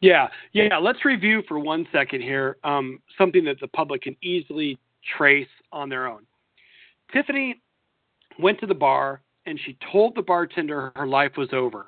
yeah, 0.00 0.28
yeah. 0.52 0.78
Let's 0.78 1.04
review 1.04 1.42
for 1.48 1.58
one 1.58 1.86
second 1.92 2.22
here 2.22 2.56
um, 2.64 3.00
something 3.18 3.44
that 3.44 3.60
the 3.60 3.68
public 3.68 4.02
can 4.02 4.16
easily 4.22 4.78
trace 5.16 5.48
on 5.72 5.88
their 5.88 6.06
own. 6.06 6.26
Tiffany 7.12 7.60
went 8.38 8.60
to 8.60 8.66
the 8.66 8.74
bar 8.74 9.22
and 9.46 9.58
she 9.64 9.76
told 9.92 10.14
the 10.14 10.22
bartender 10.22 10.92
her 10.96 11.06
life 11.06 11.32
was 11.36 11.48
over. 11.52 11.86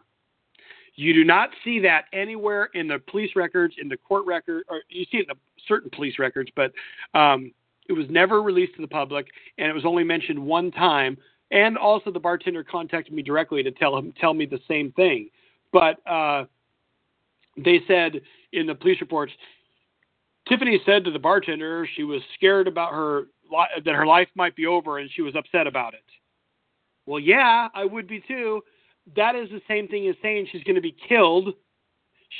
You 0.95 1.15
do 1.15 1.25
not 1.25 1.51
see 1.65 1.79
that 1.81 2.05
anywhere 2.13 2.69
in 2.75 2.89
the 2.89 2.99
police 2.99 3.31
records, 3.35 3.75
in 3.81 3.89
the 3.89 3.97
court 3.97 4.27
record, 4.27 4.65
or 4.69 4.83
you 4.89 5.05
see 5.11 5.19
it 5.19 5.29
in 5.29 5.29
the 5.29 5.37
certain 5.67 5.91
police 5.91 6.19
records, 6.19 6.51
but 6.55 6.73
um, 7.19 7.53
it 7.89 7.95
was 7.95 8.07
never 8.11 8.43
released 8.43 8.75
to 8.77 8.83
the 8.83 8.89
public, 8.89 9.27
and 9.59 9.69
it 9.69 9.73
was 9.73 9.85
only 9.85 10.05
mentioned 10.05 10.39
one 10.39 10.71
time. 10.71 11.17
And 11.51 11.79
also, 11.79 12.11
the 12.11 12.21
bartender 12.21 12.65
contacted 12.65 13.15
me 13.15 13.23
directly 13.23 13.63
to 13.63 13.71
tell 13.71 13.97
him 13.97 14.13
tell 14.21 14.35
me 14.35 14.47
the 14.47 14.61
same 14.69 14.93
thing. 14.93 15.29
But 15.73 16.07
uh, 16.07 16.45
they 17.57 17.81
said 17.87 18.21
in 18.53 18.67
the 18.67 18.75
police 18.75 19.01
reports, 19.01 19.33
Tiffany 20.49 20.81
said 20.85 21.05
to 21.05 21.11
the 21.11 21.19
bartender 21.19 21.89
she 21.95 22.05
was 22.05 22.21
scared 22.35 22.67
about 22.67 22.93
her 22.93 23.27
that 23.85 23.95
her 23.95 24.07
life 24.07 24.29
might 24.35 24.57
be 24.57 24.67
over, 24.67 24.99
and 24.99 25.11
she 25.15 25.23
was 25.23 25.37
upset 25.37 25.67
about 25.67 25.95
it. 25.95 26.05
Well, 27.07 27.21
yeah, 27.21 27.69
I 27.75 27.85
would 27.85 28.07
be 28.09 28.23
too 28.27 28.63
that 29.17 29.35
is 29.35 29.49
the 29.51 29.63
same 29.69 29.89
thing 29.89 30.09
as 30.09 30.17
saying 30.23 30.49
she's 30.51 30.63
going 30.65 30.77
to 30.77 30.81
be 30.81 30.97
killed. 31.09 31.55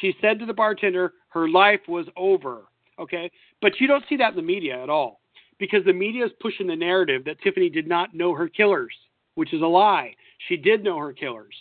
She 0.01 0.15
said 0.21 0.39
to 0.39 0.47
the 0.47 0.55
bartender 0.55 1.13
her 1.29 1.49
life 1.49 1.81
was 1.89 2.07
over. 2.17 2.63
Okay, 2.99 3.31
but 3.61 3.81
you 3.81 3.87
don't 3.87 4.05
see 4.09 4.17
that 4.17 4.31
in 4.31 4.37
the 4.37 4.43
media 4.43 4.81
at 4.83 4.91
all 4.91 5.21
because 5.59 5.85
the 5.85 5.93
media 5.93 6.25
is 6.25 6.31
pushing 6.41 6.67
the 6.67 6.77
narrative 6.77 7.25
that 7.25 7.41
Tiffany 7.41 7.71
did 7.71 7.89
not 7.89 8.15
know 8.15 8.35
her 8.35 8.49
killers, 8.49 8.95
which 9.35 9.53
is 9.53 9.63
a 9.63 9.67
lie. 9.67 10.15
She 10.49 10.57
did 10.57 10.85
know 10.85 10.99
her 10.99 11.13
killers, 11.13 11.55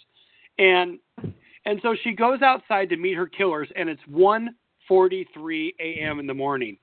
and 0.57 0.99
and 1.65 1.79
so 1.81 1.95
she 2.03 2.13
goes 2.13 2.41
outside 2.41 2.89
to 2.89 2.97
meet 2.97 3.15
her 3.15 3.27
killers, 3.27 3.69
and 3.75 3.89
it's 3.89 4.01
1:43 4.09 5.73
a.m. 5.79 6.19
in 6.19 6.27
the 6.27 6.33
morning. 6.33 6.77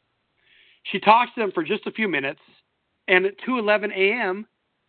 She 0.84 1.00
talks 1.00 1.32
to 1.34 1.40
them 1.40 1.52
for 1.52 1.62
just 1.62 1.86
a 1.86 1.92
few 1.92 2.08
minutes, 2.08 2.40
and 3.08 3.26
at 3.26 3.38
2:11 3.46 3.92
a.m. 3.92 4.46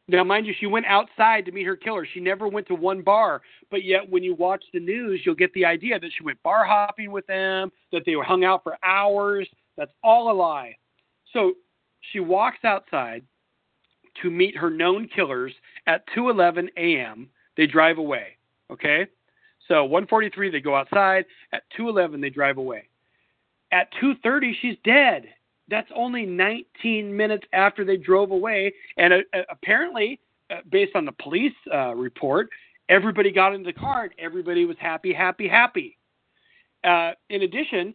Now, 0.07 0.24
mind 0.24 0.48
you, 0.48 0.56
she 0.60 0.66
went 0.66 0.88
outside 0.88 1.45
to 1.45 1.52
meet 1.52 1.68
her 1.68 1.76
killer. 1.76 2.07
She 2.11 2.20
never 2.20 2.48
went 2.48 2.68
to 2.68 2.76
one 2.76 3.03
bar. 3.03 3.41
But 3.70 3.84
yet, 3.84 4.10
when 4.10 4.24
you 4.24 4.34
watch 4.34 4.64
the 4.74 4.80
news, 4.80 5.22
you'll 5.24 5.36
get 5.36 5.53
the 5.53 5.66
idea 5.66 5.99
that 5.99 6.11
she 6.18 6.24
went 6.24 6.41
bar 6.41 6.66
hopping 6.66 7.11
with 7.11 7.28
them, 7.28 7.72
that 7.91 8.02
they 8.07 8.16
were 8.16 8.24
hung 8.24 8.44
out 8.44 8.64
for 8.64 8.76
hours. 8.84 9.48
That's 9.78 9.91
all 10.03 10.32
a 10.32 10.34
lie. 10.34 10.76
So 11.32 11.53
she 12.11 12.20
walks 12.20 12.64
outside 12.64 13.24
to 14.24 14.32
meet 14.32 14.57
her 14.57 14.72
known 14.72 15.07
killers 15.16 15.53
at 15.86 16.07
2:11 16.16 16.70
a.m. 16.78 17.30
They 17.56 17.68
drive 17.68 17.99
away. 17.99 18.38
Okay, 18.72 19.06
so 19.70 19.88
1:43 19.88 20.52
they 20.52 20.60
go 20.60 20.76
outside. 20.76 21.26
At 21.54 21.64
2:11 21.78 22.20
they 22.20 22.30
drive 22.30 22.58
away. 22.58 22.90
At 23.72 23.88
2:30 24.02 24.54
she's 24.62 24.76
dead 24.84 25.30
that's 25.70 25.90
only 25.96 26.26
19 26.26 27.16
minutes 27.16 27.46
after 27.54 27.86
they 27.86 27.98
drove 27.98 28.32
away. 28.32 28.74
And 28.98 29.14
uh, 29.14 29.18
uh, 29.34 29.41
apparently, 29.50 30.20
uh, 30.50 30.58
based 30.72 30.96
on 30.96 31.06
the 31.06 31.12
police 31.12 31.54
uh, 31.74 31.94
report, 31.96 32.50
everybody 32.90 33.32
got 33.32 33.54
in 33.54 33.64
the 33.64 33.74
car 33.74 34.04
and 34.04 34.14
everybody 34.18 34.66
was 34.66 34.78
happy, 34.80 35.14
happy, 35.14 35.48
happy. 35.48 35.98
Uh, 36.84 37.12
in 37.30 37.44
addition, 37.44 37.94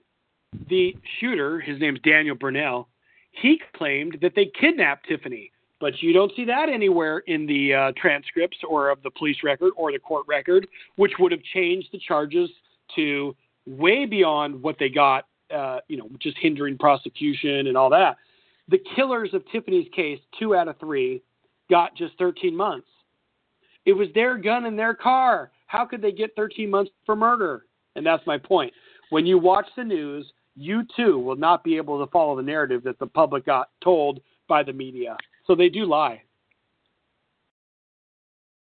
the 0.68 0.94
shooter, 1.18 1.60
his 1.60 1.80
name's 1.80 2.00
Daniel 2.00 2.36
Burnell, 2.36 2.88
he 3.32 3.60
claimed 3.76 4.18
that 4.22 4.34
they 4.36 4.50
kidnapped 4.58 5.08
Tiffany. 5.08 5.50
But 5.80 6.02
you 6.02 6.12
don't 6.12 6.32
see 6.36 6.44
that 6.46 6.68
anywhere 6.68 7.18
in 7.26 7.46
the 7.46 7.74
uh, 7.74 7.92
transcripts 8.00 8.58
or 8.68 8.90
of 8.90 9.02
the 9.02 9.10
police 9.10 9.38
record 9.42 9.72
or 9.76 9.92
the 9.92 9.98
court 9.98 10.24
record, 10.26 10.66
which 10.96 11.12
would 11.18 11.32
have 11.32 11.42
changed 11.52 11.88
the 11.92 11.98
charges 11.98 12.48
to 12.94 13.34
way 13.66 14.06
beyond 14.06 14.62
what 14.62 14.76
they 14.78 14.88
got 14.88 15.26
uh, 15.54 15.78
you 15.88 15.96
know, 15.96 16.08
just 16.20 16.36
hindering 16.38 16.76
prosecution 16.78 17.66
and 17.66 17.76
all 17.76 17.90
that. 17.90 18.16
The 18.68 18.80
killers 18.96 19.30
of 19.34 19.44
Tiffany's 19.52 19.88
case, 19.94 20.18
two 20.38 20.54
out 20.54 20.68
of 20.68 20.78
three, 20.78 21.22
got 21.70 21.94
just 21.96 22.18
13 22.18 22.56
months. 22.56 22.88
It 23.84 23.92
was 23.92 24.08
their 24.14 24.38
gun 24.38 24.64
in 24.64 24.76
their 24.76 24.94
car. 24.94 25.50
How 25.66 25.84
could 25.84 26.00
they 26.00 26.12
get 26.12 26.34
13 26.36 26.70
months 26.70 26.90
for 27.04 27.14
murder? 27.14 27.66
And 27.96 28.04
that's 28.04 28.26
my 28.26 28.38
point. 28.38 28.72
When 29.10 29.26
you 29.26 29.38
watch 29.38 29.66
the 29.76 29.84
news, 29.84 30.32
you 30.56 30.82
too 30.96 31.18
will 31.18 31.36
not 31.36 31.62
be 31.62 31.76
able 31.76 32.04
to 32.04 32.10
follow 32.10 32.36
the 32.36 32.42
narrative 32.42 32.82
that 32.84 32.98
the 32.98 33.06
public 33.06 33.44
got 33.44 33.68
told 33.82 34.20
by 34.48 34.62
the 34.62 34.72
media. 34.72 35.16
So 35.46 35.54
they 35.54 35.68
do 35.68 35.84
lie. 35.84 36.22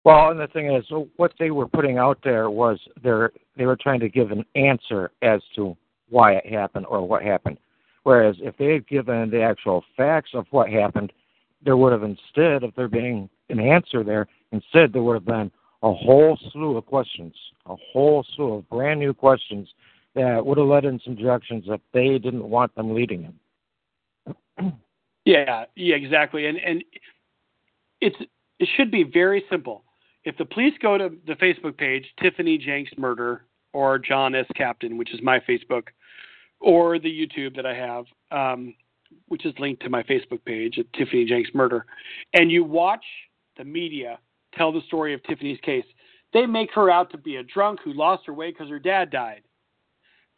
Well, 0.04 0.30
and 0.30 0.40
the 0.40 0.48
thing 0.48 0.74
is, 0.74 0.84
what 1.16 1.32
they 1.38 1.52
were 1.52 1.68
putting 1.68 1.96
out 1.96 2.18
there 2.24 2.50
was 2.50 2.78
they 3.02 3.66
were 3.66 3.78
trying 3.80 4.00
to 4.00 4.08
give 4.08 4.32
an 4.32 4.44
answer 4.56 5.12
as 5.22 5.40
to 5.54 5.76
why 6.08 6.32
it 6.34 6.46
happened 6.46 6.86
or 6.86 7.06
what 7.06 7.22
happened. 7.22 7.58
Whereas 8.02 8.34
if 8.40 8.56
they 8.56 8.72
had 8.72 8.88
given 8.88 9.30
the 9.30 9.42
actual 9.42 9.84
facts 9.96 10.30
of 10.34 10.46
what 10.50 10.68
happened, 10.68 11.12
there 11.64 11.76
would 11.76 11.92
have 11.92 12.02
instead 12.02 12.64
of 12.64 12.74
there 12.74 12.88
being 12.88 13.30
an 13.48 13.60
answer 13.60 14.02
there, 14.02 14.26
instead 14.50 14.92
there 14.92 15.04
would 15.04 15.14
have 15.14 15.24
been 15.24 15.52
a 15.84 15.92
whole 15.92 16.36
slew 16.52 16.76
of 16.76 16.86
questions, 16.86 17.34
a 17.66 17.76
whole 17.92 18.24
slew 18.34 18.54
of 18.54 18.68
brand 18.68 18.98
new 18.98 19.14
questions 19.14 19.68
that 20.14 20.44
would 20.44 20.58
have 20.58 20.66
led 20.66 20.84
in 20.84 21.00
some 21.04 21.14
directions 21.14 21.64
that 21.68 21.80
they 21.92 22.18
didn't 22.18 22.48
want 22.48 22.74
them 22.74 22.92
leading 22.94 23.32
in. 24.58 24.72
yeah, 25.24 25.64
yeah, 25.76 25.96
exactly. 25.96 26.46
And 26.46 26.58
and 26.58 26.84
it's 28.00 28.16
it 28.58 28.68
should 28.76 28.90
be 28.90 29.04
very 29.04 29.44
simple. 29.50 29.84
If 30.24 30.36
the 30.36 30.44
police 30.44 30.74
go 30.80 30.98
to 30.98 31.10
the 31.26 31.34
Facebook 31.34 31.76
page 31.76 32.06
Tiffany 32.20 32.58
Jenks 32.58 32.92
murder 32.96 33.44
or 33.72 33.98
John 33.98 34.34
S. 34.34 34.46
Captain, 34.54 34.96
which 34.96 35.12
is 35.12 35.20
my 35.22 35.40
Facebook, 35.40 35.88
or 36.60 36.98
the 36.98 37.08
YouTube 37.08 37.56
that 37.56 37.66
I 37.66 37.74
have, 37.74 38.04
um, 38.30 38.74
which 39.28 39.44
is 39.46 39.54
linked 39.58 39.82
to 39.82 39.90
my 39.90 40.02
Facebook 40.02 40.44
page 40.44 40.78
at 40.78 40.92
Tiffany 40.92 41.24
Jenks 41.24 41.50
Murder, 41.54 41.86
and 42.34 42.50
you 42.50 42.64
watch 42.64 43.04
the 43.56 43.64
media 43.64 44.18
tell 44.54 44.72
the 44.72 44.82
story 44.86 45.14
of 45.14 45.22
Tiffany's 45.24 45.60
case, 45.60 45.84
they 46.32 46.46
make 46.46 46.70
her 46.74 46.90
out 46.90 47.10
to 47.10 47.18
be 47.18 47.36
a 47.36 47.42
drunk 47.42 47.80
who 47.84 47.92
lost 47.92 48.26
her 48.26 48.34
way 48.34 48.50
because 48.50 48.68
her 48.68 48.78
dad 48.78 49.10
died. 49.10 49.42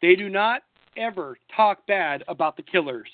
They 0.01 0.15
do 0.15 0.29
not 0.29 0.63
ever 0.97 1.37
talk 1.55 1.85
bad 1.87 2.23
about 2.27 2.57
the 2.57 2.63
killers. 2.63 3.09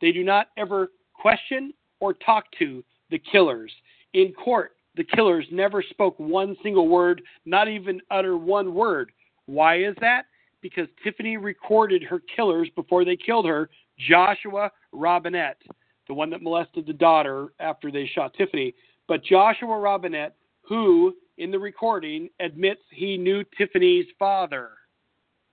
They 0.00 0.12
do 0.12 0.24
not 0.24 0.48
ever 0.56 0.88
question 1.20 1.72
or 2.00 2.14
talk 2.14 2.44
to 2.58 2.84
the 3.10 3.20
killers. 3.32 3.72
In 4.14 4.32
court, 4.32 4.72
the 4.96 5.04
killers 5.04 5.46
never 5.50 5.82
spoke 5.82 6.18
one 6.18 6.56
single 6.62 6.88
word, 6.88 7.22
not 7.44 7.68
even 7.68 8.00
utter 8.10 8.36
one 8.36 8.74
word. 8.74 9.12
Why 9.46 9.78
is 9.78 9.94
that? 10.00 10.26
because 10.68 10.88
Tiffany 11.04 11.36
recorded 11.36 12.02
her 12.02 12.20
killers 12.34 12.68
before 12.74 13.04
they 13.04 13.16
killed 13.16 13.46
her, 13.46 13.70
Joshua 14.08 14.70
Robinette, 14.90 15.60
the 16.08 16.14
one 16.14 16.28
that 16.30 16.42
molested 16.42 16.86
the 16.86 16.92
daughter 16.92 17.52
after 17.60 17.92
they 17.92 18.10
shot 18.12 18.34
Tiffany. 18.34 18.74
But 19.06 19.24
Joshua 19.24 19.78
Robinette, 19.78 20.34
who 20.62 21.14
in 21.38 21.52
the 21.52 21.58
recording 21.58 22.28
admits 22.40 22.80
he 22.90 23.16
knew 23.16 23.44
Tiffany's 23.56 24.06
father. 24.18 24.70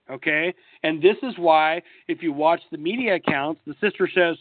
Okay? 0.10 0.52
And 0.82 1.00
this 1.00 1.18
is 1.22 1.36
why, 1.38 1.84
if 2.08 2.24
you 2.24 2.34
watch 2.34 2.62
the 2.72 2.78
media 2.80 3.16
accounts, 3.16 3.62
the 3.68 3.76
sister 3.80 4.10
says, 4.14 4.38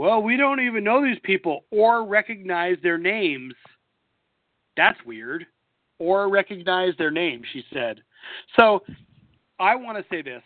Well, 0.00 0.22
we 0.22 0.38
don't 0.38 0.60
even 0.60 0.82
know 0.82 1.04
these 1.04 1.18
people 1.24 1.66
or 1.70 2.06
recognize 2.06 2.78
their 2.82 2.96
names. 2.96 3.52
That's 4.74 4.98
weird. 5.04 5.44
Or 5.98 6.30
recognize 6.30 6.94
their 6.96 7.10
names, 7.10 7.44
she 7.52 7.62
said. 7.70 8.00
So 8.58 8.82
I 9.58 9.74
want 9.74 9.98
to 9.98 10.04
say 10.10 10.22
this 10.22 10.42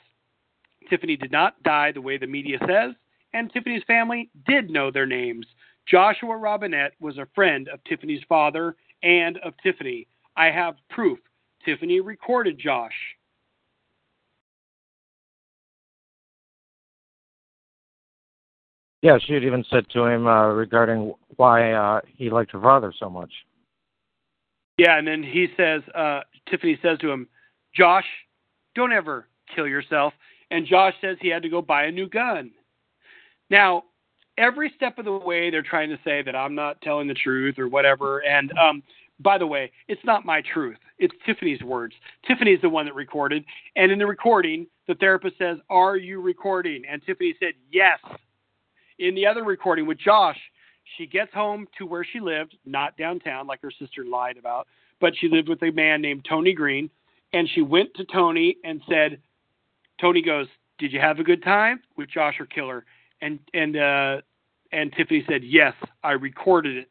Tiffany 0.90 1.16
did 1.16 1.31
not 1.31 1.62
die 1.62 1.93
the 1.93 2.01
way 2.01 2.18
the 2.18 2.26
media 2.26 2.59
says, 2.66 2.97
and 3.32 3.48
Tiffany's 3.52 3.85
family 3.86 4.28
did 4.44 4.70
know 4.70 4.90
their 4.90 5.06
names. 5.06 5.47
Joshua 5.89 6.36
Robinette 6.36 6.94
was 6.98 7.18
a 7.18 7.28
friend 7.32 7.68
of 7.68 7.78
Tiffany's 7.85 8.24
father 8.28 8.74
and 9.05 9.39
of 9.44 9.55
Tiffany. 9.62 10.09
I 10.36 10.47
have 10.47 10.74
proof. 10.90 11.20
Tiffany 11.64 12.01
recorded 12.01 12.59
Josh. 12.59 12.90
Yeah, 19.05 19.18
she 19.22 19.35
had 19.35 19.44
even 19.44 19.62
said 19.70 19.85
to 19.90 20.06
him 20.06 20.26
uh, 20.26 20.47
regarding 20.47 21.12
why 21.36 21.72
uh, 21.72 22.01
he 22.16 22.31
liked 22.31 22.52
her 22.52 22.60
father 22.60 22.90
so 22.98 23.10
much. 23.10 23.31
Yeah, 24.78 24.97
and 24.97 25.06
then 25.06 25.22
he 25.22 25.48
says, 25.59 25.82
uh, 25.94 26.20
Tiffany 26.51 26.78
says 26.81 26.97
to 27.01 27.10
him, 27.10 27.28
Josh, 27.76 28.06
don't 28.74 28.94
ever 28.94 29.28
kill 29.55 29.68
yourself. 29.68 30.14
And 30.51 30.66
Josh 30.66 30.94
says 31.02 31.18
he 31.20 31.28
had 31.28 31.43
to 31.43 31.51
go 31.51 31.60
buy 31.60 31.85
a 31.85 31.93
new 31.93 32.09
gun. 32.09 32.51
Now, 33.51 33.85
every 34.39 34.72
step 34.74 34.98
of 34.98 35.05
the 35.05 35.12
way, 35.12 35.51
they're 35.51 35.60
trying 35.60 35.90
to 35.90 35.98
say 36.02 36.22
that 36.22 36.35
I'm 36.35 36.55
not 36.55 36.81
telling 36.81 37.06
the 37.06 37.12
truth 37.12 37.59
or 37.59 37.68
whatever. 37.68 38.20
And 38.20 38.52
um, 38.56 38.82
by 39.20 39.36
the 39.36 39.47
way, 39.47 39.70
it's 39.86 40.05
not 40.06 40.24
my 40.24 40.43
truth. 40.55 40.78
It's 40.98 41.14
Tiffany's 41.26 41.62
words. 41.62 41.93
Tiffany's 42.26 42.62
the 42.62 42.70
one 42.70 42.86
that 42.86 42.94
recorded. 42.94 43.44
And 43.76 43.93
in 43.93 43.98
the 43.98 44.06
recording, 44.06 44.66
the 44.89 44.94
therapist 44.94 45.36
says, 45.36 45.59
Are 45.68 45.98
you 45.98 46.22
recording? 46.22 46.85
And 46.90 47.02
Tiffany 47.05 47.35
said, 47.39 47.52
Yes. 47.70 47.98
In 48.98 49.14
the 49.14 49.26
other 49.26 49.42
recording 49.42 49.86
with 49.86 49.98
Josh, 49.98 50.38
she 50.96 51.06
gets 51.06 51.32
home 51.32 51.66
to 51.78 51.86
where 51.86 52.04
she 52.04 52.20
lived, 52.20 52.56
not 52.64 52.96
downtown 52.96 53.46
like 53.46 53.60
her 53.62 53.72
sister 53.72 54.04
lied 54.04 54.36
about, 54.36 54.68
but 55.00 55.14
she 55.16 55.28
lived 55.28 55.48
with 55.48 55.62
a 55.62 55.70
man 55.70 56.00
named 56.00 56.24
Tony 56.28 56.52
Green, 56.52 56.88
and 57.32 57.48
she 57.54 57.62
went 57.62 57.92
to 57.94 58.04
Tony 58.04 58.56
and 58.62 58.80
said, 58.88 59.20
Tony 60.00 60.22
goes, 60.22 60.46
"Did 60.78 60.92
you 60.92 61.00
have 61.00 61.18
a 61.18 61.24
good 61.24 61.42
time 61.42 61.80
with 61.96 62.08
Josh 62.08 62.38
or 62.38 62.46
Killer?" 62.46 62.84
And 63.20 63.38
and 63.52 63.76
uh, 63.76 64.20
and 64.72 64.92
Tiffany 64.92 65.24
said, 65.28 65.42
"Yes, 65.42 65.74
I 66.02 66.12
recorded 66.12 66.76
it." 66.76 66.90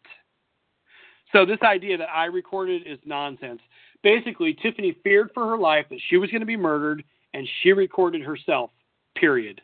So 1.31 1.45
this 1.45 1.61
idea 1.61 1.97
that 1.97 2.09
I 2.09 2.25
recorded 2.25 2.83
is 2.85 2.99
nonsense. 3.05 3.61
Basically, 4.03 4.53
Tiffany 4.53 4.95
feared 5.03 5.31
for 5.33 5.47
her 5.47 5.57
life 5.57 5.85
that 5.89 5.99
she 6.09 6.17
was 6.17 6.29
going 6.29 6.41
to 6.41 6.45
be 6.47 6.57
murdered, 6.57 7.03
and 7.33 7.47
she 7.61 7.71
recorded 7.71 8.21
herself. 8.21 8.71
Period. 9.15 9.61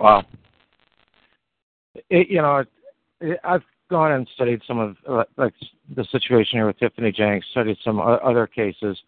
Wow. 0.00 0.24
It, 2.10 2.28
you 2.28 2.42
know, 2.42 2.64
I've 3.44 3.62
gone 3.90 4.12
and 4.12 4.28
studied 4.34 4.60
some 4.66 4.78
of 4.78 4.96
uh, 5.08 5.24
like 5.36 5.54
the 5.94 6.04
situation 6.04 6.58
here 6.58 6.66
with 6.66 6.78
Tiffany 6.78 7.12
Jenks, 7.12 7.46
studied 7.50 7.78
some 7.82 8.00
other 8.00 8.46
cases, 8.46 8.98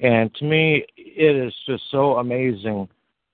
and 0.00 0.34
to 0.36 0.44
me, 0.44 0.84
it 0.96 1.36
is 1.36 1.54
just 1.66 1.84
so 1.90 2.16
amazing 2.16 2.88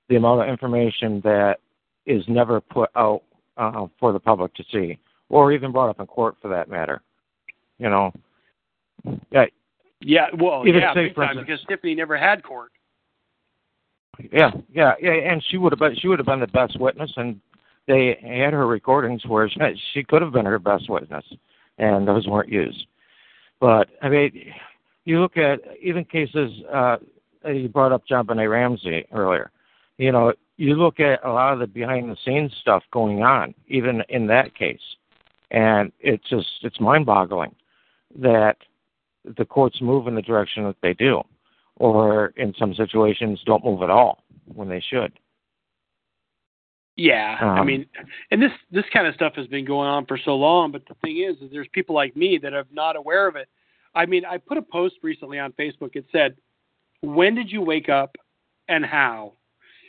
the 0.08 0.16
amount 0.16 0.42
of 0.42 0.48
information 0.48 1.20
that 1.22 1.58
is 2.06 2.24
never 2.28 2.60
put 2.60 2.90
out 2.96 3.22
uh, 3.56 3.86
for 3.98 4.12
the 4.12 4.20
public 4.20 4.52
to 4.54 4.64
see, 4.70 4.98
or 5.28 5.52
even 5.52 5.72
brought 5.72 5.88
up 5.88 6.00
in 6.00 6.06
court 6.06 6.36
for 6.42 6.48
that 6.48 6.68
matter. 6.68 7.00
You 7.78 7.88
know, 7.88 8.12
yeah. 9.30 9.46
Yeah, 10.02 10.28
well, 10.38 10.66
yeah, 10.66 10.94
say, 10.94 11.08
big 11.08 11.14
time, 11.14 11.38
instance, 11.38 11.46
because 11.46 11.66
Tiffany 11.68 11.94
never 11.94 12.16
had 12.16 12.42
court. 12.42 12.72
Yeah, 14.32 14.50
yeah, 14.72 14.92
yeah, 15.00 15.12
and 15.12 15.42
she 15.48 15.56
would 15.56 15.72
have 15.72 15.78
been 15.78 15.96
she 15.96 16.08
would 16.08 16.18
have 16.18 16.26
been 16.26 16.40
the 16.40 16.46
best 16.48 16.78
witness, 16.78 17.10
and 17.16 17.40
they 17.86 18.18
had 18.22 18.52
her 18.52 18.66
recordings 18.66 19.24
where 19.26 19.48
she, 19.48 19.58
she 19.94 20.04
could 20.04 20.22
have 20.22 20.32
been 20.32 20.46
her 20.46 20.58
best 20.58 20.90
witness, 20.90 21.24
and 21.78 22.06
those 22.06 22.26
weren't 22.26 22.50
used. 22.50 22.86
But 23.60 23.88
I 24.02 24.08
mean, 24.08 24.52
you 25.04 25.20
look 25.20 25.36
at 25.36 25.60
even 25.80 26.04
cases. 26.04 26.50
Uh, 26.72 26.96
you 27.46 27.68
brought 27.68 27.92
up 27.92 28.02
JonBenét 28.06 28.50
Ramsey 28.50 29.06
earlier. 29.12 29.50
You 29.96 30.12
know, 30.12 30.34
you 30.56 30.74
look 30.74 31.00
at 31.00 31.24
a 31.24 31.30
lot 31.30 31.54
of 31.54 31.60
the 31.60 31.66
behind 31.66 32.10
the 32.10 32.16
scenes 32.24 32.52
stuff 32.60 32.82
going 32.92 33.22
on, 33.22 33.54
even 33.68 34.02
in 34.08 34.26
that 34.26 34.54
case, 34.54 34.80
and 35.50 35.90
it's 36.00 36.28
just 36.28 36.46
it's 36.62 36.80
mind 36.80 37.06
boggling 37.06 37.54
that 38.18 38.56
the 39.38 39.44
courts 39.44 39.80
move 39.80 40.06
in 40.06 40.14
the 40.14 40.22
direction 40.22 40.64
that 40.64 40.76
they 40.82 40.94
do, 40.94 41.22
or 41.80 42.26
in 42.36 42.54
some 42.58 42.74
situations 42.74 43.40
don't 43.46 43.64
move 43.64 43.82
at 43.82 43.88
all 43.88 44.22
when 44.44 44.68
they 44.68 44.82
should. 44.90 45.12
Yeah, 46.96 47.38
um, 47.40 47.48
I 47.48 47.64
mean, 47.64 47.86
and 48.30 48.42
this 48.42 48.50
this 48.70 48.84
kind 48.92 49.06
of 49.06 49.14
stuff 49.14 49.32
has 49.36 49.46
been 49.46 49.64
going 49.64 49.88
on 49.88 50.04
for 50.04 50.18
so 50.22 50.36
long. 50.36 50.70
But 50.70 50.82
the 50.86 50.94
thing 51.02 51.26
is, 51.26 51.36
is 51.40 51.50
there's 51.50 51.68
people 51.72 51.94
like 51.94 52.14
me 52.14 52.38
that 52.42 52.52
are 52.52 52.66
not 52.70 52.96
aware 52.96 53.26
of 53.26 53.36
it. 53.36 53.48
I 53.94 54.04
mean, 54.04 54.26
I 54.26 54.36
put 54.36 54.58
a 54.58 54.62
post 54.62 54.96
recently 55.02 55.38
on 55.38 55.52
Facebook. 55.52 55.96
It 55.96 56.04
said, 56.12 56.36
"When 57.00 57.34
did 57.34 57.50
you 57.50 57.62
wake 57.62 57.88
up, 57.88 58.16
and 58.68 58.84
how?" 58.84 59.32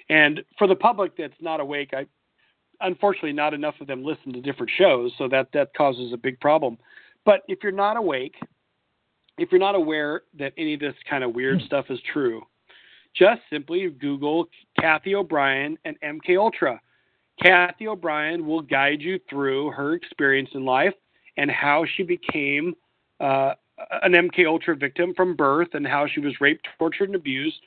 And 0.07 0.41
for 0.57 0.67
the 0.67 0.75
public 0.75 1.17
that's 1.17 1.33
not 1.41 1.59
awake, 1.59 1.93
I 1.93 2.05
unfortunately 2.79 3.33
not 3.33 3.53
enough 3.53 3.75
of 3.81 3.87
them 3.87 4.05
listen 4.05 4.31
to 4.31 4.39
different 4.39 4.71
shows, 4.77 5.11
so 5.17 5.27
that 5.27 5.49
that 5.51 5.73
causes 5.73 6.13
a 6.13 6.17
big 6.17 6.39
problem. 6.39 6.77
But 7.25 7.41
if 7.49 7.59
you're 7.61 7.73
not 7.73 7.97
awake, 7.97 8.35
if 9.41 9.51
you're 9.51 9.59
not 9.59 9.75
aware 9.75 10.21
that 10.37 10.53
any 10.57 10.75
of 10.75 10.79
this 10.79 10.95
kind 11.09 11.23
of 11.23 11.33
weird 11.33 11.61
stuff 11.61 11.85
is 11.89 11.99
true, 12.13 12.43
just 13.15 13.41
simply 13.49 13.89
Google 13.89 14.47
Cathy 14.79 15.15
O'Brien 15.15 15.77
and 15.83 15.99
MK 16.01 16.37
Ultra 16.37 16.79
Cathy 17.41 17.87
O'Brien 17.87 18.45
will 18.45 18.61
guide 18.61 19.01
you 19.01 19.19
through 19.29 19.71
her 19.71 19.93
experience 19.93 20.49
in 20.53 20.63
life 20.63 20.93
and 21.37 21.49
how 21.49 21.85
she 21.95 22.03
became 22.03 22.75
uh, 23.19 23.53
an 24.03 24.11
MK 24.11 24.45
Ultra 24.45 24.75
victim 24.75 25.13
from 25.15 25.35
birth 25.35 25.69
and 25.73 25.87
how 25.87 26.05
she 26.07 26.19
was 26.19 26.39
raped, 26.39 26.67
tortured, 26.77 27.09
and 27.09 27.15
abused. 27.15 27.57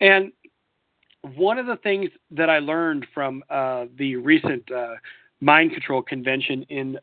And 0.00 0.32
one 1.34 1.58
of 1.58 1.66
the 1.66 1.76
things 1.76 2.10
that 2.30 2.48
I 2.48 2.60
learned 2.60 3.06
from 3.12 3.42
uh, 3.50 3.86
the 3.96 4.16
recent 4.16 4.70
uh, 4.70 4.94
mind 5.40 5.72
control 5.72 6.02
convention 6.02 6.64
in 6.68 6.98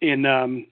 in 0.00 0.26
um, 0.26 0.66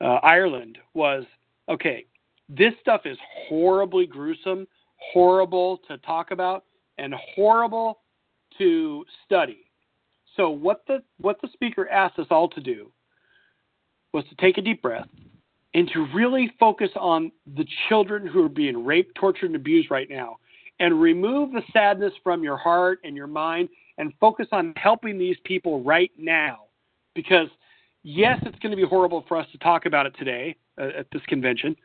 uh, 0.00 0.18
Ireland 0.22 0.78
was 0.94 1.24
okay. 1.68 2.06
This 2.48 2.74
stuff 2.80 3.02
is 3.04 3.16
horribly 3.48 4.06
gruesome, 4.06 4.66
horrible 5.12 5.78
to 5.88 5.96
talk 5.98 6.30
about, 6.30 6.64
and 6.98 7.14
horrible 7.34 8.00
to 8.58 9.04
study. 9.24 9.70
So 10.36 10.50
what 10.50 10.82
the 10.86 11.02
what 11.18 11.40
the 11.40 11.48
speaker 11.52 11.88
asked 11.88 12.18
us 12.18 12.26
all 12.30 12.48
to 12.50 12.60
do 12.60 12.92
was 14.12 14.24
to 14.28 14.34
take 14.36 14.58
a 14.58 14.62
deep 14.62 14.82
breath 14.82 15.08
and 15.74 15.88
to 15.92 16.06
really 16.14 16.52
focus 16.60 16.90
on 16.96 17.32
the 17.56 17.66
children 17.88 18.26
who 18.26 18.44
are 18.44 18.50
being 18.50 18.84
raped, 18.84 19.14
tortured, 19.14 19.46
and 19.46 19.56
abused 19.56 19.90
right 19.90 20.10
now, 20.10 20.36
and 20.80 21.00
remove 21.00 21.52
the 21.52 21.62
sadness 21.72 22.12
from 22.22 22.42
your 22.42 22.58
heart 22.58 22.98
and 23.04 23.16
your 23.16 23.26
mind, 23.26 23.68
and 23.96 24.12
focus 24.20 24.46
on 24.52 24.74
helping 24.76 25.18
these 25.18 25.36
people 25.44 25.82
right 25.82 26.10
now. 26.18 26.64
Because 27.14 27.48
yes, 28.02 28.38
it's 28.42 28.58
going 28.58 28.70
to 28.70 28.76
be 28.76 28.86
horrible 28.86 29.24
for 29.28 29.38
us 29.38 29.46
to 29.52 29.58
talk 29.58 29.86
about 29.86 30.04
it 30.04 30.14
today 30.18 30.56
at 30.78 31.06
this 31.12 31.22
convention, 31.26 31.76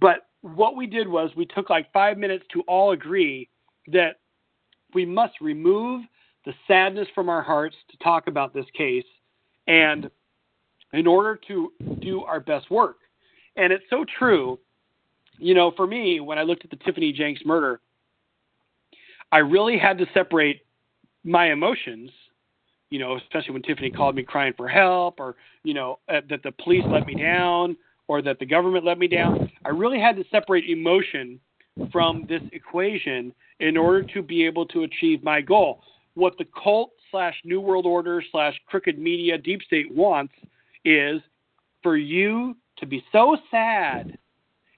but 0.00 0.28
what 0.40 0.76
we 0.76 0.86
did 0.86 1.08
was 1.08 1.30
we 1.36 1.46
took 1.46 1.70
like 1.70 1.92
five 1.92 2.18
minutes 2.18 2.44
to 2.52 2.62
all 2.62 2.92
agree 2.92 3.48
that 3.88 4.20
we 4.94 5.04
must 5.04 5.34
remove 5.40 6.02
the 6.44 6.52
sadness 6.66 7.08
from 7.14 7.28
our 7.28 7.42
hearts 7.42 7.76
to 7.90 7.96
talk 7.98 8.26
about 8.26 8.54
this 8.54 8.66
case 8.76 9.04
and 9.66 10.10
in 10.92 11.06
order 11.06 11.38
to 11.48 11.72
do 12.00 12.22
our 12.22 12.40
best 12.40 12.70
work. 12.70 12.98
And 13.56 13.72
it's 13.72 13.84
so 13.90 14.04
true. 14.18 14.58
You 15.38 15.54
know, 15.54 15.72
for 15.76 15.86
me, 15.86 16.20
when 16.20 16.38
I 16.38 16.42
looked 16.42 16.64
at 16.64 16.70
the 16.70 16.76
Tiffany 16.76 17.12
Jenks 17.12 17.42
murder, 17.44 17.80
I 19.30 19.38
really 19.38 19.76
had 19.76 19.98
to 19.98 20.06
separate 20.14 20.62
my 21.24 21.52
emotions, 21.52 22.10
you 22.90 22.98
know, 22.98 23.16
especially 23.16 23.52
when 23.52 23.62
Tiffany 23.62 23.90
called 23.90 24.14
me 24.14 24.22
crying 24.22 24.54
for 24.56 24.68
help 24.68 25.20
or, 25.20 25.36
you 25.64 25.74
know, 25.74 25.98
uh, 26.08 26.20
that 26.30 26.42
the 26.42 26.52
police 26.52 26.84
let 26.88 27.06
me 27.06 27.14
down 27.14 27.76
or 28.08 28.22
that 28.22 28.38
the 28.38 28.46
government 28.46 28.84
let 28.84 28.98
me 28.98 29.06
down. 29.06 29.50
I 29.64 29.68
really 29.68 30.00
had 30.00 30.16
to 30.16 30.24
separate 30.30 30.68
emotion 30.68 31.38
from 31.92 32.24
this 32.28 32.42
equation 32.52 33.32
in 33.60 33.76
order 33.76 34.02
to 34.14 34.22
be 34.22 34.44
able 34.44 34.66
to 34.66 34.82
achieve 34.82 35.22
my 35.22 35.40
goal. 35.40 35.82
What 36.14 36.36
the 36.38 36.46
cult 36.62 36.90
slash 37.10 37.34
New 37.44 37.60
World 37.60 37.86
Order 37.86 38.22
slash 38.32 38.54
crooked 38.66 38.98
media 38.98 39.38
deep 39.38 39.62
state 39.62 39.94
wants 39.94 40.34
is 40.84 41.20
for 41.82 41.96
you 41.96 42.56
to 42.78 42.86
be 42.86 43.04
so 43.12 43.36
sad 43.50 44.18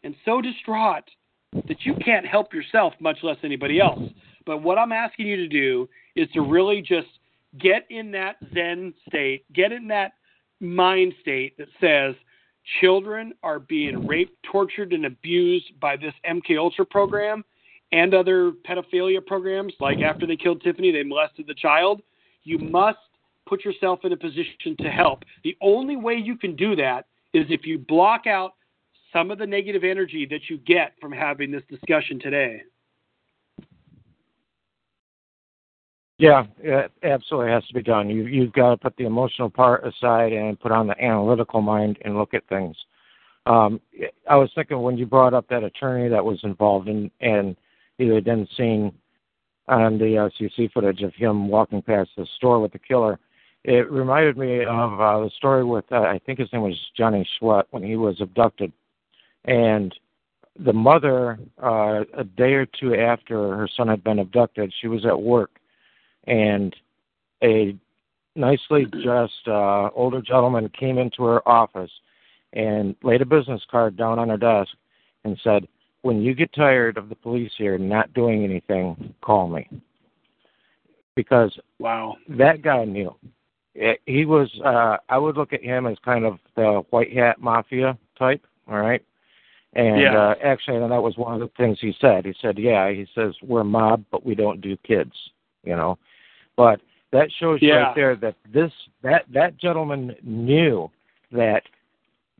and 0.02 0.14
so 0.24 0.40
distraught 0.40 1.04
that 1.52 1.84
you 1.84 1.94
can't 2.04 2.26
help 2.26 2.52
yourself, 2.52 2.94
much 3.00 3.18
less 3.22 3.36
anybody 3.42 3.80
else. 3.80 4.00
But 4.46 4.62
what 4.62 4.78
I'm 4.78 4.92
asking 4.92 5.26
you 5.26 5.36
to 5.36 5.48
do 5.48 5.88
is 6.16 6.28
to 6.34 6.40
really 6.40 6.80
just 6.80 7.08
get 7.58 7.86
in 7.90 8.10
that 8.12 8.36
Zen 8.54 8.94
state, 9.08 9.44
get 9.52 9.72
in 9.72 9.88
that 9.88 10.12
mind 10.60 11.14
state 11.20 11.56
that 11.58 11.68
says, 11.80 12.14
children 12.80 13.32
are 13.42 13.58
being 13.58 14.06
raped, 14.06 14.36
tortured, 14.50 14.92
and 14.92 15.06
abused 15.06 15.78
by 15.80 15.96
this 15.96 16.14
MK 16.28 16.58
Ultra 16.58 16.84
program 16.84 17.44
and 17.92 18.14
other 18.14 18.52
pedophilia 18.68 19.24
programs. 19.24 19.72
Like 19.80 20.00
after 20.00 20.26
they 20.26 20.36
killed 20.36 20.62
Tiffany, 20.62 20.92
they 20.92 21.02
molested 21.02 21.46
the 21.46 21.54
child. 21.54 22.02
You 22.44 22.58
must 22.58 22.98
put 23.48 23.64
yourself 23.64 24.00
in 24.04 24.12
a 24.12 24.16
position 24.16 24.76
to 24.78 24.88
help. 24.88 25.24
The 25.44 25.56
only 25.60 25.96
way 25.96 26.14
you 26.14 26.36
can 26.36 26.54
do 26.54 26.76
that 26.76 27.06
is 27.34 27.46
if 27.48 27.66
you 27.66 27.78
block 27.78 28.26
out 28.26 28.54
some 29.12 29.30
of 29.30 29.38
the 29.38 29.46
negative 29.46 29.82
energy 29.82 30.26
that 30.30 30.48
you 30.48 30.58
get 30.58 30.92
from 31.00 31.12
having 31.12 31.50
this 31.50 31.62
discussion 31.68 32.20
today. 32.20 32.62
Yeah, 36.20 36.44
it 36.58 36.92
absolutely 37.02 37.50
has 37.50 37.66
to 37.68 37.72
be 37.72 37.82
done. 37.82 38.10
You, 38.10 38.26
you've 38.26 38.52
got 38.52 38.72
to 38.72 38.76
put 38.76 38.94
the 38.98 39.06
emotional 39.06 39.48
part 39.48 39.86
aside 39.86 40.34
and 40.34 40.60
put 40.60 40.70
on 40.70 40.86
the 40.86 41.02
analytical 41.02 41.62
mind 41.62 41.96
and 42.04 42.18
look 42.18 42.34
at 42.34 42.46
things. 42.46 42.76
Um, 43.46 43.80
I 44.28 44.36
was 44.36 44.50
thinking 44.54 44.82
when 44.82 44.98
you 44.98 45.06
brought 45.06 45.32
up 45.32 45.48
that 45.48 45.64
attorney 45.64 46.10
that 46.10 46.22
was 46.22 46.38
involved 46.42 46.88
in, 46.88 47.10
and 47.22 47.56
you 47.96 48.12
had 48.12 48.26
then 48.26 48.46
seen 48.54 48.92
on 49.66 49.96
the 49.96 50.18
uh, 50.18 50.68
footage 50.74 51.00
of 51.00 51.14
him 51.14 51.48
walking 51.48 51.80
past 51.80 52.10
the 52.18 52.26
store 52.36 52.60
with 52.60 52.72
the 52.72 52.78
killer. 52.78 53.18
It 53.64 53.90
reminded 53.90 54.36
me 54.36 54.62
of 54.62 55.00
uh, 55.00 55.20
the 55.20 55.30
story 55.38 55.64
with 55.64 55.90
uh, 55.90 56.00
I 56.00 56.20
think 56.26 56.38
his 56.38 56.52
name 56.52 56.62
was 56.62 56.78
Johnny 56.98 57.26
Schwett 57.40 57.64
when 57.70 57.82
he 57.82 57.96
was 57.96 58.20
abducted, 58.20 58.74
and 59.46 59.94
the 60.58 60.74
mother 60.74 61.38
uh, 61.62 62.04
a 62.14 62.24
day 62.24 62.52
or 62.52 62.66
two 62.66 62.94
after 62.94 63.56
her 63.56 63.68
son 63.74 63.88
had 63.88 64.04
been 64.04 64.18
abducted, 64.18 64.70
she 64.82 64.86
was 64.86 65.06
at 65.06 65.18
work 65.18 65.59
and 66.24 66.74
a 67.42 67.76
nicely 68.36 68.84
dressed 69.02 69.46
uh, 69.46 69.90
older 69.94 70.22
gentleman 70.22 70.68
came 70.78 70.98
into 70.98 71.24
her 71.24 71.46
office 71.48 71.90
and 72.52 72.94
laid 73.02 73.22
a 73.22 73.26
business 73.26 73.62
card 73.70 73.96
down 73.96 74.18
on 74.18 74.28
her 74.28 74.36
desk 74.36 74.70
and 75.24 75.38
said, 75.42 75.66
"When 76.02 76.20
you 76.20 76.34
get 76.34 76.52
tired 76.52 76.96
of 76.96 77.08
the 77.08 77.14
police 77.14 77.52
here 77.56 77.78
not 77.78 78.12
doing 78.14 78.44
anything, 78.44 79.14
call 79.22 79.48
me." 79.48 79.68
Because 81.14 81.56
wow, 81.78 82.16
that 82.28 82.62
guy 82.62 82.84
knew. 82.84 83.14
He 84.06 84.24
was. 84.24 84.50
Uh, 84.64 84.96
I 85.08 85.18
would 85.18 85.36
look 85.36 85.52
at 85.52 85.62
him 85.62 85.86
as 85.86 85.96
kind 86.04 86.24
of 86.24 86.38
the 86.56 86.82
white 86.90 87.12
hat 87.12 87.40
mafia 87.40 87.96
type. 88.18 88.44
All 88.68 88.78
right. 88.78 89.04
And 89.74 90.00
yeah. 90.00 90.18
uh, 90.18 90.34
actually, 90.42 90.78
and 90.78 90.90
that 90.90 91.02
was 91.02 91.16
one 91.16 91.34
of 91.34 91.40
the 91.40 91.50
things 91.56 91.78
he 91.80 91.94
said. 92.00 92.24
He 92.24 92.34
said, 92.42 92.58
"Yeah," 92.58 92.90
he 92.90 93.06
says, 93.14 93.34
"We're 93.42 93.64
mob, 93.64 94.04
but 94.10 94.26
we 94.26 94.34
don't 94.34 94.60
do 94.60 94.76
kids." 94.78 95.12
You 95.62 95.76
know, 95.76 95.98
but 96.56 96.80
that 97.12 97.28
shows 97.38 97.58
yeah. 97.60 97.74
right 97.74 97.94
there 97.94 98.16
that 98.16 98.36
this 98.52 98.72
that 99.02 99.24
that 99.32 99.56
gentleman 99.56 100.14
knew 100.22 100.90
that 101.32 101.62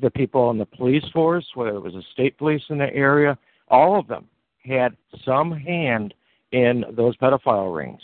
the 0.01 0.11
people 0.11 0.51
in 0.51 0.59
the 0.59 0.67
police 0.67 1.05
force, 1.13 1.47
whether 1.55 1.77
it 1.77 1.81
was 1.81 1.95
the 1.95 2.03
state 2.13 2.37
police 2.39 2.63
in 2.69 2.79
the 2.79 2.93
area, 2.95 3.37
all 3.69 3.99
of 3.99 4.07
them 4.09 4.27
had 4.65 4.97
some 5.25 5.53
hand 5.53 6.15
in 6.53 6.85
those 6.93 7.17
pedophile 7.17 7.75
rings. 7.75 8.03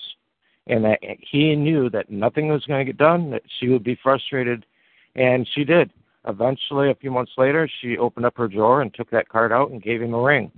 And 0.68 0.84
that 0.84 0.98
he 1.20 1.54
knew 1.54 1.88
that 1.90 2.10
nothing 2.10 2.48
was 2.48 2.64
going 2.64 2.84
to 2.84 2.92
get 2.92 2.98
done, 2.98 3.30
that 3.30 3.42
she 3.60 3.68
would 3.68 3.84
be 3.84 3.98
frustrated, 4.02 4.66
and 5.14 5.48
she 5.54 5.64
did. 5.64 5.92
Eventually, 6.26 6.90
a 6.90 6.94
few 6.96 7.12
months 7.12 7.32
later, 7.38 7.68
she 7.80 7.96
opened 7.96 8.26
up 8.26 8.36
her 8.36 8.48
drawer 8.48 8.82
and 8.82 8.92
took 8.92 9.08
that 9.10 9.28
card 9.28 9.52
out 9.52 9.70
and 9.70 9.80
gave 9.80 10.02
him 10.02 10.12
a 10.12 10.20
ring. 10.20 10.50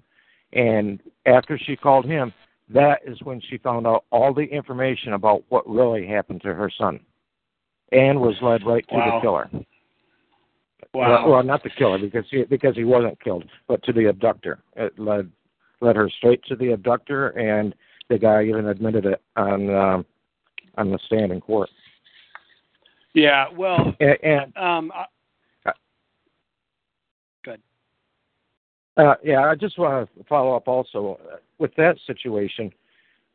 And 0.54 1.00
after 1.26 1.58
she 1.58 1.76
called 1.76 2.06
him, 2.06 2.32
that 2.70 3.00
is 3.06 3.18
when 3.22 3.40
she 3.48 3.58
found 3.58 3.86
out 3.86 4.04
all 4.10 4.34
the 4.34 4.42
information 4.42 5.14
about 5.14 5.44
what 5.48 5.68
really 5.68 6.06
happened 6.06 6.42
to 6.42 6.54
her 6.54 6.70
son 6.76 7.00
and 7.92 8.20
was 8.20 8.34
led 8.42 8.66
right 8.66 8.86
to 8.88 8.94
wow. 8.94 9.14
the 9.14 9.20
killer. 9.20 9.50
Wow. 10.94 11.28
Well, 11.28 11.42
not 11.42 11.62
the 11.62 11.70
killer 11.70 11.98
because 11.98 12.24
he 12.30 12.44
because 12.44 12.74
he 12.74 12.84
wasn't 12.84 13.20
killed, 13.22 13.44
but 13.66 13.82
to 13.84 13.92
the 13.92 14.06
abductor. 14.06 14.58
It 14.76 14.98
led 14.98 15.30
led 15.80 15.96
her 15.96 16.10
straight 16.10 16.42
to 16.44 16.56
the 16.56 16.72
abductor, 16.72 17.28
and 17.28 17.74
the 18.08 18.18
guy 18.18 18.44
even 18.44 18.66
admitted 18.68 19.04
it 19.04 19.20
on 19.36 19.74
um, 19.74 20.06
on 20.76 20.90
the 20.90 20.98
stand 21.06 21.32
in 21.32 21.40
court. 21.40 21.68
Yeah. 23.14 23.46
Well. 23.54 23.94
And, 24.00 24.18
and 24.22 24.56
um, 24.56 24.92
I, 24.94 25.04
good. 27.44 27.54
Uh, 27.54 27.56
yeah, 29.22 29.44
I 29.44 29.54
just 29.54 29.78
want 29.78 30.08
to 30.16 30.24
follow 30.24 30.56
up 30.56 30.66
also 30.66 31.18
with 31.58 31.74
that 31.76 31.96
situation. 32.06 32.72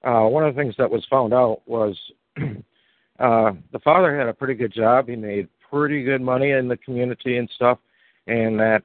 Uh, 0.03 0.23
one 0.23 0.43
of 0.43 0.53
the 0.53 0.61
things 0.61 0.75
that 0.77 0.89
was 0.89 1.05
found 1.09 1.33
out 1.33 1.61
was 1.65 1.97
uh, 2.37 3.51
the 3.71 3.79
father 3.83 4.17
had 4.17 4.27
a 4.27 4.33
pretty 4.33 4.55
good 4.55 4.73
job. 4.73 5.07
He 5.07 5.15
made 5.15 5.47
pretty 5.69 6.03
good 6.03 6.21
money 6.21 6.51
in 6.51 6.67
the 6.67 6.77
community 6.77 7.37
and 7.37 7.49
stuff, 7.55 7.79
and 8.27 8.59
that, 8.59 8.83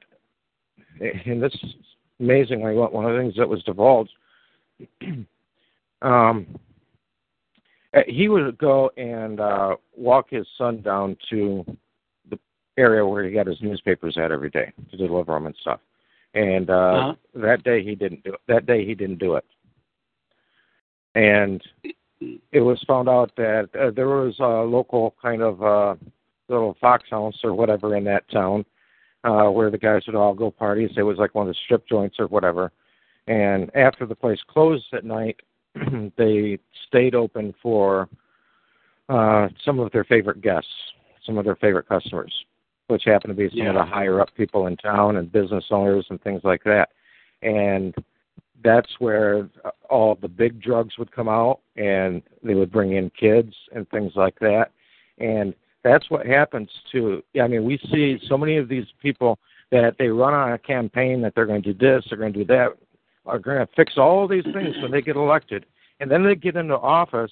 and 1.25 1.43
this 1.43 1.53
is 1.63 1.71
amazingly 2.19 2.73
one 2.75 3.05
of 3.05 3.11
the 3.11 3.19
things 3.19 3.35
that 3.37 3.49
was 3.49 3.63
divulged. 3.63 4.11
um, 6.01 6.47
he 8.07 8.29
would 8.29 8.57
go 8.57 8.89
and 8.95 9.41
uh, 9.41 9.75
walk 9.97 10.27
his 10.29 10.47
son 10.57 10.81
down 10.81 11.17
to 11.29 11.65
the 12.29 12.39
area 12.77 13.05
where 13.05 13.25
he 13.25 13.31
got 13.31 13.47
his 13.47 13.61
newspapers 13.61 14.17
at 14.17 14.31
every 14.31 14.49
day 14.49 14.71
to 14.91 14.95
deliver 14.97 15.33
them 15.33 15.47
and 15.47 15.55
stuff 15.59 15.81
and 16.33 16.69
uh, 16.69 16.73
uh-huh. 16.73 17.13
that 17.35 17.63
day 17.63 17.83
he 17.83 17.95
didn't 17.95 18.23
do 18.23 18.33
it. 18.33 18.41
That 18.47 18.65
day 18.65 18.85
he 18.85 18.95
didn't 18.95 19.19
do 19.19 19.35
it, 19.35 19.45
and 21.15 21.61
it 22.51 22.59
was 22.59 22.83
found 22.87 23.09
out 23.09 23.31
that 23.37 23.69
uh, 23.79 23.91
there 23.91 24.09
was 24.09 24.35
a 24.39 24.43
local 24.43 25.15
kind 25.21 25.41
of 25.41 25.63
uh, 25.63 25.95
little 26.49 26.75
fox 26.81 27.09
house 27.09 27.39
or 27.43 27.53
whatever 27.53 27.95
in 27.95 28.03
that 28.05 28.29
town 28.29 28.65
uh, 29.23 29.45
where 29.45 29.71
the 29.71 29.77
guys 29.77 30.03
would 30.05 30.15
all 30.15 30.33
go 30.33 30.51
parties. 30.51 30.91
It 30.97 31.03
was 31.03 31.17
like 31.17 31.35
one 31.35 31.47
of 31.47 31.53
the 31.53 31.59
strip 31.65 31.87
joints 31.87 32.17
or 32.19 32.27
whatever. 32.27 32.71
And 33.27 33.73
after 33.75 34.05
the 34.05 34.15
place 34.15 34.39
closed 34.47 34.85
at 34.93 35.05
night, 35.05 35.37
they 36.17 36.59
stayed 36.87 37.15
open 37.15 37.53
for 37.61 38.09
uh, 39.07 39.47
some 39.63 39.79
of 39.79 39.91
their 39.91 40.03
favorite 40.03 40.41
guests, 40.41 40.69
some 41.25 41.37
of 41.37 41.45
their 41.45 41.55
favorite 41.55 41.87
customers 41.87 42.33
which 42.89 43.03
happen 43.05 43.29
to 43.29 43.35
be 43.35 43.49
some 43.49 43.59
yeah. 43.59 43.69
of 43.69 43.75
the 43.75 43.85
higher 43.85 44.19
up 44.19 44.33
people 44.35 44.67
in 44.67 44.75
town 44.77 45.17
and 45.17 45.31
business 45.31 45.65
owners 45.69 46.07
and 46.09 46.21
things 46.21 46.41
like 46.43 46.63
that. 46.63 46.89
And 47.41 47.93
that's 48.63 48.99
where 48.99 49.47
all 49.89 50.15
the 50.15 50.27
big 50.27 50.61
drugs 50.61 50.97
would 50.97 51.11
come 51.11 51.29
out 51.29 51.59
and 51.77 52.21
they 52.43 52.55
would 52.55 52.71
bring 52.71 52.93
in 52.93 53.09
kids 53.11 53.53
and 53.73 53.89
things 53.89 54.13
like 54.15 54.39
that. 54.39 54.71
And 55.19 55.53
that's 55.83 56.09
what 56.09 56.25
happens 56.25 56.69
to 56.91 57.23
I 57.41 57.47
mean, 57.47 57.63
we 57.63 57.79
see 57.91 58.19
so 58.27 58.37
many 58.37 58.57
of 58.57 58.67
these 58.67 58.87
people 59.01 59.39
that 59.71 59.95
they 59.99 60.07
run 60.07 60.33
on 60.33 60.51
a 60.51 60.57
campaign 60.57 61.21
that 61.21 61.35
they're 61.35 61.45
going 61.45 61.61
to 61.61 61.73
do 61.73 61.79
this, 61.79 62.05
they're 62.09 62.17
going 62.17 62.33
to 62.33 62.39
do 62.39 62.45
that, 62.45 62.69
are 63.25 63.39
going 63.39 63.59
to 63.59 63.71
fix 63.75 63.93
all 63.97 64.27
these 64.27 64.43
things 64.45 64.75
when 64.81 64.91
they 64.91 65.01
get 65.01 65.15
elected, 65.15 65.65
and 65.99 66.09
then 66.09 66.23
they 66.23 66.35
get 66.35 66.55
into 66.55 66.75
office 66.75 67.31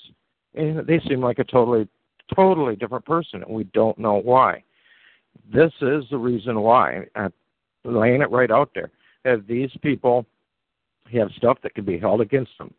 and 0.53 0.85
they 0.85 0.99
seem 1.07 1.21
like 1.21 1.39
a 1.39 1.43
totally, 1.43 1.87
totally 2.35 2.75
different 2.75 3.05
person, 3.05 3.43
and 3.43 3.53
we 3.53 3.63
don't 3.65 3.97
know 3.97 4.15
why. 4.15 4.63
This 5.51 5.71
is 5.81 6.03
the 6.11 6.17
reason 6.17 6.59
why. 6.59 7.05
I'm 7.15 7.33
laying 7.83 8.21
it 8.21 8.31
right 8.31 8.51
out 8.51 8.71
there. 8.73 8.91
That 9.23 9.47
these 9.47 9.71
people 9.81 10.25
have 11.13 11.29
stuff 11.37 11.57
that 11.63 11.75
can 11.75 11.85
be 11.85 11.97
held 11.97 12.21
against 12.21 12.51
them 12.57 12.73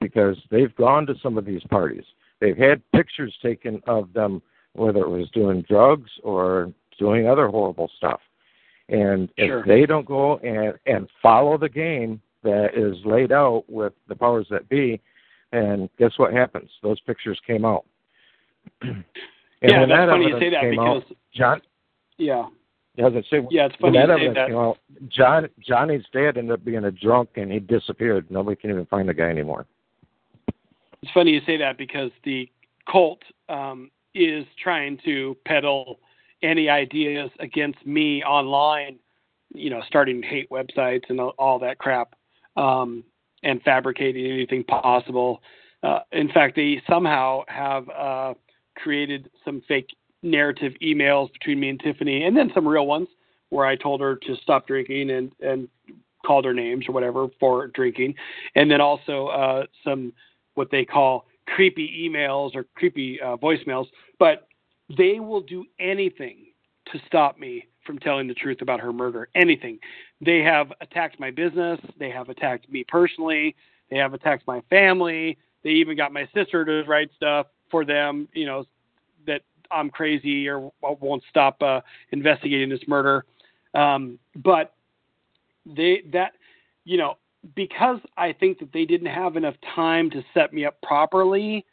because 0.00 0.36
they've 0.50 0.74
gone 0.76 1.06
to 1.06 1.14
some 1.22 1.38
of 1.38 1.44
these 1.44 1.62
parties. 1.68 2.04
They've 2.40 2.56
had 2.56 2.82
pictures 2.92 3.34
taken 3.42 3.82
of 3.86 4.12
them, 4.12 4.42
whether 4.72 5.00
it 5.00 5.08
was 5.08 5.30
doing 5.30 5.62
drugs 5.68 6.10
or 6.22 6.72
doing 6.98 7.28
other 7.28 7.48
horrible 7.48 7.90
stuff. 7.96 8.20
And 8.88 9.30
sure. 9.38 9.60
if 9.60 9.66
they 9.66 9.86
don't 9.86 10.06
go 10.06 10.38
and, 10.38 10.74
and 10.86 11.08
follow 11.22 11.56
the 11.58 11.68
game 11.68 12.20
that 12.42 12.70
is 12.74 12.96
laid 13.04 13.30
out 13.30 13.64
with 13.68 13.92
the 14.08 14.14
powers 14.14 14.46
that 14.50 14.68
be, 14.68 15.00
and 15.52 15.88
guess 15.98 16.12
what 16.16 16.32
happens? 16.32 16.70
Those 16.82 17.00
pictures 17.00 17.38
came 17.46 17.64
out. 17.64 17.84
and 18.82 19.04
yeah, 19.62 19.80
that's 19.80 19.90
that 19.90 20.08
funny 20.08 20.26
you 20.26 20.38
say 20.38 20.50
that 20.50 20.70
because 20.70 21.02
out, 21.02 21.16
John. 21.34 21.60
Yeah. 22.20 22.46
Does 22.96 23.12
it 23.14 23.24
say? 23.30 23.38
Yeah, 23.50 23.66
it's 23.66 23.76
funny 23.80 23.98
that 23.98 24.06
you 24.06 24.12
evidence 24.12 24.34
say 24.34 24.40
that. 24.40 24.48
Came 24.48 24.56
out, 24.56 24.78
John 25.08 25.48
Johnny's 25.66 26.04
dad 26.12 26.36
ended 26.36 26.52
up 26.52 26.64
being 26.64 26.84
a 26.84 26.90
drunk, 26.90 27.30
and 27.36 27.50
he 27.50 27.58
disappeared. 27.58 28.26
Nobody 28.30 28.56
can 28.56 28.70
even 28.70 28.86
find 28.86 29.08
the 29.08 29.14
guy 29.14 29.30
anymore. 29.30 29.66
It's 31.02 31.12
funny 31.12 31.30
you 31.30 31.40
say 31.46 31.56
that 31.56 31.78
because 31.78 32.10
the 32.24 32.50
cult 32.90 33.22
um, 33.48 33.90
is 34.14 34.44
trying 34.62 34.98
to 35.04 35.36
peddle 35.46 36.00
any 36.42 36.68
ideas 36.68 37.30
against 37.38 37.84
me 37.86 38.22
online, 38.24 38.98
you 39.54 39.70
know, 39.70 39.80
starting 39.86 40.22
hate 40.22 40.50
websites 40.50 41.04
and 41.08 41.20
all 41.20 41.58
that 41.60 41.78
crap, 41.78 42.14
um, 42.56 43.04
and 43.42 43.62
fabricating 43.62 44.26
anything 44.26 44.64
possible. 44.64 45.42
Uh, 45.82 46.00
in 46.12 46.28
fact, 46.28 46.56
they 46.56 46.82
somehow 46.88 47.42
have 47.48 47.88
uh, 47.88 48.34
created 48.76 49.30
some 49.44 49.62
fake 49.66 49.88
narrative 50.22 50.72
emails 50.82 51.32
between 51.32 51.60
me 51.60 51.68
and 51.70 51.80
Tiffany, 51.80 52.24
and 52.24 52.36
then 52.36 52.50
some 52.54 52.66
real 52.66 52.86
ones 52.86 53.08
where 53.50 53.66
I 53.66 53.76
told 53.76 54.00
her 54.00 54.16
to 54.16 54.36
stop 54.36 54.66
drinking 54.66 55.10
and 55.10 55.32
and 55.40 55.68
called 56.24 56.44
her 56.44 56.54
names 56.54 56.86
or 56.88 56.92
whatever 56.92 57.28
for 57.38 57.68
drinking, 57.68 58.14
and 58.54 58.70
then 58.70 58.80
also 58.80 59.28
uh, 59.28 59.64
some 59.84 60.12
what 60.54 60.70
they 60.70 60.84
call 60.84 61.26
creepy 61.46 62.08
emails 62.08 62.54
or 62.54 62.64
creepy 62.74 63.20
uh, 63.20 63.36
voicemails, 63.36 63.86
but 64.18 64.48
they 64.96 65.20
will 65.20 65.40
do 65.40 65.64
anything 65.78 66.46
to 66.92 67.00
stop 67.06 67.38
me 67.38 67.66
from 67.84 67.98
telling 67.98 68.28
the 68.28 68.34
truth 68.34 68.60
about 68.60 68.80
her 68.80 68.92
murder. 68.92 69.28
Anything. 69.34 69.78
They 70.20 70.40
have 70.40 70.72
attacked 70.80 71.18
my 71.18 71.30
business. 71.30 71.80
They 71.98 72.10
have 72.10 72.28
attacked 72.28 72.70
me 72.70 72.84
personally. 72.86 73.56
They 73.90 73.96
have 73.96 74.14
attacked 74.14 74.46
my 74.46 74.60
family. 74.68 75.38
They 75.64 75.70
even 75.70 75.96
got 75.96 76.12
my 76.12 76.28
sister 76.34 76.64
to 76.64 76.88
write 76.88 77.10
stuff 77.16 77.46
for 77.70 77.84
them, 77.84 78.28
you 78.32 78.46
know, 78.46 78.64
I'm 79.70 79.90
crazy 79.90 80.48
or 80.48 80.72
won't 80.82 81.22
stop 81.28 81.62
uh, 81.62 81.80
investigating 82.12 82.68
this 82.68 82.80
murder. 82.86 83.24
Um, 83.74 84.18
but 84.36 84.74
they 85.66 86.02
that 86.12 86.32
you 86.84 86.96
know 86.96 87.16
because 87.54 88.00
I 88.16 88.32
think 88.32 88.58
that 88.58 88.72
they 88.72 88.84
didn't 88.84 89.08
have 89.08 89.36
enough 89.36 89.54
time 89.74 90.10
to 90.10 90.22
set 90.34 90.52
me 90.52 90.64
up 90.64 90.80
properly, 90.82 91.64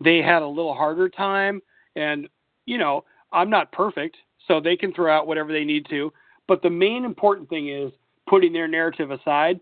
they 0.00 0.18
had 0.18 0.42
a 0.42 0.46
little 0.46 0.74
harder 0.74 1.08
time. 1.08 1.60
And, 1.96 2.28
you 2.66 2.78
know, 2.78 3.04
I'm 3.32 3.50
not 3.50 3.72
perfect, 3.72 4.16
so 4.46 4.60
they 4.60 4.76
can 4.76 4.92
throw 4.92 5.14
out 5.14 5.26
whatever 5.26 5.52
they 5.52 5.64
need 5.64 5.86
to. 5.90 6.12
But 6.46 6.62
the 6.62 6.70
main 6.70 7.04
important 7.04 7.48
thing 7.48 7.68
is 7.68 7.92
putting 8.28 8.52
their 8.52 8.68
narrative 8.68 9.10
aside. 9.10 9.60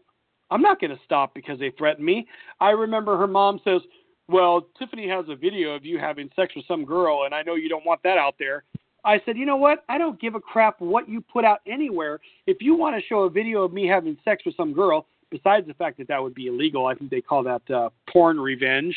I'm 0.51 0.61
not 0.61 0.81
going 0.81 0.91
to 0.91 1.03
stop 1.05 1.35
because 1.35 1.59
they 1.59 1.71
threaten 1.71 2.05
me. 2.05 2.27
I 2.61 2.71
remember 2.71 3.17
her 3.17 3.27
mom 3.27 3.61
says, 3.65 3.81
Well, 4.29 4.67
Tiffany 4.79 5.09
has 5.09 5.27
a 5.29 5.37
video 5.37 5.75
of 5.75 5.85
you 5.85 5.99
having 5.99 6.31
sex 6.35 6.55
with 6.57 6.65
some 6.67 6.85
girl, 6.85 7.25
and 7.25 7.35
I 7.35 7.43
know 7.43 7.57
you 7.57 7.69
don't 7.69 7.85
want 7.85 8.03
that 8.05 8.17
out 8.17 8.35
there. 8.39 8.65
I 9.05 9.21
said, 9.27 9.37
You 9.37 9.45
know 9.45 9.57
what? 9.57 9.85
I 9.89 9.99
don't 9.99 10.19
give 10.21 10.35
a 10.35 10.41
crap 10.41 10.81
what 10.81 11.09
you 11.09 11.21
put 11.21 11.45
out 11.45 11.61
anywhere. 11.67 12.21
If 12.47 12.59
you 12.61 12.75
want 12.75 12.97
to 12.97 13.07
show 13.07 13.21
a 13.21 13.31
video 13.31 13.63
of 13.63 13.73
me 13.73 13.87
having 13.87 14.17
sex 14.25 14.43
with 14.47 14.57
some 14.57 14.73
girl, 14.73 15.07
besides 15.31 15.67
the 15.67 15.75
fact 15.75 15.99
that 15.99 16.09
that 16.09 16.23
would 16.23 16.35
be 16.35 16.47
illegal, 16.47 16.87
I 16.87 16.95
think 16.95 17.11
they 17.11 17.21
call 17.21 17.43
that 17.43 17.71
uh, 17.71 17.91
porn 18.11 18.41
revenge. 18.41 18.97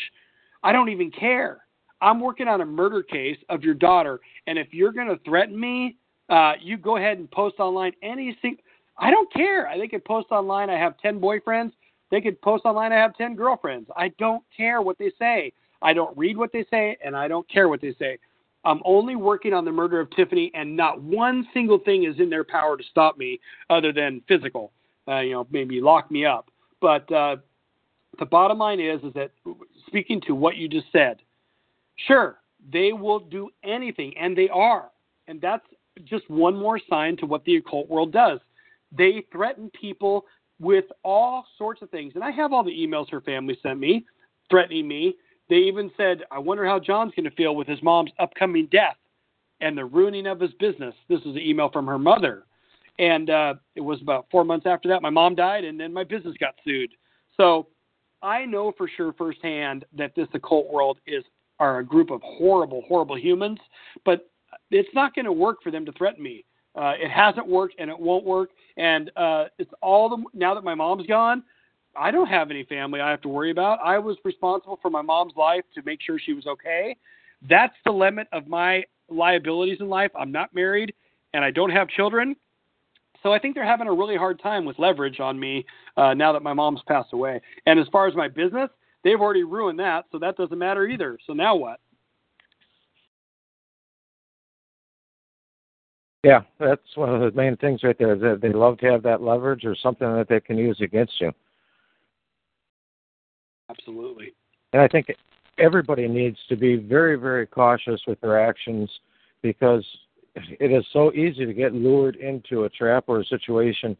I 0.62 0.72
don't 0.72 0.88
even 0.88 1.10
care. 1.10 1.58
I'm 2.00 2.20
working 2.20 2.48
on 2.48 2.60
a 2.60 2.66
murder 2.66 3.02
case 3.02 3.38
of 3.48 3.62
your 3.62 3.74
daughter, 3.74 4.20
and 4.46 4.58
if 4.58 4.68
you're 4.72 4.92
going 4.92 5.08
to 5.08 5.18
threaten 5.24 5.58
me, 5.58 5.96
uh, 6.28 6.52
you 6.60 6.76
go 6.76 6.96
ahead 6.96 7.18
and 7.18 7.30
post 7.30 7.58
online 7.58 7.92
anything. 8.02 8.56
I 8.98 9.10
don't 9.10 9.32
care. 9.32 9.68
I 9.68 9.78
think 9.78 9.90
could 9.90 10.04
post 10.04 10.28
online. 10.30 10.70
I 10.70 10.78
have 10.78 10.98
ten 10.98 11.20
boyfriends. 11.20 11.72
They 12.10 12.20
could 12.20 12.40
post 12.40 12.64
online. 12.64 12.92
I 12.92 12.96
have 12.96 13.16
ten 13.16 13.34
girlfriends. 13.34 13.90
I 13.96 14.08
don't 14.18 14.42
care 14.56 14.82
what 14.82 14.98
they 14.98 15.12
say. 15.18 15.52
I 15.82 15.92
don't 15.92 16.16
read 16.16 16.36
what 16.36 16.52
they 16.52 16.64
say, 16.70 16.96
and 17.04 17.16
I 17.16 17.28
don't 17.28 17.48
care 17.48 17.68
what 17.68 17.80
they 17.80 17.94
say. 17.98 18.18
I'm 18.64 18.80
only 18.84 19.14
working 19.14 19.54
on 19.54 19.64
the 19.64 19.72
murder 19.72 20.00
of 20.00 20.10
Tiffany, 20.10 20.50
and 20.54 20.76
not 20.76 21.00
one 21.00 21.46
single 21.54 21.78
thing 21.78 22.04
is 22.04 22.18
in 22.18 22.28
their 22.28 22.44
power 22.44 22.76
to 22.76 22.84
stop 22.90 23.16
me 23.16 23.38
other 23.70 23.92
than 23.92 24.22
physical 24.26 24.72
uh, 25.08 25.20
you 25.20 25.32
know, 25.32 25.46
maybe 25.50 25.80
lock 25.80 26.10
me 26.10 26.24
up. 26.26 26.50
But 26.80 27.10
uh, 27.10 27.36
the 28.18 28.26
bottom 28.26 28.58
line 28.58 28.80
is, 28.80 29.02
is 29.02 29.12
that 29.14 29.30
speaking 29.86 30.20
to 30.26 30.34
what 30.34 30.56
you 30.56 30.68
just 30.68 30.86
said, 30.92 31.18
sure, 32.06 32.36
they 32.72 32.92
will 32.92 33.18
do 33.18 33.48
anything, 33.64 34.14
and 34.18 34.36
they 34.36 34.48
are, 34.50 34.90
and 35.26 35.40
that's 35.40 35.64
just 36.04 36.28
one 36.30 36.56
more 36.56 36.78
sign 36.88 37.16
to 37.16 37.26
what 37.26 37.44
the 37.44 37.56
occult 37.56 37.88
world 37.88 38.12
does. 38.12 38.38
They 38.96 39.24
threaten 39.32 39.70
people 39.80 40.26
with 40.60 40.86
all 41.04 41.46
sorts 41.56 41.82
of 41.82 41.90
things, 41.90 42.12
and 42.14 42.24
I 42.24 42.30
have 42.30 42.52
all 42.52 42.64
the 42.64 42.70
emails 42.70 43.10
her 43.10 43.20
family 43.20 43.58
sent 43.62 43.78
me 43.78 44.04
threatening 44.50 44.88
me. 44.88 45.14
They 45.48 45.56
even 45.56 45.90
said, 45.96 46.24
"I 46.30 46.38
wonder 46.38 46.66
how 46.66 46.78
John's 46.78 47.12
going 47.14 47.28
to 47.28 47.36
feel 47.36 47.54
with 47.54 47.68
his 47.68 47.82
mom's 47.82 48.12
upcoming 48.18 48.66
death." 48.66 48.96
and 49.60 49.76
the 49.76 49.84
ruining 49.84 50.26
of 50.26 50.40
his 50.40 50.52
business. 50.54 50.94
This 51.08 51.20
is 51.20 51.36
an 51.36 51.38
email 51.38 51.70
from 51.70 51.86
her 51.86 51.98
mother. 51.98 52.44
And 52.98 53.30
uh, 53.30 53.54
it 53.76 53.80
was 53.80 54.00
about 54.02 54.26
four 54.30 54.44
months 54.44 54.66
after 54.66 54.88
that, 54.88 55.02
my 55.02 55.10
mom 55.10 55.34
died, 55.34 55.64
and 55.64 55.78
then 55.78 55.92
my 55.92 56.04
business 56.04 56.36
got 56.38 56.54
sued. 56.64 56.90
So 57.36 57.68
I 58.22 58.44
know 58.44 58.72
for 58.76 58.88
sure 58.88 59.12
firsthand 59.12 59.84
that 59.96 60.14
this 60.16 60.28
occult 60.34 60.72
world 60.72 60.98
is 61.06 61.24
are 61.60 61.78
a 61.78 61.84
group 61.84 62.10
of 62.10 62.20
horrible, 62.22 62.82
horrible 62.86 63.16
humans. 63.16 63.58
But 64.04 64.28
it's 64.70 64.88
not 64.94 65.14
going 65.14 65.24
to 65.24 65.32
work 65.32 65.58
for 65.62 65.70
them 65.70 65.84
to 65.86 65.92
threaten 65.92 66.22
me. 66.22 66.44
Uh, 66.78 66.92
it 66.96 67.10
hasn't 67.10 67.46
worked, 67.46 67.74
and 67.78 67.90
it 67.90 67.98
won't 67.98 68.24
work. 68.24 68.50
And 68.76 69.10
uh, 69.16 69.46
it's 69.58 69.72
all 69.82 70.08
the 70.08 70.22
now 70.32 70.54
that 70.54 70.62
my 70.62 70.74
mom's 70.74 71.06
gone. 71.06 71.42
I 71.96 72.10
don't 72.12 72.28
have 72.28 72.50
any 72.50 72.64
family 72.64 73.00
I 73.00 73.10
have 73.10 73.20
to 73.22 73.28
worry 73.28 73.50
about. 73.50 73.80
I 73.84 73.98
was 73.98 74.16
responsible 74.24 74.78
for 74.80 74.90
my 74.90 75.02
mom's 75.02 75.32
life 75.36 75.64
to 75.74 75.82
make 75.84 76.00
sure 76.00 76.18
she 76.18 76.32
was 76.32 76.46
okay. 76.46 76.96
That's 77.48 77.74
the 77.84 77.90
limit 77.90 78.28
of 78.32 78.46
my 78.46 78.84
liabilities 79.08 79.78
in 79.80 79.88
life. 79.88 80.12
I'm 80.18 80.30
not 80.30 80.54
married 80.54 80.94
and 81.34 81.44
I 81.44 81.50
don't 81.50 81.70
have 81.70 81.88
children. 81.88 82.36
So 83.22 83.32
I 83.32 83.38
think 83.38 83.54
they're 83.54 83.64
having 83.64 83.88
a 83.88 83.92
really 83.92 84.16
hard 84.16 84.40
time 84.40 84.64
with 84.64 84.78
leverage 84.78 85.18
on 85.18 85.38
me 85.38 85.66
uh, 85.96 86.14
now 86.14 86.32
that 86.32 86.42
my 86.42 86.52
mom's 86.52 86.80
passed 86.86 87.12
away. 87.12 87.40
And 87.66 87.80
as 87.80 87.86
far 87.90 88.06
as 88.06 88.14
my 88.14 88.28
business, 88.28 88.70
they've 89.02 89.20
already 89.20 89.42
ruined 89.42 89.78
that, 89.80 90.04
so 90.12 90.18
that 90.20 90.36
doesn't 90.36 90.58
matter 90.58 90.86
either. 90.86 91.18
So 91.26 91.32
now 91.32 91.56
what? 91.56 91.80
Yeah, 96.24 96.40
that's 96.58 96.96
one 96.96 97.14
of 97.14 97.20
the 97.20 97.36
main 97.36 97.56
things 97.56 97.82
right 97.84 97.96
there. 97.98 98.14
Is 98.14 98.20
that 98.22 98.40
they 98.40 98.52
love 98.52 98.78
to 98.78 98.86
have 98.86 99.02
that 99.04 99.22
leverage 99.22 99.64
or 99.64 99.76
something 99.76 100.12
that 100.14 100.28
they 100.28 100.40
can 100.40 100.58
use 100.58 100.78
against 100.80 101.20
you. 101.20 101.32
Absolutely. 103.70 104.34
And 104.72 104.82
I 104.82 104.88
think 104.88 105.08
everybody 105.58 106.08
needs 106.08 106.38
to 106.48 106.56
be 106.56 106.76
very, 106.76 107.16
very 107.16 107.46
cautious 107.46 108.00
with 108.06 108.20
their 108.20 108.40
actions 108.40 108.90
because 109.42 109.84
it 110.34 110.72
is 110.72 110.84
so 110.92 111.12
easy 111.12 111.46
to 111.46 111.52
get 111.52 111.74
lured 111.74 112.16
into 112.16 112.64
a 112.64 112.68
trap 112.68 113.04
or 113.06 113.20
a 113.20 113.24
situation 113.24 113.96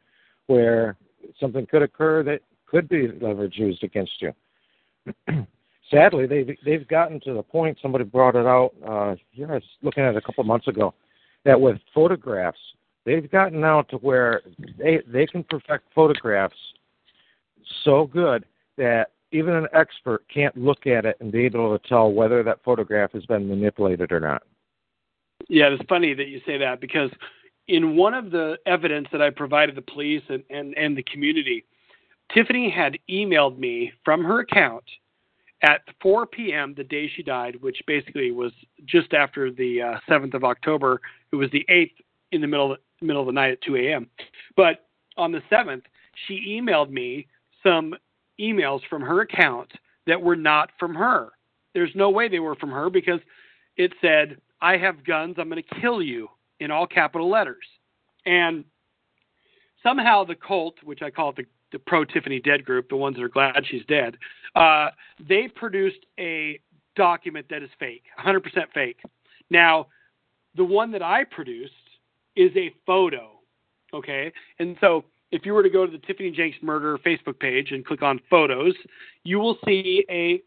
where 0.47 0.97
something 1.39 1.67
could 1.67 1.83
occur 1.83 2.23
that 2.23 2.41
could 2.67 2.89
be 2.89 3.09
leverage 3.21 3.57
used 3.57 3.83
against 3.83 4.13
you. 4.21 4.33
Sadly, 5.91 6.27
they've 6.27 6.57
they've 6.65 6.87
gotten 6.87 7.19
to 7.21 7.33
the 7.33 7.43
point. 7.43 7.79
Somebody 7.81 8.05
brought 8.05 8.37
it 8.37 8.47
out. 8.47 8.73
Uh, 8.87 9.15
here 9.31 9.51
I 9.51 9.55
was 9.55 9.63
looking 9.83 10.05
at 10.05 10.15
it 10.15 10.19
a 10.19 10.21
couple 10.21 10.43
of 10.43 10.47
months 10.47 10.69
ago. 10.69 10.93
That 11.49 11.63
with 11.63 11.79
photographs, 11.95 12.59
they've 13.07 13.31
gotten 13.31 13.59
now 13.59 13.81
to 13.81 13.97
where 13.97 14.43
they 14.77 15.01
they 15.11 15.27
can 15.27 15.43
perfect 15.45 15.87
photographs 15.95 16.59
so 17.87 18.05
good 18.05 18.45
that 18.77 19.13
even 19.33 19.55
an 19.55 19.67
expert 19.73 20.27
can't 20.29 20.55
look 20.59 20.87
at 20.87 21.07
it 21.07 21.17
and 21.21 21.33
be 21.33 21.47
able 21.47 21.79
to 21.79 21.89
tell 21.89 22.13
whether 22.13 22.43
that 22.43 22.63
photograph 22.63 23.13
has 23.13 23.25
been 23.25 23.49
manipulated 23.49 24.13
or 24.13 24.21
not. 24.21 24.43
Yeah, 25.49 25.69
it's 25.69 25.83
funny 25.89 26.13
that 26.13 26.29
you 26.29 26.43
say 26.45 26.59
that 26.59 26.83
because 26.83 27.11
in 27.67 27.97
one 27.97 28.13
of 28.13 28.31
the 28.31 28.59
evidence 28.67 29.09
that 29.11 29.23
I 29.23 29.31
provided 29.31 29.75
the 29.75 29.81
police 29.81 30.25
and, 30.29 30.45
and, 30.51 30.77
and 30.77 30.99
the 30.99 31.05
community, 31.05 31.65
Tiffany 32.35 32.69
had 32.69 32.99
emailed 33.09 33.59
me 33.59 33.91
from 34.05 34.23
her 34.23 34.41
account 34.41 34.85
at 35.63 35.81
4 36.01 36.27
p.m. 36.27 36.75
the 36.77 36.85
day 36.85 37.11
she 37.15 37.23
died, 37.23 37.61
which 37.61 37.83
basically 37.87 38.31
was 38.31 38.53
just 38.85 39.13
after 39.13 39.51
the 39.51 39.83
uh, 39.83 39.99
7th 40.09 40.35
of 40.35 40.45
October. 40.45 41.01
It 41.33 41.37
was 41.37 41.51
the 41.51 41.67
8th 41.69 41.95
in 42.33 42.41
the 42.41 42.47
middle 42.47 42.77
middle 43.01 43.23
of 43.23 43.27
the 43.27 43.33
night 43.33 43.53
at 43.53 43.63
2 43.63 43.77
a.m. 43.77 44.09
But 44.57 44.87
on 45.17 45.33
the 45.33 45.43
7th, 45.51 45.83
she 46.27 46.59
emailed 46.61 46.91
me 46.91 47.27
some 47.63 47.95
emails 48.41 48.81
from 48.89 49.03
her 49.03 49.21
account 49.21 49.71
that 50.07 50.21
were 50.21 50.37
not 50.37 50.71
from 50.79 50.95
her. 50.95 51.31
There's 51.75 51.91
no 51.95 52.11
way 52.11 52.29
they 52.29 52.39
were 52.39 52.55
from 52.57 52.71
her 52.71 52.91
because 52.91 53.21
it 53.77 53.93
said, 54.01 54.41
I 54.61 54.77
have 54.77 55.05
guns, 55.05 55.37
I'm 55.39 55.49
going 55.49 55.63
to 55.63 55.81
kill 55.81 56.03
you 56.03 56.29
in 56.61 56.71
all 56.71 56.87
capital 56.87 57.31
letters. 57.31 57.65
And 58.27 58.65
somehow 59.83 60.25
the 60.25 60.35
cult, 60.35 60.75
which 60.83 61.03
I 61.03 61.11
call 61.11 61.31
it 61.31 61.37
the, 61.37 61.45
the 61.73 61.79
pro 61.79 62.05
Tiffany 62.05 62.41
dead 62.41 62.65
group, 62.65 62.89
the 62.89 62.97
ones 62.97 63.17
that 63.17 63.23
are 63.23 63.29
glad 63.29 63.65
she's 63.69 63.85
dead, 63.87 64.17
uh, 64.55 64.89
they 65.29 65.49
produced 65.49 66.07
a 66.19 66.61
document 66.97 67.47
that 67.51 67.63
is 67.63 67.71
fake, 67.79 68.05
100% 68.19 68.41
fake. 68.75 69.01
Now, 69.51 69.87
the 70.57 70.65
one 70.65 70.91
that 70.93 71.03
I 71.03 71.25
produced 71.25 71.73
is 72.37 72.51
a 72.57 72.75
photo, 72.87 73.31
okay? 73.95 74.33
And 74.59 74.77
so 74.81 75.05
if 75.31 75.45
you 75.45 75.53
were 75.53 75.63
to 75.63 75.71
go 75.71 75.87
to 75.87 75.93
the 75.93 75.99
Tiffany 75.99 76.31
Jenks 76.31 76.59
murder 76.63 76.99
Facebook 76.99 77.39
page 77.39 77.71
and 77.71 77.85
click 77.85 78.03
on 78.03 78.21
photos, 78.31 78.75
you 79.25 79.39
will 79.39 79.59
see 79.65 80.05
a 80.11 80.43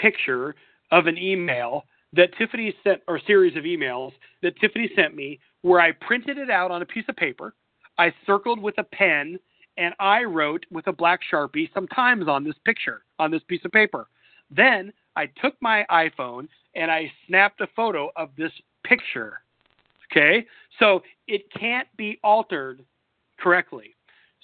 picture 0.00 0.54
of 0.90 1.06
an 1.06 1.18
email 1.18 1.84
that 2.12 2.36
Tiffany 2.38 2.74
sent, 2.84 3.02
or 3.08 3.20
series 3.26 3.56
of 3.56 3.64
emails 3.64 4.12
that 4.42 4.58
Tiffany 4.60 4.90
sent 4.94 5.14
me, 5.14 5.38
where 5.62 5.80
I 5.80 5.92
printed 5.92 6.38
it 6.38 6.50
out 6.50 6.70
on 6.70 6.82
a 6.82 6.86
piece 6.86 7.04
of 7.08 7.16
paper. 7.16 7.54
I 7.98 8.12
circled 8.26 8.60
with 8.60 8.78
a 8.78 8.84
pen 8.84 9.38
and 9.76 9.94
I 9.98 10.24
wrote 10.24 10.64
with 10.70 10.86
a 10.86 10.92
black 10.92 11.20
sharpie 11.30 11.72
sometimes 11.74 12.28
on 12.28 12.44
this 12.44 12.54
picture, 12.64 13.02
on 13.18 13.30
this 13.30 13.42
piece 13.46 13.64
of 13.64 13.72
paper. 13.72 14.08
Then 14.50 14.92
I 15.16 15.26
took 15.26 15.54
my 15.60 15.84
iPhone 15.90 16.48
and 16.74 16.90
I 16.90 17.10
snapped 17.26 17.60
a 17.60 17.66
photo 17.74 18.10
of 18.16 18.30
this 18.36 18.52
picture. 18.84 19.40
Okay? 20.10 20.46
So 20.78 21.02
it 21.26 21.50
can't 21.52 21.88
be 21.96 22.18
altered 22.22 22.84
correctly. 23.38 23.94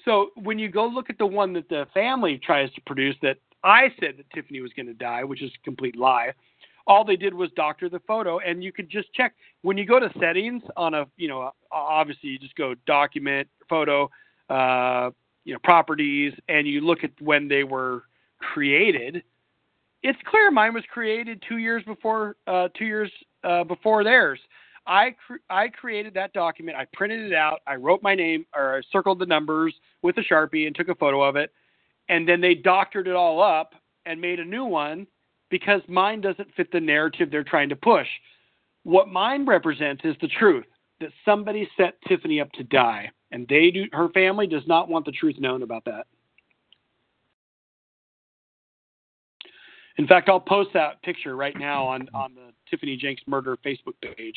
So 0.04 0.30
when 0.34 0.58
you 0.58 0.68
go 0.68 0.86
look 0.86 1.10
at 1.10 1.18
the 1.18 1.26
one 1.26 1.52
that 1.52 1.68
the 1.68 1.86
family 1.94 2.38
tries 2.38 2.72
to 2.72 2.80
produce 2.82 3.16
that 3.22 3.36
I 3.62 3.88
said 4.00 4.16
that 4.18 4.28
Tiffany 4.34 4.60
was 4.60 4.72
going 4.74 4.86
to 4.86 4.94
die, 4.94 5.22
which 5.22 5.42
is 5.42 5.50
a 5.50 5.64
complete 5.64 5.96
lie, 5.96 6.32
all 6.86 7.04
they 7.04 7.16
did 7.16 7.32
was 7.32 7.50
doctor 7.54 7.88
the 7.88 8.00
photo 8.00 8.38
and 8.40 8.64
you 8.64 8.72
could 8.72 8.90
just 8.90 9.12
check 9.12 9.34
when 9.62 9.78
you 9.78 9.86
go 9.86 10.00
to 10.00 10.10
settings 10.18 10.62
on 10.76 10.94
a 10.94 11.06
you 11.16 11.28
know 11.28 11.52
obviously 11.70 12.30
you 12.30 12.38
just 12.40 12.56
go 12.56 12.74
document 12.86 13.46
photo 13.68 14.10
uh, 14.50 15.10
you 15.44 15.52
know 15.52 15.58
properties 15.62 16.32
and 16.48 16.66
you 16.66 16.80
look 16.80 17.04
at 17.04 17.10
when 17.20 17.48
they 17.48 17.64
were 17.64 18.04
created 18.38 19.22
it's 20.02 20.18
clear 20.26 20.50
mine 20.50 20.74
was 20.74 20.84
created 20.92 21.42
two 21.48 21.58
years 21.58 21.82
before 21.84 22.36
uh, 22.46 22.68
two 22.76 22.84
years 22.84 23.10
uh, 23.44 23.64
before 23.64 24.04
theirs 24.04 24.38
I 24.86 25.14
I 25.48 25.68
created 25.68 26.14
that 26.14 26.32
document 26.32 26.76
I 26.76 26.86
printed 26.92 27.20
it 27.20 27.34
out 27.34 27.60
I 27.66 27.76
wrote 27.76 28.02
my 28.02 28.14
name 28.14 28.46
or 28.54 28.76
I 28.76 28.82
circled 28.90 29.18
the 29.18 29.26
numbers 29.26 29.74
with 30.02 30.16
a 30.18 30.22
sharpie 30.22 30.66
and 30.66 30.74
took 30.74 30.88
a 30.88 30.94
photo 30.94 31.22
of 31.22 31.36
it 31.36 31.52
and 32.08 32.28
then 32.28 32.40
they 32.40 32.54
doctored 32.54 33.08
it 33.08 33.14
all 33.14 33.42
up 33.42 33.74
and 34.06 34.20
made 34.20 34.40
a 34.40 34.44
new 34.44 34.64
one 34.64 35.06
because 35.50 35.82
mine 35.86 36.20
doesn't 36.20 36.52
fit 36.56 36.72
the 36.72 36.80
narrative 36.80 37.30
they're 37.30 37.44
trying 37.44 37.68
to 37.68 37.76
push. 37.76 38.06
What 38.84 39.08
mine 39.08 39.46
represents 39.46 40.02
is 40.04 40.16
the 40.20 40.28
truth 40.28 40.64
that 41.02 41.10
somebody 41.24 41.68
set 41.76 41.94
Tiffany 42.08 42.40
up 42.40 42.50
to 42.52 42.64
die, 42.64 43.10
and 43.30 43.46
they 43.48 43.70
do. 43.70 43.84
Her 43.92 44.08
family 44.10 44.46
does 44.46 44.62
not 44.66 44.88
want 44.88 45.04
the 45.04 45.12
truth 45.12 45.36
known 45.38 45.62
about 45.62 45.84
that. 45.84 46.06
In 49.98 50.06
fact, 50.06 50.28
I'll 50.28 50.40
post 50.40 50.70
that 50.72 51.02
picture 51.02 51.36
right 51.36 51.56
now 51.58 51.84
on 51.84 52.08
on 52.14 52.34
the 52.34 52.52
Tiffany 52.70 52.96
Jenks 52.96 53.22
murder 53.26 53.58
Facebook 53.64 53.94
page. 54.16 54.36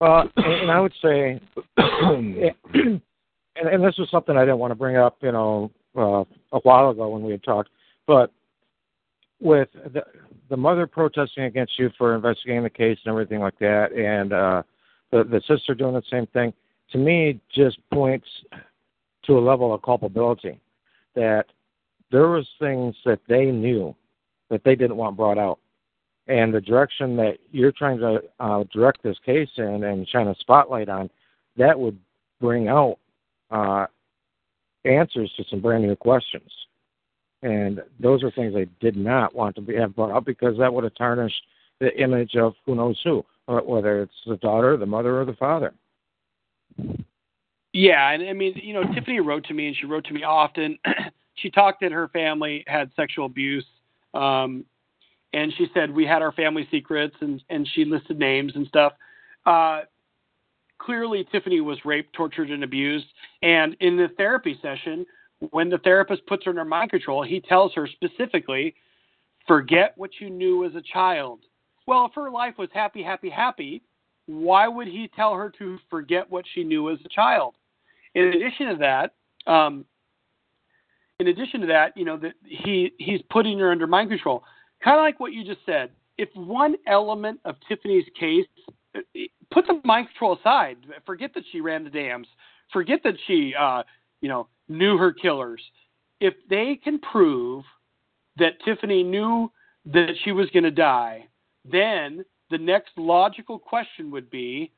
Uh, 0.00 0.24
and 0.36 0.70
I 0.70 0.80
would 0.80 0.92
say, 1.02 1.40
and, 1.76 3.00
and 3.56 3.84
this 3.84 3.96
was 3.98 4.08
something 4.10 4.36
I 4.36 4.42
didn't 4.42 4.58
want 4.58 4.70
to 4.70 4.74
bring 4.76 4.96
up, 4.96 5.16
you 5.22 5.32
know, 5.32 5.70
uh, 5.96 6.24
a 6.52 6.60
while 6.60 6.90
ago 6.90 7.08
when 7.08 7.22
we 7.22 7.32
had 7.32 7.42
talked, 7.42 7.70
but 8.06 8.30
with 9.40 9.68
the, 9.72 10.02
the 10.48 10.56
mother 10.56 10.86
protesting 10.86 11.44
against 11.44 11.78
you 11.78 11.90
for 11.98 12.14
investigating 12.14 12.62
the 12.62 12.70
case 12.70 12.98
and 13.04 13.10
everything 13.10 13.40
like 13.40 13.58
that, 13.58 13.92
and 13.92 14.32
uh, 14.32 14.62
the 15.10 15.24
the 15.24 15.40
sister 15.46 15.74
doing 15.74 15.94
the 15.94 16.02
same 16.10 16.26
thing, 16.28 16.52
to 16.92 16.98
me 16.98 17.40
just 17.54 17.78
points 17.92 18.26
to 19.24 19.38
a 19.38 19.40
level 19.40 19.74
of 19.74 19.82
culpability 19.82 20.58
that 21.14 21.46
there 22.10 22.28
was 22.28 22.46
things 22.58 22.94
that 23.04 23.20
they 23.28 23.46
knew 23.46 23.94
that 24.48 24.62
they 24.64 24.76
didn't 24.76 24.96
want 24.96 25.16
brought 25.16 25.38
out, 25.38 25.58
and 26.28 26.54
the 26.54 26.60
direction 26.60 27.16
that 27.16 27.38
you're 27.50 27.72
trying 27.72 27.98
to 27.98 28.22
uh, 28.40 28.64
direct 28.72 29.02
this 29.02 29.18
case 29.24 29.48
in 29.56 29.84
and 29.84 30.08
shine 30.08 30.28
a 30.28 30.34
spotlight 30.36 30.88
on, 30.88 31.10
that 31.56 31.78
would 31.78 31.98
bring 32.40 32.68
out 32.68 32.98
uh, 33.50 33.86
answers 34.84 35.32
to 35.36 35.44
some 35.50 35.60
brand 35.60 35.84
new 35.84 35.96
questions. 35.96 36.50
And 37.42 37.82
those 38.00 38.22
are 38.22 38.30
things 38.30 38.54
they 38.54 38.66
did 38.80 38.96
not 38.96 39.34
want 39.34 39.56
to 39.56 39.62
be, 39.62 39.76
have 39.76 39.94
brought 39.94 40.10
up 40.10 40.24
because 40.24 40.56
that 40.58 40.72
would 40.72 40.84
have 40.84 40.94
tarnished 40.94 41.42
the 41.80 41.94
image 42.00 42.34
of 42.36 42.54
who 42.64 42.74
knows 42.74 42.98
who, 43.04 43.24
whether 43.46 44.02
it's 44.02 44.14
the 44.26 44.36
daughter, 44.36 44.76
the 44.76 44.86
mother, 44.86 45.20
or 45.20 45.24
the 45.24 45.34
father. 45.34 45.74
Yeah, 47.72 48.10
and 48.10 48.26
I 48.26 48.32
mean, 48.32 48.54
you 48.62 48.72
know, 48.72 48.82
Tiffany 48.94 49.20
wrote 49.20 49.44
to 49.44 49.54
me, 49.54 49.68
and 49.68 49.76
she 49.76 49.86
wrote 49.86 50.04
to 50.06 50.14
me 50.14 50.22
often. 50.22 50.78
she 51.34 51.50
talked 51.50 51.82
that 51.82 51.92
her 51.92 52.08
family 52.08 52.64
had 52.66 52.90
sexual 52.96 53.26
abuse, 53.26 53.66
um, 54.14 54.64
and 55.34 55.52
she 55.58 55.66
said 55.74 55.90
we 55.90 56.06
had 56.06 56.22
our 56.22 56.32
family 56.32 56.66
secrets, 56.70 57.14
and 57.20 57.42
and 57.50 57.68
she 57.74 57.84
listed 57.84 58.18
names 58.18 58.52
and 58.54 58.66
stuff. 58.66 58.94
Uh, 59.44 59.82
clearly 60.78 61.26
Tiffany 61.30 61.60
was 61.60 61.78
raped, 61.84 62.12
tortured, 62.14 62.50
and 62.50 62.64
abused. 62.64 63.06
And 63.42 63.76
in 63.80 63.96
the 63.96 64.08
therapy 64.16 64.58
session, 64.62 65.04
when 65.50 65.68
the 65.68 65.78
therapist 65.78 66.26
puts 66.26 66.44
her 66.44 66.50
under 66.50 66.64
mind 66.64 66.90
control, 66.90 67.22
he 67.22 67.40
tells 67.40 67.74
her 67.74 67.86
specifically, 67.86 68.74
forget 69.46 69.92
what 69.96 70.10
you 70.20 70.30
knew 70.30 70.64
as 70.64 70.74
a 70.74 70.82
child. 70.92 71.40
Well, 71.86 72.06
if 72.06 72.12
her 72.14 72.30
life 72.30 72.54
was 72.58 72.68
happy, 72.72 73.02
happy, 73.02 73.30
happy, 73.30 73.82
why 74.26 74.66
would 74.66 74.88
he 74.88 75.10
tell 75.14 75.34
her 75.34 75.52
to 75.58 75.78
forget 75.88 76.30
what 76.30 76.44
she 76.54 76.64
knew 76.64 76.90
as 76.90 76.98
a 77.04 77.08
child? 77.08 77.54
In 78.14 78.24
addition 78.28 78.68
to 78.68 78.76
that, 78.76 79.50
um, 79.50 79.84
in 81.20 81.28
addition 81.28 81.60
to 81.60 81.66
that, 81.68 81.96
you 81.96 82.04
know, 82.04 82.16
that 82.18 82.32
he 82.44 82.92
he's 82.98 83.20
putting 83.30 83.58
her 83.58 83.70
under 83.70 83.86
mind 83.86 84.10
control. 84.10 84.42
Kind 84.82 84.98
of 84.98 85.02
like 85.02 85.20
what 85.20 85.32
you 85.32 85.44
just 85.44 85.64
said. 85.64 85.90
If 86.18 86.28
one 86.34 86.74
element 86.86 87.40
of 87.44 87.56
Tiffany's 87.68 88.04
case 88.18 88.46
put 89.50 89.66
the 89.66 89.80
mind 89.84 90.08
control 90.08 90.38
aside. 90.38 90.78
Forget 91.04 91.32
that 91.34 91.44
she 91.52 91.60
ran 91.60 91.84
the 91.84 91.90
dams. 91.90 92.26
Forget 92.72 93.00
that 93.04 93.14
she, 93.26 93.54
uh, 93.58 93.82
you 94.20 94.28
know, 94.28 94.48
knew 94.68 94.96
her 94.96 95.12
killers. 95.12 95.62
If 96.20 96.34
they 96.48 96.78
can 96.82 96.98
prove 96.98 97.64
that 98.38 98.62
Tiffany 98.64 99.02
knew 99.02 99.50
that 99.86 100.14
she 100.24 100.32
was 100.32 100.48
going 100.50 100.64
to 100.64 100.70
die, 100.70 101.26
then 101.70 102.24
the 102.50 102.58
next 102.58 102.90
logical 102.96 103.58
question 103.58 104.10
would 104.10 104.30
be, 104.30 104.72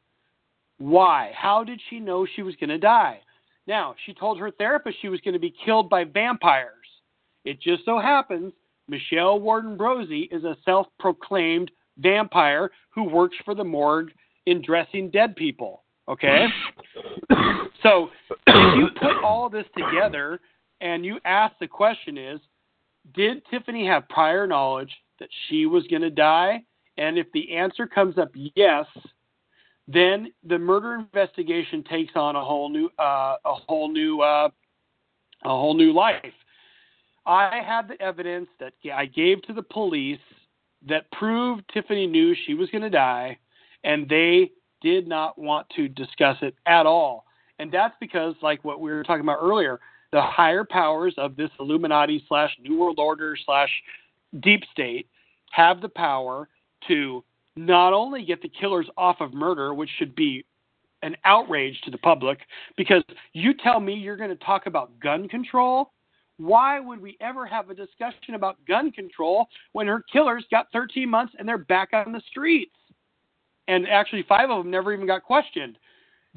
why? 0.79 1.33
How 1.35 1.65
did 1.65 1.81
she 1.89 2.01
know 2.01 2.27
she 2.27 2.43
was 2.43 2.57
going 2.57 2.71
to 2.71 2.79
die? 2.79 3.21
Now, 3.67 3.95
she 4.07 4.15
told 4.15 4.39
her 4.39 4.51
therapist 4.51 4.97
she 5.01 5.09
was 5.09 5.21
going 5.21 5.35
to 5.35 5.41
be 5.41 5.55
killed 5.65 5.91
by 5.91 6.05
vampires. 6.05 6.73
It 7.45 7.61
just 7.61 7.85
so 7.85 7.99
happens 7.99 8.53
Michelle 8.89 9.39
Warden 9.39 9.77
Brosey 9.77 10.33
is 10.33 10.45
a 10.45 10.57
self 10.65 10.87
proclaimed 10.99 11.71
vampire 11.99 12.71
who 12.91 13.05
works 13.05 13.37
for 13.45 13.55
the 13.55 13.65
morgue 13.65 14.11
in 14.47 14.63
dressing 14.63 15.11
dead 15.11 15.37
people. 15.37 15.83
Okay? 16.09 16.47
so 17.83 18.11
if 18.47 18.77
you 18.77 18.89
put 19.01 19.23
all 19.23 19.49
this 19.49 19.67
together 19.77 20.41
and 20.81 21.05
you 21.05 21.19
ask 21.25 21.55
the 21.61 21.69
question 21.69 22.19
is, 22.19 22.41
did 23.15 23.43
Tiffany 23.51 23.87
have 23.87 24.09
prior 24.09 24.47
knowledge 24.47 24.93
that 25.19 25.29
she 25.49 25.67
was 25.67 25.87
going 25.87 26.03
to 26.03 26.11
die? 26.11 26.63
And 26.97 27.19
if 27.19 27.27
the 27.33 27.57
answer 27.57 27.87
comes 27.87 28.19
up 28.19 28.31
yes, 28.35 28.87
then 29.87 30.33
the 30.45 30.59
murder 30.59 30.95
investigation 30.95 31.83
takes 31.85 32.13
on 32.15 32.37
a 32.37 32.45
whole 32.45 32.69
new 32.69 32.91
uh, 32.99 33.37
a 33.45 33.55
whole 33.55 33.91
new 33.91 34.21
uh, 34.21 34.49
a 35.45 35.49
whole 35.49 35.75
new 35.75 35.93
life. 35.93 36.35
I 37.25 37.61
had 37.65 37.89
the 37.89 38.01
evidence 38.03 38.49
that 38.59 38.75
I 38.93 39.07
gave 39.07 39.43
to 39.43 39.53
the 39.53 39.63
police 39.63 40.19
that 40.87 41.11
proved 41.13 41.63
Tiffany 41.73 42.07
knew 42.07 42.35
she 42.47 42.55
was 42.55 42.71
going 42.71 42.83
to 42.83 42.91
die, 42.91 43.39
and 43.85 44.09
they 44.09 44.51
did 44.83 45.09
not 45.09 45.39
want 45.39 45.67
to 45.77 45.89
discuss 45.89 46.37
it 46.43 46.55
at 46.67 46.87
all. 46.87 47.25
And 47.59 47.73
that's 47.73 47.95
because, 48.01 48.35
like 48.43 48.65
what 48.65 48.81
we 48.81 48.91
were 48.91 49.03
talking 49.03 49.23
about 49.23 49.39
earlier, 49.43 49.81
the 50.13 50.23
higher 50.23 50.65
powers 50.65 51.15
of 51.19 51.37
this 51.37 51.51
Illuminati 51.61 52.25
slash 52.29 52.51
New 52.63 52.79
World 52.79 52.99
Order 52.99 53.37
slash 53.45 53.71
deep 54.41 54.63
state 54.73 55.09
have 55.51 55.81
the 55.81 55.89
power 55.89 56.49
to 56.87 57.25
not 57.57 57.93
only 57.93 58.25
get 58.25 58.41
the 58.41 58.49
killers 58.49 58.87
off 58.97 59.17
of 59.21 59.35
murder, 59.35 59.75
which 59.75 59.91
should 59.99 60.15
be 60.15 60.45
an 61.03 61.17
outrage 61.25 61.81
to 61.83 61.91
the 61.91 61.99
public, 61.99 62.39
because 62.77 63.03
you 63.33 63.53
tell 63.55 63.81
me 63.81 63.95
you're 63.95 64.17
going 64.17 64.31
to 64.31 64.45
talk 64.45 64.67
about 64.67 64.99
gun 65.01 65.29
control 65.29 65.93
why 66.41 66.79
would 66.79 67.03
we 67.03 67.17
ever 67.21 67.47
have 67.47 67.69
a 67.69 67.75
discussion 67.75 68.37
about 68.37 68.65
gun 68.65 68.93
control 68.93 69.49
when 69.73 69.89
her 69.89 70.05
killers 70.13 70.45
got 70.53 70.67
13 70.73 71.09
months 71.09 71.35
and 71.37 71.49
they're 71.49 71.59
back 71.59 71.89
on 71.93 72.13
the 72.13 72.23
streets? 72.31 72.71
and 73.69 73.87
actually 73.87 74.25
five 74.29 74.51
of 74.51 74.65
them 74.65 74.71
never 74.71 74.93
even 74.93 75.07
got 75.07 75.23
questioned. 75.23 75.79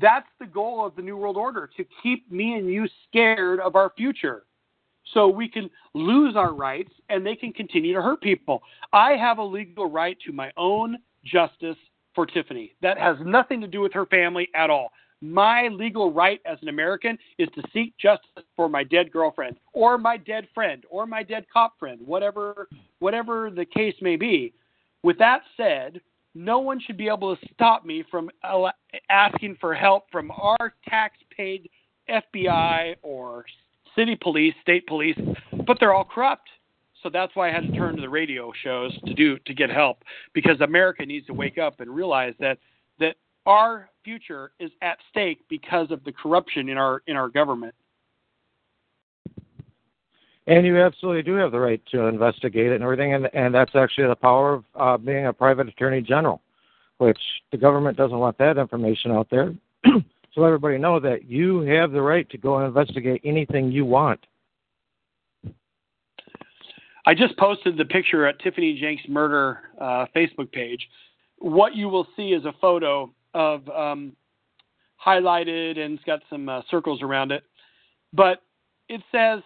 That's 0.02 0.28
the 0.40 0.48
goal 0.48 0.86
of 0.86 0.96
the 0.96 1.02
New 1.02 1.16
World 1.16 1.38
Order 1.38 1.70
to 1.78 1.86
keep 2.02 2.30
me 2.32 2.56
and 2.56 2.68
you 2.68 2.88
scared 3.08 3.60
of 3.60 3.76
our 3.76 3.92
future 3.96 4.44
so 5.14 5.28
we 5.28 5.48
can 5.48 5.70
lose 5.94 6.36
our 6.36 6.54
rights 6.54 6.92
and 7.10 7.26
they 7.26 7.36
can 7.36 7.54
continue 7.54 7.94
to 7.94 8.02
hurt 8.02 8.22
people. 8.22 8.64
I 8.94 9.12
have 9.12 9.38
a 9.38 9.44
legal 9.44 9.90
right 9.90 10.18
to 10.26 10.32
my 10.32 10.52
own 10.58 10.98
justice 11.24 11.78
for 12.16 12.26
Tiffany. 12.26 12.74
That 12.82 12.98
has 12.98 13.18
nothing 13.24 13.62
to 13.62 13.68
do 13.68 13.82
with 13.82 13.94
her 13.94 14.06
family 14.08 14.50
at 14.56 14.70
all. 14.70 14.92
My 15.22 15.68
legal 15.68 16.12
right 16.12 16.42
as 16.46 16.58
an 16.64 16.70
American 16.70 17.18
is 17.38 17.48
to 17.54 17.62
seek 17.72 17.96
justice 18.00 18.44
for 18.56 18.68
my 18.68 18.84
dead 18.84 19.12
girlfriend 19.12 19.58
or 19.74 20.00
my 20.00 20.18
dead 20.18 20.48
friend 20.54 20.84
or 20.90 21.06
my 21.06 21.22
dead 21.22 21.46
cop 21.54 21.78
friend, 21.78 22.00
whatever 22.04 22.68
whatever 23.00 23.52
the 23.52 23.66
case 23.66 23.96
may 24.02 24.16
be. 24.16 24.52
With 25.04 25.20
that 25.20 25.42
said, 25.56 26.02
no 26.34 26.60
one 26.60 26.80
should 26.80 26.98
be 26.98 27.08
able 27.08 27.36
to 27.36 27.48
stop 27.54 27.86
me 27.86 28.04
from 28.10 28.30
asking 29.10 29.58
for 29.60 29.74
help 29.74 30.06
from 30.12 30.32
our 30.32 30.74
tax 30.88 31.18
paid 31.36 31.70
FBI 32.10 32.96
or 33.02 33.46
city 33.96 34.18
police, 34.22 34.54
state 34.62 34.88
police, 34.88 35.18
but 35.68 35.78
they're 35.80 35.94
all 35.94 36.06
corrupt. 36.06 36.50
So 37.04 37.10
that's 37.10 37.36
why 37.36 37.50
I 37.50 37.52
had 37.52 37.64
to 37.64 37.72
turn 37.72 37.96
to 37.96 38.02
the 38.02 38.10
radio 38.10 38.52
shows 38.64 38.98
to 39.06 39.14
do 39.14 39.38
to 39.40 39.54
get 39.54 39.70
help 39.70 40.04
because 40.34 40.62
America 40.62 41.06
needs 41.06 41.26
to 41.28 41.34
wake 41.34 41.58
up 41.58 41.80
and 41.80 41.90
realize 41.90 42.34
that 42.40 42.60
that 43.00 43.16
our 43.46 43.90
future 44.04 44.52
is 44.60 44.72
at 44.82 45.00
stake 45.10 45.40
because 45.50 45.90
of 45.90 46.04
the 46.04 46.12
corruption 46.12 46.70
in 46.70 46.78
our 46.78 47.02
in 47.08 47.16
our 47.16 47.30
government. 47.30 47.74
And 50.52 50.66
you 50.66 50.78
absolutely 50.82 51.22
do 51.24 51.36
have 51.36 51.54
the 51.54 51.62
right 51.62 51.82
to 51.94 52.08
investigate 52.08 52.74
it 52.74 52.76
and 52.76 52.84
everything, 52.84 53.14
and 53.14 53.30
and 53.34 53.56
that's 53.56 53.74
actually 53.74 54.10
the 54.10 54.18
power 54.18 54.56
of 54.56 54.66
uh, 54.76 54.98
being 54.98 55.28
a 55.28 55.32
private 55.32 55.70
attorney 55.70 56.02
general, 56.02 56.42
which 56.98 57.20
the 57.54 57.58
government 57.58 57.96
doesn't 57.96 58.18
want 58.18 58.38
that 58.40 58.58
information 58.58 59.12
out 59.12 59.30
there. 59.32 59.54
so 60.36 60.44
everybody 60.44 60.78
know 60.78 61.00
that 61.00 61.24
you 61.24 61.62
have 61.62 61.94
the 61.94 62.02
right 62.02 62.30
to 62.32 62.38
go 62.38 62.58
and 62.58 62.68
investigate 62.68 63.22
anything 63.24 63.72
you 63.72 63.86
want. 63.86 64.20
I 67.06 67.14
just 67.16 67.38
posted 67.38 67.78
the 67.78 67.86
picture 67.86 68.28
at 68.28 68.38
Tiffany 68.40 68.78
Jenks 68.78 69.04
murder 69.08 69.60
uh, 69.80 70.08
Facebook 70.14 70.52
page. 70.52 70.86
What 71.38 71.78
you 71.78 71.88
will 71.88 72.08
see 72.18 72.34
is 72.34 72.44
a 72.44 72.54
photo 72.60 73.10
of 73.34 73.70
um, 73.70 74.18
highlighted 75.04 75.80
and 75.80 75.94
it's 75.94 76.04
got 76.04 76.20
some 76.30 76.50
uh, 76.50 76.62
circles 76.70 77.02
around 77.02 77.32
it, 77.32 77.44
but 78.12 78.44
it 78.90 79.00
says, 79.14 79.42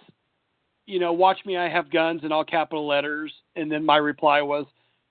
you 0.86 0.99
know, 0.99 1.14
watch 1.14 1.40
me, 1.45 1.57
I 1.57 1.70
have 1.70 1.91
guns 1.91 2.22
in 2.24 2.32
all 2.32 2.44
capital 2.44 2.88
letters. 2.88 3.32
And 3.56 3.72
then 3.72 3.86
my 3.86 3.98
reply 3.98 4.41
was, 4.41 4.66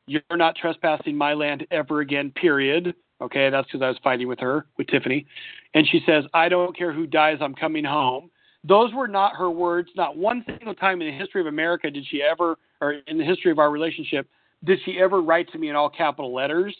you're 0.07 0.23
not 0.33 0.57
trespassing 0.57 1.17
my 1.17 1.35
land 1.35 1.67
ever 1.71 2.01
again, 2.01 2.31
period. 2.31 2.95
Okay, 3.21 3.49
that's 3.49 3.67
because 3.67 3.83
I 3.83 3.89
was 3.89 3.99
fighting 4.03 4.29
with 4.29 4.41
her, 4.41 4.67
with 4.77 4.89
Tiffany. 4.89 5.27
And 5.75 5.87
she 5.89 6.01
says, 6.07 6.25
I 6.35 6.49
don't 6.49 6.77
care 6.77 6.93
who 6.93 7.07
dies, 7.07 7.39
I'm 7.41 7.55
coming 7.55 7.85
home. 7.85 8.31
Those 8.65 8.93
were 8.93 9.09
not 9.09 9.37
her 9.37 9.51
words. 9.51 9.89
Not 9.97 10.17
one 10.17 10.45
single 10.47 10.75
time 10.75 11.01
in 11.01 11.09
the 11.09 11.19
history 11.19 11.41
of 11.41 11.47
America 11.47 11.91
did 11.91 12.07
she 12.09 12.23
ever, 12.23 12.59
or 12.81 12.93
in 13.07 13.19
the 13.19 13.25
history 13.25 13.51
of 13.51 13.59
our 13.59 13.71
relationship, 13.71 14.27
did 14.65 14.79
she 14.85 14.99
ever 15.01 15.23
write 15.23 15.51
to 15.53 15.59
me 15.59 15.69
in 15.69 15.77
all 15.77 15.91
capital 15.91 16.35
letters. 16.35 16.75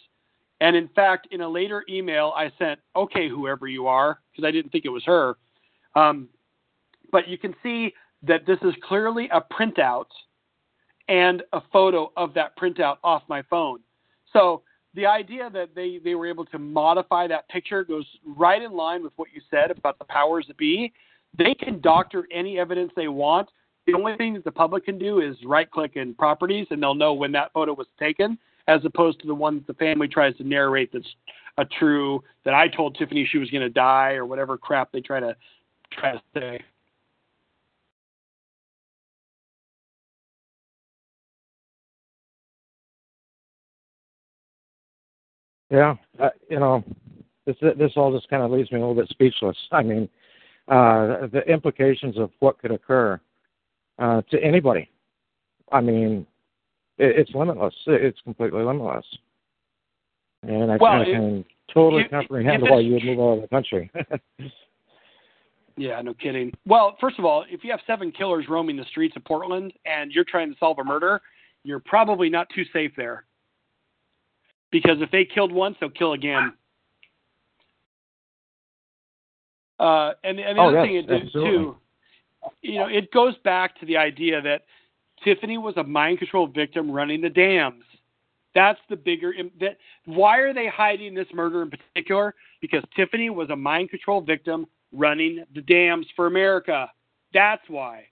And 0.61 0.77
in 0.77 0.89
fact, 0.89 1.29
in 1.31 1.41
a 1.41 1.49
later 1.49 1.85
email, 1.89 2.33
I 2.37 2.51
sent, 2.59 2.81
okay, 2.97 3.29
whoever 3.29 3.67
you 3.67 3.87
are, 3.87 4.21
because 4.31 4.47
I 4.47 4.51
didn't 4.51 4.71
think 4.71 4.85
it 4.85 4.91
was 4.91 5.05
her. 5.05 5.37
Um, 5.95 6.29
but 7.13 7.29
you 7.29 7.39
can 7.39 7.55
see 7.63 7.93
that 8.27 8.47
this 8.47 8.59
is 8.63 8.75
clearly 8.87 9.29
a 9.33 9.41
printout 9.41 10.07
and 11.09 11.43
a 11.53 11.61
photo 11.73 12.13
of 12.17 12.35
that 12.35 12.57
printout 12.57 12.97
off 13.05 13.23
my 13.29 13.43
phone. 13.43 13.81
So 14.33 14.63
the 14.95 15.07
idea 15.07 15.51
that 15.51 15.75
they, 15.75 16.01
they 16.03 16.15
were 16.15 16.27
able 16.27 16.45
to 16.47 16.59
modify 16.59 17.27
that 17.27 17.49
picture 17.49 17.85
goes 17.85 18.07
right 18.25 18.63
in 18.63 18.73
line 18.73 19.03
with 19.03 19.13
what 19.17 19.29
you 19.35 19.41
said 19.51 19.71
about 19.71 19.99
the 19.99 20.05
powers 20.05 20.47
that 20.49 20.57
be. 20.57 20.93
They 21.37 21.55
can 21.55 21.81
doctor 21.81 22.27
any 22.33 22.59
evidence 22.59 22.93
they 22.95 23.09
want. 23.09 23.49
The 23.87 23.95
only 23.95 24.17
thing 24.17 24.35
that 24.35 24.45
the 24.45 24.53
public 24.53 24.85
can 24.85 24.99
do 24.99 25.21
is 25.21 25.37
right 25.45 25.71
click 25.71 25.97
in 25.97 26.15
properties 26.15 26.67
and 26.71 26.83
they'll 26.83 26.95
know 26.95 27.13
when 27.13 27.33
that 27.33 27.53
photo 27.53 27.75
was 27.75 27.87
taken, 27.99 28.39
as 28.67 28.81
opposed 28.85 29.21
to 29.21 29.27
the 29.27 29.35
one 29.35 29.57
that 29.57 29.67
the 29.67 29.75
family 29.75 30.09
tries 30.09 30.37
to 30.37 30.45
narrate 30.45 30.91
that's 30.93 31.07
a 31.59 31.65
true 31.65 32.23
that 32.45 32.55
I 32.55 32.69
told 32.69 32.97
Tiffany 32.97 33.29
she 33.31 33.39
was 33.39 33.51
to 33.63 33.69
die 33.69 34.13
or 34.13 34.25
whatever 34.25 34.57
crap 34.57 34.91
they 34.91 35.01
try 35.01 35.21
to 35.21 35.37
try 35.93 36.13
to 36.13 36.23
say. 36.35 36.61
Yeah, 45.75 45.97
uh, 46.23 46.29
you 46.49 46.61
know, 46.61 46.85
this 47.47 47.57
this 47.61 47.91
all 47.97 48.17
just 48.17 48.31
kind 48.31 48.45
of 48.45 48.53
leaves 48.53 48.71
me 48.71 48.79
a 48.79 48.81
little 48.81 48.95
bit 48.95 49.09
speechless. 49.09 49.57
I 49.73 49.83
mean, 49.83 50.09
uh, 50.69 51.27
the 51.33 51.43
implications 51.49 52.17
of 52.17 52.31
what 52.39 52.61
could 52.61 52.71
occur 52.71 53.21
uh, 53.99 54.23
to 54.31 54.41
anybody. 54.41 54.89
I 55.73 55.81
mean, 55.81 56.29
it, 56.99 57.19
it's 57.19 57.35
limitless. 57.35 57.75
It's 57.87 58.21
completely 58.21 58.63
limitless. 58.63 59.05
And 60.45 60.71
I, 60.71 60.77
well, 60.77 61.03
I 61.03 61.07
can 61.07 61.45
totally 61.73 62.05
comprehend 62.05 62.63
why 62.63 62.79
you 62.79 62.93
would 62.93 63.05
move 63.05 63.19
out 63.19 63.33
of 63.33 63.43
the 63.43 63.49
country. 63.49 63.91
yeah, 65.77 66.01
no 66.03 66.15
kidding. 66.15 66.53
Well, 66.67 66.97
first 67.01 67.19
of 67.19 67.25
all, 67.25 67.45
if 67.51 67.65
you 67.65 67.73
have 67.73 67.81
seven 67.85 68.13
killers 68.13 68.47
roaming 68.49 68.77
the 68.77 68.85
streets 68.85 69.17
of 69.17 69.25
Portland 69.25 69.73
and 69.87 70.13
you're 70.13 70.23
trying 70.23 70.53
to 70.53 70.59
solve 70.61 70.79
a 70.79 70.85
murder, 70.85 71.21
you're 71.65 71.81
probably 71.81 72.31
not 72.31 72.47
too 72.55 72.65
safe 72.73 72.93
there 72.97 73.25
because 74.75 74.97
if 75.01 75.09
they 75.13 75.25
killed 75.25 75.53
once, 75.53 75.77
they'll 75.79 75.89
kill 75.89 76.15
again. 76.15 76.53
Uh, 79.79 80.15
and, 80.25 80.41
and 80.41 80.59
the 80.59 80.63
oh, 80.63 80.67
other 80.67 80.79
yes, 80.79 80.87
thing 80.87 80.97
it 80.97 81.07
did 81.07 81.33
too, 81.33 81.77
you 82.61 82.75
know, 82.81 82.89
it 82.89 83.13
goes 83.13 83.37
back 83.45 83.79
to 83.79 83.87
the 83.87 83.97
idea 83.97 84.43
that 84.43 84.63
Tiffany 85.23 85.59
was 85.59 85.77
a 85.77 85.85
mind 85.85 86.19
control 86.19 86.49
victim 86.49 86.91
running 86.91 87.21
the 87.21 87.29
dams. 87.29 87.85
That's 88.57 88.81
the 88.91 88.97
bigger 88.97 89.33
that. 89.61 89.79
Why 90.07 90.39
are 90.39 90.53
they 90.53 90.67
hiding 90.67 91.15
this 91.15 91.29
murder 91.33 91.63
in 91.63 91.71
particular? 91.71 92.35
Because 92.61 92.83
Tiffany 92.97 93.31
was 93.31 93.51
a 93.51 93.57
mind 93.57 93.91
control 93.91 94.23
victim 94.23 94.67
running 94.91 95.45
the 95.55 95.61
dams 95.61 96.07
for 96.17 96.27
America. 96.27 96.91
That's 97.33 97.63
why. 97.69 98.07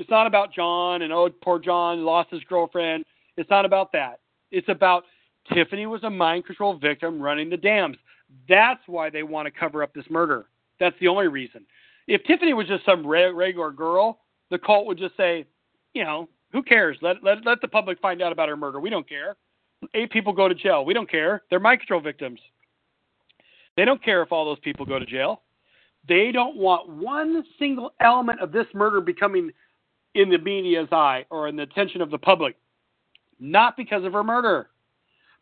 It's 0.00 0.10
not 0.10 0.26
about 0.26 0.52
John 0.52 1.02
and 1.02 1.12
oh 1.12 1.30
poor 1.40 1.60
John 1.60 2.04
lost 2.04 2.30
his 2.32 2.42
girlfriend. 2.48 3.04
It's 3.36 3.50
not 3.50 3.64
about 3.64 3.92
that. 3.92 4.18
It's 4.50 4.68
about 4.68 5.04
Tiffany 5.52 5.86
was 5.86 6.02
a 6.04 6.10
mind 6.10 6.46
control 6.46 6.76
victim 6.78 7.20
running 7.20 7.50
the 7.50 7.56
dams. 7.56 7.96
That's 8.48 8.80
why 8.86 9.10
they 9.10 9.22
want 9.22 9.46
to 9.46 9.50
cover 9.50 9.82
up 9.82 9.92
this 9.94 10.06
murder. 10.10 10.46
That's 10.80 10.96
the 11.00 11.08
only 11.08 11.28
reason. 11.28 11.66
If 12.06 12.24
Tiffany 12.24 12.54
was 12.54 12.66
just 12.66 12.84
some 12.84 13.06
regular 13.06 13.70
girl, 13.70 14.20
the 14.50 14.58
cult 14.58 14.86
would 14.86 14.98
just 14.98 15.16
say, 15.16 15.46
you 15.94 16.04
know, 16.04 16.28
who 16.52 16.62
cares? 16.62 16.96
Let, 17.02 17.22
let, 17.22 17.44
let 17.44 17.60
the 17.60 17.68
public 17.68 18.00
find 18.00 18.22
out 18.22 18.32
about 18.32 18.48
her 18.48 18.56
murder. 18.56 18.80
We 18.80 18.90
don't 18.90 19.08
care. 19.08 19.36
Eight 19.94 20.10
people 20.10 20.32
go 20.32 20.48
to 20.48 20.54
jail. 20.54 20.84
We 20.84 20.94
don't 20.94 21.10
care. 21.10 21.42
They're 21.50 21.60
mind 21.60 21.80
control 21.80 22.00
victims. 22.00 22.40
They 23.76 23.84
don't 23.84 24.02
care 24.02 24.22
if 24.22 24.32
all 24.32 24.44
those 24.44 24.60
people 24.60 24.86
go 24.86 24.98
to 24.98 25.06
jail. 25.06 25.42
They 26.06 26.32
don't 26.32 26.56
want 26.56 26.88
one 26.88 27.44
single 27.58 27.92
element 28.00 28.40
of 28.40 28.52
this 28.52 28.66
murder 28.74 29.00
becoming 29.00 29.50
in 30.14 30.30
the 30.30 30.38
media's 30.38 30.88
eye 30.92 31.24
or 31.30 31.48
in 31.48 31.56
the 31.56 31.62
attention 31.62 32.00
of 32.00 32.10
the 32.10 32.18
public. 32.18 32.56
Not 33.40 33.76
because 33.76 34.04
of 34.04 34.12
her 34.12 34.22
murder 34.22 34.68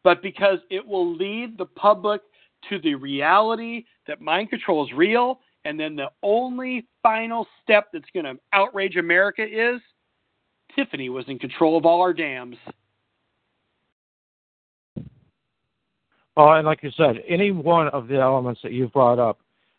but 0.05 0.23
because 0.23 0.59
it 0.70 0.87
will 0.87 1.15
lead 1.15 1.59
the 1.59 1.66
public 1.66 2.23
to 2.69 2.79
the 2.81 2.95
reality 2.95 3.85
that 4.07 4.20
mind 4.20 4.51
control 4.51 4.85
is 4.85 4.93
real. 4.93 5.41
And 5.65 5.79
then 5.79 5.95
the 5.95 6.11
only 6.23 6.87
final 7.03 7.47
step 7.62 7.89
that's 7.93 8.09
going 8.12 8.24
to 8.24 8.37
outrage 8.53 8.97
America 8.97 9.43
is 9.43 9.81
Tiffany 10.74 11.09
was 11.09 11.24
in 11.29 11.39
control 11.39 11.77
of 11.77 11.87
all 11.87 12.01
our 12.01 12.12
dams. 12.12 12.57
Oh, 16.37 16.51
and 16.53 16.66
like 16.66 16.83
you 16.83 16.91
said, 16.97 17.16
any 17.29 17.51
one 17.51 17.89
of 17.89 18.09
the 18.09 18.19
elements 18.19 18.61
that 18.62 18.73
you've 18.73 18.93
brought 18.93 19.19
up 19.19 19.39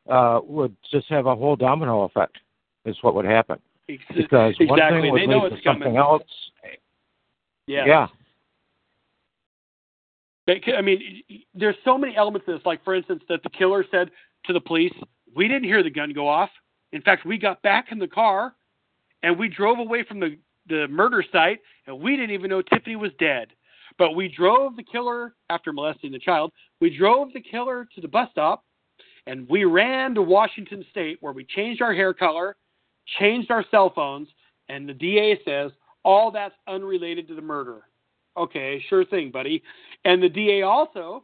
uh, 0.10 0.40
would 0.44 0.76
just 0.92 1.08
have 1.10 1.26
a 1.26 1.36
whole 1.36 1.56
domino 1.56 2.04
effect. 2.04 2.38
Is 2.86 2.98
what 3.02 3.16
would 3.16 3.24
happen 3.24 3.60
because 3.88 4.06
exactly. 4.18 4.66
one 4.66 4.80
thing 4.80 5.12
would 5.12 5.22
they 5.22 5.28
lead 5.28 5.50
to 5.50 5.56
something 5.64 5.84
coming. 5.84 5.98
else. 5.98 6.24
Yeah. 7.68 7.86
Yeah. 7.86 8.08
I 10.48 10.82
mean, 10.82 11.24
there's 11.54 11.76
so 11.86 11.98
many 11.98 12.16
elements 12.16 12.46
to 12.48 12.54
this. 12.54 12.66
Like, 12.66 12.84
for 12.84 12.96
instance, 12.96 13.24
that 13.30 13.44
the 13.44 13.50
killer 13.50 13.86
said 13.90 14.12
to 14.46 14.54
the 14.54 14.60
police, 14.60 14.94
"We 15.34 15.48
didn't 15.48 15.64
hear 15.64 15.84
the 15.84 15.90
gun 15.90 16.12
go 16.12 16.28
off. 16.28 16.50
In 16.92 17.02
fact, 17.02 17.26
we 17.26 17.38
got 17.38 17.62
back 17.62 17.92
in 17.92 18.00
the 18.00 18.08
car, 18.08 18.56
and 19.24 19.38
we 19.38 19.48
drove 19.48 19.80
away 19.80 20.04
from 20.04 20.20
the 20.20 20.38
the 20.68 20.88
murder 20.88 21.24
site, 21.32 21.60
and 21.88 22.00
we 22.00 22.16
didn't 22.16 22.32
even 22.32 22.50
know 22.50 22.62
Tiffany 22.62 22.96
was 22.96 23.12
dead. 23.20 23.54
But 23.98 24.16
we 24.16 24.28
drove 24.30 24.76
the 24.76 24.84
killer 24.84 25.36
after 25.50 25.74
molesting 25.74 26.12
the 26.12 26.20
child. 26.20 26.52
We 26.80 26.96
drove 26.96 27.34
the 27.34 27.42
killer 27.42 27.88
to 27.94 28.02
the 28.02 28.08
bus 28.08 28.30
stop, 28.32 28.64
and 29.28 29.48
we 29.50 29.66
ran 29.66 30.16
to 30.16 30.22
Washington 30.22 30.86
State, 30.90 31.18
where 31.22 31.34
we 31.34 31.46
changed 31.46 31.82
our 31.82 31.94
hair 31.94 32.14
color, 32.14 32.56
changed 33.20 33.52
our 33.52 33.64
cell 33.72 33.90
phones, 33.94 34.30
and 34.70 34.88
the 34.88 34.94
DA 34.94 35.38
says 35.44 35.72
all 36.04 36.32
that's 36.32 36.56
unrelated 36.68 37.28
to 37.28 37.36
the 37.36 37.42
murder." 37.42 37.88
Okay, 38.36 38.84
sure 38.90 39.06
thing, 39.06 39.32
buddy. 39.32 39.62
And 40.06 40.22
the 40.22 40.30
DA 40.30 40.64
also 40.64 41.24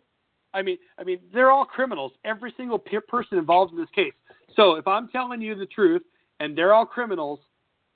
I 0.53 0.61
mean, 0.61 0.77
I 0.97 1.03
mean, 1.03 1.19
they're 1.33 1.51
all 1.51 1.65
criminals. 1.65 2.11
Every 2.25 2.53
single 2.57 2.79
pe- 2.79 2.99
person 3.07 3.37
involved 3.37 3.73
in 3.73 3.79
this 3.79 3.89
case. 3.93 4.13
So 4.55 4.75
if 4.75 4.87
I'm 4.87 5.07
telling 5.09 5.41
you 5.41 5.55
the 5.55 5.67
truth 5.67 6.01
and 6.39 6.57
they're 6.57 6.73
all 6.73 6.85
criminals, 6.85 7.39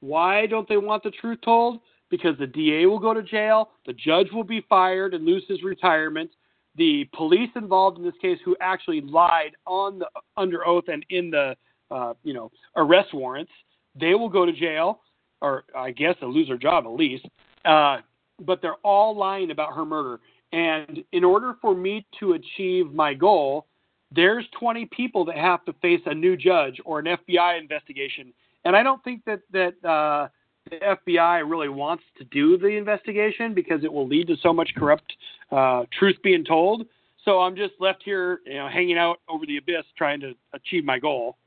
why 0.02 0.46
don't 0.46 0.68
they 0.68 0.78
want 0.78 1.04
the 1.04 1.12
truth 1.12 1.40
told? 1.44 1.80
Because 2.10 2.38
the 2.38 2.48
DA 2.48 2.86
will 2.86 3.00
go 3.00 3.14
to 3.14 3.24
jail, 3.24 3.72
the 3.86 3.94
judge 3.94 4.28
will 4.32 4.44
be 4.44 4.64
fired 4.70 5.14
and 5.14 5.26
lose 5.26 5.44
his 5.48 5.64
retirement. 5.64 6.30
The 6.76 7.10
police 7.16 7.50
involved 7.56 7.98
in 7.98 8.04
this 8.04 8.14
case, 8.22 8.38
who 8.44 8.56
actually 8.60 9.02
lied 9.02 9.56
on 9.66 10.00
the 10.00 10.08
under 10.38 10.68
oath 10.68 10.86
and 10.88 11.06
in 11.10 11.32
the 11.32 11.56
uh, 11.92 12.14
you 12.24 12.34
know 12.34 12.52
arrest 12.76 13.14
warrants, 13.14 13.52
they 14.00 14.16
will 14.16 14.30
go 14.30 14.46
to 14.46 14.52
jail, 14.52 15.02
or 15.42 15.66
I 15.76 15.92
guess 15.92 16.16
they'll 16.20 16.34
lose 16.34 16.48
their 16.48 16.58
job 16.58 16.86
at 16.86 16.92
least. 16.92 17.28
Uh, 17.64 17.98
but 18.40 18.62
they're 18.62 18.76
all 18.84 19.16
lying 19.16 19.52
about 19.52 19.76
her 19.76 19.86
murder. 19.86 20.20
And 20.52 21.04
in 21.12 21.24
order 21.24 21.56
for 21.62 21.76
me 21.76 22.06
to 22.20 22.34
achieve 22.34 22.94
my 22.94 23.14
goal, 23.14 23.66
there's 24.12 24.46
20 24.60 24.88
people 24.88 25.26
that 25.26 25.36
have 25.36 25.66
to 25.66 25.74
face 25.82 26.02
a 26.06 26.14
new 26.14 26.38
judge 26.38 26.80
or 26.86 27.00
an 27.00 27.06
FBI 27.06 27.60
investigation. 27.60 28.32
And 28.66 28.76
I 28.76 28.84
don't 28.84 29.04
think 29.04 29.24
that 29.26 29.42
that 29.52 29.84
uh, 29.84 30.28
the 30.70 30.78
FBI 30.78 31.50
really 31.50 31.70
wants 31.70 32.04
to 32.18 32.24
do 32.26 32.58
the 32.58 32.68
investigation 32.68 33.54
because 33.54 33.84
it 33.84 33.92
will 33.92 34.08
lead 34.08 34.28
to 34.28 34.36
so 34.42 34.54
much 34.54 34.70
corrupt 34.78 35.12
uh, 35.52 35.84
truth 35.98 36.16
being 36.24 36.46
told. 36.46 36.86
So 37.26 37.40
I'm 37.40 37.56
just 37.56 37.74
left 37.80 38.04
here, 38.04 38.40
you 38.46 38.56
know, 38.56 38.70
hanging 38.70 38.98
out 38.98 39.20
over 39.30 39.46
the 39.46 39.58
abyss, 39.58 39.86
trying 39.98 40.20
to 40.22 40.34
achieve 40.54 40.86
my 40.86 41.00
goal. 41.00 41.38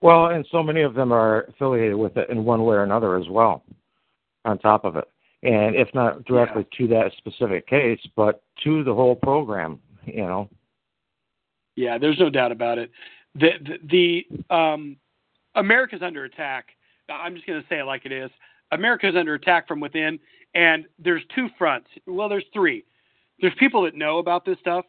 Well, 0.00 0.26
and 0.26 0.46
so 0.50 0.62
many 0.62 0.82
of 0.82 0.94
them 0.94 1.12
are 1.12 1.42
affiliated 1.44 1.96
with 1.96 2.16
it 2.16 2.30
in 2.30 2.44
one 2.44 2.64
way 2.64 2.76
or 2.76 2.84
another 2.84 3.16
as 3.16 3.28
well, 3.28 3.64
on 4.44 4.58
top 4.58 4.84
of 4.84 4.96
it. 4.96 5.08
And 5.42 5.76
if 5.76 5.88
not 5.94 6.24
directly 6.24 6.66
yeah. 6.72 6.78
to 6.78 6.94
that 6.94 7.12
specific 7.16 7.66
case, 7.66 8.00
but 8.16 8.42
to 8.64 8.82
the 8.84 8.94
whole 8.94 9.14
program, 9.14 9.80
you 10.04 10.22
know. 10.22 10.48
Yeah, 11.76 11.98
there's 11.98 12.18
no 12.18 12.28
doubt 12.30 12.50
about 12.52 12.78
it. 12.78 12.90
The 13.34 13.50
the, 13.60 14.24
the 14.50 14.54
um, 14.54 14.96
America's 15.54 16.02
under 16.02 16.24
attack. 16.24 16.70
I'm 17.08 17.34
just 17.34 17.46
going 17.46 17.60
to 17.60 17.68
say 17.68 17.78
it 17.78 17.84
like 17.84 18.04
it 18.04 18.12
is. 18.12 18.30
America's 18.72 19.14
under 19.16 19.34
attack 19.34 19.66
from 19.66 19.80
within, 19.80 20.18
and 20.54 20.86
there's 20.98 21.22
two 21.34 21.48
fronts. 21.56 21.88
Well, 22.06 22.28
there's 22.28 22.44
three. 22.52 22.84
There's 23.40 23.54
people 23.58 23.82
that 23.82 23.94
know 23.94 24.18
about 24.18 24.44
this 24.44 24.58
stuff, 24.60 24.84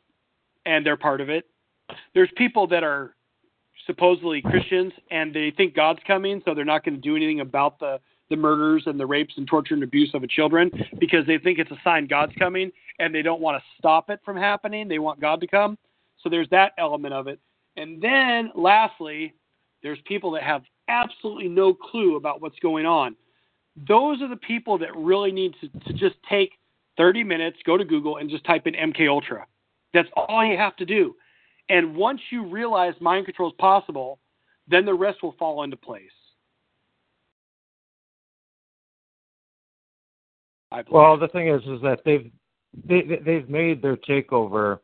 and 0.66 0.86
they're 0.86 0.98
part 0.98 1.22
of 1.22 1.30
it. 1.30 1.46
There's 2.14 2.30
people 2.36 2.68
that 2.68 2.84
are 2.84 3.16
supposedly 3.90 4.40
Christians 4.40 4.94
and 5.10 5.34
they 5.34 5.52
think 5.58 5.74
God's 5.74 6.00
coming, 6.06 6.44
so 6.46 6.54
they're 6.54 6.64
not 6.64 6.86
going 6.86 6.94
to 6.94 7.02
do 7.02 7.16
anything 7.16 7.40
about 7.40 7.80
the 7.80 8.00
the 8.30 8.36
murders 8.36 8.84
and 8.86 9.00
the 9.00 9.06
rapes 9.08 9.34
and 9.38 9.48
torture 9.48 9.74
and 9.74 9.82
abuse 9.82 10.12
of 10.14 10.28
children 10.30 10.70
because 11.00 11.26
they 11.26 11.40
think 11.40 11.58
it's 11.58 11.72
a 11.72 11.80
sign 11.84 12.06
God's 12.06 12.34
coming 12.38 12.72
and 13.00 13.14
they 13.14 13.24
don't 13.24 13.42
want 13.42 13.58
to 13.58 13.64
stop 13.80 14.12
it 14.12 14.20
from 14.24 14.38
happening. 14.38 14.88
They 14.88 15.00
want 15.00 15.20
God 15.20 15.42
to 15.42 15.48
come. 15.48 15.80
So 16.22 16.30
there's 16.30 16.48
that 16.50 16.74
element 16.78 17.16
of 17.16 17.28
it. 17.28 17.40
And 17.76 18.00
then 18.00 18.52
lastly, 18.54 19.34
there's 19.82 19.98
people 20.06 20.30
that 20.32 20.44
have 20.44 20.62
absolutely 20.90 21.48
no 21.48 21.74
clue 21.74 22.18
about 22.18 22.40
what's 22.40 22.60
going 22.60 22.86
on. 22.86 23.16
Those 23.88 24.22
are 24.22 24.28
the 24.28 24.36
people 24.36 24.78
that 24.78 24.96
really 24.96 25.32
need 25.32 25.56
to, 25.62 25.70
to 25.88 25.94
just 25.94 26.16
take 26.30 26.60
30 26.98 27.24
minutes, 27.24 27.58
go 27.66 27.78
to 27.78 27.86
Google 27.86 28.18
and 28.18 28.30
just 28.30 28.44
type 28.44 28.68
in 28.68 28.74
MK 28.74 29.10
Ultra. 29.10 29.48
That's 29.94 30.10
all 30.16 30.46
you 30.46 30.58
have 30.58 30.76
to 30.76 30.86
do. 30.86 31.16
And 31.70 31.96
once 31.96 32.20
you 32.32 32.46
realize 32.46 32.94
mind 33.00 33.26
control 33.26 33.50
is 33.50 33.56
possible, 33.60 34.20
then 34.68 34.86
the 34.86 34.94
rest 34.94 35.22
will 35.24 35.36
fall 35.38 35.64
into 35.64 35.78
place. 35.78 36.10
Well, 40.92 41.18
the 41.18 41.28
thing 41.28 41.48
is, 41.48 41.62
is 41.64 41.82
that 41.82 42.00
they've 42.06 42.32
they, 42.86 43.02
they've 43.26 43.50
made 43.50 43.82
their 43.82 43.98
takeover 43.98 44.80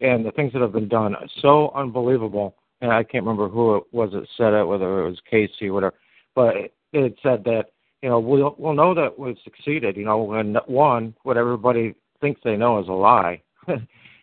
and 0.00 0.24
the 0.24 0.30
things 0.32 0.52
that 0.52 0.62
have 0.62 0.72
been 0.72 0.88
done 0.88 1.14
so 1.42 1.70
unbelievable. 1.74 2.56
And 2.80 2.92
I 2.92 3.02
can't 3.02 3.24
remember 3.24 3.48
who 3.48 3.76
it 3.76 3.84
was 3.92 4.12
that 4.12 4.26
said 4.36 4.54
it, 4.54 4.66
whether 4.66 5.00
it 5.00 5.10
was 5.10 5.20
Casey 5.28 5.68
or 5.68 5.72
whatever, 5.74 5.94
but 6.34 6.54
it 6.92 7.18
said 7.22 7.44
that 7.44 7.66
you 8.02 8.08
know 8.08 8.20
we'll 8.20 8.54
we'll 8.56 8.74
know 8.74 8.94
that 8.94 9.18
we've 9.18 9.36
succeeded. 9.42 9.96
You 9.96 10.04
know, 10.04 10.22
when 10.22 10.54
one, 10.66 11.14
what 11.24 11.36
everybody 11.36 11.94
thinks 12.20 12.40
they 12.44 12.56
know 12.56 12.78
is 12.78 12.88
a 12.88 12.92
lie, 12.92 13.42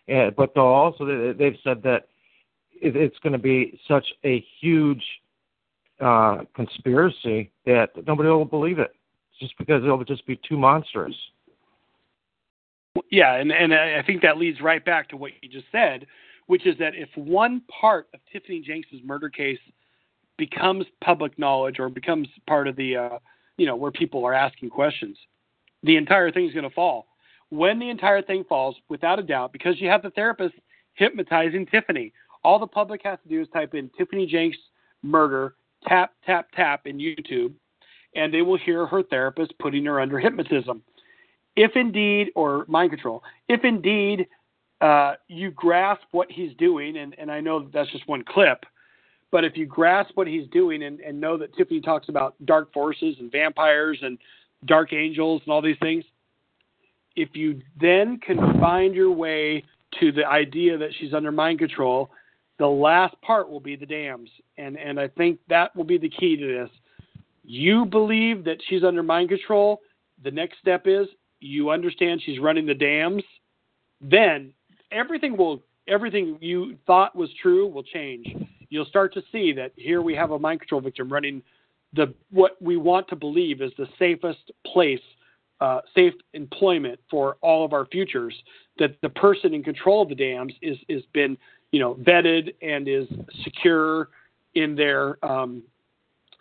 Yeah, 0.08 0.30
but 0.30 0.54
they'll 0.54 0.64
also 0.64 1.34
they've 1.34 1.58
said 1.64 1.82
that 1.84 2.08
it's 2.82 3.18
going 3.20 3.34
to 3.34 3.40
be 3.40 3.80
such 3.88 4.06
a 4.24 4.46
huge 4.60 5.04
uh, 6.00 6.44
conspiracy 6.56 7.52
that 7.66 7.90
nobody 8.06 8.30
will 8.30 8.46
believe 8.46 8.80
it, 8.80 8.96
just 9.40 9.58
because 9.58 9.84
it'll 9.84 10.04
just 10.04 10.26
be 10.28 10.40
too 10.48 10.58
monstrous. 10.58 11.16
Yeah, 13.10 13.36
and 13.36 13.52
and 13.52 13.74
I 13.74 14.04
think 14.04 14.22
that 14.22 14.38
leads 14.38 14.62
right 14.62 14.84
back 14.84 15.10
to 15.10 15.18
what 15.18 15.32
you 15.42 15.50
just 15.50 15.66
said, 15.72 16.06
which 16.48 16.68
is 16.68 16.78
that 16.78 16.94
if 16.96 17.10
one 17.16 17.62
part 17.82 18.08
of 18.14 18.20
Tiffany 18.32 18.62
Jenks's 18.62 19.00
murder 19.04 19.30
case 19.30 19.60
becomes 20.38 20.86
public 21.04 21.40
knowledge 21.40 21.80
or 21.80 21.90
becomes 21.90 22.28
part 22.48 22.68
of 22.68 22.76
the 22.76 22.96
uh, 22.96 23.18
you 23.58 23.66
know 23.66 23.76
where 23.76 23.92
people 23.92 24.24
are 24.24 24.34
asking 24.34 24.70
questions, 24.70 25.18
the 25.82 25.98
entire 25.98 26.32
thing 26.32 26.46
is 26.46 26.54
going 26.54 26.68
to 26.68 26.76
fall 26.76 27.08
when 27.56 27.80
the 27.80 27.90
entire 27.90 28.22
thing 28.22 28.44
falls, 28.48 28.76
without 28.90 29.20
a 29.20 29.24
doubt, 29.24 29.52
because 29.52 29.80
you 29.80 29.88
have 29.90 30.02
the 30.02 30.10
therapist 30.12 30.56
hypnotizing 30.94 31.66
Tiffany. 31.66 32.12
All 32.44 32.60
the 32.60 32.68
public 32.68 33.02
has 33.04 33.20
to 33.24 33.30
do 33.30 33.42
is 33.42 33.48
type 33.50 33.74
in 33.74 33.90
Tiffany 33.98 34.26
Jenks 34.26 34.58
murder, 35.04 35.56
tap, 35.88 36.14
tap, 36.26 36.48
tap 36.56 36.86
in 36.86 36.98
YouTube, 36.98 37.54
and 38.16 38.34
they 38.34 38.42
will 38.42 38.58
hear 38.58 38.86
her 38.86 39.04
therapist 39.04 39.54
putting 39.60 39.86
her 39.86 40.00
under 40.00 40.20
hypnotism. 40.20 40.82
If 41.56 41.72
indeed, 41.76 42.32
or 42.36 42.66
mind 42.68 42.92
control, 42.92 43.24
if 43.48 43.64
indeed 43.64 44.28
uh, 44.82 45.14
you 45.28 45.52
grasp 45.52 46.04
what 46.12 46.30
he's 46.32 46.56
doing, 46.58 46.98
and, 46.98 47.16
and 47.18 47.32
I 47.32 47.40
know 47.40 47.60
that 47.60 47.72
that's 47.72 47.92
just 47.92 48.08
one 48.08 48.24
clip, 48.24 48.66
but 49.32 49.44
if 49.44 49.58
you 49.58 49.66
grasp 49.66 50.12
what 50.16 50.28
he's 50.28 50.48
doing 50.50 50.84
and, 50.84 51.00
and 51.00 51.20
know 51.20 51.38
that 51.38 51.56
Tiffany 51.56 51.82
talks 51.82 52.10
about 52.10 52.36
dark 52.46 52.72
forces 52.74 53.16
and 53.20 53.32
vampires 53.32 54.00
and 54.02 54.18
dark 54.66 54.94
angels 54.94 55.42
and 55.46 55.54
all 55.54 55.62
these 55.62 55.78
things, 55.82 56.04
if 57.16 57.30
you 57.34 57.62
then 57.80 58.20
can 58.20 58.38
find 58.60 58.94
your 58.94 59.12
way 59.12 59.64
to 60.00 60.12
the 60.12 60.26
idea 60.26 60.78
that 60.78 60.90
she's 61.00 61.14
under 61.14 61.32
mind 61.32 61.60
control, 61.60 62.12
the 62.60 62.68
last 62.68 63.20
part 63.22 63.50
will 63.50 63.60
be 63.60 63.76
the 63.76 63.86
dams. 63.86 64.30
And 64.58 64.78
and 64.78 65.00
I 65.00 65.08
think 65.08 65.40
that 65.50 65.76
will 65.76 65.84
be 65.84 65.98
the 65.98 66.10
key 66.10 66.38
to 66.38 66.48
this. 66.48 66.70
You 67.44 67.86
believe 67.86 68.44
that 68.46 68.58
she's 68.68 68.84
under 68.84 69.04
mind 69.04 69.30
control. 69.30 69.82
The 70.24 70.32
next 70.32 70.60
step 70.60 70.84
is 70.86 71.08
you 71.40 71.70
understand 71.70 72.22
she's 72.26 72.40
running 72.40 72.66
the 72.66 72.74
dams. 72.74 73.24
Then 74.02 74.54
everything 74.92 75.38
will 75.38 75.62
everything 75.88 76.38
you 76.42 76.78
thought 76.88 77.16
was 77.16 77.30
true 77.42 77.68
will 77.68 77.84
change. 77.84 78.28
You'll 78.70 78.86
start 78.86 79.14
to 79.14 79.22
see 79.32 79.54
that 79.54 79.72
here 79.76 80.02
we 80.02 80.16
have 80.16 80.32
a 80.32 80.40
mind 80.40 80.62
control 80.62 80.82
victim 80.82 81.12
running 81.12 81.42
the 81.94 82.14
what 82.32 82.62
we 82.62 82.78
want 82.78 83.08
to 83.10 83.16
believe 83.16 83.62
is 83.62 83.72
the 83.78 83.88
safest 83.98 84.52
place 84.66 85.00
uh, 85.62 85.82
safe 85.94 86.14
employment 86.34 87.00
for 87.10 87.38
all 87.42 87.66
of 87.66 87.74
our 87.74 87.86
futures. 87.86 88.36
That 88.78 88.98
the 89.02 89.10
person 89.10 89.54
in 89.54 89.64
control 89.64 90.02
of 90.02 90.10
the 90.10 90.16
dams 90.16 90.54
is 90.62 90.78
is 90.90 91.04
been 91.14 91.38
you 91.72 91.80
know 91.80 91.96
vetted 91.96 92.54
and 92.62 92.88
is 92.88 93.08
secure 93.44 94.10
in 94.54 94.76
their 94.76 95.24
um, 95.26 95.64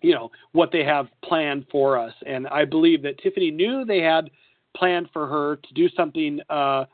you 0.02 0.14
know 0.14 0.30
what 0.52 0.70
they 0.72 0.84
have 0.84 1.08
planned 1.22 1.66
for 1.70 1.98
us. 1.98 2.12
And 2.26 2.46
I 2.48 2.64
believe 2.64 3.02
that 3.02 3.18
Tiffany 3.18 3.50
knew 3.50 3.84
they 3.84 4.00
had 4.00 4.30
planned 4.76 5.08
for 5.12 5.26
her 5.26 5.56
to 5.56 5.74
do 5.74 5.88
something 5.96 6.40
uh, 6.50 6.84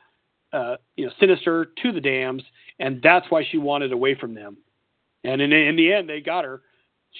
uh, 0.53 0.77
you 0.95 1.05
know 1.05 1.11
sinister 1.19 1.71
to 1.81 1.91
the 1.91 2.01
dams, 2.01 2.43
and 2.79 3.01
that's 3.01 3.25
why 3.29 3.43
she 3.49 3.57
wanted 3.57 3.91
away 3.91 4.15
from 4.15 4.33
them. 4.33 4.57
And 5.23 5.41
in, 5.41 5.51
in 5.51 5.75
the 5.75 5.93
end, 5.93 6.09
they 6.09 6.21
got 6.21 6.45
her. 6.45 6.61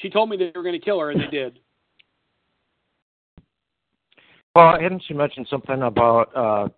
She 0.02 0.10
told 0.10 0.30
me 0.30 0.38
they 0.38 0.52
were 0.56 0.64
going 0.64 0.80
to 0.80 0.84
kill 0.84 0.99
her, 0.99 1.11
and 1.11 1.22
they 1.22 1.28
did. 1.28 1.60
Well, 4.56 4.80
hadn't 4.80 5.03
she 5.07 5.14
mentioned 5.14 5.48
something 5.49 5.82
about 5.82 6.36
uh, 6.36 6.69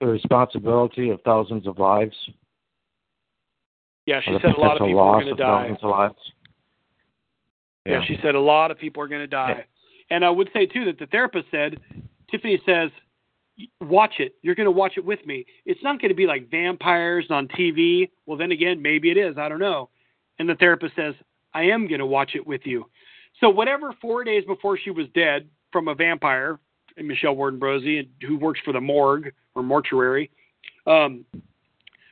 the 0.00 0.06
responsibility 0.06 1.10
of 1.10 1.20
thousands 1.22 1.66
of 1.66 1.78
lives? 1.78 2.14
Yeah, 4.06 4.20
she 4.24 4.36
said 4.42 4.54
a 4.56 4.60
lot 4.60 4.80
of 4.80 4.86
people 4.86 5.00
are 5.00 5.22
going 5.22 5.36
to 5.36 5.42
die. 5.42 5.70
Yeah. 7.86 7.92
yeah. 7.92 8.04
she 8.06 8.18
said 8.22 8.34
a 8.34 8.40
lot 8.40 8.70
of 8.70 8.78
people 8.78 9.02
are 9.02 9.08
going 9.08 9.20
to 9.20 9.26
die. 9.26 9.54
Yeah. 9.58 10.16
And 10.16 10.24
I 10.24 10.30
would 10.30 10.50
say 10.52 10.66
too 10.66 10.84
that 10.86 10.98
the 10.98 11.06
therapist 11.06 11.46
said, 11.50 11.80
Tiffany 12.30 12.60
says, 12.66 12.90
watch 13.80 14.14
it. 14.18 14.34
You're 14.42 14.54
going 14.54 14.66
to 14.66 14.70
watch 14.70 14.94
it 14.96 15.04
with 15.04 15.24
me. 15.26 15.46
It's 15.64 15.82
not 15.82 16.00
going 16.00 16.08
to 16.08 16.14
be 16.14 16.26
like 16.26 16.50
vampires 16.50 17.26
on 17.30 17.48
TV. 17.48 18.10
Well, 18.26 18.36
then 18.36 18.52
again, 18.52 18.82
maybe 18.82 19.10
it 19.10 19.16
is. 19.16 19.38
I 19.38 19.48
don't 19.48 19.60
know. 19.60 19.88
And 20.38 20.48
the 20.48 20.54
therapist 20.56 20.96
says, 20.96 21.14
I 21.54 21.62
am 21.64 21.86
going 21.86 22.00
to 22.00 22.06
watch 22.06 22.32
it 22.34 22.46
with 22.46 22.62
you. 22.64 22.86
So 23.40 23.48
whatever 23.48 23.94
four 24.00 24.24
days 24.24 24.44
before 24.44 24.78
she 24.78 24.90
was 24.90 25.06
dead 25.14 25.48
from 25.72 25.88
a 25.88 25.94
vampire, 25.94 26.58
Michelle 26.96 27.36
Warden 27.36 27.60
Brosey, 27.60 28.08
who 28.26 28.38
works 28.38 28.60
for 28.64 28.72
the 28.72 28.80
morgue 28.80 29.32
or 29.54 29.62
mortuary. 29.62 30.30
Um, 30.86 31.24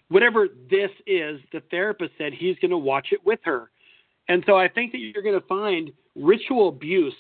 whatever 0.09 0.49
this 0.71 0.91
is, 1.07 1.41
the 1.53 1.63
therapist 1.71 2.13
said 2.19 2.33
he's 2.33 2.57
going 2.61 2.71
to 2.71 2.79
watch 2.79 3.09
it 3.13 3.25
with 3.25 3.41
her. 3.45 3.71
And 4.29 4.45
so 4.47 4.57
I 4.57 4.69
think 4.69 4.93
that 4.93 4.99
you're 4.99 5.23
going 5.23 5.41
to 5.41 5.47
find 5.47 5.93
ritual 6.15 6.69
abuse, 6.69 7.15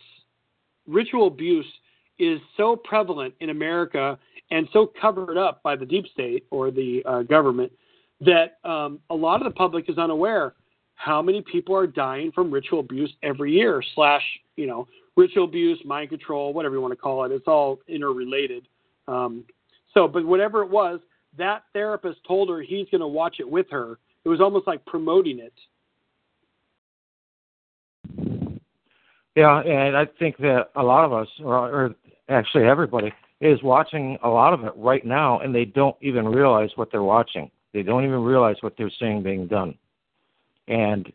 ritual 0.86 1.26
abuse 1.26 1.66
is 2.18 2.40
so 2.56 2.76
prevalent 2.76 3.34
in 3.40 3.50
America 3.50 4.18
and 4.50 4.68
so 4.72 4.92
covered 5.00 5.38
up 5.38 5.62
by 5.62 5.76
the 5.76 5.86
deep 5.86 6.06
state 6.12 6.44
or 6.50 6.70
the 6.70 7.02
uh, 7.06 7.22
government 7.22 7.72
that 8.20 8.58
um, 8.64 9.00
a 9.08 9.14
lot 9.14 9.40
of 9.40 9.44
the 9.44 9.56
public 9.56 9.88
is 9.88 9.96
unaware 9.98 10.54
how 11.00 11.22
many 11.22 11.40
people 11.40 11.74
are 11.74 11.86
dying 11.86 12.30
from 12.30 12.50
ritual 12.50 12.80
abuse 12.80 13.10
every 13.22 13.52
year 13.52 13.82
slash 13.94 14.22
you 14.56 14.66
know 14.66 14.86
ritual 15.16 15.44
abuse 15.44 15.80
mind 15.84 16.08
control 16.08 16.52
whatever 16.52 16.74
you 16.74 16.80
want 16.80 16.92
to 16.92 16.96
call 16.96 17.24
it 17.24 17.32
it's 17.32 17.46
all 17.46 17.80
interrelated. 17.88 18.66
Um, 19.08 19.44
so 19.94 20.06
but 20.08 20.24
whatever 20.24 20.62
it 20.62 20.70
was 20.70 21.00
that 21.38 21.64
therapist 21.72 22.18
told 22.26 22.48
her 22.48 22.60
he's 22.60 22.88
going 22.90 23.00
to 23.00 23.06
watch 23.06 23.36
it 23.38 23.48
with 23.48 23.66
her. 23.70 23.98
It 24.24 24.28
was 24.28 24.40
almost 24.40 24.66
like 24.66 24.84
promoting 24.86 25.38
it. 25.38 25.54
Yeah 29.36 29.60
and 29.60 29.96
i 29.96 30.06
think 30.18 30.36
that 30.38 30.70
a 30.74 30.82
lot 30.82 31.04
of 31.04 31.12
us 31.12 31.28
or, 31.42 31.54
or 31.54 31.94
actually 32.28 32.64
everybody 32.64 33.12
is 33.40 33.62
watching 33.62 34.18
a 34.22 34.28
lot 34.28 34.52
of 34.52 34.64
it 34.64 34.72
right 34.76 35.04
now 35.04 35.40
and 35.40 35.54
they 35.54 35.64
don't 35.64 35.96
even 36.00 36.26
realize 36.28 36.70
what 36.76 36.90
they're 36.90 37.02
watching. 37.02 37.50
They 37.72 37.82
don't 37.82 38.04
even 38.04 38.22
realize 38.22 38.56
what 38.60 38.74
they're 38.76 38.90
seeing 38.98 39.22
being 39.22 39.46
done. 39.46 39.76
And 40.68 41.10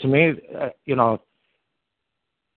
to 0.00 0.08
me, 0.08 0.32
uh, 0.58 0.70
you 0.84 0.96
know, 0.96 1.22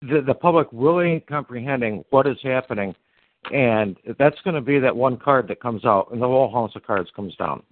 the 0.02 0.22
the 0.22 0.34
public 0.34 0.68
really 0.72 1.22
comprehending 1.22 2.04
what 2.10 2.28
is 2.28 2.38
happening, 2.44 2.96
and 3.52 3.98
that's 4.18 4.40
going 4.44 4.56
to 4.56 4.62
be 4.62 4.80
that 4.80 4.96
one 4.96 5.18
card 5.18 5.48
that 5.48 5.62
comes 5.62 5.86
out, 5.86 6.10
and 6.12 6.22
the 6.22 6.28
whole 6.28 6.52
house 6.52 6.72
of 6.76 6.86
cards 6.86 7.10
comes 7.16 7.36
down, 7.36 7.64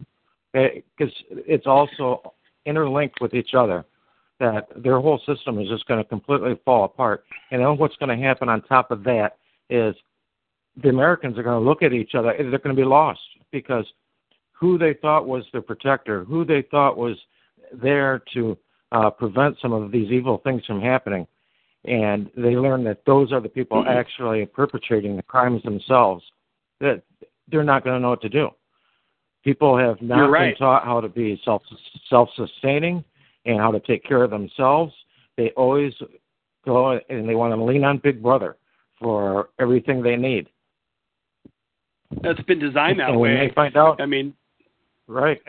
because 0.53 1.13
eh, 1.31 1.41
it's 1.47 1.67
also 1.67 2.33
interlinked 2.65 3.21
with 3.21 3.33
each 3.33 3.53
other. 3.53 3.85
That 4.39 4.67
their 4.83 4.99
whole 4.99 5.21
system 5.25 5.59
is 5.59 5.69
just 5.69 5.85
going 5.87 6.03
to 6.03 6.09
completely 6.09 6.59
fall 6.65 6.83
apart, 6.83 7.23
and 7.51 7.61
then 7.61 7.77
what's 7.77 7.95
going 7.97 8.17
to 8.17 8.21
happen 8.21 8.49
on 8.49 8.61
top 8.63 8.91
of 8.91 9.03
that 9.05 9.37
is 9.69 9.95
the 10.81 10.89
Americans 10.89 11.37
are 11.37 11.43
going 11.43 11.61
to 11.61 11.65
look 11.65 11.83
at 11.83 11.93
each 11.93 12.15
other. 12.15 12.33
They're 12.37 12.59
going 12.59 12.75
to 12.75 12.81
be 12.81 12.83
lost 12.83 13.21
because 13.51 13.85
who 14.51 14.77
they 14.77 14.93
thought 14.93 15.25
was 15.25 15.43
their 15.53 15.61
protector, 15.61 16.23
who 16.23 16.43
they 16.43 16.63
thought 16.63 16.97
was 16.97 17.17
there 17.71 18.21
to 18.33 18.57
uh, 18.91 19.09
prevent 19.09 19.57
some 19.61 19.73
of 19.73 19.91
these 19.91 20.11
evil 20.11 20.39
things 20.43 20.65
from 20.65 20.81
happening. 20.81 21.27
And 21.87 22.29
they 22.35 22.55
learn 22.55 22.83
that 22.85 23.05
those 23.05 23.31
are 23.31 23.39
the 23.39 23.49
people 23.49 23.81
mm-hmm. 23.81 23.97
actually 23.97 24.45
perpetrating 24.45 25.15
the 25.15 25.23
crimes 25.23 25.61
themselves. 25.63 26.23
That 26.79 27.03
they're 27.49 27.63
not 27.63 27.83
going 27.83 27.95
to 27.95 27.99
know 27.99 28.09
what 28.09 28.21
to 28.21 28.29
do. 28.29 28.49
People 29.43 29.77
have 29.77 30.01
not 30.01 30.31
right. 30.31 30.51
been 30.51 30.57
taught 30.57 30.83
how 30.83 30.99
to 30.99 31.07
be 31.07 31.39
self 31.45 31.61
self 32.09 32.29
sustaining 32.35 33.03
and 33.45 33.59
how 33.59 33.71
to 33.71 33.79
take 33.79 34.03
care 34.03 34.23
of 34.23 34.31
themselves. 34.31 34.91
They 35.37 35.51
always 35.51 35.93
go 36.65 36.99
and 37.09 37.29
they 37.29 37.35
want 37.35 37.53
to 37.53 37.63
lean 37.63 37.83
on 37.83 37.99
Big 37.99 38.21
Brother 38.23 38.57
for 38.99 39.49
everything 39.59 40.01
they 40.01 40.15
need. 40.15 40.49
That's 42.21 42.41
been 42.41 42.59
designed 42.59 42.99
that 42.99 43.09
and 43.09 43.19
way. 43.19 43.35
When 43.35 43.47
they 43.47 43.53
find 43.53 43.77
out, 43.77 44.01
I 44.01 44.05
mean, 44.05 44.33
right. 45.07 45.39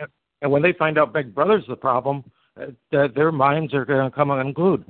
And 0.41 0.51
when 0.51 0.61
they 0.61 0.73
find 0.73 0.97
out 0.97 1.13
Big 1.13 1.33
Brother's 1.33 1.65
the 1.67 1.75
problem, 1.75 2.23
uh, 2.59 2.67
their 2.91 3.31
minds 3.31 3.73
are 3.73 3.85
going 3.85 4.09
to 4.09 4.15
come 4.15 4.31
unglued. 4.31 4.85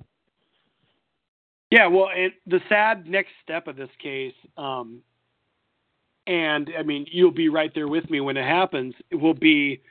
Yeah, 1.69 1.87
well, 1.87 2.09
and 2.15 2.31
the 2.45 2.61
sad 2.69 3.07
next 3.07 3.31
step 3.43 3.67
of 3.67 3.75
this 3.75 3.89
case, 4.01 4.33
um, 4.57 5.01
and 6.25 6.69
I 6.77 6.83
mean, 6.83 7.05
you'll 7.11 7.31
be 7.31 7.49
right 7.49 7.71
there 7.73 7.87
with 7.87 8.09
me 8.09 8.21
when 8.21 8.37
it 8.37 8.45
happens. 8.45 8.93
It 9.11 9.15
will 9.15 9.33
be 9.33 9.81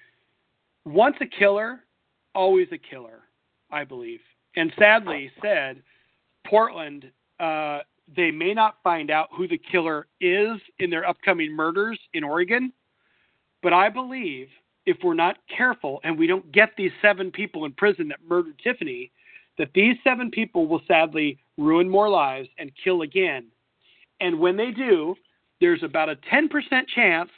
once 0.84 1.16
a 1.20 1.26
killer, 1.26 1.80
always 2.34 2.68
a 2.72 2.78
killer, 2.78 3.20
I 3.70 3.84
believe. 3.84 4.20
And 4.54 4.72
sadly 4.78 5.30
said, 5.42 5.82
Portland, 6.46 7.10
uh, 7.40 7.80
they 8.14 8.30
may 8.30 8.54
not 8.54 8.76
find 8.82 9.10
out 9.10 9.28
who 9.32 9.48
the 9.48 9.58
killer 9.70 10.06
is 10.20 10.58
in 10.78 10.88
their 10.90 11.06
upcoming 11.06 11.54
murders 11.54 11.98
in 12.14 12.24
Oregon, 12.24 12.72
but 13.62 13.72
I 13.72 13.88
believe 13.88 14.48
if 14.86 14.96
we're 15.02 15.14
not 15.14 15.36
careful 15.54 16.00
and 16.04 16.16
we 16.16 16.26
don't 16.26 16.50
get 16.52 16.70
these 16.78 16.92
seven 17.02 17.30
people 17.30 17.64
in 17.64 17.72
prison 17.72 18.08
that 18.08 18.20
murdered 18.26 18.58
Tiffany, 18.62 19.10
that 19.58 19.70
these 19.74 19.96
seven 20.04 20.30
people 20.30 20.66
will 20.68 20.82
sadly 20.86 21.38
ruin 21.56 21.88
more 21.88 22.08
lives 22.08 22.48
and 22.58 22.70
kill 22.82 23.02
again. 23.02 23.46
And 24.20 24.38
when 24.38 24.56
they 24.56 24.70
do, 24.70 25.14
there's 25.60 25.82
about 25.82 26.08
a 26.08 26.16
10% 26.32 26.48
chance 26.94 27.30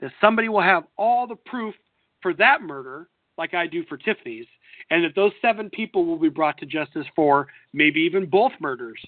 that 0.00 0.12
somebody 0.20 0.48
will 0.48 0.62
have 0.62 0.84
all 0.96 1.26
the 1.26 1.36
proof 1.36 1.74
for 2.22 2.34
that 2.34 2.62
murder, 2.62 3.08
like 3.36 3.54
I 3.54 3.66
do 3.66 3.84
for 3.84 3.96
Tiffany's, 3.96 4.46
and 4.90 5.04
that 5.04 5.14
those 5.14 5.32
seven 5.42 5.70
people 5.70 6.04
will 6.04 6.18
be 6.18 6.28
brought 6.28 6.58
to 6.58 6.66
justice 6.66 7.06
for 7.14 7.48
maybe 7.72 8.00
even 8.00 8.26
both 8.26 8.52
murders 8.60 9.00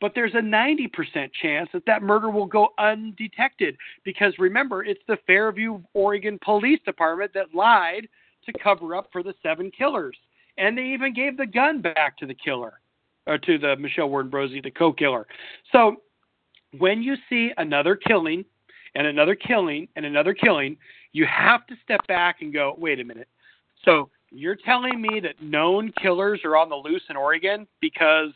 but 0.00 0.12
there's 0.14 0.34
a 0.34 0.38
90% 0.38 1.30
chance 1.40 1.68
that 1.72 1.86
that 1.86 2.02
murder 2.02 2.28
will 2.28 2.46
go 2.46 2.68
undetected 2.78 3.76
because 4.04 4.34
remember, 4.38 4.84
it's 4.84 5.00
the 5.08 5.18
Fairview, 5.26 5.80
Oregon 5.94 6.38
Police 6.44 6.80
Department 6.84 7.32
that 7.34 7.54
lied 7.54 8.08
to 8.44 8.52
cover 8.62 8.94
up 8.94 9.08
for 9.10 9.22
the 9.22 9.34
seven 9.42 9.70
killers. 9.76 10.16
And 10.58 10.76
they 10.76 10.84
even 10.84 11.14
gave 11.14 11.36
the 11.36 11.46
gun 11.46 11.80
back 11.80 12.16
to 12.18 12.26
the 12.26 12.34
killer, 12.34 12.80
or 13.26 13.38
to 13.38 13.58
the 13.58 13.76
Michelle 13.76 14.08
Warden 14.08 14.30
Brozzi, 14.30 14.62
the 14.62 14.70
co 14.70 14.92
killer. 14.92 15.26
So 15.72 15.96
when 16.78 17.02
you 17.02 17.16
see 17.28 17.50
another 17.56 17.96
killing 17.96 18.44
and 18.94 19.06
another 19.06 19.34
killing 19.34 19.88
and 19.96 20.04
another 20.06 20.34
killing, 20.34 20.76
you 21.12 21.26
have 21.26 21.66
to 21.66 21.74
step 21.84 22.06
back 22.06 22.36
and 22.40 22.52
go, 22.52 22.74
wait 22.78 23.00
a 23.00 23.04
minute. 23.04 23.28
So 23.84 24.10
you're 24.30 24.56
telling 24.56 25.00
me 25.00 25.20
that 25.20 25.42
known 25.42 25.92
killers 26.00 26.40
are 26.44 26.56
on 26.56 26.68
the 26.68 26.76
loose 26.76 27.02
in 27.08 27.16
Oregon 27.16 27.66
because 27.80 28.30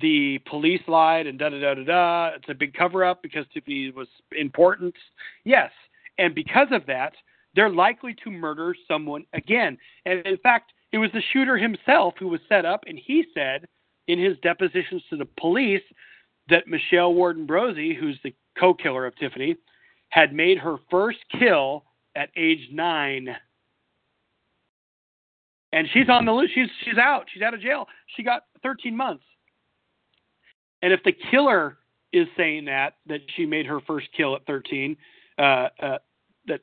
the 0.00 0.38
police 0.48 0.82
lied 0.88 1.26
and 1.26 1.38
da 1.38 1.48
da 1.48 1.60
da 1.60 1.74
da 1.74 1.84
da. 1.84 2.30
It's 2.36 2.48
a 2.48 2.54
big 2.54 2.74
cover 2.74 3.04
up 3.04 3.22
because 3.22 3.46
Tiffany 3.52 3.90
was 3.90 4.08
important. 4.32 4.94
Yes. 5.44 5.70
And 6.18 6.34
because 6.34 6.68
of 6.70 6.86
that, 6.86 7.12
they're 7.54 7.70
likely 7.70 8.14
to 8.24 8.30
murder 8.30 8.74
someone 8.88 9.24
again. 9.32 9.78
And 10.06 10.24
in 10.26 10.36
fact, 10.38 10.72
it 10.92 10.98
was 10.98 11.10
the 11.12 11.22
shooter 11.32 11.56
himself 11.56 12.14
who 12.18 12.28
was 12.28 12.40
set 12.48 12.64
up, 12.64 12.82
and 12.86 12.98
he 12.98 13.24
said 13.34 13.66
in 14.08 14.18
his 14.18 14.36
depositions 14.42 15.02
to 15.10 15.16
the 15.16 15.28
police 15.38 15.82
that 16.48 16.66
Michelle 16.66 17.14
Warden 17.14 17.46
Brozzi, 17.46 17.96
who's 17.96 18.18
the 18.22 18.34
co 18.58 18.74
killer 18.74 19.06
of 19.06 19.16
Tiffany, 19.16 19.56
had 20.10 20.32
made 20.32 20.58
her 20.58 20.76
first 20.90 21.18
kill 21.38 21.84
at 22.14 22.30
age 22.36 22.68
nine. 22.72 23.28
And 25.72 25.88
she's 25.92 26.08
on 26.08 26.24
the 26.24 26.32
loose. 26.32 26.50
She's 26.54 26.68
she's 26.84 26.98
out. 26.98 27.26
She's 27.32 27.42
out 27.42 27.54
of 27.54 27.60
jail. 27.60 27.86
She 28.16 28.22
got 28.22 28.42
13 28.62 28.96
months. 28.96 29.24
And 30.82 30.92
if 30.92 31.02
the 31.02 31.12
killer 31.30 31.78
is 32.12 32.28
saying 32.36 32.66
that 32.66 32.94
that 33.06 33.20
she 33.34 33.46
made 33.46 33.66
her 33.66 33.80
first 33.80 34.06
kill 34.16 34.36
at 34.36 34.46
13, 34.46 34.96
uh, 35.38 35.42
uh, 35.42 35.98
that 36.46 36.60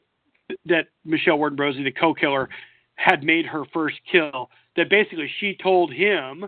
that 0.66 0.88
Michelle 1.04 1.38
Warden 1.38 1.58
Brozzi, 1.58 1.84
the 1.84 1.92
co-killer, 1.92 2.48
had 2.96 3.24
made 3.24 3.46
her 3.46 3.64
first 3.74 3.98
kill. 4.10 4.50
That 4.78 4.90
basically 4.90 5.30
she 5.40 5.58
told 5.62 5.92
him, 5.92 6.46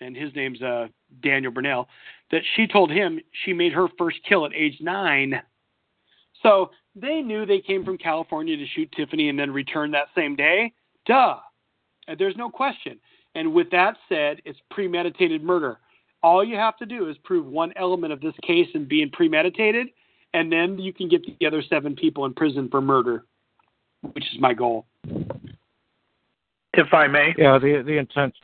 and 0.00 0.16
his 0.16 0.34
name's 0.34 0.60
uh, 0.62 0.88
Daniel 1.22 1.52
Burnell, 1.52 1.88
that 2.30 2.42
she 2.54 2.66
told 2.66 2.90
him 2.90 3.20
she 3.44 3.52
made 3.52 3.72
her 3.72 3.86
first 3.98 4.18
kill 4.28 4.44
at 4.46 4.52
age 4.54 4.78
nine. 4.80 5.40
So 6.42 6.70
they 6.94 7.22
knew 7.22 7.46
they 7.46 7.60
came 7.60 7.84
from 7.84 7.98
California 7.98 8.56
to 8.56 8.66
shoot 8.66 8.90
Tiffany 8.96 9.28
and 9.28 9.38
then 9.38 9.50
return 9.52 9.90
that 9.92 10.08
same 10.14 10.36
day. 10.36 10.72
Duh. 11.06 11.36
There's 12.18 12.36
no 12.36 12.48
question. 12.50 12.98
And 13.34 13.52
with 13.52 13.70
that 13.70 13.96
said, 14.08 14.40
it's 14.44 14.58
premeditated 14.70 15.42
murder. 15.42 15.78
All 16.22 16.44
you 16.44 16.56
have 16.56 16.76
to 16.78 16.86
do 16.86 17.08
is 17.08 17.16
prove 17.24 17.46
one 17.46 17.72
element 17.76 18.12
of 18.12 18.20
this 18.20 18.34
case 18.42 18.68
and 18.74 18.88
being 18.88 19.10
premeditated, 19.10 19.88
and 20.34 20.50
then 20.50 20.78
you 20.78 20.92
can 20.92 21.08
get 21.08 21.22
the 21.38 21.46
other 21.46 21.62
seven 21.68 21.94
people 21.94 22.24
in 22.24 22.34
prison 22.34 22.68
for 22.70 22.80
murder, 22.80 23.24
which 24.12 24.24
is 24.32 24.40
my 24.40 24.54
goal. 24.54 24.86
If 26.72 26.92
I 26.92 27.06
may. 27.06 27.34
Yeah, 27.36 27.58
the 27.58 27.82
the 27.84 27.98
intent 27.98 28.34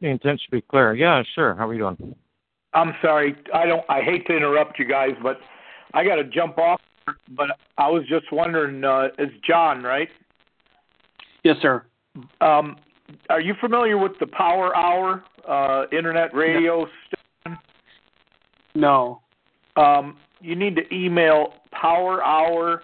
the 0.00 0.08
intent 0.08 0.40
should 0.40 0.50
be 0.50 0.60
clear. 0.60 0.94
Yeah, 0.94 1.22
sure. 1.34 1.54
How 1.54 1.68
are 1.68 1.74
you 1.74 1.80
doing? 1.80 2.14
I'm 2.74 2.92
sorry. 3.02 3.36
I 3.54 3.66
don't. 3.66 3.84
I 3.88 4.00
hate 4.02 4.26
to 4.26 4.36
interrupt 4.36 4.78
you 4.78 4.86
guys, 4.86 5.12
but 5.22 5.38
I 5.94 6.04
got 6.04 6.16
to 6.16 6.24
jump 6.24 6.58
off. 6.58 6.80
But 7.30 7.48
I 7.78 7.88
was 7.88 8.04
just 8.08 8.30
wondering. 8.30 8.84
Uh, 8.84 9.08
it's 9.18 9.32
John, 9.46 9.82
right? 9.82 10.08
Yes, 11.44 11.56
sir. 11.62 11.84
Um, 12.40 12.76
are 13.30 13.40
you 13.40 13.54
familiar 13.60 13.96
with 13.96 14.12
the 14.20 14.26
Power 14.26 14.76
Hour 14.76 15.24
uh, 15.48 15.84
internet 15.96 16.34
radio 16.34 16.86
station? 17.06 17.58
No. 18.74 19.22
Um, 19.76 20.18
you 20.40 20.54
need 20.54 20.76
to 20.76 20.94
email 20.94 21.54
Power 21.72 22.22
Hour 22.24 22.82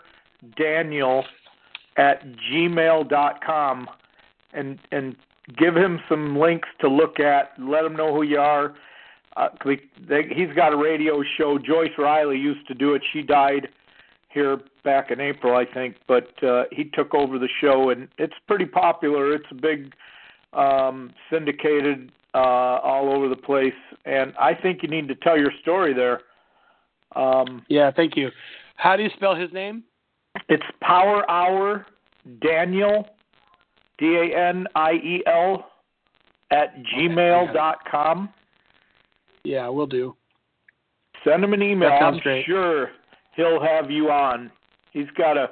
Daniel 0.56 1.24
at 1.96 2.24
gmail 2.50 3.08
dot 3.08 3.44
com 3.44 3.88
and 4.52 4.78
and 4.92 5.16
give 5.58 5.76
him 5.76 6.00
some 6.08 6.38
links 6.38 6.68
to 6.80 6.88
look 6.88 7.20
at. 7.20 7.52
Let 7.58 7.84
him 7.84 7.96
know 7.96 8.14
who 8.14 8.22
you 8.22 8.38
are. 8.38 8.74
Uh, 9.36 9.48
they, 10.08 10.22
he's 10.34 10.54
got 10.54 10.72
a 10.72 10.76
radio 10.76 11.22
show. 11.36 11.58
Joyce 11.58 11.90
Riley 11.98 12.38
used 12.38 12.66
to 12.68 12.74
do 12.74 12.94
it. 12.94 13.02
She 13.12 13.22
died 13.22 13.68
here 14.30 14.60
back 14.84 15.10
in 15.10 15.20
April, 15.20 15.56
I 15.56 15.64
think, 15.64 15.96
but 16.06 16.42
uh, 16.42 16.64
he 16.70 16.84
took 16.84 17.14
over 17.14 17.38
the 17.38 17.48
show, 17.60 17.90
and 17.90 18.08
it's 18.18 18.34
pretty 18.46 18.66
popular. 18.66 19.34
It's 19.34 19.46
a 19.50 19.54
big 19.54 19.94
um, 20.52 21.12
syndicated 21.30 22.12
uh, 22.34 22.38
all 22.82 23.12
over 23.12 23.28
the 23.28 23.36
place, 23.36 23.72
and 24.04 24.32
I 24.38 24.54
think 24.54 24.82
you 24.82 24.88
need 24.88 25.08
to 25.08 25.14
tell 25.14 25.38
your 25.38 25.52
story 25.62 25.94
there. 25.94 26.20
Um, 27.16 27.64
yeah, 27.68 27.90
thank 27.94 28.16
you. 28.16 28.30
How 28.76 28.96
do 28.96 29.02
you 29.04 29.10
spell 29.14 29.36
his 29.36 29.52
name? 29.52 29.84
It's 30.48 30.64
Power 30.80 31.28
Hour 31.30 31.86
Daniel, 32.42 33.06
D 33.98 34.16
A 34.16 34.48
N 34.48 34.66
I 34.74 34.92
E 34.92 35.22
L, 35.26 35.70
at 36.50 36.74
gmail 36.96 37.52
dot 37.52 37.78
com. 37.90 38.28
Yeah, 39.44 39.68
we'll 39.68 39.86
do. 39.86 40.14
Send 41.24 41.42
him 41.44 41.52
an 41.52 41.62
email. 41.62 41.90
I'm 41.90 42.18
great. 42.18 42.44
sure 42.46 42.90
he'll 43.36 43.62
have 43.62 43.90
you 43.90 44.10
on. 44.10 44.50
He's 44.92 45.10
got 45.16 45.36
a, 45.36 45.48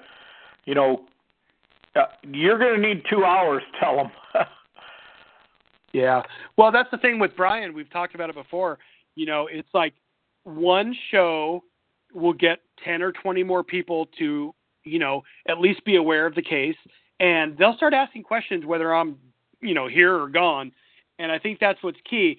you 0.64 0.74
know, 0.74 1.05
uh, 1.97 2.05
you're 2.31 2.59
going 2.59 2.81
to 2.81 2.89
need 2.89 3.02
two 3.09 3.24
hours. 3.24 3.62
Tell 3.81 3.98
him. 3.98 4.10
Yeah. 5.93 6.23
Well, 6.56 6.73
that's 6.73 6.90
the 6.90 6.98
thing 6.98 7.19
with 7.19 7.36
Brian. 7.36 7.74
We've 7.74 7.90
talked 7.90 8.14
about 8.14 8.31
it 8.31 8.35
before. 8.35 8.78
You 9.14 9.27
know, 9.27 9.47
it's 9.52 9.69
like 9.74 9.93
one 10.44 10.97
show 11.10 11.62
will 12.14 12.32
get 12.32 12.60
10 12.85 13.02
or 13.02 13.12
20 13.12 13.43
more 13.43 13.62
people 13.62 14.09
to, 14.19 14.55
you 14.85 14.98
know, 14.98 15.23
at 15.48 15.60
least 15.60 15.85
be 15.85 15.97
aware 15.97 16.27
of 16.27 16.35
the 16.35 16.43
case. 16.43 16.77
And 17.23 17.57
they'll 17.57 17.77
start 17.77 17.94
asking 17.94 18.24
questions 18.24 18.66
whether 18.66 18.93
I'm, 18.93 19.16
you 19.61 19.74
know, 19.74 19.86
here 19.86 20.20
or 20.20 20.28
gone. 20.28 20.73
And 21.20 21.31
I 21.31 21.39
think 21.39 21.61
that's 21.61 21.81
what's 21.82 22.01
key. 22.09 22.36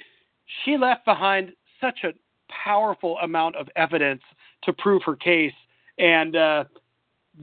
She 0.63 0.77
left 0.77 1.05
behind 1.05 1.53
such 1.79 1.99
a 2.03 2.11
powerful 2.51 3.17
amount 3.19 3.55
of 3.55 3.69
evidence 3.77 4.21
to 4.63 4.73
prove 4.73 5.01
her 5.05 5.15
case. 5.15 5.53
And 5.97 6.35
uh, 6.35 6.65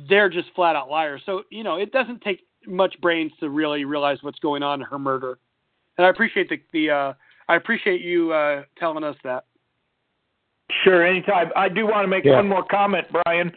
they're 0.08 0.28
just 0.28 0.48
flat 0.54 0.76
out 0.76 0.90
liars. 0.90 1.22
So, 1.24 1.44
you 1.50 1.64
know, 1.64 1.76
it 1.76 1.92
doesn't 1.92 2.20
take 2.20 2.40
much 2.66 3.00
brains 3.00 3.32
to 3.40 3.48
really 3.48 3.86
realize 3.86 4.18
what's 4.20 4.38
going 4.40 4.62
on 4.62 4.80
in 4.82 4.86
her 4.86 4.98
murder. 4.98 5.38
And 5.96 6.06
I 6.06 6.10
appreciate 6.10 6.50
the, 6.50 6.60
the 6.74 6.90
uh, 6.90 7.12
I 7.48 7.56
appreciate 7.56 8.02
you 8.02 8.32
uh, 8.32 8.64
telling 8.78 9.02
us 9.02 9.16
that. 9.24 9.46
Sure, 10.84 11.06
anytime. 11.06 11.50
I 11.56 11.68
do 11.68 11.86
want 11.86 12.04
to 12.04 12.08
make 12.08 12.24
Yeah. 12.24 12.36
one 12.36 12.48
more 12.48 12.64
comment, 12.64 13.06
Brian, 13.24 13.50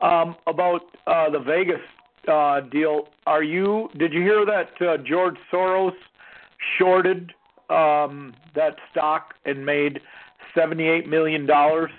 um, 0.00 0.36
about 0.46 0.82
uh, 1.06 1.30
the 1.30 1.38
Vegas 1.38 1.80
uh, 2.28 2.60
deal. 2.60 3.08
Are 3.26 3.42
you? 3.42 3.88
Did 3.98 4.12
you 4.12 4.20
hear 4.22 4.44
that 4.46 4.86
uh, 4.86 4.96
George 4.98 5.36
Soros 5.52 5.92
shorted 6.78 7.32
um, 7.70 8.34
that 8.54 8.76
stock 8.90 9.34
and 9.44 9.64
made 9.64 10.00
seventy-eight 10.54 11.08
million 11.08 11.46
dollars? 11.46 11.90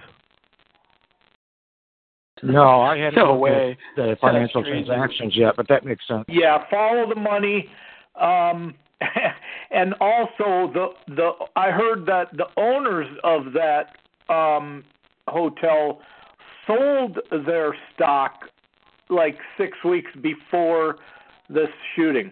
No, 2.42 2.82
I 2.82 2.98
hadn't 2.98 3.16
No 3.16 3.36
way. 3.36 3.78
the 3.96 4.16
financial 4.22 4.64
transactions 4.64 5.36
yet, 5.36 5.56
but 5.58 5.68
that 5.68 5.84
makes 5.84 6.08
sense. 6.08 6.24
Yeah, 6.30 6.64
follow 6.70 7.08
the 7.08 7.20
money. 7.20 7.68
Um, 8.16 8.76
and 9.72 9.94
also 10.00 10.72
the 10.74 10.88
the 11.08 11.32
I 11.56 11.72
heard 11.72 12.06
that 12.06 12.30
the 12.36 12.48
owners 12.58 13.08
of 13.24 13.54
that 13.54 14.34
um, 14.34 14.84
hotel 15.28 16.02
sold 16.66 17.18
their 17.46 17.76
stock 17.94 18.44
like 19.10 19.38
six 19.57 19.77
weeks 19.84 20.11
before 20.22 20.98
this 21.49 21.69
shooting. 21.95 22.31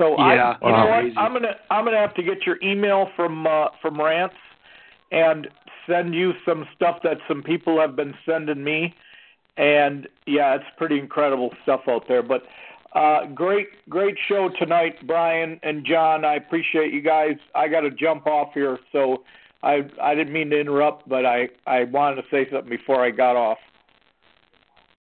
So 0.00 0.16
Yeah, 0.18 0.56
I, 0.62 0.66
you 0.66 0.72
wow. 0.72 0.84
know 0.84 0.90
what? 0.90 1.18
I'm 1.18 1.32
gonna 1.32 1.56
I'm 1.70 1.84
gonna 1.84 1.98
have 1.98 2.14
to 2.14 2.22
get 2.22 2.44
your 2.44 2.58
email 2.62 3.08
from 3.16 3.46
uh, 3.46 3.68
from 3.80 4.00
Rants 4.00 4.36
and 5.10 5.48
send 5.86 6.14
you 6.14 6.32
some 6.44 6.66
stuff 6.74 6.98
that 7.02 7.18
some 7.28 7.42
people 7.42 7.80
have 7.80 7.96
been 7.96 8.14
sending 8.26 8.62
me. 8.62 8.94
And 9.56 10.06
yeah, 10.26 10.54
it's 10.54 10.64
pretty 10.76 10.98
incredible 10.98 11.54
stuff 11.62 11.82
out 11.88 12.06
there. 12.08 12.22
But 12.22 12.42
uh, 12.94 13.26
great, 13.34 13.68
great 13.88 14.16
show 14.28 14.50
tonight, 14.58 15.06
Brian 15.06 15.58
and 15.62 15.84
John. 15.84 16.24
I 16.24 16.34
appreciate 16.34 16.92
you 16.92 17.00
guys. 17.00 17.36
I 17.54 17.68
got 17.68 17.80
to 17.80 17.90
jump 17.90 18.26
off 18.26 18.52
here, 18.52 18.78
so 18.92 19.24
I 19.62 19.88
I 20.02 20.14
didn't 20.14 20.32
mean 20.32 20.50
to 20.50 20.60
interrupt, 20.60 21.08
but 21.08 21.24
I 21.24 21.48
I 21.66 21.84
wanted 21.84 22.16
to 22.16 22.28
say 22.30 22.46
something 22.50 22.68
before 22.68 23.02
I 23.02 23.10
got 23.10 23.36
off. 23.36 23.58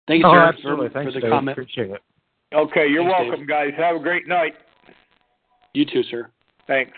Thank 0.10 0.23
you, 0.23 0.27
Oh, 0.27 0.34
sir, 0.34 0.40
absolutely. 0.40 0.88
for, 0.88 0.94
Thanks, 0.94 1.14
for 1.14 1.19
the 1.19 1.22
Dave. 1.22 1.30
comment. 1.30 1.53
Appreciate 1.56 1.91
it. 1.91 2.02
Okay, 2.52 2.88
you're 2.88 3.03
Thanks, 3.03 3.30
welcome, 3.30 3.45
guys. 3.45 3.73
Have 3.77 3.95
a 3.95 3.99
great 3.99 4.27
night. 4.27 4.56
You 5.76 5.86
too, 5.86 6.02
sir. 6.02 6.31
Thanks. 6.65 6.98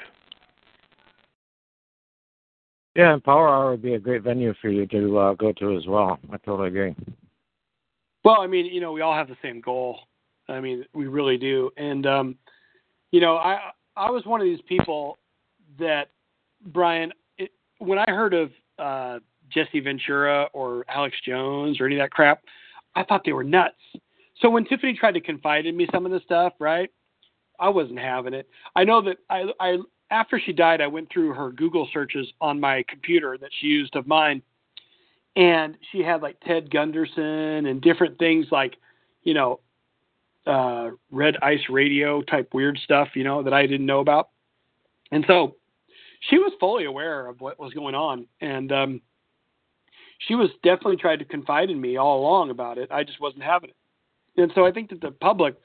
Yeah, 2.96 3.12
and 3.14 3.22
Power 3.22 3.50
Hour 3.50 3.72
would 3.72 3.82
be 3.82 3.96
a 3.96 4.00
great 4.00 4.22
venue 4.24 4.54
for 4.62 4.70
you 4.70 4.86
to 4.88 5.18
uh, 5.18 5.34
go 5.34 5.52
to 5.52 5.76
as 5.76 5.86
well. 5.88 6.20
I 6.32 6.38
totally 6.38 6.70
agree. 6.70 6.96
Well, 8.24 8.40
I 8.40 8.48
mean, 8.48 8.66
you 8.68 8.80
know, 8.80 8.94
we 8.94 9.02
all 9.02 9.14
have 9.14 9.28
the 9.28 9.38
same 9.42 9.60
goal. 9.60 10.00
I 10.48 10.62
mean, 10.62 10.86
we 10.94 11.08
really 11.08 11.38
do. 11.38 11.70
And 11.76 12.06
um, 12.06 12.36
you 13.12 13.20
know, 13.20 13.36
I 13.36 13.72
I 13.98 14.10
was 14.10 14.26
one 14.26 14.40
of 14.40 14.46
these 14.46 14.62
people 14.70 15.18
that 15.80 16.12
Brian, 16.68 17.12
it, 17.38 17.52
when 17.80 18.00
I 18.00 18.06
heard 18.08 18.34
of 18.34 18.52
uh, 18.80 19.20
Jesse 19.50 19.82
Ventura 19.82 20.48
or 20.54 20.86
Alex 20.88 21.18
Jones 21.26 21.82
or 21.82 21.88
any 21.88 21.96
of 21.96 22.04
that 22.04 22.12
crap, 22.12 22.42
I 22.96 23.04
thought 23.04 23.24
they 23.26 23.34
were 23.34 23.44
nuts. 23.44 23.76
So 24.42 24.50
when 24.50 24.66
Tiffany 24.66 24.94
tried 24.94 25.14
to 25.14 25.22
confide 25.22 25.66
in 25.66 25.78
me 25.78 25.88
some 25.92 26.06
of 26.06 26.12
the 26.12 26.20
stuff, 26.22 26.54
right? 26.60 26.90
I 27.60 27.70
wasn't 27.70 28.00
having 28.00 28.34
it. 28.34 28.50
I 28.76 28.84
know 28.84 29.02
that 29.04 29.18
I 29.30 29.46
I 29.60 29.78
after 30.10 30.40
she 30.44 30.52
died, 30.52 30.82
I 30.82 30.88
went 30.88 31.12
through 31.12 31.34
her 31.34 31.52
Google 31.52 31.88
searches 31.94 32.28
on 32.42 32.60
my 32.60 32.84
computer 32.90 33.38
that 33.40 33.52
she 33.60 33.68
used 33.68 33.96
of 33.96 34.08
mine, 34.08 34.42
and 35.36 35.78
she 35.92 36.00
had 36.00 36.22
like 36.22 36.38
Ted 36.42 36.70
Gunderson 36.72 37.68
and 37.68 37.82
different 37.82 38.18
things 38.20 38.48
like, 38.52 38.76
you 39.24 39.34
know, 39.34 39.62
uh, 40.46 40.90
Red 41.12 41.38
Ice 41.42 41.62
Radio 41.70 42.22
type 42.24 42.54
weird 42.54 42.78
stuff, 42.84 43.10
you 43.14 43.24
know, 43.24 43.44
that 43.44 43.54
I 43.54 43.66
didn't 43.68 43.86
know 43.86 44.00
about. 44.00 44.30
And 45.12 45.24
so 45.28 45.56
she 46.30 46.38
was 46.38 46.52
fully 46.60 46.86
aware 46.86 47.28
of 47.28 47.40
what 47.42 47.60
was 47.60 47.74
going 47.74 47.96
on. 47.96 48.28
And 48.42 48.72
um, 48.72 49.02
she 50.28 50.36
was 50.36 50.50
definitely 50.64 50.98
trying 50.98 51.20
to 51.20 51.26
confide 51.26 51.70
in 51.70 51.80
me 51.80 51.98
all 51.98 52.20
along 52.20 52.50
about 52.50 52.78
it. 52.78 52.92
I 52.92 53.04
just 53.04 53.20
wasn't 53.20 53.44
having 53.44 53.70
it. 53.72 53.76
And 54.42 54.52
so 54.56 54.66
I 54.66 54.72
think 54.72 54.90
that 54.92 55.02
the 55.02 55.12
public, 55.12 55.56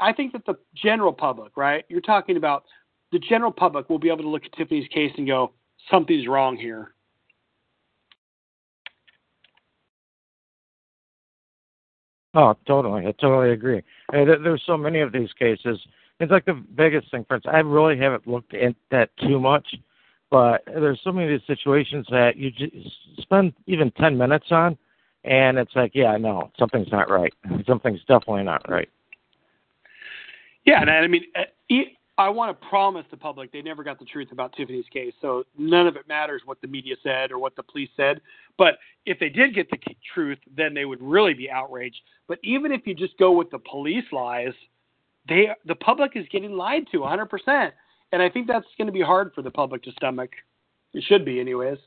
I 0.00 0.12
think 0.12 0.32
that 0.32 0.44
the 0.46 0.54
general 0.74 1.12
public, 1.12 1.56
right? 1.56 1.84
You're 1.88 2.00
talking 2.00 2.36
about 2.36 2.64
the 3.12 3.18
general 3.18 3.52
public 3.52 3.88
will 3.88 3.98
be 3.98 4.08
able 4.08 4.22
to 4.22 4.28
look 4.28 4.44
at 4.44 4.52
Tiffany's 4.52 4.88
case 4.88 5.12
and 5.16 5.26
go, 5.26 5.52
something's 5.90 6.26
wrong 6.28 6.56
here. 6.56 6.94
Oh, 12.34 12.56
totally. 12.66 13.06
I 13.06 13.12
totally 13.12 13.52
agree. 13.52 13.82
There's 14.10 14.62
so 14.66 14.76
many 14.76 15.00
of 15.00 15.12
these 15.12 15.30
cases. 15.38 15.78
It's 16.18 16.32
like 16.32 16.46
the 16.46 16.62
biggest 16.74 17.10
thing, 17.10 17.26
for. 17.28 17.40
I 17.50 17.58
really 17.58 17.98
haven't 17.98 18.26
looked 18.26 18.54
at 18.54 18.74
that 18.90 19.10
too 19.20 19.38
much, 19.40 19.66
but 20.32 20.62
there's 20.64 20.98
so 21.04 21.12
many 21.12 21.32
of 21.32 21.38
these 21.38 21.46
situations 21.46 22.06
that 22.10 22.38
you 22.38 22.50
just 22.50 22.72
spend 23.20 23.52
even 23.66 23.90
10 23.92 24.16
minutes 24.16 24.46
on, 24.50 24.78
and 25.24 25.58
it's 25.58 25.76
like, 25.76 25.92
yeah, 25.94 26.16
no, 26.16 26.50
something's 26.58 26.90
not 26.90 27.10
right. 27.10 27.32
Something's 27.68 28.00
definitely 28.08 28.42
not 28.42 28.66
right. 28.68 28.88
Yeah, 30.64 30.80
and 30.80 30.90
I 30.90 31.06
mean, 31.06 31.24
uh, 31.36 31.74
I 32.16 32.30
want 32.30 32.58
to 32.58 32.66
promise 32.68 33.04
the 33.10 33.16
public 33.18 33.52
they 33.52 33.60
never 33.60 33.84
got 33.84 33.98
the 33.98 34.06
truth 34.06 34.32
about 34.32 34.54
Tiffany's 34.54 34.86
case, 34.90 35.12
so 35.20 35.44
none 35.58 35.86
of 35.86 35.96
it 35.96 36.08
matters 36.08 36.40
what 36.46 36.62
the 36.62 36.66
media 36.66 36.94
said 37.02 37.30
or 37.30 37.38
what 37.38 37.54
the 37.54 37.62
police 37.62 37.90
said. 37.94 38.22
But 38.56 38.78
if 39.04 39.18
they 39.18 39.28
did 39.28 39.54
get 39.54 39.70
the 39.70 39.78
truth, 40.14 40.38
then 40.56 40.72
they 40.72 40.86
would 40.86 41.02
really 41.02 41.34
be 41.34 41.50
outraged. 41.50 42.00
But 42.26 42.38
even 42.42 42.72
if 42.72 42.86
you 42.86 42.94
just 42.94 43.18
go 43.18 43.32
with 43.32 43.50
the 43.50 43.58
police 43.58 44.04
lies, 44.12 44.54
they 45.28 45.48
the 45.66 45.74
public 45.74 46.12
is 46.14 46.24
getting 46.32 46.52
lied 46.52 46.86
to 46.92 47.00
100%, 47.00 47.72
and 48.12 48.22
I 48.22 48.28
think 48.28 48.46
that's 48.46 48.66
going 48.78 48.86
to 48.86 48.92
be 48.92 49.00
hard 49.02 49.32
for 49.34 49.42
the 49.42 49.50
public 49.50 49.82
to 49.84 49.92
stomach. 49.92 50.30
It 50.94 51.02
should 51.04 51.24
be, 51.24 51.40
anyways. 51.40 51.78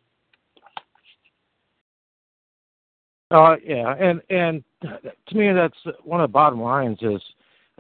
Uh, 3.32 3.56
yeah, 3.64 3.96
and 4.00 4.22
and 4.30 4.64
to 4.82 5.36
me, 5.36 5.52
that's 5.52 5.78
one 6.04 6.22
of 6.22 6.30
the 6.30 6.34
bottom 6.34 6.62
lines 6.62 7.00
is 7.02 7.22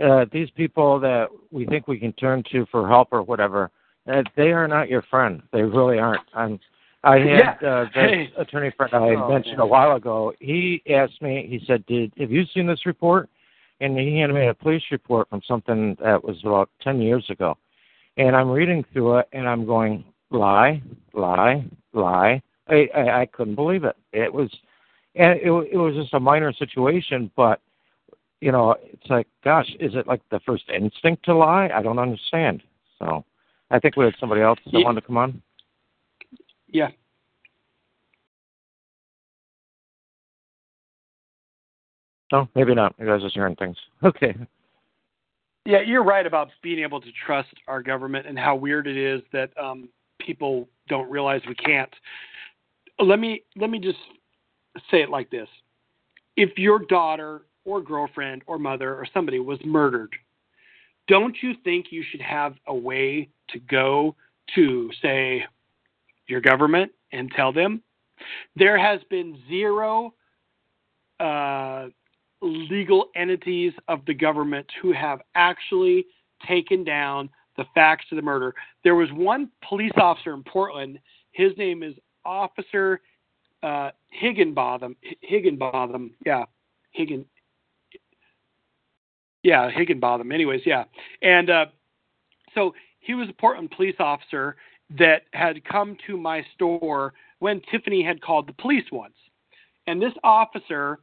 uh, 0.03 0.25
these 0.31 0.49
people 0.51 0.99
that 0.99 1.27
we 1.51 1.65
think 1.65 1.87
we 1.87 1.99
can 1.99 2.13
turn 2.13 2.43
to 2.51 2.65
for 2.71 2.87
help 2.87 3.09
or 3.11 3.21
whatever. 3.21 3.69
Uh, 4.11 4.23
they 4.35 4.51
are 4.51 4.67
not 4.67 4.89
your 4.89 5.01
friend. 5.03 5.41
They 5.51 5.61
really 5.61 5.97
aren't. 5.99 6.21
I'm, 6.33 6.59
I 7.03 7.17
had 7.19 7.25
Yeah. 7.27 7.49
uh, 7.61 7.85
the 7.85 7.89
Hey. 7.93 8.33
attorney 8.37 8.71
friend 8.71 8.93
I 8.93 9.15
Oh, 9.15 9.29
mentioned 9.29 9.57
man. 9.57 9.65
a 9.65 9.67
while 9.67 9.95
ago. 9.95 10.33
He 10.39 10.81
asked 10.89 11.21
me. 11.21 11.47
He 11.47 11.63
said, 11.65 11.85
"Did 11.85 12.13
have 12.17 12.31
you 12.31 12.45
seen 12.45 12.65
this 12.65 12.85
report?" 12.85 13.29
And 13.81 13.97
he 13.97 14.17
handed 14.17 14.33
me 14.35 14.47
a 14.47 14.53
police 14.53 14.83
report 14.91 15.29
from 15.29 15.41
something 15.43 15.95
that 15.95 16.23
was 16.23 16.37
about 16.43 16.69
ten 16.81 17.01
years 17.01 17.29
ago. 17.29 17.57
And 18.17 18.35
I'm 18.35 18.49
reading 18.49 18.85
through 18.93 19.17
it, 19.19 19.27
and 19.33 19.47
I'm 19.47 19.65
going, 19.65 20.05
lie, 20.29 20.81
lie, 21.13 21.65
lie. 21.93 22.41
I 22.67 22.87
I, 22.95 23.21
I 23.21 23.25
couldn't 23.25 23.55
believe 23.55 23.83
it. 23.83 23.95
It 24.13 24.33
was 24.33 24.49
and 25.15 25.39
it, 25.39 25.47
it 25.71 25.77
was 25.77 25.95
just 25.95 26.13
a 26.13 26.19
minor 26.19 26.51
situation, 26.53 27.31
but 27.35 27.61
you 28.41 28.51
know, 28.51 28.75
it's 28.83 29.09
like, 29.09 29.27
gosh, 29.43 29.67
is 29.79 29.95
it 29.95 30.07
like 30.07 30.21
the 30.29 30.39
first 30.41 30.65
instinct 30.69 31.23
to 31.25 31.33
lie? 31.35 31.69
I 31.73 31.81
don't 31.81 31.99
understand. 31.99 32.61
So, 32.99 33.23
I 33.71 33.79
think 33.79 33.95
we 33.95 34.05
had 34.05 34.13
somebody 34.19 34.41
else 34.41 34.59
that 34.65 34.73
Yeah. 34.77 34.85
wanted 34.85 35.01
to 35.01 35.07
come 35.07 35.17
on. 35.17 35.41
Yeah. 36.67 36.89
No, 42.31 42.47
maybe 42.55 42.75
not. 42.75 42.93
You 42.99 43.05
guys 43.05 43.23
are 43.23 43.29
hearing 43.29 43.55
things. 43.55 43.77
Okay. 44.03 44.35
Yeah, 45.65 45.81
you're 45.81 46.03
right 46.03 46.25
about 46.25 46.49
being 46.61 46.79
able 46.79 47.01
to 47.01 47.07
trust 47.25 47.49
our 47.67 47.81
government 47.81 48.27
and 48.27 48.37
how 48.37 48.55
weird 48.55 48.85
it 48.87 48.97
is 48.97 49.21
that 49.33 49.49
um, 49.57 49.89
people 50.19 50.69
don't 50.87 51.09
realize 51.09 51.41
we 51.47 51.55
can't. 51.55 51.93
let 52.99 53.19
me 53.19 53.43
let 53.55 53.69
me 53.69 53.79
just 53.79 53.97
say 54.91 55.01
it 55.01 55.09
like 55.09 55.29
this: 55.31 55.49
If 56.37 56.57
your 56.57 56.79
daughter 56.79 57.41
or 57.65 57.81
girlfriend 57.81 58.43
or 58.45 58.59
mother 58.59 58.93
or 58.93 59.07
somebody 59.11 59.39
was 59.39 59.59
murdered, 59.65 60.15
don't 61.07 61.35
you 61.41 61.53
think 61.63 61.87
you 61.89 62.03
should 62.09 62.21
have 62.21 62.55
a 62.67 62.75
way 62.75 63.29
to 63.49 63.59
go 63.59 64.15
to 64.53 64.91
say 65.01 65.43
your 66.27 66.41
government 66.41 66.91
and 67.11 67.31
tell 67.31 67.51
them? 67.51 67.81
There 68.55 68.77
has 68.77 69.01
been 69.09 69.39
zero 69.49 70.13
uh, 71.19 71.87
legal 72.45 73.09
entities 73.15 73.73
of 73.87 74.05
the 74.05 74.13
government 74.13 74.67
who 74.81 74.91
have 74.91 75.21
actually 75.35 76.05
taken 76.47 76.83
down 76.83 77.29
the 77.57 77.65
facts 77.73 78.05
of 78.11 78.17
the 78.17 78.21
murder. 78.21 78.53
There 78.83 78.95
was 78.95 79.09
one 79.11 79.49
police 79.67 79.93
officer 79.97 80.33
in 80.33 80.43
Portland. 80.43 80.99
His 81.31 81.51
name 81.57 81.83
is 81.83 81.95
Officer 82.25 83.01
uh, 83.63 83.91
Higginbotham. 84.09 84.95
Higginbotham, 85.21 86.13
yeah, 86.25 86.45
Higgin. 86.97 87.25
Yeah, 89.43 89.69
Higginbotham. 89.69 90.31
Anyways, 90.31 90.61
yeah, 90.65 90.85
and 91.21 91.49
uh, 91.49 91.65
so 92.53 92.73
he 92.99 93.13
was 93.13 93.29
a 93.29 93.33
Portland 93.33 93.71
police 93.71 93.95
officer 93.99 94.55
that 94.97 95.23
had 95.33 95.63
come 95.65 95.97
to 96.07 96.17
my 96.17 96.45
store 96.53 97.13
when 97.39 97.61
Tiffany 97.71 98.03
had 98.03 98.21
called 98.21 98.47
the 98.47 98.53
police 98.53 98.85
once, 98.91 99.15
and 99.87 100.01
this 100.01 100.13
officer 100.23 100.99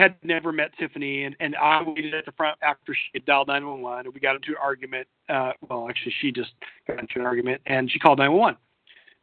had 0.00 0.16
never 0.22 0.50
met 0.50 0.70
Tiffany, 0.78 1.24
and, 1.24 1.36
and 1.40 1.54
I 1.56 1.82
waited 1.82 2.14
at 2.14 2.24
the 2.24 2.32
front 2.32 2.58
after 2.62 2.94
she 2.94 3.10
had 3.14 3.24
dialed 3.26 3.48
911, 3.48 4.06
and 4.06 4.14
we 4.14 4.20
got 4.20 4.34
into 4.34 4.52
an 4.52 4.56
argument. 4.60 5.06
Uh, 5.28 5.52
well, 5.68 5.88
actually, 5.88 6.14
she 6.20 6.32
just 6.32 6.52
got 6.86 6.98
into 6.98 7.20
an 7.20 7.26
argument, 7.26 7.60
and 7.66 7.90
she 7.90 7.98
called 7.98 8.18
911. 8.18 8.58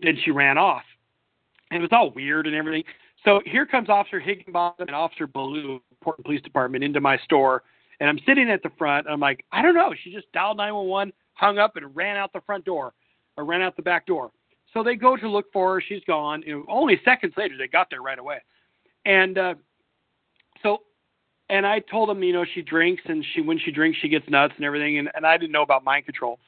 Then 0.01 0.17
she 0.23 0.31
ran 0.31 0.57
off, 0.57 0.83
and 1.71 1.79
it 1.79 1.81
was 1.81 1.89
all 1.91 2.11
weird 2.11 2.45
and 2.45 2.55
everything. 2.55 2.83
So 3.25 3.41
here 3.45 3.65
comes 3.65 3.89
Officer 3.89 4.19
Higginbotham 4.19 4.87
and 4.87 4.95
Officer 4.95 5.25
Ballou, 5.25 5.81
Portland 6.01 6.25
Police 6.25 6.41
Department, 6.43 6.83
into 6.83 7.01
my 7.01 7.17
store, 7.17 7.63
and 7.99 8.07
I'm 8.07 8.19
sitting 8.27 8.49
at 8.49 8.61
the 8.61 8.69
front. 8.77 9.07
I'm 9.09 9.19
like, 9.19 9.43
I 9.51 9.63
don't 9.63 9.73
know. 9.73 9.93
She 10.03 10.13
just 10.13 10.31
dialed 10.31 10.57
911, 10.57 11.11
hung 11.33 11.57
up, 11.57 11.75
and 11.75 11.95
ran 11.95 12.17
out 12.17 12.31
the 12.31 12.41
front 12.41 12.65
door, 12.65 12.93
or 13.35 13.45
ran 13.45 13.63
out 13.63 13.75
the 13.75 13.81
back 13.81 14.05
door. 14.05 14.29
So 14.73 14.83
they 14.83 14.95
go 14.95 15.17
to 15.17 15.27
look 15.27 15.51
for 15.51 15.73
her. 15.73 15.81
She's 15.81 16.03
gone. 16.05 16.43
You 16.45 16.59
know, 16.59 16.65
only 16.69 17.01
seconds 17.03 17.33
later, 17.35 17.55
they 17.57 17.67
got 17.67 17.89
there 17.89 18.03
right 18.03 18.19
away. 18.19 18.37
And 19.05 19.37
uh, 19.37 19.55
so 20.63 20.79
and 21.49 21.65
I 21.65 21.79
told 21.79 22.09
him, 22.09 22.21
you 22.23 22.33
know, 22.33 22.45
she 22.53 22.61
drinks 22.61 23.03
and 23.05 23.23
she 23.33 23.41
when 23.41 23.59
she 23.59 23.71
drinks 23.71 23.97
she 23.99 24.09
gets 24.09 24.27
nuts 24.29 24.53
and 24.57 24.65
everything 24.65 24.97
and, 24.97 25.09
and 25.15 25.25
I 25.25 25.37
didn't 25.37 25.51
know 25.51 25.61
about 25.61 25.83
mind 25.83 26.05
control. 26.05 26.39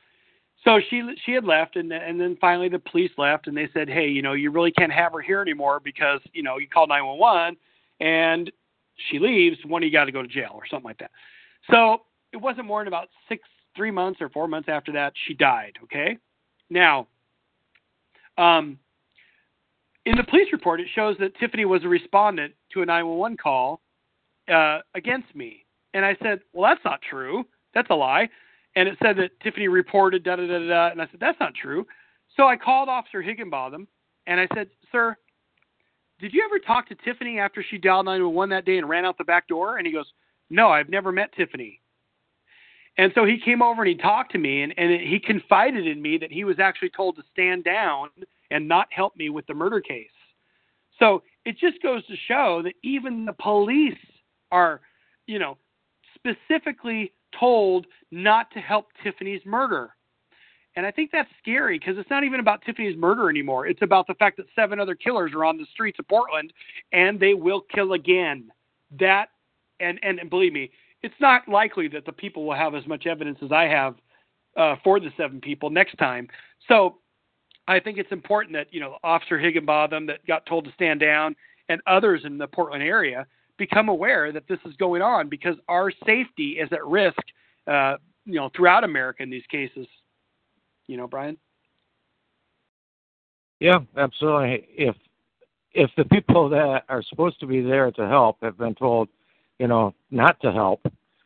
So 0.65 0.79
she 0.89 1.01
she 1.25 1.31
had 1.31 1.45
left 1.45 1.75
and 1.77 1.91
and 1.91 2.19
then 2.19 2.37
finally 2.41 2.69
the 2.69 2.79
police 2.79 3.11
left 3.17 3.47
and 3.47 3.55
they 3.55 3.69
said, 3.73 3.89
"Hey, 3.89 4.07
you 4.07 4.21
know, 4.21 4.33
you 4.33 4.51
really 4.51 4.71
can't 4.71 4.91
have 4.91 5.13
her 5.13 5.21
here 5.21 5.41
anymore 5.41 5.79
because, 5.79 6.19
you 6.33 6.43
know, 6.43 6.57
you 6.57 6.67
called 6.67 6.89
911 6.89 7.57
and 8.01 8.51
she 9.09 9.19
leaves, 9.19 9.57
one 9.65 9.81
of 9.81 9.87
you 9.87 9.93
got 9.93 10.05
to 10.05 10.11
go 10.11 10.21
to 10.21 10.27
jail 10.27 10.51
or 10.53 10.67
something 10.67 10.85
like 10.85 10.99
that." 10.99 11.11
So, 11.71 12.03
it 12.33 12.37
wasn't 12.37 12.67
more 12.67 12.81
than 12.81 12.89
about 12.89 13.07
6 13.29 13.41
3 13.75 13.91
months 13.91 14.19
or 14.21 14.29
4 14.29 14.47
months 14.47 14.67
after 14.67 14.91
that 14.91 15.13
she 15.25 15.33
died, 15.33 15.77
okay? 15.83 16.17
Now, 16.69 17.07
um 18.37 18.77
in 20.05 20.15
the 20.17 20.23
police 20.23 20.47
report 20.51 20.81
it 20.81 20.87
shows 20.93 21.15
that 21.19 21.37
Tiffany 21.39 21.65
was 21.65 21.83
a 21.85 21.87
respondent 21.87 22.53
to 22.73 22.81
a 22.81 22.85
911 22.85 23.37
call 23.37 23.81
uh, 24.49 24.79
against 24.95 25.33
me. 25.35 25.65
And 25.93 26.05
I 26.05 26.15
said, 26.21 26.41
well, 26.53 26.69
that's 26.69 26.83
not 26.85 27.01
true. 27.01 27.45
That's 27.73 27.89
a 27.89 27.95
lie. 27.95 28.29
And 28.75 28.87
it 28.87 28.97
said 29.01 29.17
that 29.17 29.31
Tiffany 29.41 29.67
reported 29.67 30.23
da 30.23 30.35
da 30.35 30.47
da 30.47 30.67
da. 30.67 30.89
And 30.91 31.01
I 31.01 31.07
said, 31.11 31.19
that's 31.19 31.39
not 31.39 31.53
true. 31.55 31.85
So 32.37 32.47
I 32.47 32.55
called 32.55 32.89
Officer 32.89 33.21
Higginbotham 33.21 33.87
and 34.27 34.39
I 34.39 34.47
said, 34.53 34.69
sir, 34.91 35.15
did 36.19 36.33
you 36.33 36.43
ever 36.45 36.59
talk 36.59 36.87
to 36.89 36.95
Tiffany 36.95 37.39
after 37.39 37.63
she 37.67 37.77
dialed 37.77 38.05
911 38.05 38.49
that 38.49 38.65
day 38.65 38.77
and 38.77 38.87
ran 38.87 39.05
out 39.05 39.17
the 39.17 39.23
back 39.23 39.47
door? 39.47 39.77
And 39.77 39.87
he 39.87 39.93
goes, 39.93 40.05
no, 40.49 40.69
I've 40.69 40.89
never 40.89 41.11
met 41.11 41.33
Tiffany. 41.35 41.81
And 42.97 43.11
so 43.15 43.23
he 43.23 43.39
came 43.39 43.61
over 43.61 43.83
and 43.83 43.89
he 43.89 43.95
talked 43.95 44.31
to 44.33 44.37
me 44.37 44.61
and, 44.61 44.73
and 44.77 44.91
he 44.91 45.19
confided 45.19 45.87
in 45.87 46.01
me 46.01 46.17
that 46.17 46.31
he 46.31 46.43
was 46.43 46.59
actually 46.59 46.89
told 46.89 47.15
to 47.15 47.23
stand 47.31 47.63
down 47.63 48.09
and 48.51 48.67
not 48.67 48.87
help 48.91 49.15
me 49.15 49.29
with 49.29 49.47
the 49.47 49.53
murder 49.53 49.79
case. 49.79 50.07
So 50.99 51.23
it 51.45 51.57
just 51.57 51.81
goes 51.81 52.05
to 52.07 52.15
show 52.27 52.61
that 52.63 52.73
even 52.83 53.25
the 53.25 53.33
police 53.33 53.97
are, 54.51 54.81
you 55.27 55.39
know, 55.39 55.57
specifically 56.15 57.11
told 57.37 57.85
not 58.11 58.51
to 58.51 58.59
help 58.59 58.87
Tiffany's 59.03 59.41
murder. 59.45 59.91
And 60.75 60.85
I 60.85 60.91
think 60.91 61.11
that's 61.11 61.29
scary 61.41 61.79
because 61.79 61.97
it's 61.97 62.09
not 62.09 62.23
even 62.23 62.39
about 62.39 62.61
Tiffany's 62.61 62.95
murder 62.95 63.29
anymore. 63.29 63.67
It's 63.67 63.81
about 63.81 64.07
the 64.07 64.13
fact 64.13 64.37
that 64.37 64.45
seven 64.55 64.79
other 64.79 64.95
killers 64.95 65.31
are 65.33 65.43
on 65.43 65.57
the 65.57 65.65
streets 65.73 65.99
of 65.99 66.07
Portland 66.07 66.53
and 66.91 67.19
they 67.19 67.33
will 67.33 67.61
kill 67.61 67.93
again. 67.93 68.51
That 68.99 69.29
and 69.79 69.99
and, 70.03 70.19
and 70.19 70.29
believe 70.29 70.53
me, 70.53 70.71
it's 71.01 71.15
not 71.19 71.47
likely 71.47 71.87
that 71.89 72.05
the 72.05 72.11
people 72.11 72.45
will 72.45 72.55
have 72.55 72.75
as 72.75 72.85
much 72.87 73.07
evidence 73.07 73.39
as 73.43 73.51
I 73.51 73.63
have 73.63 73.95
uh, 74.57 74.75
for 74.83 74.99
the 74.99 75.09
seven 75.17 75.41
people 75.41 75.69
next 75.69 75.97
time. 75.97 76.27
So 76.67 76.97
I 77.67 77.79
think 77.79 77.97
it's 77.97 78.11
important 78.11 78.53
that 78.53 78.67
you 78.71 78.79
know 78.79 78.97
Officer 79.03 79.37
Higginbotham 79.39 80.05
that 80.07 80.25
got 80.25 80.45
told 80.45 80.65
to 80.65 80.71
stand 80.73 80.99
down 80.99 81.35
and 81.67 81.81
others 81.87 82.21
in 82.25 82.37
the 82.37 82.47
Portland 82.47 82.83
area 82.83 83.27
become 83.59 83.89
aware 83.89 84.31
that 84.31 84.47
this 84.47 84.59
is 84.65 84.75
going 84.77 85.03
on 85.03 85.29
because 85.29 85.55
our 85.67 85.91
safety 86.05 86.57
is 86.59 86.69
at 86.71 86.83
risk, 86.85 87.21
uh, 87.67 87.97
you 88.25 88.35
know, 88.35 88.49
throughout 88.55 88.83
America 88.83 89.21
in 89.21 89.29
these 89.29 89.45
cases. 89.51 89.85
You 90.87 90.97
know, 90.97 91.07
Brian. 91.07 91.37
Yeah, 93.59 93.79
absolutely. 93.95 94.67
If 94.75 94.95
if 95.73 95.91
the 95.97 96.05
people 96.05 96.49
that 96.49 96.83
are 96.89 97.03
supposed 97.03 97.39
to 97.41 97.45
be 97.45 97.61
there 97.61 97.91
to 97.91 98.07
help 98.07 98.37
have 98.41 98.57
been 98.57 98.73
told, 98.73 99.07
you 99.59 99.67
know, 99.67 99.93
not 100.09 100.39
to 100.41 100.51
help. 100.51 100.81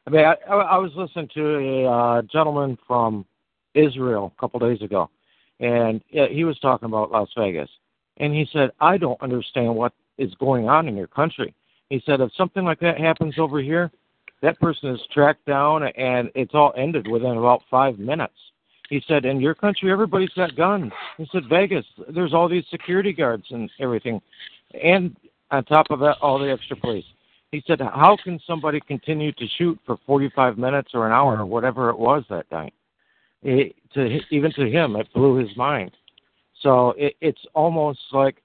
I 0.05 0.09
mean, 0.09 0.25
I, 0.25 0.35
I 0.49 0.77
was 0.77 0.91
listening 0.95 1.29
to 1.35 1.57
a 1.59 1.89
uh, 1.89 2.21
gentleman 2.23 2.77
from 2.85 3.25
Israel 3.73 4.33
a 4.35 4.41
couple 4.41 4.59
days 4.59 4.81
ago, 4.81 5.09
and 5.61 6.03
he 6.09 6.43
was 6.43 6.59
talking 6.59 6.87
about 6.87 7.11
Las 7.11 7.29
Vegas, 7.37 7.69
and 8.17 8.33
he 8.33 8.45
said, 8.51 8.71
"I 8.81 8.97
don't 8.97 9.21
understand 9.21 9.73
what 9.75 9.93
is 10.17 10.33
going 10.35 10.67
on 10.67 10.87
in 10.87 10.97
your 10.97 11.07
country." 11.07 11.55
He 11.89 12.01
said, 12.05 12.21
if 12.21 12.31
something 12.35 12.63
like 12.63 12.79
that 12.79 12.99
happens 12.99 13.35
over 13.37 13.61
here, 13.61 13.91
that 14.41 14.59
person 14.59 14.89
is 14.89 14.99
tracked 15.13 15.45
down 15.45 15.83
and 15.83 16.29
it's 16.35 16.53
all 16.53 16.73
ended 16.77 17.07
within 17.07 17.37
about 17.37 17.61
five 17.69 17.97
minutes. 17.97 18.33
He 18.89 19.01
said, 19.07 19.25
in 19.25 19.39
your 19.39 19.55
country, 19.55 19.91
everybody's 19.91 20.29
got 20.29 20.55
guns. 20.55 20.91
He 21.17 21.27
said, 21.31 21.43
Vegas, 21.49 21.85
there's 22.13 22.33
all 22.33 22.49
these 22.49 22.65
security 22.69 23.13
guards 23.13 23.45
and 23.49 23.69
everything. 23.79 24.21
And 24.83 25.15
on 25.51 25.63
top 25.65 25.87
of 25.89 25.99
that, 25.99 26.17
all 26.21 26.37
the 26.37 26.51
extra 26.51 26.75
police. 26.75 27.05
He 27.51 27.63
said, 27.67 27.79
how 27.79 28.17
can 28.23 28.39
somebody 28.45 28.81
continue 28.81 29.31
to 29.33 29.45
shoot 29.57 29.79
for 29.85 29.97
45 30.05 30.57
minutes 30.57 30.91
or 30.93 31.05
an 31.05 31.13
hour 31.13 31.39
or 31.39 31.45
whatever 31.45 31.89
it 31.89 31.97
was 31.97 32.23
that 32.29 32.51
night? 32.51 32.73
It, 33.43 33.75
to 33.93 34.19
even 34.31 34.51
to 34.53 34.69
him, 34.69 34.95
it 34.95 35.07
blew 35.13 35.35
his 35.35 35.55
mind. 35.55 35.91
So 36.61 36.95
it, 36.97 37.15
it's 37.21 37.41
almost 37.53 37.99
like, 38.11 38.41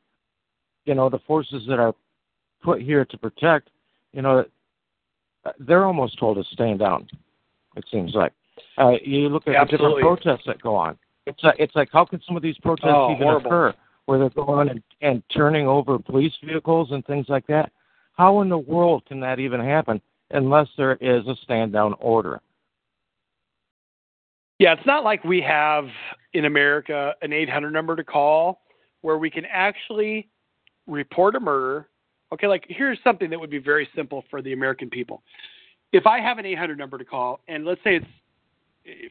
you 0.85 0.94
know, 0.94 1.09
the 1.09 1.20
forces 1.20 1.62
that 1.69 1.78
are 1.78 1.94
put 2.62 2.80
here 2.80 3.05
to 3.05 3.18
protect, 3.18 3.70
you 4.12 4.22
know, 4.22 4.44
they're 5.59 5.85
almost 5.85 6.18
told 6.18 6.36
to 6.36 6.44
stand 6.52 6.80
down. 6.80 7.09
It 7.76 7.85
seems 7.90 8.14
like 8.14 8.32
uh, 8.76 8.93
you 9.05 9.28
look 9.28 9.47
at 9.47 9.55
Absolutely. 9.55 10.02
the 10.02 10.09
different 10.09 10.22
protests 10.22 10.47
that 10.47 10.60
go 10.62 10.74
on. 10.74 10.98
It's 11.26 11.43
like, 11.43 11.56
it's 11.59 11.74
like 11.76 11.89
how 11.93 12.05
can 12.05 12.20
some 12.26 12.36
of 12.36 12.43
these 12.43 12.56
protests 12.59 12.89
oh, 12.89 13.12
even 13.12 13.22
horrible. 13.22 13.47
occur 13.47 13.74
where 14.06 14.18
they're 14.18 14.30
going 14.30 14.70
and, 14.70 14.82
and 15.01 15.22
turning 15.35 15.66
over 15.66 15.98
police 15.98 16.32
vehicles 16.44 16.89
and 16.90 17.05
things 17.06 17.26
like 17.28 17.47
that? 17.48 17.70
How 18.14 18.40
in 18.40 18.48
the 18.48 18.59
world 18.59 19.05
can 19.06 19.20
that 19.20 19.39
even 19.39 19.60
happen 19.60 20.01
unless 20.30 20.68
there 20.76 20.94
is 20.94 21.26
a 21.26 21.36
stand 21.43 21.72
down 21.72 21.94
order? 22.01 22.40
Yeah, 24.59 24.72
it's 24.72 24.86
not 24.86 25.05
like 25.05 25.22
we 25.22 25.40
have 25.43 25.86
in 26.32 26.47
America 26.47 27.14
an 27.22 27.32
800 27.32 27.70
number 27.70 27.94
to 27.94 28.02
call 28.02 28.62
where 29.02 29.18
we 29.18 29.30
can 29.30 29.44
actually 29.44 30.28
report 30.86 31.36
a 31.36 31.40
murder 31.40 31.89
Okay, 32.33 32.47
like 32.47 32.65
here's 32.69 32.99
something 33.03 33.31
that 33.31 33.41
would 33.41 33.51
be 33.51 33.59
very 33.59 33.89
simple 33.95 34.25
for 34.31 34.43
the 34.43 34.53
American 34.53 34.91
people. 34.91 35.23
If 35.93 36.07
I 36.07 36.21
have 36.21 36.39
an 36.39 36.47
800 36.47 36.77
number 36.77 36.99
to 36.99 37.05
call, 37.05 37.41
and 37.49 37.65
let's 37.65 37.83
say 37.83 37.97
it's 37.97 38.07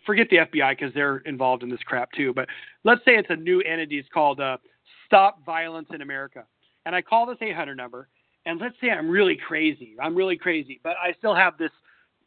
forget 0.06 0.28
the 0.30 0.38
FBI 0.38 0.78
because 0.78 0.94
they're 0.94 1.18
involved 1.18 1.64
in 1.64 1.70
this 1.70 1.80
crap 1.86 2.12
too, 2.12 2.34
but 2.34 2.48
let's 2.84 3.02
say 3.06 3.16
it's 3.16 3.30
a 3.30 3.36
new 3.36 3.62
entity. 3.62 3.98
It's 3.98 4.10
called 4.14 4.40
uh, 4.40 4.58
Stop 5.06 5.44
Violence 5.46 5.88
in 5.94 6.02
America, 6.02 6.46
and 6.86 6.96
I 6.96 7.02
call 7.02 7.26
this 7.26 7.38
800 7.42 7.76
number, 7.76 8.08
and 8.46 8.60
let's 8.60 8.76
say 8.82 8.90
I'm 8.90 9.10
really 9.10 9.36
crazy. 9.36 9.96
I'm 10.02 10.16
really 10.16 10.38
crazy, 10.38 10.80
but 10.84 10.96
I 11.02 11.14
still 11.18 11.36
have 11.36 11.58
this 11.58 11.72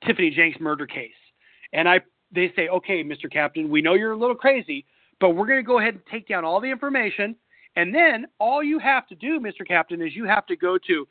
Tiffany 0.05 0.31
Jenks 0.31 0.59
murder 0.61 0.87
case, 0.87 1.13
and 1.73 1.89
I 1.89 2.01
they 2.33 2.53
say, 2.55 2.69
okay, 2.69 3.03
Mr. 3.03 3.31
Captain, 3.31 3.69
we 3.69 3.83
know 3.83 3.95
you're 3.95 4.13
a 4.13 4.17
little 4.17 4.37
crazy, 4.37 4.85
but 5.21 5.31
we're 5.31 5.47
going 5.47 5.59
to 5.59 5.65
go 5.67 5.79
ahead 5.79 5.95
and 5.95 6.03
take 6.11 6.29
down 6.29 6.45
all 6.45 6.61
the 6.61 6.71
information 6.71 7.35
and 7.77 7.95
then 7.95 8.27
all 8.39 8.63
you 8.63 8.79
have 8.79 9.07
to 9.09 9.15
do, 9.15 9.41
Mr. 9.41 9.67
Captain, 9.67 10.03
is 10.03 10.15
you 10.15 10.25
have 10.25 10.47
to 10.47 10.57
go 10.57 10.79
to 10.87 11.07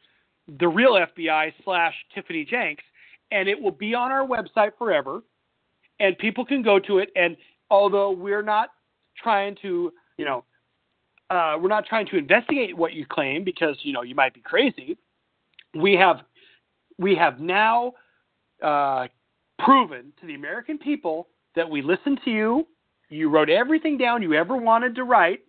the 0.60 0.68
real 0.68 0.94
FBI 0.94 1.54
slash 1.64 1.94
Tiffany 2.14 2.46
Jenks, 2.46 2.84
and 3.32 3.48
it 3.48 3.60
will 3.60 3.72
be 3.72 3.94
on 3.94 4.12
our 4.12 4.26
website 4.26 4.72
forever. 4.78 5.22
And 6.00 6.18
people 6.18 6.46
can 6.46 6.62
go 6.62 6.80
to 6.80 7.00
it. 7.00 7.10
And 7.16 7.36
although 7.70 8.12
we're 8.12 8.42
not 8.42 8.70
trying 9.22 9.56
to, 9.62 9.92
you 10.18 10.26
know, 10.26 10.44
uh, 11.30 11.58
we're 11.60 11.70
not 11.70 11.86
trying 11.86 12.08
to 12.08 12.18
investigate 12.18 12.76
what 12.76 12.94
you 12.94 13.06
claim 13.06 13.44
because 13.44 13.78
you 13.84 13.94
know 13.94 14.02
you 14.02 14.16
might 14.16 14.34
be 14.34 14.42
crazy. 14.42 14.98
We 15.76 15.94
have 15.94 16.22
we 16.98 17.16
have 17.16 17.40
now 17.40 17.94
uh, 18.64 19.08
proven 19.60 20.12
to 20.20 20.26
the 20.26 20.34
American 20.34 20.78
people 20.78 21.28
that 21.56 21.70
we 21.70 21.82
listened 21.82 22.20
to 22.26 22.32
you. 22.32 22.68
You 23.10 23.30
wrote 23.30 23.50
everything 23.50 23.98
down 23.98 24.22
you 24.22 24.34
ever 24.34 24.56
wanted 24.58 24.96
to 24.96 25.04
write. 25.04 25.42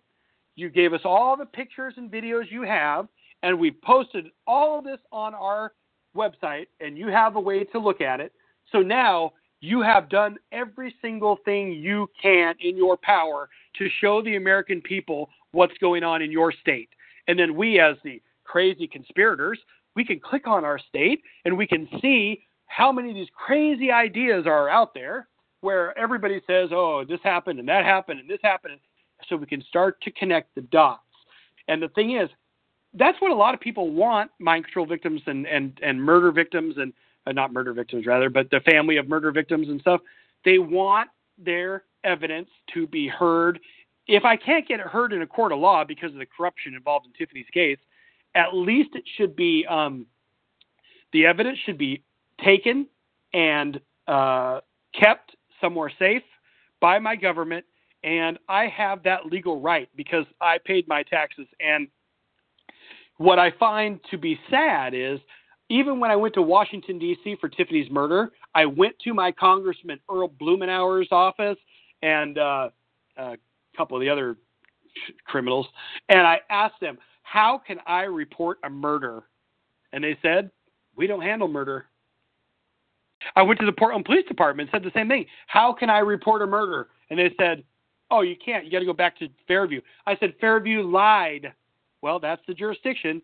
You 0.61 0.69
gave 0.69 0.93
us 0.93 1.01
all 1.03 1.35
the 1.35 1.45
pictures 1.45 1.95
and 1.97 2.11
videos 2.11 2.51
you 2.51 2.61
have, 2.61 3.07
and 3.41 3.59
we 3.59 3.71
posted 3.71 4.27
all 4.45 4.77
of 4.77 4.85
this 4.85 4.99
on 5.11 5.33
our 5.33 5.73
website, 6.15 6.67
and 6.79 6.95
you 6.95 7.07
have 7.07 7.35
a 7.35 7.39
way 7.39 7.63
to 7.63 7.79
look 7.79 7.99
at 7.99 8.19
it. 8.19 8.31
So 8.71 8.79
now 8.79 9.33
you 9.59 9.81
have 9.81 10.07
done 10.07 10.37
every 10.51 10.93
single 11.01 11.39
thing 11.45 11.73
you 11.73 12.07
can 12.21 12.53
in 12.59 12.77
your 12.77 12.95
power 12.95 13.49
to 13.79 13.87
show 14.01 14.21
the 14.21 14.35
American 14.35 14.81
people 14.81 15.29
what's 15.51 15.77
going 15.79 16.03
on 16.03 16.21
in 16.21 16.31
your 16.31 16.51
state. 16.51 16.89
And 17.27 17.39
then 17.39 17.55
we, 17.55 17.79
as 17.79 17.95
the 18.03 18.21
crazy 18.43 18.85
conspirators, 18.85 19.57
we 19.95 20.05
can 20.05 20.19
click 20.19 20.47
on 20.47 20.63
our 20.63 20.77
state 20.77 21.23
and 21.43 21.57
we 21.57 21.65
can 21.65 21.87
see 22.01 22.45
how 22.67 22.91
many 22.91 23.09
of 23.09 23.15
these 23.15 23.29
crazy 23.33 23.91
ideas 23.91 24.45
are 24.45 24.69
out 24.69 24.93
there 24.93 25.27
where 25.61 25.97
everybody 25.97 26.39
says, 26.45 26.69
oh, 26.71 27.03
this 27.07 27.19
happened 27.23 27.59
and 27.59 27.67
that 27.67 27.83
happened 27.83 28.19
and 28.19 28.29
this 28.29 28.39
happened. 28.43 28.79
So 29.29 29.35
we 29.35 29.45
can 29.45 29.63
start 29.63 30.01
to 30.01 30.11
connect 30.11 30.55
the 30.55 30.61
dots. 30.61 31.01
And 31.67 31.81
the 31.81 31.89
thing 31.89 32.17
is, 32.17 32.29
that's 32.93 33.19
what 33.21 33.31
a 33.31 33.35
lot 33.35 33.53
of 33.53 33.59
people 33.59 33.91
want 33.91 34.31
mind 34.39 34.65
control 34.65 34.85
victims 34.85 35.21
and, 35.25 35.47
and, 35.47 35.79
and 35.81 36.01
murder 36.01 36.31
victims 36.31 36.75
and 36.77 36.91
uh, 37.25 37.31
not 37.31 37.53
murder 37.53 37.73
victims 37.73 38.05
rather, 38.05 38.29
but 38.29 38.49
the 38.49 38.59
family 38.61 38.97
of 38.97 39.07
murder 39.07 39.31
victims 39.31 39.69
and 39.69 39.79
stuff. 39.79 40.01
They 40.43 40.57
want 40.57 41.09
their 41.37 41.83
evidence 42.03 42.49
to 42.73 42.87
be 42.87 43.07
heard. 43.07 43.59
If 44.07 44.25
I 44.25 44.35
can't 44.35 44.67
get 44.67 44.79
it 44.79 44.87
heard 44.87 45.13
in 45.13 45.21
a 45.21 45.27
court 45.27 45.51
of 45.51 45.59
law 45.59 45.83
because 45.83 46.11
of 46.11 46.17
the 46.17 46.25
corruption 46.25 46.73
involved 46.73 47.05
in 47.05 47.13
Tiffany's 47.13 47.45
case, 47.53 47.77
at 48.35 48.53
least 48.53 48.89
it 48.93 49.03
should 49.17 49.35
be 49.35 49.65
um, 49.69 50.05
the 51.13 51.25
evidence 51.25 51.59
should 51.65 51.77
be 51.77 52.03
taken 52.43 52.87
and 53.33 53.79
uh, 54.07 54.61
kept 54.99 55.35
somewhere 55.59 55.91
safe 55.99 56.23
by 56.79 56.97
my 56.99 57.15
government, 57.15 57.65
and 58.03 58.39
I 58.49 58.67
have 58.67 59.03
that 59.03 59.27
legal 59.27 59.61
right 59.61 59.89
because 59.95 60.25
I 60.39 60.57
paid 60.63 60.87
my 60.87 61.03
taxes. 61.03 61.47
And 61.59 61.87
what 63.17 63.39
I 63.39 63.51
find 63.59 63.99
to 64.09 64.17
be 64.17 64.39
sad 64.49 64.93
is 64.93 65.19
even 65.69 65.99
when 65.99 66.11
I 66.11 66.15
went 66.15 66.33
to 66.33 66.41
Washington, 66.41 66.99
D.C. 66.99 67.37
for 67.39 67.47
Tiffany's 67.47 67.89
murder, 67.89 68.31
I 68.53 68.65
went 68.65 68.95
to 69.05 69.13
my 69.13 69.31
Congressman 69.31 69.99
Earl 70.09 70.29
Blumenauer's 70.29 71.07
office 71.11 71.57
and 72.01 72.37
uh, 72.37 72.69
a 73.17 73.37
couple 73.77 73.95
of 73.95 74.01
the 74.01 74.09
other 74.09 74.35
criminals, 75.25 75.67
and 76.09 76.21
I 76.21 76.41
asked 76.49 76.79
them, 76.81 76.97
How 77.23 77.61
can 77.65 77.77
I 77.85 78.01
report 78.01 78.57
a 78.63 78.69
murder? 78.69 79.23
And 79.93 80.03
they 80.03 80.17
said, 80.21 80.51
We 80.95 81.07
don't 81.07 81.21
handle 81.21 81.47
murder. 81.47 81.85
I 83.35 83.43
went 83.43 83.59
to 83.59 83.65
the 83.65 83.71
Portland 83.71 84.05
Police 84.05 84.25
Department 84.27 84.69
and 84.69 84.83
said 84.83 84.89
the 84.89 84.97
same 84.97 85.07
thing. 85.07 85.25
How 85.47 85.73
can 85.73 85.89
I 85.89 85.99
report 85.99 86.41
a 86.41 86.47
murder? 86.47 86.87
And 87.09 87.19
they 87.19 87.33
said, 87.39 87.63
Oh, 88.11 88.21
you 88.21 88.35
can't. 88.35 88.65
You 88.65 88.71
got 88.71 88.79
to 88.79 88.85
go 88.85 88.93
back 88.93 89.17
to 89.19 89.29
Fairview. 89.47 89.81
I 90.05 90.17
said, 90.17 90.35
Fairview 90.39 90.83
lied. 90.83 91.53
Well, 92.01 92.19
that's 92.19 92.41
the 92.47 92.53
jurisdiction. 92.53 93.21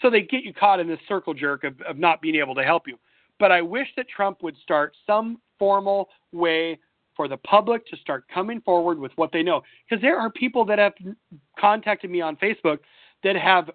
So 0.00 0.08
they 0.08 0.22
get 0.22 0.44
you 0.44 0.54
caught 0.54 0.80
in 0.80 0.88
this 0.88 1.00
circle 1.08 1.34
jerk 1.34 1.64
of, 1.64 1.80
of 1.82 1.98
not 1.98 2.22
being 2.22 2.36
able 2.36 2.54
to 2.54 2.62
help 2.62 2.86
you. 2.86 2.96
But 3.38 3.50
I 3.50 3.60
wish 3.60 3.88
that 3.96 4.08
Trump 4.08 4.42
would 4.42 4.56
start 4.62 4.94
some 5.06 5.40
formal 5.58 6.08
way 6.32 6.78
for 7.16 7.28
the 7.28 7.36
public 7.38 7.86
to 7.88 7.96
start 7.96 8.24
coming 8.32 8.60
forward 8.60 8.98
with 8.98 9.12
what 9.16 9.32
they 9.32 9.42
know. 9.42 9.62
Because 9.88 10.00
there 10.00 10.18
are 10.18 10.30
people 10.30 10.64
that 10.66 10.78
have 10.78 10.94
contacted 11.58 12.10
me 12.10 12.20
on 12.20 12.36
Facebook 12.36 12.78
that 13.24 13.36
have 13.36 13.70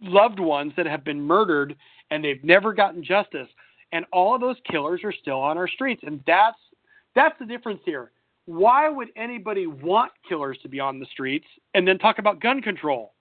loved 0.00 0.40
ones 0.40 0.72
that 0.76 0.86
have 0.86 1.04
been 1.04 1.20
murdered 1.20 1.76
and 2.10 2.24
they've 2.24 2.42
never 2.42 2.72
gotten 2.72 3.04
justice 3.04 3.48
and 3.92 4.04
all 4.12 4.34
of 4.34 4.40
those 4.40 4.56
killers 4.70 5.00
are 5.04 5.12
still 5.12 5.40
on 5.40 5.56
our 5.56 5.68
streets. 5.68 6.02
And 6.04 6.22
that's 6.26 6.58
that's 7.14 7.38
the 7.38 7.46
difference 7.46 7.80
here. 7.84 8.12
Why 8.48 8.88
would 8.88 9.08
anybody 9.14 9.66
want 9.66 10.10
killers 10.26 10.56
to 10.62 10.70
be 10.70 10.80
on 10.80 10.98
the 10.98 11.04
streets 11.12 11.44
and 11.74 11.86
then 11.86 11.98
talk 11.98 12.18
about 12.18 12.40
gun 12.40 12.62
control? 12.62 13.12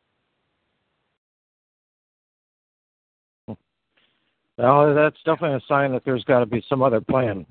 Well, 4.58 4.96
that's 4.96 5.18
definitely 5.26 5.58
a 5.58 5.62
sign 5.68 5.92
that 5.92 6.06
there's 6.06 6.24
got 6.24 6.40
to 6.40 6.46
be 6.46 6.64
some 6.70 6.82
other 6.82 7.02
plan. 7.02 7.46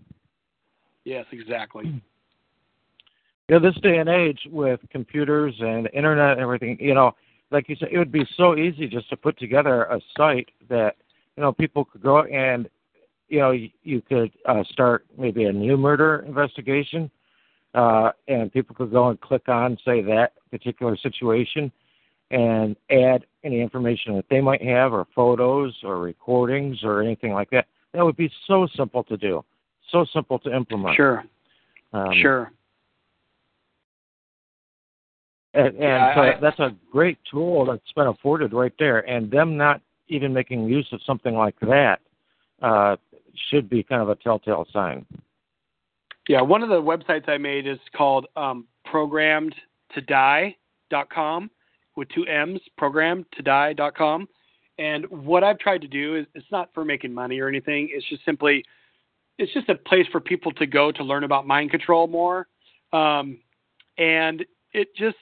Yes, 1.05 1.27
exactly. 1.33 2.03
Yeah, 3.49 3.61
this 3.61 3.77
day 3.81 3.99
and 3.99 4.09
age 4.09 4.41
with 4.51 4.81
computers 4.91 5.55
and 5.61 5.89
internet 5.95 6.33
and 6.33 6.41
everything, 6.41 6.77
you 6.81 6.95
know, 6.95 7.15
like 7.53 7.69
you 7.69 7.77
said, 7.77 7.91
it 7.93 7.99
would 7.99 8.11
be 8.11 8.27
so 8.37 8.57
easy 8.57 8.89
just 8.89 9.09
to 9.11 9.17
put 9.17 9.39
together 9.39 9.85
a 9.85 10.01
site 10.17 10.49
that 10.69 10.97
you 11.37 11.45
know 11.45 11.53
people 11.53 11.85
could 11.85 12.03
go 12.03 12.25
and 12.25 12.69
you 13.29 13.39
know, 13.39 13.53
you, 13.53 13.71
you 13.85 14.01
could 14.01 14.33
uh, 14.47 14.65
start 14.65 15.07
maybe 15.17 15.45
a 15.45 15.53
new 15.53 15.77
murder 15.77 16.25
investigation, 16.27 17.09
uh, 17.77 18.11
and 18.27 18.53
people 18.53 18.75
could 18.75 18.91
go 18.91 19.11
and 19.11 19.21
click 19.21 19.49
on, 19.49 19.77
say, 19.85 20.01
that 20.03 20.33
particular 20.51 20.97
situation, 20.97 21.71
and 22.33 22.75
add 22.91 23.25
any 23.45 23.61
information 23.61 24.17
that 24.17 24.25
they 24.29 24.41
might 24.41 24.63
have, 24.63 24.93
or 24.93 25.07
photos, 25.15 25.73
or 25.85 25.99
recordings, 25.99 26.79
or 26.83 27.03
anything 27.03 27.33
like 27.33 27.51
that. 27.51 27.67
That 27.93 28.05
would 28.05 28.17
be 28.17 28.31
so 28.49 28.67
simple 28.77 29.05
to 29.05 29.17
do, 29.17 29.45
so 29.93 30.05
simple 30.13 30.39
to 30.41 30.55
implement. 30.55 30.97
Sure. 30.97 31.25
Um, 31.93 32.13
sure. 32.21 32.51
And, 35.55 35.69
and 35.69 35.79
Yeah, 35.79 36.15
so 36.15 36.21
I- 36.23 36.41
that's 36.41 36.59
a 36.59 36.75
great 36.91 37.19
tool 37.31 37.67
that's 37.67 37.93
been 37.95 38.09
afforded 38.09 38.53
right 38.53 38.75
there. 38.79 39.09
And 39.09 39.31
them 39.31 39.57
not 39.57 39.81
even 40.09 40.33
making 40.33 40.65
use 40.65 40.87
of 40.93 41.01
something 41.07 41.35
like 41.35 41.59
that 41.61 42.01
uh, 42.63 42.97
should 43.51 43.69
be 43.69 43.83
kind 43.83 44.03
of 44.03 44.09
a 44.09 44.17
telltale 44.17 44.67
sign. 44.73 45.07
Yeah, 46.29 46.43
one 46.43 46.63
of 46.63 46.69
the 46.69 46.83
websites 46.83 47.29
I 47.29 47.39
made 47.39 47.67
is 47.67 47.79
called 47.97 48.27
um, 48.37 48.67
programmedtodie.com 48.93 51.51
with 51.97 52.09
two 52.09 52.27
M's, 52.27 52.61
programmedtodie.com. 52.81 54.29
And 54.79 55.07
what 55.07 55.43
I've 55.45 55.59
tried 55.59 55.81
to 55.83 55.89
do 55.89 56.17
is 56.17 56.27
it's 56.35 56.51
not 56.51 56.71
for 56.75 56.85
making 56.85 57.15
money 57.15 57.39
or 57.41 57.49
anything. 57.49 57.89
It's 57.93 58.07
just 58.09 58.25
simply, 58.25 58.65
it's 59.39 59.55
just 59.55 59.69
a 59.69 59.77
place 59.77 60.07
for 60.13 60.21
people 60.21 60.53
to 60.53 60.67
go 60.67 60.93
to 60.93 61.03
learn 61.03 61.25
about 61.25 61.47
mind 61.47 61.71
control 61.71 62.07
more. 62.09 62.47
Um, 62.93 63.39
and 63.97 64.45
it 64.73 64.95
just, 64.97 65.17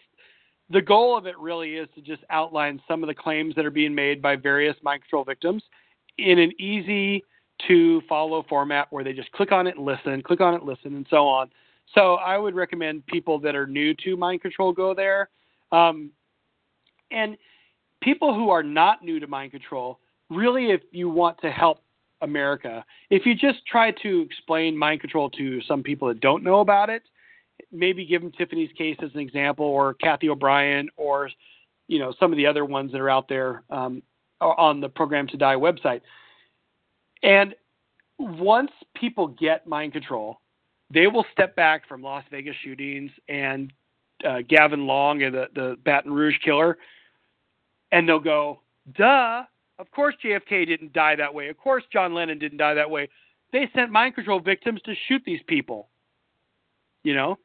the 0.70 0.82
goal 0.82 1.16
of 1.16 1.26
it 1.26 1.38
really 1.38 1.76
is 1.76 1.88
to 1.94 2.00
just 2.00 2.22
outline 2.30 2.80
some 2.88 3.02
of 3.02 3.08
the 3.08 3.14
claims 3.14 3.54
that 3.54 3.66
are 3.66 3.70
being 3.70 3.94
made 3.94 4.22
by 4.22 4.36
various 4.36 4.76
mind 4.82 5.02
control 5.02 5.22
victims 5.22 5.62
in 6.18 6.38
an 6.38 6.52
easy 6.58 7.22
to 7.68 8.02
follow 8.08 8.44
format 8.48 8.88
where 8.90 9.04
they 9.04 9.12
just 9.12 9.30
click 9.32 9.52
on 9.52 9.66
it 9.66 9.76
and 9.76 9.84
listen, 9.84 10.22
click 10.22 10.40
on 10.40 10.54
it, 10.54 10.62
listen, 10.62 10.94
and 10.94 11.06
so 11.08 11.26
on. 11.26 11.50
So 11.94 12.14
I 12.14 12.38
would 12.38 12.54
recommend 12.54 13.06
people 13.06 13.38
that 13.40 13.54
are 13.54 13.66
new 13.66 13.94
to 14.04 14.16
mind 14.16 14.42
control 14.42 14.72
go 14.72 14.94
there. 14.94 15.28
Um, 15.72 16.10
and 17.10 17.36
people 18.02 18.34
who 18.34 18.50
are 18.50 18.62
not 18.62 19.04
new 19.04 19.20
to 19.20 19.26
mind 19.26 19.52
control, 19.52 19.98
really, 20.30 20.70
if 20.70 20.80
you 20.90 21.08
want 21.08 21.40
to 21.42 21.50
help 21.50 21.82
America, 22.20 22.84
if 23.10 23.26
you 23.26 23.34
just 23.34 23.64
try 23.66 23.90
to 24.02 24.20
explain 24.20 24.76
mind 24.76 25.00
control 25.00 25.30
to 25.30 25.60
some 25.62 25.82
people 25.82 26.08
that 26.08 26.20
don't 26.20 26.42
know 26.42 26.60
about 26.60 26.90
it, 26.90 27.02
maybe 27.70 28.04
give 28.04 28.22
them 28.22 28.32
Tiffany's 28.32 28.70
case 28.76 28.96
as 29.02 29.10
an 29.14 29.20
example, 29.20 29.66
or 29.66 29.94
Cathy 29.94 30.28
O'Brien, 30.28 30.88
or 30.96 31.30
you 31.86 31.98
know 31.98 32.14
some 32.18 32.32
of 32.32 32.36
the 32.36 32.46
other 32.46 32.64
ones 32.64 32.92
that 32.92 33.00
are 33.00 33.10
out 33.10 33.28
there 33.28 33.62
um, 33.70 34.02
on 34.40 34.80
the 34.80 34.88
Programmed 34.88 35.30
to 35.30 35.36
Die 35.36 35.54
website. 35.54 36.00
And 37.24 37.54
once 38.18 38.70
people 38.94 39.28
get 39.28 39.66
mind 39.66 39.94
control, 39.94 40.40
they 40.92 41.06
will 41.06 41.24
step 41.32 41.56
back 41.56 41.88
from 41.88 42.02
Las 42.02 42.22
Vegas 42.30 42.54
shootings 42.62 43.10
and 43.28 43.72
uh, 44.24 44.42
Gavin 44.48 44.86
Long 44.86 45.22
and 45.22 45.34
the, 45.34 45.46
the 45.54 45.76
Baton 45.84 46.12
Rouge 46.12 46.36
killer, 46.44 46.78
and 47.90 48.08
they'll 48.08 48.20
go, 48.20 48.60
duh, 48.96 49.42
of 49.78 49.90
course 49.90 50.14
JFK 50.22 50.66
didn't 50.66 50.92
die 50.92 51.16
that 51.16 51.32
way. 51.32 51.48
Of 51.48 51.56
course 51.56 51.82
John 51.92 52.14
Lennon 52.14 52.38
didn't 52.38 52.58
die 52.58 52.74
that 52.74 52.88
way. 52.88 53.08
They 53.52 53.68
sent 53.74 53.90
mind 53.90 54.14
control 54.14 54.38
victims 54.38 54.80
to 54.84 54.94
shoot 55.08 55.22
these 55.24 55.40
people. 55.46 55.88
You 57.02 57.14
know? 57.14 57.38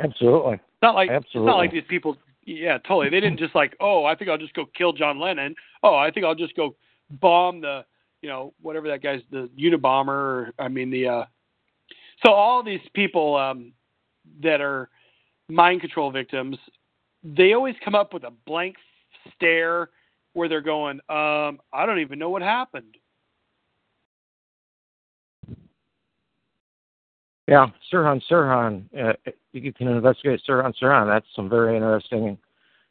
Absolutely. 0.00 0.54
It's 0.54 0.82
not 0.82 0.94
like 0.94 1.10
Absolutely. 1.10 1.40
it's 1.40 1.46
not 1.46 1.58
like 1.58 1.72
these 1.72 1.82
people 1.88 2.16
yeah, 2.44 2.78
totally. 2.78 3.10
They 3.10 3.20
didn't 3.20 3.38
just 3.38 3.54
like, 3.54 3.76
oh, 3.80 4.04
I 4.04 4.14
think 4.14 4.30
I'll 4.30 4.38
just 4.38 4.54
go 4.54 4.66
kill 4.76 4.92
John 4.92 5.18
Lennon. 5.20 5.54
Oh, 5.82 5.94
I 5.94 6.10
think 6.10 6.26
I'll 6.26 6.34
just 6.34 6.56
go 6.56 6.74
bomb 7.20 7.60
the, 7.60 7.84
you 8.20 8.28
know, 8.28 8.54
whatever 8.60 8.88
that 8.88 9.02
guy's 9.02 9.20
the 9.30 9.48
Unabomber. 9.58 10.08
Or, 10.08 10.52
I 10.58 10.68
mean 10.68 10.90
the. 10.90 11.08
uh 11.08 11.24
So 12.24 12.32
all 12.32 12.62
these 12.62 12.80
people 12.94 13.36
um 13.36 13.72
that 14.42 14.60
are 14.60 14.88
mind 15.48 15.80
control 15.80 16.10
victims, 16.10 16.56
they 17.22 17.52
always 17.52 17.74
come 17.84 17.94
up 17.94 18.14
with 18.14 18.24
a 18.24 18.32
blank 18.46 18.76
stare 19.34 19.90
where 20.32 20.48
they're 20.48 20.60
going, 20.60 20.96
um, 21.08 21.60
I 21.72 21.84
don't 21.84 22.00
even 22.00 22.18
know 22.18 22.30
what 22.30 22.42
happened. 22.42 22.96
Yeah, 27.52 27.66
Sirhan 27.92 28.22
Sirhan. 28.30 28.84
Uh, 28.98 29.12
you 29.52 29.74
can 29.74 29.86
investigate 29.86 30.40
Sirhan 30.48 30.72
Sirhan. 30.80 31.06
That's 31.06 31.26
some 31.36 31.50
very 31.50 31.76
interesting 31.76 32.38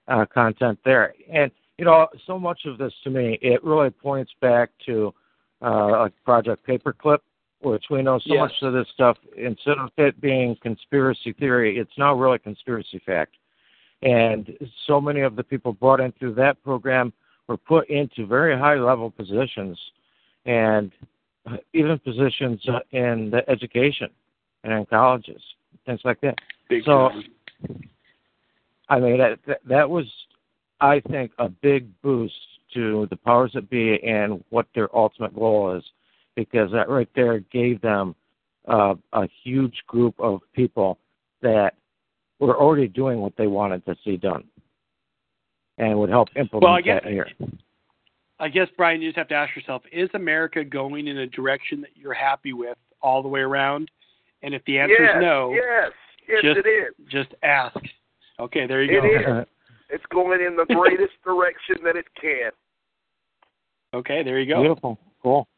uh, 0.08 0.28
content 0.32 0.78
there. 0.86 1.16
And 1.34 1.52
you 1.80 1.86
know, 1.86 2.08
so 2.28 2.38
much 2.38 2.66
of 2.66 2.78
this 2.78 2.94
to 3.04 3.10
me, 3.10 3.40
it 3.42 3.64
really 3.64 3.90
points 3.90 4.32
back 4.40 4.70
to 4.86 5.16
uh, 5.64 6.02
like 6.02 6.14
Project 6.24 6.64
Paperclip, 6.68 7.22
which 7.62 7.86
we 7.90 8.04
know 8.04 8.20
so 8.20 8.36
yes. 8.36 8.40
much 8.40 8.54
of 8.62 8.74
this 8.74 8.86
stuff. 8.94 9.18
Instead 9.36 9.80
of 9.80 9.90
it 9.98 10.22
being 10.22 10.56
conspiracy 10.62 11.34
theory, 11.34 11.80
it's 11.80 11.98
now 11.98 12.14
really 12.14 12.38
conspiracy 12.38 13.02
fact. 13.04 13.38
And 14.04 14.56
so 14.86 15.02
many 15.02 15.22
of 15.22 15.36
the 15.36 15.44
people 15.44 15.74
brought 15.74 16.02
in 16.02 16.12
through 16.12 16.36
that 16.36 16.62
program 16.64 17.14
were 17.48 17.58
put 17.58 17.90
into 17.90 18.28
very 18.28 18.56
high 18.56 18.76
level 18.76 19.10
positions 19.10 19.80
and 20.46 20.92
even 21.74 21.98
positions 21.98 22.64
in 22.92 23.32
the 23.32 23.42
education 23.50 24.12
and 24.64 24.90
colleges, 24.90 25.42
things 25.86 26.02
like 26.04 26.22
that. 26.22 26.36
Big 26.70 26.84
so, 26.84 27.10
time. 27.10 27.24
I 28.90 29.00
mean, 29.00 29.18
that, 29.18 29.60
that 29.68 29.90
was, 29.90 30.06
I 30.80 31.00
think, 31.00 31.32
a 31.40 31.50
big 31.50 31.90
boost 32.02 32.36
to 32.74 33.08
the 33.10 33.16
powers 33.16 33.52
that 33.54 33.70
be 33.70 34.00
and 34.04 34.44
what 34.50 34.68
their 34.76 34.96
ultimate 34.96 35.36
goal 35.36 35.76
is, 35.76 35.84
because 36.36 36.72
that 36.72 36.90
right 36.90 37.10
there 37.16 37.40
gave 37.40 37.82
them 37.82 38.16
uh, 38.68 38.96
a 39.14 39.28
huge 39.44 39.82
group 39.88 40.16
of 40.20 40.42
people 40.54 40.98
that 41.42 41.76
were 42.40 42.58
already 42.58 42.88
doing 42.88 43.20
what 43.20 43.34
they 43.38 43.48
wanted 43.48 43.86
to 43.86 43.96
see 44.04 44.18
done 44.18 44.44
and 45.78 45.98
would 45.98 46.10
help 46.10 46.30
implement 46.36 46.64
well, 46.64 46.74
I 46.74 46.82
guess, 46.82 47.02
that 47.04 47.12
here. 47.12 47.28
I 48.40 48.50
guess, 48.50 48.68
Brian, 48.76 49.02
you 49.02 49.10
just 49.10 49.18
have 49.18 49.28
to 49.30 49.36
ask 49.36 49.56
yourself: 49.56 49.84
Is 49.92 50.10
America 50.14 50.64
going 50.64 51.08
in 51.08 51.18
a 51.20 51.28
direction 51.28 51.82
that 51.82 51.92
you're 51.96 52.14
happy 52.14 52.54
with 52.54 52.78
all 53.02 53.22
the 53.22 53.30
way 53.30 53.42
around? 53.42 53.90
And 54.44 54.54
if 54.54 54.64
the 54.66 54.80
answer 54.80 54.96
yes, 55.00 55.16
is 55.16 55.22
no, 55.22 55.54
yes, 55.54 55.92
yes, 56.28 56.42
just, 56.44 56.66
it 56.66 56.70
is. 56.70 56.94
Just 57.12 57.36
ask. 57.44 57.78
Okay, 58.40 58.66
there 58.68 58.84
you 58.84 58.98
It 58.98 59.26
go. 59.26 59.40
is. 59.42 59.48
It's 59.94 60.06
going 60.10 60.40
in 60.40 60.56
the 60.56 60.64
greatest 60.74 61.22
direction 61.22 61.76
that 61.84 61.98
it 61.98 62.06
can. 62.20 62.52
Okay, 63.94 64.24
there 64.24 64.40
you 64.40 64.52
go. 64.52 64.62
Beautiful, 64.62 64.98
cool. 65.22 65.50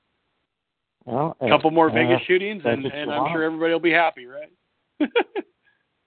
Well, 1.05 1.38
A 1.39 1.49
couple 1.49 1.69
more 1.69 1.91
uh, 1.91 1.93
Vegas 1.93 2.19
shootings, 2.26 2.64
and, 2.65 2.84
and 2.84 3.11
I'm 3.11 3.31
sure 3.31 3.43
everybody 3.43 3.73
will 3.73 3.80
be 3.80 3.91
happy, 3.91 4.26
right? 4.26 4.49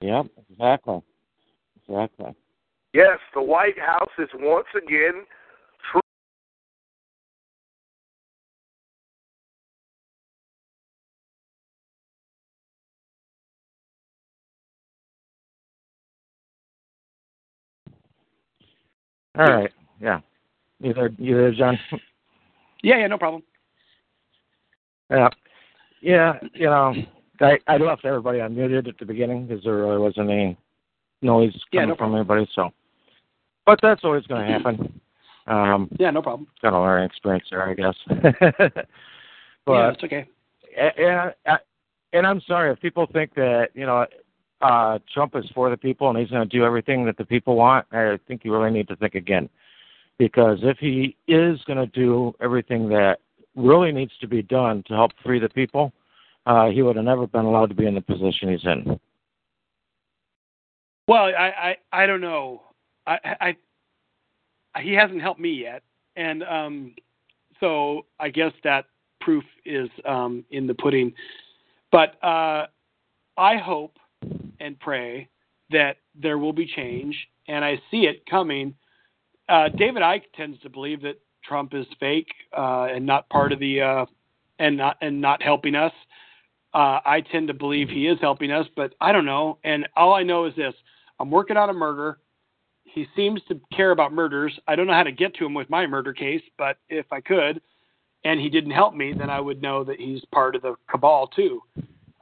Yep, 0.03 0.27
exactly, 0.51 1.01
exactly. 1.89 2.35
Yes, 2.93 3.19
the 3.35 3.40
White 3.43 3.78
House 3.78 4.11
is 4.19 4.28
once 4.35 4.66
again 4.77 5.24
All 19.39 19.47
right, 19.47 19.73
yeah. 20.01 20.21
You 20.81 20.95
there, 20.95 21.11
you 21.19 21.37
there, 21.37 21.53
John? 21.53 21.79
yeah, 22.83 22.99
yeah, 22.99 23.07
no 23.07 23.19
problem. 23.19 23.43
Yeah, 25.11 25.29
yeah. 26.01 26.35
You 26.55 26.67
know, 26.67 26.95
I 27.41 27.59
I 27.67 27.77
left 27.77 28.05
everybody 28.05 28.39
unmuted 28.39 28.89
at 28.89 28.99
the 28.99 29.05
beginning 29.05 29.47
because 29.47 29.63
there 29.65 29.77
really 29.77 29.99
wasn't 29.99 30.31
any 30.31 30.57
noise 31.23 31.53
Yeah, 31.73 31.83
coming 31.83 31.89
no 31.91 31.97
from 31.97 32.15
anybody. 32.15 32.49
So, 32.55 32.71
but 33.67 33.79
that's 33.83 34.05
always 34.05 34.27
going 34.27 34.47
to 34.47 34.53
happen. 34.53 35.01
Um, 35.47 35.89
Yeah, 35.99 36.11
no 36.11 36.23
problem. 36.23 36.49
got 36.63 36.73
a 36.73 36.81
learning 36.81 37.07
experience 37.07 37.47
there, 37.51 37.69
I 37.69 37.75
guess. 37.75 37.95
but 38.09 39.73
yeah, 39.73 39.91
it's 39.91 40.03
okay. 40.05 40.27
and 40.77 41.35
and, 41.45 41.59
and 42.13 42.27
I'm 42.27 42.41
sorry 42.43 42.73
if 42.73 42.81
people 42.81 43.07
think 43.13 43.35
that 43.35 43.69
you 43.75 43.87
know 43.87 44.07
uh, 44.66 44.98
Trump 45.12 45.36
is 45.36 45.44
for 45.55 45.70
the 45.70 45.76
people 45.76 46.09
and 46.09 46.18
he's 46.18 46.30
going 46.30 46.48
to 46.48 46.59
do 46.59 46.64
everything 46.64 47.05
that 47.06 47.16
the 47.16 47.24
people 47.24 47.55
want. 47.55 47.86
I 47.93 48.18
think 48.26 48.44
you 48.44 48.52
really 48.52 48.70
need 48.70 48.88
to 48.88 48.97
think 48.97 49.14
again, 49.14 49.48
because 50.18 50.59
if 50.62 50.78
he 50.78 51.16
is 51.28 51.60
going 51.66 51.78
to 51.78 51.86
do 51.86 52.34
everything 52.40 52.88
that 52.88 53.18
really 53.55 53.93
needs 53.93 54.12
to 54.20 54.26
be 54.26 54.43
done 54.43 54.82
to 54.88 54.94
help 54.94 55.12
free 55.24 55.38
the 55.38 55.48
people, 55.48 55.93
uh, 56.47 56.66
he 56.68 56.82
would 56.82 56.97
have 56.97 57.05
never 57.05 57.26
been 57.26 57.44
allowed 57.44 57.68
to 57.68 57.74
be 57.74 57.86
in 57.86 57.94
the 57.94 58.01
position 58.01 58.51
he's 58.51 58.64
in. 58.64 58.98
Well, 61.09 61.26
I, 61.26 61.76
I, 61.93 62.02
I 62.02 62.06
don't 62.06 62.20
know. 62.20 62.62
I, 63.06 63.55
I, 64.74 64.80
he 64.80 64.93
hasn't 64.94 65.22
helped 65.22 65.40
me 65.40 65.51
yet, 65.51 65.82
and 66.16 66.43
um, 66.43 66.94
so 67.60 68.05
I 68.18 68.30
guess 68.30 68.52
that 68.64 68.86
proof 69.20 69.44
is 69.64 69.88
um, 70.05 70.44
in 70.51 70.66
the 70.66 70.74
pudding. 70.74 71.12
But 71.93 72.22
uh, 72.22 72.66
I 73.38 73.56
hope 73.56 73.97
and 74.61 74.78
pray 74.81 75.28
that 75.70 75.97
there 76.15 76.39
will 76.39 76.53
be 76.53 76.66
change, 76.66 77.16
and 77.49 77.65
I 77.65 77.81
see 77.91 78.07
it 78.07 78.24
coming. 78.27 78.74
Uh, 79.49 79.69
David 79.69 80.03
Icke 80.03 80.23
tends 80.35 80.61
to 80.61 80.70
believe 80.70 81.03
that 81.03 81.20
Trump 81.45 81.74
is 81.74 81.87
fake 82.01 82.28
uh, 82.57 82.85
and 82.85 83.07
not 83.07 83.28
part 83.28 83.53
of 83.53 83.61
the 83.61 83.81
uh, 83.81 84.07
and 84.59 84.77
not 84.77 84.97
and 85.01 85.20
not 85.20 85.43
helping 85.43 85.74
us. 85.74 85.93
Uh, 86.74 87.01
I 87.05 87.23
tend 87.33 87.49
to 87.49 87.55
believe 87.55 87.89
he 87.89 88.07
is 88.07 88.19
helping 88.20 88.53
us, 88.53 88.66
but 88.77 88.95
I 89.01 89.12
don't 89.12 89.24
know. 89.24 89.59
And 89.65 89.89
all 89.97 90.15
I 90.15 90.23
know 90.23 90.47
is 90.47 90.55
this: 90.57 90.74
I'm 91.20 91.31
working 91.31 91.57
on 91.57 91.70
a 91.70 91.74
murder. 91.74 92.19
He 92.85 93.07
seems 93.15 93.41
to 93.49 93.61
care 93.74 93.91
about 93.91 94.12
murders. 94.12 94.59
I 94.66 94.77
don't 94.77 94.87
know 94.87 94.95
how 94.95 95.03
to 95.03 95.12
get 95.12 95.35
to 95.37 95.47
him 95.47 95.55
with 95.55 95.69
my 95.69 95.87
murder 95.87 96.12
case, 96.12 96.43
but 96.57 96.78
if 96.89 97.07
I 97.12 97.20
could, 97.20 97.61
and 98.24 98.41
he 98.41 98.49
didn't 98.49 98.70
help 98.70 98.95
me, 98.95 99.12
then 99.12 99.31
I 99.31 99.41
would 99.41 99.61
know 99.61 99.85
that 99.85 100.01
he's 100.01 100.24
part 100.33 100.57
of 100.57 100.62
the 100.62 100.77
cabal 100.91 101.28
too. 101.28 101.62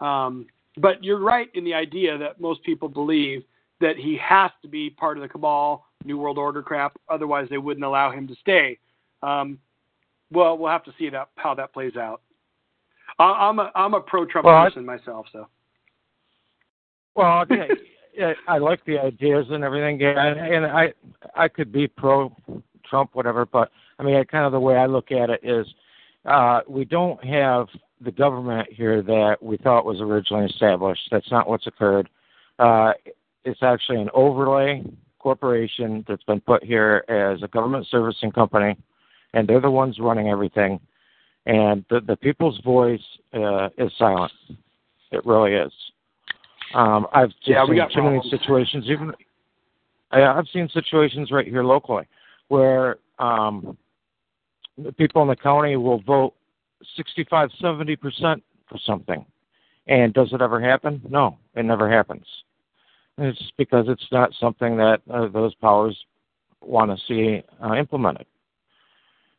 Um, 0.01 0.47
but 0.77 1.03
you're 1.03 1.21
right 1.21 1.49
in 1.55 1.65
the 1.65 1.75
idea 1.75 2.19
that 2.19 2.41
most 2.41 2.63
people 2.65 2.89
believe 2.89 3.43
that 3.81 3.97
he 3.97 4.17
has 4.23 4.51
to 4.63 4.69
be 4.69 4.91
part 4.91 5.17
of 5.17 5.23
the 5.23 5.29
cabal, 5.29 5.87
New 6.05 6.19
World 6.19 6.39
Order 6.39 6.63
crap. 6.63 6.97
Otherwise, 7.09 7.49
they 7.51 7.59
wouldn't 7.59 7.85
allow 7.85 8.11
him 8.11 8.27
to 8.29 8.35
stay. 8.37 8.79
Um, 9.23 9.59
well, 10.31 10.57
we'll 10.59 10.71
have 10.71 10.85
to 10.85 10.95
see 10.99 11.09
that 11.11 11.29
how 11.37 11.55
that 11.55 11.73
plays 11.73 11.97
out. 11.97 12.23
I, 13.19 13.25
I'm 13.25 13.59
a 13.59 13.71
I'm 13.75 13.95
a 13.95 14.01
pro-Trump 14.01 14.47
Well, 14.47 14.57
I- 14.57 14.69
person 14.69 14.85
myself, 14.85 15.27
so 15.33 15.47
Well, 17.15 17.45
yeah, 18.17 18.33
I 18.49 18.59
like 18.59 18.85
the 18.85 18.99
ideas 18.99 19.47
and 19.51 19.63
everything, 19.65 20.03
and, 20.03 20.39
and 20.39 20.67
I 20.67 20.93
I 21.35 21.49
could 21.49 21.73
be 21.73 21.87
pro 21.87 22.35
Trump, 22.89 23.11
whatever, 23.15 23.47
but 23.47 23.71
I 23.99 24.03
mean, 24.03 24.17
I, 24.17 24.25
kind 24.25 24.45
of 24.45 24.53
the 24.53 24.61
way 24.61 24.77
I 24.77 24.87
look 24.87 25.13
at 25.13 25.31
it 25.31 25.41
is, 25.43 25.67
uh, 26.27 26.61
we 26.69 26.85
don't 26.85 27.23
have 27.25 27.69
the 28.01 28.13
government 28.13 28.69
here 28.71 29.03
that 29.03 29.37
we 29.41 29.57
thought 29.57 29.85
was 29.85 30.01
originally 30.01 30.47
established. 30.47 31.03
That's 31.11 31.31
not 31.31 31.49
what's 31.49 31.67
occurred. 31.67 32.09
Uh, 32.59 32.93
it's 33.45 33.63
actually 33.63 34.01
an 34.01 34.11
overlay 34.15 34.83
corporation 35.19 36.05
that's 36.07 36.23
been 36.25 36.41
put 36.41 36.63
here 36.63 37.05
as 37.09 37.43
a 37.43 37.49
government 37.49 37.87
servicing 37.91 38.31
company, 38.31 38.77
and 39.33 39.49
they're 39.49 39.61
the 39.61 39.71
ones 39.71 39.99
running 39.99 40.29
everything. 40.29 40.81
And 41.47 41.85
the 41.91 42.01
the 42.01 42.17
people's 42.17 42.59
voice 42.61 43.03
uh, 43.33 43.69
is 43.77 43.93
silent. 43.99 44.33
It 45.11 45.25
really 45.27 45.55
is. 45.55 45.73
Um, 46.75 47.07
I've 47.13 47.31
just 47.31 47.49
Yeah, 47.49 47.67
seen 47.67 47.89
too 47.95 48.03
many 48.03 48.21
situations. 48.31 48.87
Even 48.89 49.13
I, 50.11 50.23
I've 50.23 50.49
seen 50.53 50.69
situations 50.73 51.31
right 51.31 51.47
here 51.47 51.63
locally 51.63 52.07
where 52.49 52.97
um, 53.19 53.77
the 54.79 54.93
people 54.93 55.23
in 55.23 55.29
the 55.29 55.37
county 55.37 55.77
will 55.77 56.01
vote 56.03 56.35
65, 56.97 57.51
70 57.61 57.97
percent 57.97 58.43
for 58.69 58.79
something, 58.85 59.25
and 59.87 60.13
does 60.15 60.33
it 60.33 60.41
ever 60.41 60.61
happen? 60.61 61.03
No, 61.09 61.39
it 61.55 61.65
never 61.65 61.91
happens. 61.91 62.27
And 63.19 63.29
It's 63.29 63.53
because 63.57 63.87
it's 63.89 64.07
not 64.11 64.33
something 64.41 64.77
that 64.77 65.01
uh, 65.13 65.29
those 65.29 65.55
powers 65.57 65.97
want 66.61 66.91
to 66.91 67.05
see 67.07 67.43
uh, 67.63 67.75
implemented. 67.75 68.27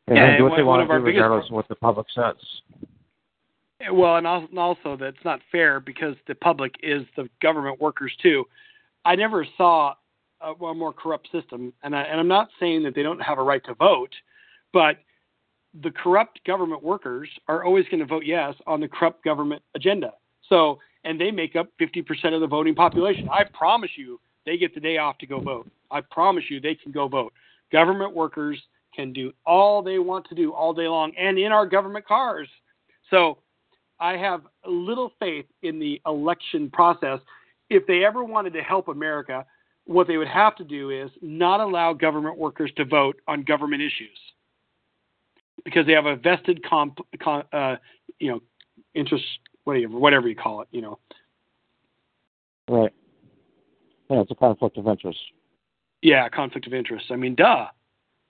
They're 0.06 0.16
Yeah, 0.16 0.36
do 0.38 0.44
and 0.44 0.50
what 0.50 0.56
they 0.56 0.62
want 0.62 0.88
to 0.88 0.98
do 0.98 1.04
regardless 1.04 1.46
of 1.46 1.52
what 1.52 1.68
the 1.68 1.74
public 1.74 2.06
says. 2.14 2.34
Well, 3.92 4.16
and 4.16 4.26
and 4.26 4.58
also 4.58 4.96
that's 4.96 5.22
not 5.24 5.40
fair 5.52 5.80
because 5.80 6.16
the 6.26 6.34
public 6.34 6.74
is 6.82 7.02
the 7.16 7.28
government 7.42 7.80
workers 7.80 8.12
too. 8.22 8.44
I 9.04 9.16
never 9.16 9.46
saw 9.56 9.94
a, 10.40 10.52
a 10.52 10.74
more 10.74 10.92
corrupt 10.92 11.28
system, 11.30 11.72
and 11.82 11.94
I, 11.94 12.02
and 12.02 12.18
I'm 12.18 12.28
not 12.28 12.48
saying 12.58 12.84
that 12.84 12.94
they 12.94 13.02
don't 13.02 13.20
have 13.20 13.38
a 13.38 13.42
right 13.42 13.62
to 13.64 13.74
vote, 13.74 14.14
but 14.72 14.96
the 15.82 15.90
corrupt 15.90 16.40
government 16.44 16.82
workers 16.82 17.28
are 17.48 17.64
always 17.64 17.84
going 17.86 18.00
to 18.00 18.06
vote 18.06 18.24
yes 18.24 18.54
on 18.66 18.80
the 18.80 18.88
corrupt 18.88 19.24
government 19.24 19.62
agenda. 19.74 20.12
So, 20.48 20.78
and 21.04 21.20
they 21.20 21.30
make 21.30 21.56
up 21.56 21.68
50% 21.80 22.34
of 22.34 22.40
the 22.40 22.46
voting 22.46 22.74
population. 22.74 23.28
I 23.30 23.44
promise 23.44 23.90
you, 23.96 24.20
they 24.44 24.56
get 24.56 24.74
the 24.74 24.80
day 24.80 24.98
off 24.98 25.18
to 25.18 25.26
go 25.26 25.40
vote. 25.40 25.68
I 25.90 26.00
promise 26.00 26.44
you, 26.48 26.60
they 26.60 26.74
can 26.74 26.92
go 26.92 27.08
vote. 27.08 27.32
Government 27.72 28.14
workers 28.14 28.60
can 28.94 29.12
do 29.12 29.32
all 29.44 29.82
they 29.82 29.98
want 29.98 30.26
to 30.28 30.34
do 30.34 30.52
all 30.52 30.72
day 30.72 30.88
long, 30.88 31.12
and 31.18 31.38
in 31.38 31.52
our 31.52 31.66
government 31.66 32.06
cars. 32.06 32.48
So, 33.10 33.38
I 33.98 34.16
have 34.16 34.42
little 34.66 35.12
faith 35.18 35.46
in 35.62 35.78
the 35.78 36.00
election 36.06 36.70
process. 36.70 37.20
If 37.70 37.86
they 37.86 38.04
ever 38.04 38.22
wanted 38.24 38.52
to 38.52 38.62
help 38.62 38.88
America, 38.88 39.46
what 39.86 40.06
they 40.06 40.18
would 40.18 40.28
have 40.28 40.54
to 40.56 40.64
do 40.64 40.90
is 40.90 41.10
not 41.22 41.60
allow 41.60 41.92
government 41.92 42.36
workers 42.36 42.70
to 42.76 42.84
vote 42.84 43.16
on 43.26 43.42
government 43.42 43.82
issues 43.82 44.18
because 45.66 45.84
they 45.84 45.92
have 45.92 46.06
a 46.06 46.16
vested 46.16 46.64
comp, 46.64 46.98
con, 47.22 47.42
uh, 47.52 47.76
you 48.18 48.30
know, 48.30 48.40
interest, 48.94 49.24
whatever, 49.64 49.98
whatever 49.98 50.28
you 50.28 50.36
call 50.36 50.62
it, 50.62 50.68
you 50.70 50.80
know, 50.80 50.98
Right. 52.68 52.92
Yeah, 54.10 54.20
it's 54.20 54.30
a 54.30 54.34
conflict 54.34 54.76
of 54.76 54.86
interest. 54.86 55.18
Yeah, 56.02 56.28
conflict 56.28 56.66
of 56.66 56.74
interest. 56.74 57.06
I 57.10 57.16
mean, 57.16 57.34
duh. 57.34 57.66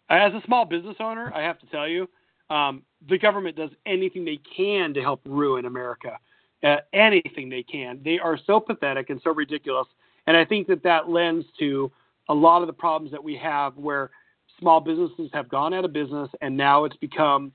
As 0.08 0.32
a 0.34 0.42
small 0.46 0.64
business 0.64 0.96
owner, 1.00 1.32
I 1.34 1.42
have 1.42 1.58
to 1.60 1.66
tell 1.66 1.88
you, 1.88 2.08
um, 2.48 2.82
the 3.08 3.18
government 3.18 3.56
does 3.56 3.70
anything 3.86 4.24
they 4.24 4.38
can 4.56 4.94
to 4.94 5.00
help 5.00 5.20
ruin 5.26 5.64
America. 5.64 6.18
Uh, 6.62 6.76
anything 6.92 7.48
they 7.48 7.62
can. 7.62 8.00
They 8.04 8.18
are 8.18 8.38
so 8.46 8.60
pathetic 8.60 9.10
and 9.10 9.20
so 9.22 9.32
ridiculous. 9.32 9.86
And 10.26 10.36
I 10.36 10.44
think 10.44 10.66
that 10.68 10.82
that 10.84 11.08
lends 11.08 11.44
to 11.58 11.90
a 12.28 12.34
lot 12.34 12.62
of 12.62 12.66
the 12.66 12.72
problems 12.72 13.12
that 13.12 13.22
we 13.22 13.36
have 13.36 13.76
where 13.76 14.10
small 14.58 14.80
businesses 14.80 15.30
have 15.32 15.48
gone 15.48 15.74
out 15.74 15.84
of 15.84 15.92
business 15.92 16.28
and 16.40 16.56
now 16.56 16.84
it's 16.84 16.96
become 16.96 17.52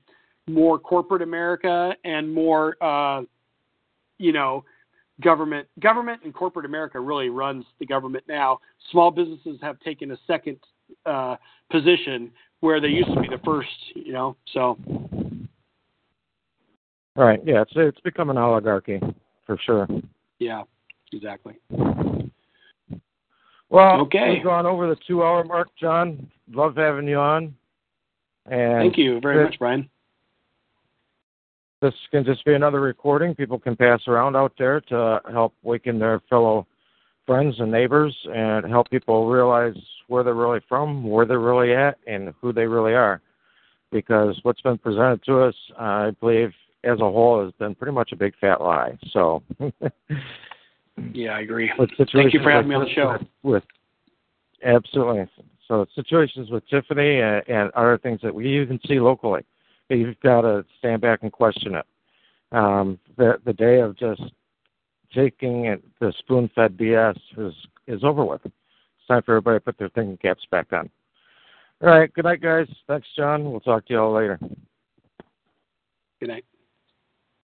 more 0.48 0.78
corporate 0.78 1.22
America 1.22 1.92
and 2.04 2.32
more, 2.32 2.76
uh, 2.82 3.22
you 4.18 4.32
know, 4.32 4.64
government. 5.20 5.68
Government 5.80 6.20
and 6.24 6.34
corporate 6.34 6.66
America 6.66 7.00
really 7.00 7.28
runs 7.28 7.64
the 7.78 7.86
government 7.86 8.24
now. 8.28 8.58
Small 8.90 9.10
businesses 9.10 9.58
have 9.62 9.78
taken 9.80 10.10
a 10.10 10.16
second 10.26 10.58
uh, 11.06 11.36
position 11.70 12.30
where 12.60 12.80
they 12.80 12.88
used 12.88 13.12
to 13.14 13.20
be 13.20 13.28
the 13.28 13.40
first, 13.44 13.68
you 13.94 14.12
know. 14.12 14.36
So. 14.52 14.78
Right. 17.14 17.40
Yeah. 17.44 17.62
It's 17.62 17.72
it's 17.76 18.00
become 18.00 18.30
an 18.30 18.38
oligarchy 18.38 19.00
for 19.46 19.58
sure. 19.64 19.86
Yeah. 20.38 20.62
Exactly. 21.12 21.58
Well, 23.72 24.02
okay. 24.02 24.34
we've 24.34 24.44
gone 24.44 24.66
over 24.66 24.86
the 24.86 24.98
two-hour 25.06 25.44
mark, 25.44 25.68
John. 25.80 26.30
Love 26.52 26.76
having 26.76 27.08
you 27.08 27.18
on. 27.18 27.54
And 28.44 28.82
Thank 28.82 28.98
you 28.98 29.18
very 29.18 29.42
much, 29.42 29.58
Brian. 29.58 29.88
This 31.80 31.94
can 32.10 32.22
just 32.22 32.44
be 32.44 32.52
another 32.52 32.82
recording 32.82 33.34
people 33.34 33.58
can 33.58 33.74
pass 33.74 34.02
around 34.06 34.36
out 34.36 34.52
there 34.58 34.82
to 34.82 35.20
help 35.32 35.54
waken 35.62 35.98
their 35.98 36.20
fellow 36.28 36.66
friends 37.24 37.56
and 37.60 37.72
neighbors 37.72 38.14
and 38.26 38.66
help 38.66 38.90
people 38.90 39.30
realize 39.30 39.74
where 40.06 40.22
they're 40.22 40.34
really 40.34 40.60
from, 40.68 41.08
where 41.08 41.24
they're 41.24 41.40
really 41.40 41.74
at, 41.74 41.96
and 42.06 42.34
who 42.42 42.52
they 42.52 42.66
really 42.66 42.92
are. 42.92 43.22
Because 43.90 44.38
what's 44.42 44.60
been 44.60 44.76
presented 44.76 45.24
to 45.24 45.40
us, 45.40 45.54
I 45.78 46.10
believe, 46.20 46.52
as 46.84 47.00
a 47.00 47.10
whole, 47.10 47.42
has 47.42 47.54
been 47.58 47.74
pretty 47.74 47.92
much 47.92 48.12
a 48.12 48.16
big 48.16 48.34
fat 48.38 48.60
lie. 48.60 48.98
So. 49.12 49.42
yeah, 51.12 51.30
I 51.30 51.40
agree. 51.40 51.70
With 51.78 51.90
Thank 52.12 52.34
you 52.34 52.42
for 52.42 52.50
having 52.50 52.68
me 52.68 52.74
on 52.74 52.84
the 52.84 52.90
show. 52.90 53.12
With, 53.12 53.22
with 53.42 53.62
absolutely. 54.64 55.26
So 55.68 55.86
situations 55.94 56.50
with 56.50 56.66
Tiffany 56.68 57.20
and, 57.20 57.42
and 57.48 57.70
other 57.72 57.98
things 57.98 58.20
that 58.22 58.34
we 58.34 58.60
even 58.60 58.78
see 58.86 59.00
locally, 59.00 59.42
you've 59.88 60.20
got 60.20 60.42
to 60.42 60.64
stand 60.78 61.00
back 61.00 61.20
and 61.22 61.32
question 61.32 61.74
it. 61.74 61.86
Um, 62.52 62.98
the 63.16 63.40
the 63.44 63.52
day 63.54 63.80
of 63.80 63.96
just 63.96 64.22
taking 65.14 65.66
it, 65.66 65.82
the 66.00 66.12
spoon-fed 66.18 66.76
BS 66.76 67.18
is 67.38 67.54
is 67.86 68.04
over 68.04 68.24
with. 68.24 68.42
It's 68.44 68.54
time 69.08 69.22
for 69.22 69.32
everybody 69.32 69.58
to 69.58 69.64
put 69.64 69.78
their 69.78 69.88
thinking 69.90 70.18
caps 70.18 70.44
back 70.50 70.72
on. 70.72 70.90
All 71.82 71.88
right. 71.88 72.12
Good 72.12 72.24
night, 72.24 72.40
guys. 72.40 72.68
Thanks, 72.86 73.08
John. 73.16 73.50
We'll 73.50 73.60
talk 73.60 73.86
to 73.86 73.94
you 73.94 74.00
all 74.00 74.12
later. 74.12 74.38
Good 76.20 76.28
night. 76.28 76.44